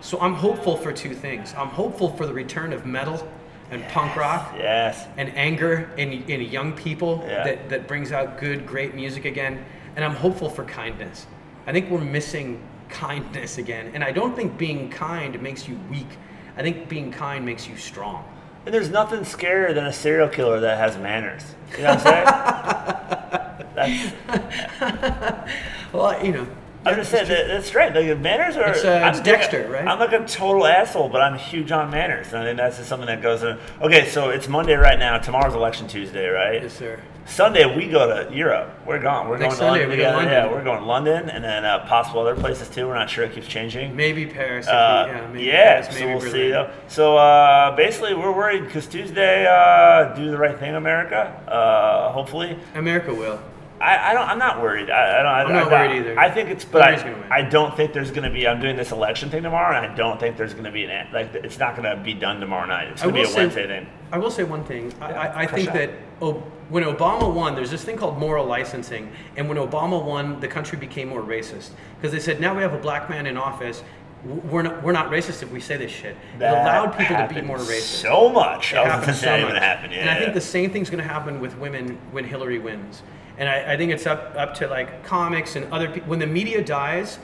So 0.02 0.20
I'm 0.20 0.34
hopeful 0.34 0.76
for 0.78 0.92
two 0.92 1.16
things. 1.16 1.54
I'm 1.58 1.70
hopeful 1.70 2.10
for 2.16 2.28
the 2.28 2.34
return 2.34 2.74
of 2.74 2.86
metal 2.86 3.26
and 3.72 3.84
punk 3.88 4.16
rock 4.16 4.54
Yes. 4.58 5.08
and 5.18 5.36
anger 5.36 5.90
in, 5.98 6.12
in 6.30 6.42
young 6.42 6.74
people 6.74 7.24
Yeah. 7.28 7.44
that, 7.46 7.70
that 7.70 7.88
brings 7.88 8.12
out 8.12 8.38
good, 8.38 8.68
great 8.68 8.94
music 8.94 9.26
again. 9.26 9.64
And 9.96 10.04
I'm 10.06 10.14
hopeful 10.14 10.50
for 10.50 10.66
kindness. 10.66 11.26
I 11.66 11.72
think 11.72 11.90
we're 11.90 12.02
missing 12.02 12.62
kindness 12.96 13.58
again. 13.58 13.92
And 13.94 14.04
I 14.04 14.12
don't 14.12 14.36
think 14.36 14.58
being 14.58 14.90
kind 14.90 15.40
makes 15.42 15.68
you 15.68 15.78
weak. 15.92 16.08
I 16.56 16.62
think 16.62 16.88
being 16.88 17.12
kind 17.12 17.46
makes 17.46 17.68
you 17.68 17.76
strong. 17.76 18.24
And 18.66 18.74
there's 18.74 18.90
nothing 18.90 19.20
scarier 19.20 19.76
than 19.76 19.86
a 19.86 19.94
serial 19.94 20.30
killer 20.30 20.60
that 20.62 20.78
has 20.78 20.98
manners. 20.98 21.44
You 21.78 21.84
know 21.84 21.96
what 21.96 22.08
I'm 22.08 23.36
saying? 23.76 25.42
Well, 25.94 26.26
you 26.26 26.34
know, 26.34 26.48
I'm 26.86 26.96
just 26.96 27.10
saying 27.10 27.28
that, 27.30 27.48
that's 27.48 27.74
right. 27.74 27.94
Like 27.94 28.20
manners 28.20 28.56
are. 28.58 28.70
It's, 28.70 28.84
uh, 28.86 29.02
I'm 29.04 29.10
it's 29.14 29.22
Dexter, 29.22 29.68
right? 29.70 29.88
I'm 29.88 29.98
like 30.00 30.14
a 30.14 30.26
total 30.26 30.68
asshole, 30.68 31.10
but 31.10 31.22
I'm 31.22 31.38
huge 31.38 31.72
on 31.72 31.90
manners, 31.90 32.28
and 32.28 32.38
I 32.38 32.46
think 32.46 32.58
that's 32.58 32.78
just 32.78 32.90
something 32.90 33.08
that 33.08 33.24
goes 33.24 33.42
in. 33.42 33.58
Okay, 33.82 34.08
so 34.08 34.30
it's 34.30 34.48
Monday 34.48 34.76
right 34.76 35.00
now. 35.00 35.18
Tomorrow's 35.18 35.56
election 35.56 35.88
Tuesday, 35.88 36.28
right? 36.28 36.62
yes, 36.62 36.78
sir. 36.78 37.00
Sunday 37.26 37.76
we 37.76 37.88
go 37.90 38.06
to 38.28 38.32
Europe. 38.32 38.70
We're 38.86 39.00
gone. 39.00 39.28
We're 39.28 39.40
Next 39.40 39.58
going 39.58 39.74
to 39.80 39.80
Sunday, 39.80 39.88
London 39.88 39.98
we. 39.98 40.06
London. 40.06 40.32
Yeah, 40.32 40.52
we're 40.52 40.64
going 40.64 40.80
to 40.80 40.86
London, 40.86 41.30
and 41.32 41.44
then 41.44 41.66
uh, 41.66 41.80
possible 41.88 42.22
other 42.22 42.36
places 42.36 42.70
too. 42.70 42.88
We're 42.88 42.94
not 42.94 43.10
sure. 43.10 43.24
It 43.24 43.34
keeps 43.34 43.48
changing. 43.48 43.96
Maybe 43.96 44.28
Paris. 44.28 44.68
Uh, 44.68 45.06
we, 45.08 45.12
yeah, 45.12 45.28
maybe 45.28 45.44
yeah, 45.44 45.82
Paris, 45.82 45.88
so 45.88 45.94
maybe 45.94 46.12
we'll 46.12 46.20
Berlin. 46.20 46.32
see. 46.34 46.50
Though. 46.52 46.72
So 46.88 47.18
uh, 47.18 47.76
basically, 47.76 48.14
we're 48.14 48.32
worried 48.36 48.66
because 48.66 48.86
Tuesday, 48.86 49.48
uh, 49.48 50.14
do 50.14 50.30
the 50.30 50.38
right 50.38 50.60
thing, 50.60 50.76
America. 50.76 51.30
Uh, 51.48 52.12
hopefully, 52.12 52.60
America 52.76 53.12
will. 53.12 53.40
I, 53.82 54.12
I 54.12 54.14
don't. 54.14 54.28
I'm 54.28 54.40
not 54.40 54.62
worried. 54.62 54.90
I, 54.90 55.20
I 55.20 55.24
don't. 55.24 55.32
I, 55.32 55.44
I'm 55.44 55.54
not 55.54 55.72
worried 55.72 56.00
either. 56.00 56.20
I 56.20 56.32
think 56.32 56.50
it's, 56.50 56.64
but 56.64 56.82
I. 56.82 57.16
I 57.30 57.42
don't 57.42 57.76
think 57.76 57.94
there's 57.94 58.12
going 58.12 58.24
to 58.24 58.30
be. 58.30 58.48
I'm 58.48 58.62
doing 58.62 58.76
this 58.76 58.92
election 58.92 59.30
thing 59.30 59.44
tomorrow, 59.44 59.76
and 59.76 59.86
I 59.92 59.96
don't 59.96 60.20
think 60.20 60.38
there's 60.38 60.54
going 60.54 60.66
to 60.66 60.72
be 60.72 60.86
an 60.86 61.08
like. 61.12 61.34
It's 61.36 61.60
not 61.60 61.76
going 61.76 61.90
to 61.90 62.02
be 62.02 62.14
done 62.14 62.40
tomorrow 62.40 62.66
night. 62.66 62.88
It's 62.90 63.02
going 63.02 63.14
to 63.14 63.22
be 63.22 63.26
a 63.26 63.28
say- 63.28 63.40
Wednesday 63.40 63.68
thing. 63.68 63.88
I 64.12 64.18
will 64.18 64.32
say 64.32 64.44
one 64.44 64.64
thing. 64.64 64.94
I, 65.02 65.12
I, 65.12 65.42
I 65.42 65.48
think 65.48 65.70
out. 65.70 65.74
that 65.74 65.90
oh, 66.22 66.34
when 66.70 66.84
Obama 66.84 67.32
won, 67.34 67.56
there's 67.56 67.72
this 67.72 67.84
thing 67.84 67.98
called 67.98 68.18
moral 68.18 68.46
licensing. 68.46 69.12
And 69.36 69.50
when 69.50 69.58
Obama 69.58 70.04
won, 70.04 70.40
the 70.40 70.48
country 70.48 70.78
became 70.78 71.10
more 71.10 71.22
racist. 71.22 71.72
Because 71.98 72.12
they 72.12 72.20
said, 72.20 72.40
now 72.40 72.56
we 72.56 72.62
have 72.62 72.74
a 72.74 72.78
black 72.80 73.10
man 73.10 73.28
in 73.28 73.38
office. 73.38 73.84
We're 74.24 74.64
not, 74.64 74.82
we're 74.82 74.92
not 74.92 75.12
racist 75.12 75.44
if 75.44 75.52
we 75.52 75.60
say 75.60 75.78
this 75.78 75.92
shit. 75.92 76.16
It 76.16 76.40
That 76.40 76.54
allowed 76.54 76.98
people 76.98 77.16
to 77.16 77.28
be 77.32 77.42
more 77.42 77.58
racist. 77.58 78.02
So 78.02 78.30
much. 78.30 78.74
It 78.74 78.78
I 78.78 78.98
was 78.98 79.06
gonna 79.06 79.18
so 79.18 79.42
much. 79.42 79.58
happen. 79.58 79.92
Yeah. 79.92 79.98
And 80.00 80.10
I 80.10 80.18
think 80.18 80.34
the 80.34 80.42
same 80.42 80.72
thing's 80.72 80.90
going 80.90 81.04
to 81.04 81.08
happen 81.08 81.40
with 81.40 81.56
women 81.58 82.00
when 82.12 82.24
Hillary 82.24 82.58
wins. 82.58 83.04
And 83.38 83.50
I, 83.50 83.74
I 83.74 83.78
think 83.78 83.92
it's 83.92 84.06
up 84.06 84.34
up 84.36 84.54
to 84.56 84.68
like 84.68 85.04
comics 85.04 85.56
and 85.56 85.72
other 85.74 85.90
people. 85.90 86.10
When 86.10 86.20
the 86.20 86.28
media 86.28 86.64
dies, 86.64 87.20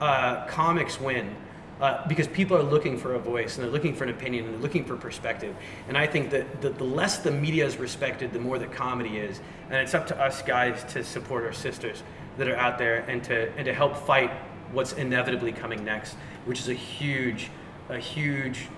uh, 0.00 0.46
comics 0.46 1.00
win. 1.00 1.36
Uh, 1.80 2.06
because 2.06 2.28
people 2.28 2.56
are 2.56 2.62
looking 2.62 2.96
for 2.96 3.16
a 3.16 3.18
voice 3.18 3.56
and 3.56 3.64
they're 3.64 3.72
looking 3.72 3.92
for 3.92 4.04
an 4.04 4.10
opinion 4.10 4.44
and 4.44 4.54
they're 4.54 4.60
looking 4.60 4.84
for 4.84 4.96
perspective. 4.96 5.52
And 5.88 5.98
I 5.98 6.06
think 6.06 6.30
that 6.30 6.60
the, 6.62 6.70
the 6.70 6.84
less 6.84 7.18
the 7.18 7.32
media 7.32 7.66
is 7.66 7.76
respected, 7.76 8.32
the 8.32 8.38
more 8.38 8.56
the 8.56 8.68
comedy 8.68 9.16
is. 9.16 9.40
And 9.68 9.74
it's 9.78 9.92
up 9.92 10.06
to 10.06 10.20
us 10.20 10.42
guys 10.42 10.84
to 10.92 11.02
support 11.02 11.42
our 11.42 11.52
sisters 11.52 12.04
that 12.38 12.46
are 12.46 12.54
out 12.54 12.78
there 12.78 13.00
and 13.08 13.24
to 13.24 13.52
and 13.56 13.64
to 13.64 13.74
help 13.74 13.96
fight 13.96 14.30
what's 14.70 14.92
inevitably 14.92 15.50
coming 15.50 15.84
next, 15.84 16.16
which 16.44 16.60
is 16.60 16.68
a 16.68 16.74
huge, 16.74 17.50
a 17.88 17.98
huge 17.98 18.68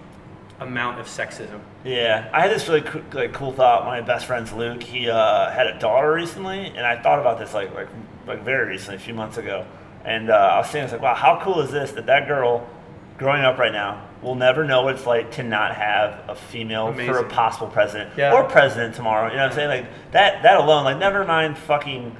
amount 0.61 1.01
of 1.01 1.07
sexism. 1.07 1.61
Yeah, 1.85 2.29
I 2.33 2.43
had 2.43 2.51
this 2.51 2.69
really 2.69 2.83
cool, 2.83 3.03
like 3.13 3.33
cool 3.33 3.53
thought. 3.53 3.85
My 3.85 4.01
best 4.01 4.27
friend's 4.27 4.53
Luke. 4.53 4.83
He 4.83 5.09
uh, 5.11 5.51
had 5.51 5.67
a 5.67 5.79
daughter 5.79 6.13
recently, 6.13 6.67
and 6.69 6.81
I 6.87 7.01
thought 7.03 7.19
about 7.19 7.39
this 7.39 7.55
like 7.55 7.75
like 7.75 7.89
like 8.27 8.43
very 8.45 8.69
recently, 8.69 8.97
a 8.97 9.01
few 9.01 9.15
months 9.15 9.37
ago. 9.37 9.67
And 10.05 10.31
uh, 10.31 10.35
I 10.35 10.59
was 10.59 10.69
saying, 10.71 10.83
I 10.83 10.85
was 10.87 10.93
like, 10.93 11.03
wow, 11.03 11.15
how 11.15 11.41
cool 11.43 11.61
is 11.61 11.71
this 11.71 11.93
that 11.93 12.07
that 12.07 12.29
girl, 12.29 12.69
growing 13.19 13.43
up 13.43 13.59
right 13.59 13.73
now, 13.73 14.07
will 14.23 14.35
never 14.35 14.65
know 14.65 14.83
what 14.83 14.95
it's 14.97 15.07
like 15.07 15.33
to 15.33 15.43
not 15.43 15.75
have 15.75 16.21
a 16.29 16.35
female 16.35 16.93
for 16.93 17.19
a 17.19 17.29
possible 17.29 17.67
president 17.69 18.11
Yeah. 18.17 18.33
or 18.35 18.45
president 18.45 18.95
tomorrow. 18.95 19.31
You 19.31 19.37
know 19.37 19.43
what 19.45 19.51
I'm 19.53 19.57
saying? 19.57 19.69
Like 19.69 19.87
that 20.13 20.43
that 20.43 20.57
alone, 20.59 20.85
like 20.85 20.99
never 20.99 21.25
mind 21.25 21.57
fucking 21.59 22.17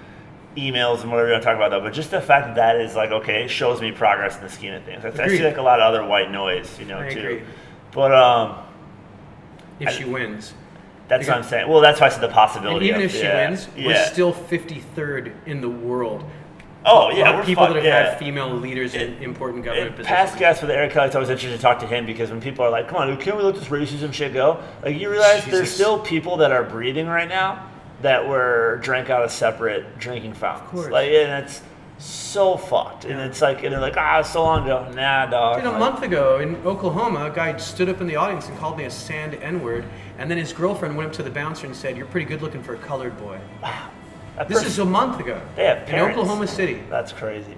emails 0.57 1.03
and 1.03 1.11
whatever 1.11 1.29
you're 1.29 1.39
gonna 1.41 1.43
talk 1.45 1.57
about 1.57 1.71
though, 1.71 1.81
but 1.81 1.93
just 1.93 2.11
the 2.11 2.21
fact 2.21 2.47
that 2.47 2.55
that 2.57 2.77
is 2.81 2.95
like 2.95 3.11
okay, 3.11 3.47
shows 3.49 3.81
me 3.81 3.93
progress 3.93 4.37
in 4.37 4.43
the 4.43 4.49
scheme 4.51 4.73
of 4.73 4.83
things. 4.85 5.05
I, 5.05 5.09
I 5.25 5.29
see 5.29 5.45
like 5.45 5.57
a 5.59 5.63
lot 5.63 5.81
of 5.81 5.93
other 5.93 6.07
white 6.07 6.31
noise, 6.31 6.79
you 6.79 6.85
know, 6.87 6.99
I 7.01 7.13
too. 7.13 7.19
agree. 7.21 7.43
But 7.95 8.13
um. 8.15 8.57
If 9.81 9.89
I- 9.89 9.93
she 9.93 10.05
wins. 10.05 10.53
That's 11.09 11.29
what 11.29 11.37
I'm 11.37 11.43
saying. 11.43 11.69
Well, 11.69 11.81
that's 11.83 12.01
why 12.01 12.07
I 12.07 12.09
said 12.09 12.23
the 12.23 12.27
And 12.29 12.35
possibility. 12.35 12.87
even 12.87 13.01
of- 13.03 13.05
if 13.07 13.13
she 13.13 13.23
yeah, 13.25 13.49
wins, 13.51 13.69
yeah. 13.77 13.87
we're 13.89 14.05
still 14.07 14.33
53rd 14.33 15.33
in 15.47 15.61
the 15.61 15.69
world. 15.69 16.25
Oh 16.87 17.11
yeah, 17.11 17.37
we're 17.37 17.45
people 17.45 17.65
fuck- 17.67 17.75
that 17.75 17.83
have 17.83 17.85
yeah. 17.85 18.11
had 18.11 18.19
female 18.19 18.51
leaders 18.55 18.95
in 18.95 19.15
important 19.23 19.65
government 19.65 19.89
And 19.89 19.97
positions. 19.97 20.17
past 20.19 20.39
guests 20.39 20.63
with 20.63 20.71
Eric 20.71 20.93
Kelly, 20.93 21.07
it's 21.07 21.15
always 21.15 21.29
interesting 21.31 21.57
to 21.59 21.63
talk 21.63 21.79
to 21.81 21.87
him 21.87 22.05
because 22.07 22.31
when 22.31 22.41
people 22.43 22.65
are 22.65 22.71
like, 22.71 22.89
"Come 22.89 22.99
on, 22.99 23.17
can't 23.19 23.37
we 23.37 23.43
let 23.43 23.55
this 23.55 23.69
racism 23.69 24.13
shit 24.13 24.33
go?" 24.35 24.59
Like 24.83 24.99
you 24.99 25.11
realize 25.11 25.45
there's 25.47 25.71
still 25.71 25.99
people 25.99 26.37
that 26.39 26.53
are 26.53 26.63
breathing 26.63 27.07
right 27.07 27.29
now 27.29 27.67
that 28.03 28.27
were 28.27 28.79
drank 28.83 29.09
out 29.11 29.25
of 29.25 29.31
separate 29.31 29.99
drinking 29.99 30.35
fountains. 30.35 30.71
course. 30.71 30.91
Like, 30.91 31.09
and 31.11 31.45
it's 31.45 31.63
so 31.99 32.57
fucked. 32.57 33.05
And 33.05 33.21
it's 33.21 33.41
like, 33.41 33.63
and 33.63 33.73
they're 33.73 33.81
like, 33.81 33.97
"Ah, 33.97 34.23
so 34.23 34.43
long 34.43 34.65
ago." 34.65 34.87
Nah, 34.95 35.27
dog. 35.27 35.57
Dude, 35.57 35.67
a 35.67 35.71
Like, 35.71 35.79
month 35.79 36.03
ago 36.03 36.39
in 36.41 36.57
Oklahoma, 36.67 37.27
a 37.27 37.31
guy 37.31 37.57
stood 37.57 37.89
up 37.89 38.01
in 38.01 38.07
the 38.07 38.17
audience 38.17 38.49
and 38.49 38.59
called 38.59 38.77
me 38.77 38.85
a 38.85 38.91
sand 38.91 39.35
N-word, 39.41 39.85
and 40.19 40.31
then 40.31 40.39
his 40.39 40.53
girlfriend 40.53 40.97
went 40.97 41.09
up 41.11 41.15
to 41.17 41.23
the 41.23 41.31
bouncer 41.31 41.67
and 41.67 41.75
said, 41.75 41.97
"You're 41.97 42.07
pretty 42.07 42.27
good 42.27 42.43
looking 42.43 42.63
for 42.63 42.75
a 42.75 42.79
colored 42.79 43.17
boy." 43.19 43.39
that 44.37 44.49
This 44.49 44.59
person- 44.59 44.67
is 44.73 44.79
a 44.81 44.85
month 44.85 45.21
ago 45.21 45.41
They 45.57 45.65
have 45.67 45.89
in. 45.89 45.95
Oklahoma 46.01 46.47
City. 46.49 46.83
That's 46.91 47.13
crazy. 47.13 47.57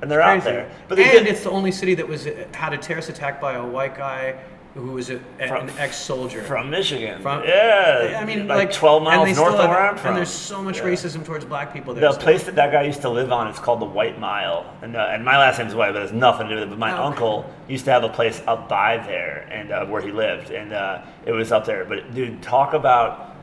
And 0.00 0.10
they're 0.10 0.20
out 0.22 0.44
there, 0.44 0.70
but 0.86 0.94
they 0.96 1.04
and 1.16 1.24
did- 1.24 1.26
it's 1.26 1.42
the 1.42 1.50
only 1.50 1.72
city 1.72 1.94
that 1.96 2.06
was 2.06 2.28
had 2.52 2.72
a 2.72 2.76
terrorist 2.78 3.08
attack 3.08 3.40
by 3.40 3.54
a 3.54 3.64
white 3.64 3.96
guy 3.96 4.34
who 4.74 4.92
was 4.92 5.10
a, 5.10 5.18
From- 5.48 5.68
an 5.68 5.78
ex-soldier. 5.78 6.42
from 6.42 6.70
Michigan. 6.70 7.20
From- 7.20 7.42
yeah, 7.44 8.18
I 8.20 8.24
mean, 8.24 8.46
like, 8.46 8.58
like 8.68 8.72
12 8.72 8.98
and 8.98 9.04
miles 9.04 9.36
north 9.36 9.54
of 9.54 9.68
where 9.70 9.80
I'm 9.80 9.96
from. 9.96 10.08
And 10.10 10.16
there's 10.18 10.28
so 10.30 10.62
much 10.62 10.78
Yeah. 10.78 10.84
racism 10.84 11.24
towards 11.24 11.44
black 11.44 11.72
people 11.72 11.94
there. 11.94 12.02
The 12.02 12.12
still. 12.12 12.22
place 12.22 12.44
that 12.44 12.54
that 12.56 12.70
guy 12.70 12.82
used 12.82 13.00
to 13.02 13.08
live 13.08 13.32
on 13.32 13.48
is 13.48 13.58
called 13.58 13.80
the 13.80 13.86
White 13.86 14.20
Mile, 14.20 14.66
and 14.82 14.94
uh, 14.96 15.08
and 15.10 15.24
my 15.24 15.36
last 15.38 15.58
name's 15.58 15.74
White, 15.74 15.92
but 15.94 15.98
it 16.00 16.02
has 16.02 16.12
nothing 16.12 16.48
to 16.48 16.54
do 16.54 16.60
with 16.60 16.64
it. 16.68 16.70
But 16.70 16.78
my 16.78 16.92
Oh, 16.92 16.94
okay. 16.94 17.02
uncle 17.04 17.54
used 17.66 17.84
to 17.86 17.90
have 17.92 18.04
a 18.04 18.08
place 18.08 18.40
up 18.46 18.68
by 18.68 18.98
there, 18.98 19.48
and 19.50 19.72
uh, 19.72 19.86
where 19.86 20.00
he 20.02 20.12
lived, 20.12 20.50
and 20.50 20.72
uh, 20.72 21.00
it 21.26 21.32
was 21.32 21.50
up 21.50 21.64
there. 21.64 21.84
But 21.84 22.14
dude, 22.14 22.40
talk 22.42 22.72
about 22.74 23.34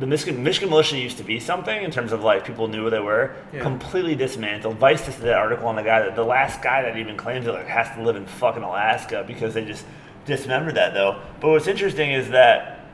the 0.00 0.06
Michigan 0.06 0.42
Michigan 0.42 0.70
militia 0.70 0.98
used 0.98 1.18
to 1.18 1.22
be 1.24 1.38
something 1.38 1.82
in 1.82 1.90
terms 1.90 2.10
of 2.12 2.22
like 2.24 2.44
people 2.44 2.66
knew 2.66 2.84
who 2.84 2.90
they 2.90 2.98
were. 3.00 3.36
Yeah. 3.52 3.60
Completely 3.60 4.14
dismantled. 4.16 4.76
Vice 4.78 5.04
just 5.06 5.18
did 5.18 5.26
that 5.26 5.36
article 5.38 5.68
on 5.68 5.76
the 5.76 5.82
guy 5.82 6.00
that 6.00 6.16
the 6.16 6.24
last 6.24 6.62
guy 6.62 6.82
that 6.82 6.96
even 6.96 7.16
claims 7.16 7.46
it 7.46 7.52
like 7.52 7.68
has 7.68 7.94
to 7.94 8.02
live 8.02 8.16
in 8.16 8.26
fucking 8.26 8.62
Alaska 8.62 9.22
because 9.26 9.54
they 9.54 9.64
just 9.64 9.84
dismembered 10.24 10.74
that 10.76 10.94
though. 10.94 11.20
But 11.40 11.50
what's 11.50 11.66
interesting 11.66 12.12
is 12.12 12.30
that 12.30 12.86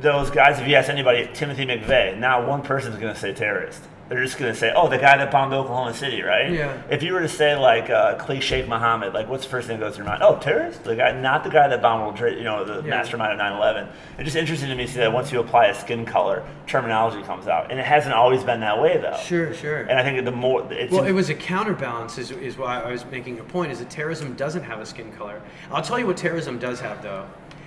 those 0.00 0.30
guys, 0.30 0.58
if 0.58 0.66
you 0.66 0.74
ask 0.74 0.88
anybody, 0.88 1.28
Timothy 1.32 1.64
McVeigh, 1.66 2.18
now 2.18 2.46
one 2.46 2.62
person's 2.62 2.96
going 2.96 3.14
to 3.14 3.18
say 3.18 3.32
terrorist. 3.32 3.82
They're 4.08 4.24
just 4.24 4.38
going 4.38 4.50
to 4.50 4.58
say, 4.58 4.72
oh, 4.74 4.88
the 4.88 4.96
guy 4.96 5.18
that 5.18 5.30
bombed 5.30 5.52
Oklahoma 5.52 5.92
City, 5.92 6.22
right? 6.22 6.50
Yeah. 6.50 6.80
If 6.90 7.02
you 7.02 7.12
were 7.12 7.20
to 7.20 7.28
say, 7.28 7.54
like, 7.56 7.90
uh, 7.90 8.16
Khalid 8.16 8.42
Sheikh 8.42 8.66
Mohammed, 8.66 9.12
like, 9.12 9.28
what's 9.28 9.44
the 9.44 9.50
first 9.50 9.68
thing 9.68 9.78
that 9.78 9.84
goes 9.84 9.96
through 9.96 10.06
your 10.06 10.12
mind? 10.12 10.22
Oh, 10.22 10.38
terrorist? 10.38 10.82
The 10.84 10.96
guy, 10.96 11.12
not 11.12 11.44
the 11.44 11.50
guy 11.50 11.68
that 11.68 11.82
bombed 11.82 12.04
World 12.04 12.16
Trade, 12.16 12.38
you 12.38 12.44
know, 12.44 12.64
the 12.64 12.76
Yeah. 12.82 12.88
mastermind 12.88 13.32
of 13.32 13.38
9 13.38 13.52
11. 13.52 13.86
It's 14.16 14.24
just 14.24 14.36
interesting 14.36 14.70
to 14.70 14.74
me 14.74 14.86
to 14.86 14.90
see 14.92 14.98
that 15.00 15.12
once 15.12 15.30
you 15.30 15.40
apply 15.40 15.66
a 15.66 15.74
skin 15.74 16.06
color, 16.06 16.42
terminology 16.66 17.22
comes 17.22 17.48
out. 17.48 17.70
And 17.70 17.78
it 17.78 17.84
hasn't 17.84 18.14
always 18.14 18.42
been 18.42 18.60
that 18.60 18.80
way, 18.80 18.96
though. 18.96 19.16
Sure, 19.18 19.52
sure. 19.52 19.80
And 19.80 19.98
I 19.98 20.02
think 20.02 20.24
the 20.24 20.30
more, 20.32 20.66
it's. 20.72 20.90
Well, 20.90 21.04
it 21.04 21.12
was 21.12 21.28
a 21.28 21.34
counterbalance, 21.34 22.16
is, 22.16 22.30
is 22.30 22.56
why 22.56 22.80
I 22.80 22.90
was 22.90 23.04
making 23.04 23.40
a 23.40 23.44
point, 23.44 23.72
is 23.72 23.78
that 23.80 23.90
terrorism 23.90 24.32
doesn't 24.34 24.62
have 24.62 24.80
a 24.80 24.86
skin 24.86 25.12
color. 25.12 25.42
I'll 25.70 25.82
tell 25.82 25.98
you 25.98 26.06
what 26.06 26.16
terrorism 26.16 26.58
does 26.58 26.80
have, 26.80 27.02
though. 27.02 27.26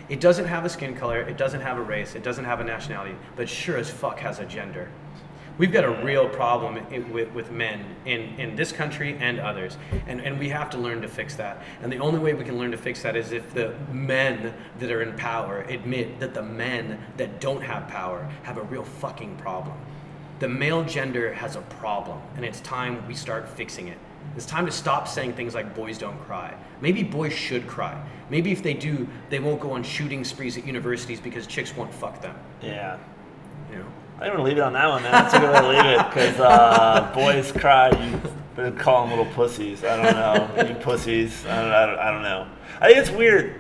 It 0.10 0.20
doesn't 0.20 0.46
have 0.46 0.66
a 0.66 0.70
skin 0.70 0.94
color, 0.96 1.22
it 1.22 1.38
doesn't 1.38 1.62
have 1.62 1.78
a 1.78 1.82
race, 1.82 2.16
it 2.16 2.24
doesn't 2.24 2.44
have 2.44 2.60
a 2.60 2.66
nationality, 2.66 3.16
but 3.38 3.48
sure 3.48 3.78
as 3.78 3.90
fuck 3.90 4.20
has 4.20 4.40
a 4.40 4.46
gender. 4.46 4.90
We've 5.58 5.72
got 5.72 5.84
a 5.84 6.04
real 6.04 6.28
problem 6.30 6.80
i 6.92 7.00
with, 7.00 7.32
with 7.34 7.52
men 7.52 7.86
in, 8.06 8.22
in 8.40 8.56
this 8.56 8.72
country 8.72 9.18
and 9.20 9.40
others, 9.40 9.78
and, 10.08 10.22
and 10.22 10.40
we 10.40 10.50
have 10.50 10.70
to 10.72 10.78
learn 10.78 11.02
to 11.02 11.08
fix 11.08 11.36
that. 11.36 11.62
And 11.82 11.92
the 11.92 12.00
only 12.00 12.20
way 12.20 12.34
we 12.34 12.44
can 12.44 12.58
learn 12.58 12.72
to 12.72 12.78
fix 12.78 13.04
that 13.04 13.16
is 13.16 13.32
if 13.32 13.54
the 13.54 13.76
men 13.92 14.54
that 14.80 14.92
are 14.92 15.02
in 15.02 15.16
power 15.18 15.62
admit 15.64 16.20
that 16.20 16.34
the 16.34 16.42
men 16.42 17.00
that 17.18 17.40
don't 17.40 17.62
have 17.62 17.88
power 17.88 18.28
have 18.44 18.58
a 18.58 18.64
real 18.64 18.84
fucking 18.84 19.36
problem. 19.38 19.78
The 20.40 20.50
male 20.50 20.84
gender 20.84 21.34
has 21.34 21.56
a 21.56 21.62
problem, 21.62 22.20
and 22.36 22.44
it's 22.44 22.62
time 22.62 23.06
we 23.08 23.14
start 23.14 23.48
fixing 23.48 23.90
it. 23.90 23.98
It's 24.36 24.46
time 24.46 24.66
to 24.66 24.72
stop 24.72 25.08
saying 25.08 25.34
things 25.34 25.54
like 25.54 25.76
boys 25.76 25.98
don't 25.98 26.18
cry. 26.22 26.56
Maybe 26.80 27.04
boys 27.04 27.34
should 27.34 27.68
cry. 27.68 28.02
Maybe 28.30 28.52
if 28.52 28.64
they 28.64 28.74
do, 28.74 29.08
they 29.30 29.40
won't 29.40 29.60
go 29.60 29.72
on 29.74 29.84
shooting 29.84 30.24
sprees 30.24 30.58
at 30.58 30.66
universities 30.66 31.20
because 31.20 31.46
chicks 31.46 31.76
won't 31.76 31.94
fuck 31.94 32.22
them. 32.22 32.36
yeah. 32.62 32.98
You 33.72 33.80
know? 33.80 33.86
I 34.22 34.26
think 34.26 34.34
we're 34.34 34.44
going 34.44 34.50
to 34.50 34.50
leave 34.52 34.58
it 34.60 34.68
on 34.68 34.74
that 34.74 34.88
one, 34.88 35.02
man. 35.02 35.12
That's 35.14 35.34
a 35.34 35.40
good 35.40 35.52
way 35.52 35.62
to 35.62 35.68
leave 35.68 36.00
it 36.00 36.10
because 36.10 36.40
uh, 36.40 37.12
boys 37.16 37.52
cry. 37.52 37.90
You 38.56 38.72
call 38.74 39.08
them 39.08 39.18
little 39.18 39.34
pussies. 39.34 39.84
I 39.84 39.98
don't 39.98 40.16
know. 40.16 40.64
you 40.70 40.76
pussies. 40.76 41.44
I 41.48 41.56
don't, 41.60 41.72
I 41.72 41.86
don't. 41.88 42.00
I 42.00 42.12
don't 42.12 42.22
know. 42.22 42.48
I 42.80 42.88
think 42.88 43.00
it's 43.00 43.10
weird. 43.10 43.60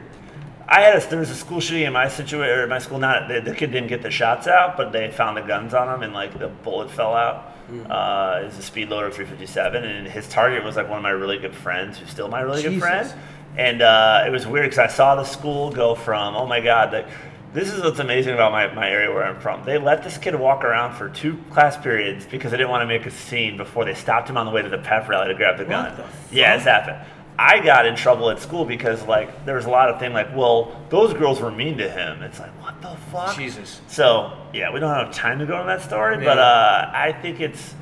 I 0.67 0.81
had 0.81 1.01
a, 1.01 1.09
there 1.09 1.17
was 1.17 1.31
a 1.31 1.35
school 1.35 1.61
shooting 1.61 1.85
in 1.85 1.93
my 1.93 2.07
situation, 2.07 2.59
or 2.59 2.67
my 2.67 2.77
school. 2.77 2.99
Not 2.99 3.27
the, 3.27 3.41
the 3.41 3.55
kid 3.55 3.71
didn't 3.71 3.89
get 3.89 4.03
the 4.03 4.11
shots 4.11 4.45
out, 4.45 4.77
but 4.77 4.91
they 4.91 5.09
found 5.09 5.35
the 5.35 5.41
guns 5.41 5.73
on 5.73 5.91
him, 5.91 6.03
and 6.03 6.13
like 6.13 6.37
the 6.37 6.49
bullet 6.49 6.91
fell 6.91 7.15
out. 7.15 7.55
Uh, 7.89 8.41
was 8.45 8.55
a 8.59 8.61
speed 8.61 8.89
loader 8.89 9.09
357, 9.09 9.83
and 9.83 10.07
his 10.07 10.27
target 10.27 10.63
was 10.63 10.75
like 10.75 10.87
one 10.87 10.97
of 10.97 11.03
my 11.03 11.09
really 11.09 11.39
good 11.39 11.55
friends, 11.55 11.97
who's 11.97 12.11
still 12.11 12.27
my 12.27 12.41
really 12.41 12.61
good 12.61 12.79
friend. 12.79 13.11
And 13.57 13.81
uh, 13.81 14.25
it 14.27 14.29
was 14.29 14.45
weird 14.45 14.65
because 14.65 14.77
I 14.77 14.87
saw 14.87 15.15
the 15.15 15.23
school 15.23 15.71
go 15.71 15.95
from, 15.95 16.35
oh 16.35 16.45
my 16.45 16.59
god, 16.59 16.93
like 16.93 17.07
this 17.53 17.71
is 17.71 17.81
what's 17.81 17.99
amazing 17.99 18.33
about 18.33 18.51
my, 18.51 18.73
my 18.73 18.89
area 18.89 19.11
where 19.11 19.23
I'm 19.23 19.39
from. 19.39 19.63
They 19.65 19.77
let 19.77 20.03
this 20.03 20.17
kid 20.17 20.35
walk 20.35 20.63
around 20.63 20.95
for 20.95 21.09
two 21.09 21.37
class 21.51 21.77
periods 21.77 22.25
because 22.25 22.51
they 22.51 22.57
didn't 22.57 22.69
want 22.69 22.81
to 22.81 22.87
make 22.87 23.05
a 23.05 23.11
scene 23.11 23.57
before 23.57 23.83
they 23.83 23.93
stopped 23.93 24.29
him 24.29 24.37
on 24.37 24.45
the 24.45 24.51
way 24.51 24.61
to 24.61 24.69
the 24.69 24.77
pep 24.77 25.09
rally 25.09 25.27
to 25.27 25.33
grab 25.33 25.57
the 25.57 25.65
gun. 25.65 25.95
the 25.97 26.05
yeah, 26.35 26.55
it's 26.55 26.63
happened. 26.63 27.05
I 27.37 27.59
got 27.59 27.85
in 27.85 27.95
trouble 27.95 28.29
at 28.29 28.39
school 28.39 28.65
because 28.65 29.03
like 29.03 29.45
there 29.45 29.55
was 29.55 29.65
a 29.65 29.69
lot 29.69 29.89
of 29.89 29.99
thing 29.99 30.13
like, 30.13 30.33
well, 30.35 30.79
those 30.89 31.13
girls 31.13 31.41
were 31.41 31.51
mean 31.51 31.77
to 31.79 31.89
him. 31.89 32.21
It's 32.21 32.39
like, 32.39 32.51
what 32.61 32.81
the 32.81 32.95
fuck? 33.11 33.35
Jesus. 33.35 33.81
So 33.87 34.37
yeah, 34.53 34.71
we 34.71 34.79
don't 34.79 34.93
have 34.93 35.13
time 35.13 35.39
to 35.39 35.45
go 35.45 35.55
into 35.55 35.67
that 35.67 35.81
story, 35.81 36.17
but 36.23 36.37
uh, 36.37 36.91
I 36.93 37.11
think 37.11 37.41
it's 37.41 37.75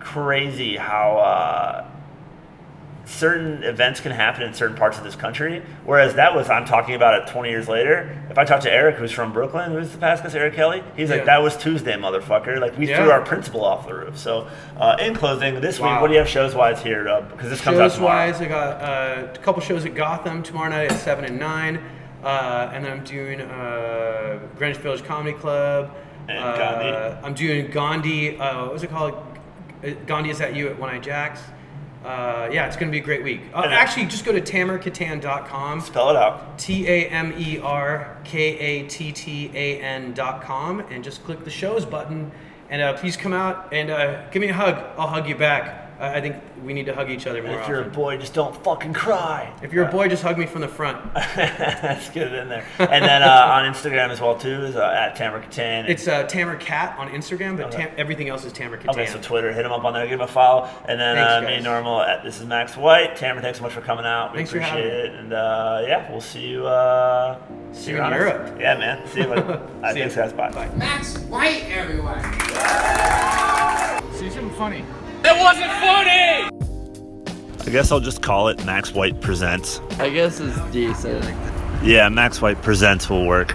crazy 0.00 0.76
how 0.76 1.18
uh, 1.18 1.86
certain 3.08 3.62
events 3.64 4.00
can 4.00 4.12
happen 4.12 4.42
in 4.42 4.52
certain 4.52 4.76
parts 4.76 4.98
of 4.98 5.04
this 5.04 5.16
country. 5.16 5.62
Whereas 5.84 6.14
that 6.16 6.34
was 6.34 6.50
I'm 6.50 6.66
talking 6.66 6.94
about 6.94 7.22
it 7.22 7.32
20 7.32 7.48
years 7.48 7.66
later. 7.66 8.14
If 8.28 8.36
I 8.36 8.44
talk 8.44 8.60
to 8.60 8.70
Eric, 8.72 8.96
who's 8.96 9.10
from 9.10 9.32
Brooklyn, 9.32 9.72
who's 9.72 9.90
the 9.90 9.98
past 9.98 10.34
Eric 10.34 10.54
Kelly, 10.54 10.84
he's 10.94 11.08
like, 11.08 11.24
that 11.24 11.42
was 11.42 11.56
Tuesday, 11.56 11.94
motherfucker. 11.94 12.60
Like 12.60 12.76
we 12.76 12.86
Yeah. 12.86 13.02
threw 13.02 13.10
our 13.10 13.22
principal 13.22 13.64
off 13.64 13.86
the 13.86 13.94
roof. 13.94 14.18
So 14.18 14.46
uh, 14.76 14.98
in 15.00 15.14
closing, 15.14 15.60
this 15.60 15.80
week, 15.80 16.00
what 16.00 16.08
do 16.08 16.12
you 16.12 16.18
have 16.18 16.28
shows 16.28 16.54
wise 16.54 16.82
here? 16.82 17.04
Because 17.30 17.48
this 17.48 17.62
comes 17.62 17.78
out 17.78 17.92
Shows 17.92 18.00
wise, 18.00 18.42
I 18.42 18.46
got 18.46 18.82
uh, 18.82 19.28
a 19.34 19.38
couple 19.38 19.62
shows 19.62 19.86
at 19.86 19.94
Gotham 19.94 20.42
tomorrow 20.42 20.68
night 20.68 20.92
at 20.92 20.98
seven 21.00 21.24
and 21.24 21.38
nine, 21.38 21.80
uh, 22.22 22.70
and 22.74 22.84
then 22.84 22.92
I'm 22.92 23.04
doing 23.04 23.40
uh, 23.40 24.38
Greenwich 24.56 24.78
Village 24.82 25.02
Comedy 25.04 25.36
Club. 25.36 25.94
And 26.28 26.38
uh, 26.44 26.56
Gandhi. 26.58 27.26
I'm 27.26 27.32
doing 27.34 27.70
Gandhi. 27.70 28.38
Uh, 28.38 28.64
what 28.64 28.74
was 28.74 28.82
it 28.82 28.90
called? 28.90 29.14
Uh, 29.82 29.92
Gandhi 30.06 30.28
is 30.28 30.42
at 30.42 30.54
you 30.54 30.68
at 30.68 30.78
One 30.78 30.90
Eye 30.90 30.98
Jacks? 30.98 31.40
Uh, 32.08 32.48
yeah, 32.50 32.66
it's 32.66 32.74
gonna 32.74 32.90
be 32.90 33.00
a 33.00 33.02
great 33.02 33.22
week. 33.22 33.42
Uh, 33.52 33.66
actually, 33.68 34.06
just 34.06 34.24
go 34.24 34.32
to 34.32 34.40
tamerkatan.com. 34.40 35.82
Spell 35.82 36.08
it 36.08 36.16
out. 36.16 36.58
T 36.58 36.88
A 36.88 37.06
M 37.10 37.34
E 37.36 37.58
R 37.58 38.16
K 38.24 38.58
A 38.58 38.88
T 38.88 39.12
T 39.12 39.50
A 39.52 39.78
N 39.78 40.14
dot 40.14 40.40
com 40.40 40.80
and 40.80 41.04
just 41.04 41.22
click 41.24 41.44
the 41.44 41.50
shows 41.50 41.84
button. 41.84 42.32
And 42.70 42.80
uh, 42.80 42.94
please 42.94 43.14
come 43.14 43.34
out 43.34 43.74
and 43.74 43.90
uh, 43.90 44.30
give 44.30 44.40
me 44.40 44.48
a 44.48 44.54
hug. 44.54 44.82
I'll 44.96 45.06
hug 45.06 45.28
you 45.28 45.34
back. 45.34 45.87
I 45.98 46.16
I 46.16 46.20
think 46.20 46.36
we 46.64 46.72
need 46.72 46.86
to 46.86 46.94
hug 46.94 47.10
each 47.10 47.26
other 47.26 47.42
more 47.42 47.60
If 47.60 47.68
you're 47.68 47.82
a 47.82 47.88
boy, 47.88 48.16
just 48.18 48.34
don't 48.34 48.54
fucking 48.64 48.92
cry. 48.92 49.52
If 49.62 49.72
you're 49.72 49.86
a 49.86 49.90
boy, 49.90 50.08
just 50.08 50.22
hug 50.22 50.38
me 50.38 50.46
from 50.46 50.60
the 50.60 50.68
front. 50.68 51.14
Let's 51.14 52.08
get 52.10 52.28
it 52.28 52.34
in 52.34 52.48
there. 52.48 52.64
And 52.78 53.04
then 53.04 53.22
uh, 53.22 53.48
on 53.52 53.64
Instagram 53.72 54.10
as 54.10 54.20
well 54.20 54.36
too 54.36 54.64
is 54.64 54.76
uh, 54.76 54.94
at 54.96 55.16
Tamer 55.16 55.42
Kattan. 55.42 55.88
It's 55.88 56.06
uh, 56.08 56.24
Tamer 56.24 56.56
Cat 56.56 56.96
on 56.98 57.08
Instagram, 57.10 57.56
but 57.56 57.72
tam- 57.72 57.92
everything 57.96 58.28
else 58.28 58.44
is 58.44 58.52
Tamer 58.52 58.76
Kattan. 58.78 58.90
Okay, 58.90 59.06
so 59.06 59.18
Twitter, 59.20 59.52
hit 59.52 59.64
him 59.64 59.72
up 59.72 59.84
on 59.84 59.92
there, 59.92 60.04
give 60.06 60.20
him 60.20 60.24
a 60.24 60.26
follow, 60.28 60.68
and 60.86 61.00
then 61.00 61.16
Thanks, 61.16 61.32
uh, 61.32 61.40
me 61.48 61.56
guys. 61.56 61.64
normal. 61.64 62.02
At, 62.02 62.22
this 62.22 62.40
is 62.40 62.46
Max 62.46 62.76
White. 62.76 63.16
Tamara, 63.16 63.42
thanks 63.42 63.58
so 63.58 63.64
much 63.64 63.72
for 63.72 63.80
coming 63.80 64.04
out. 64.04 64.32
We 64.32 64.38
Thanks 64.38 64.50
for 64.50 64.58
appreciate 64.58 64.84
having 64.84 65.14
it, 65.14 65.20
and 65.20 65.32
uh, 65.32 65.82
yeah, 65.86 66.10
we'll 66.10 66.20
see 66.20 66.46
you. 66.46 66.66
Uh, 66.66 67.38
See 67.72 67.90
you 67.90 67.98
around 67.98 68.14
in 68.14 68.20
us. 68.22 68.28
Europe. 68.32 68.56
Yeah, 68.60 68.78
man. 68.78 69.06
See 69.08 69.20
you. 69.20 69.26
Later. 69.26 69.42
uh, 69.82 69.92
See 69.92 69.98
ya. 70.00 70.08
thanks, 70.08 70.14
guys. 70.16 70.32
Bye. 70.32 70.50
Bye. 70.50 70.74
Max 70.76 71.18
White 71.18 71.64
everywhere. 71.70 72.22
See 74.14 74.30
something 74.30 74.50
funny. 74.56 74.84
It 75.24 75.36
wasn't 75.38 75.72
funny! 75.80 76.48
I 77.66 77.70
guess 77.70 77.92
I'll 77.92 78.00
just 78.00 78.22
call 78.22 78.48
it 78.48 78.64
Max 78.64 78.92
White 78.94 79.20
presents. 79.20 79.80
I 79.98 80.08
guess 80.10 80.40
it's 80.40 80.58
decent. 80.72 81.24
Yeah, 81.82 82.08
Max 82.08 82.40
White 82.40 82.62
presents 82.62 83.10
will 83.10 83.26
work. 83.26 83.54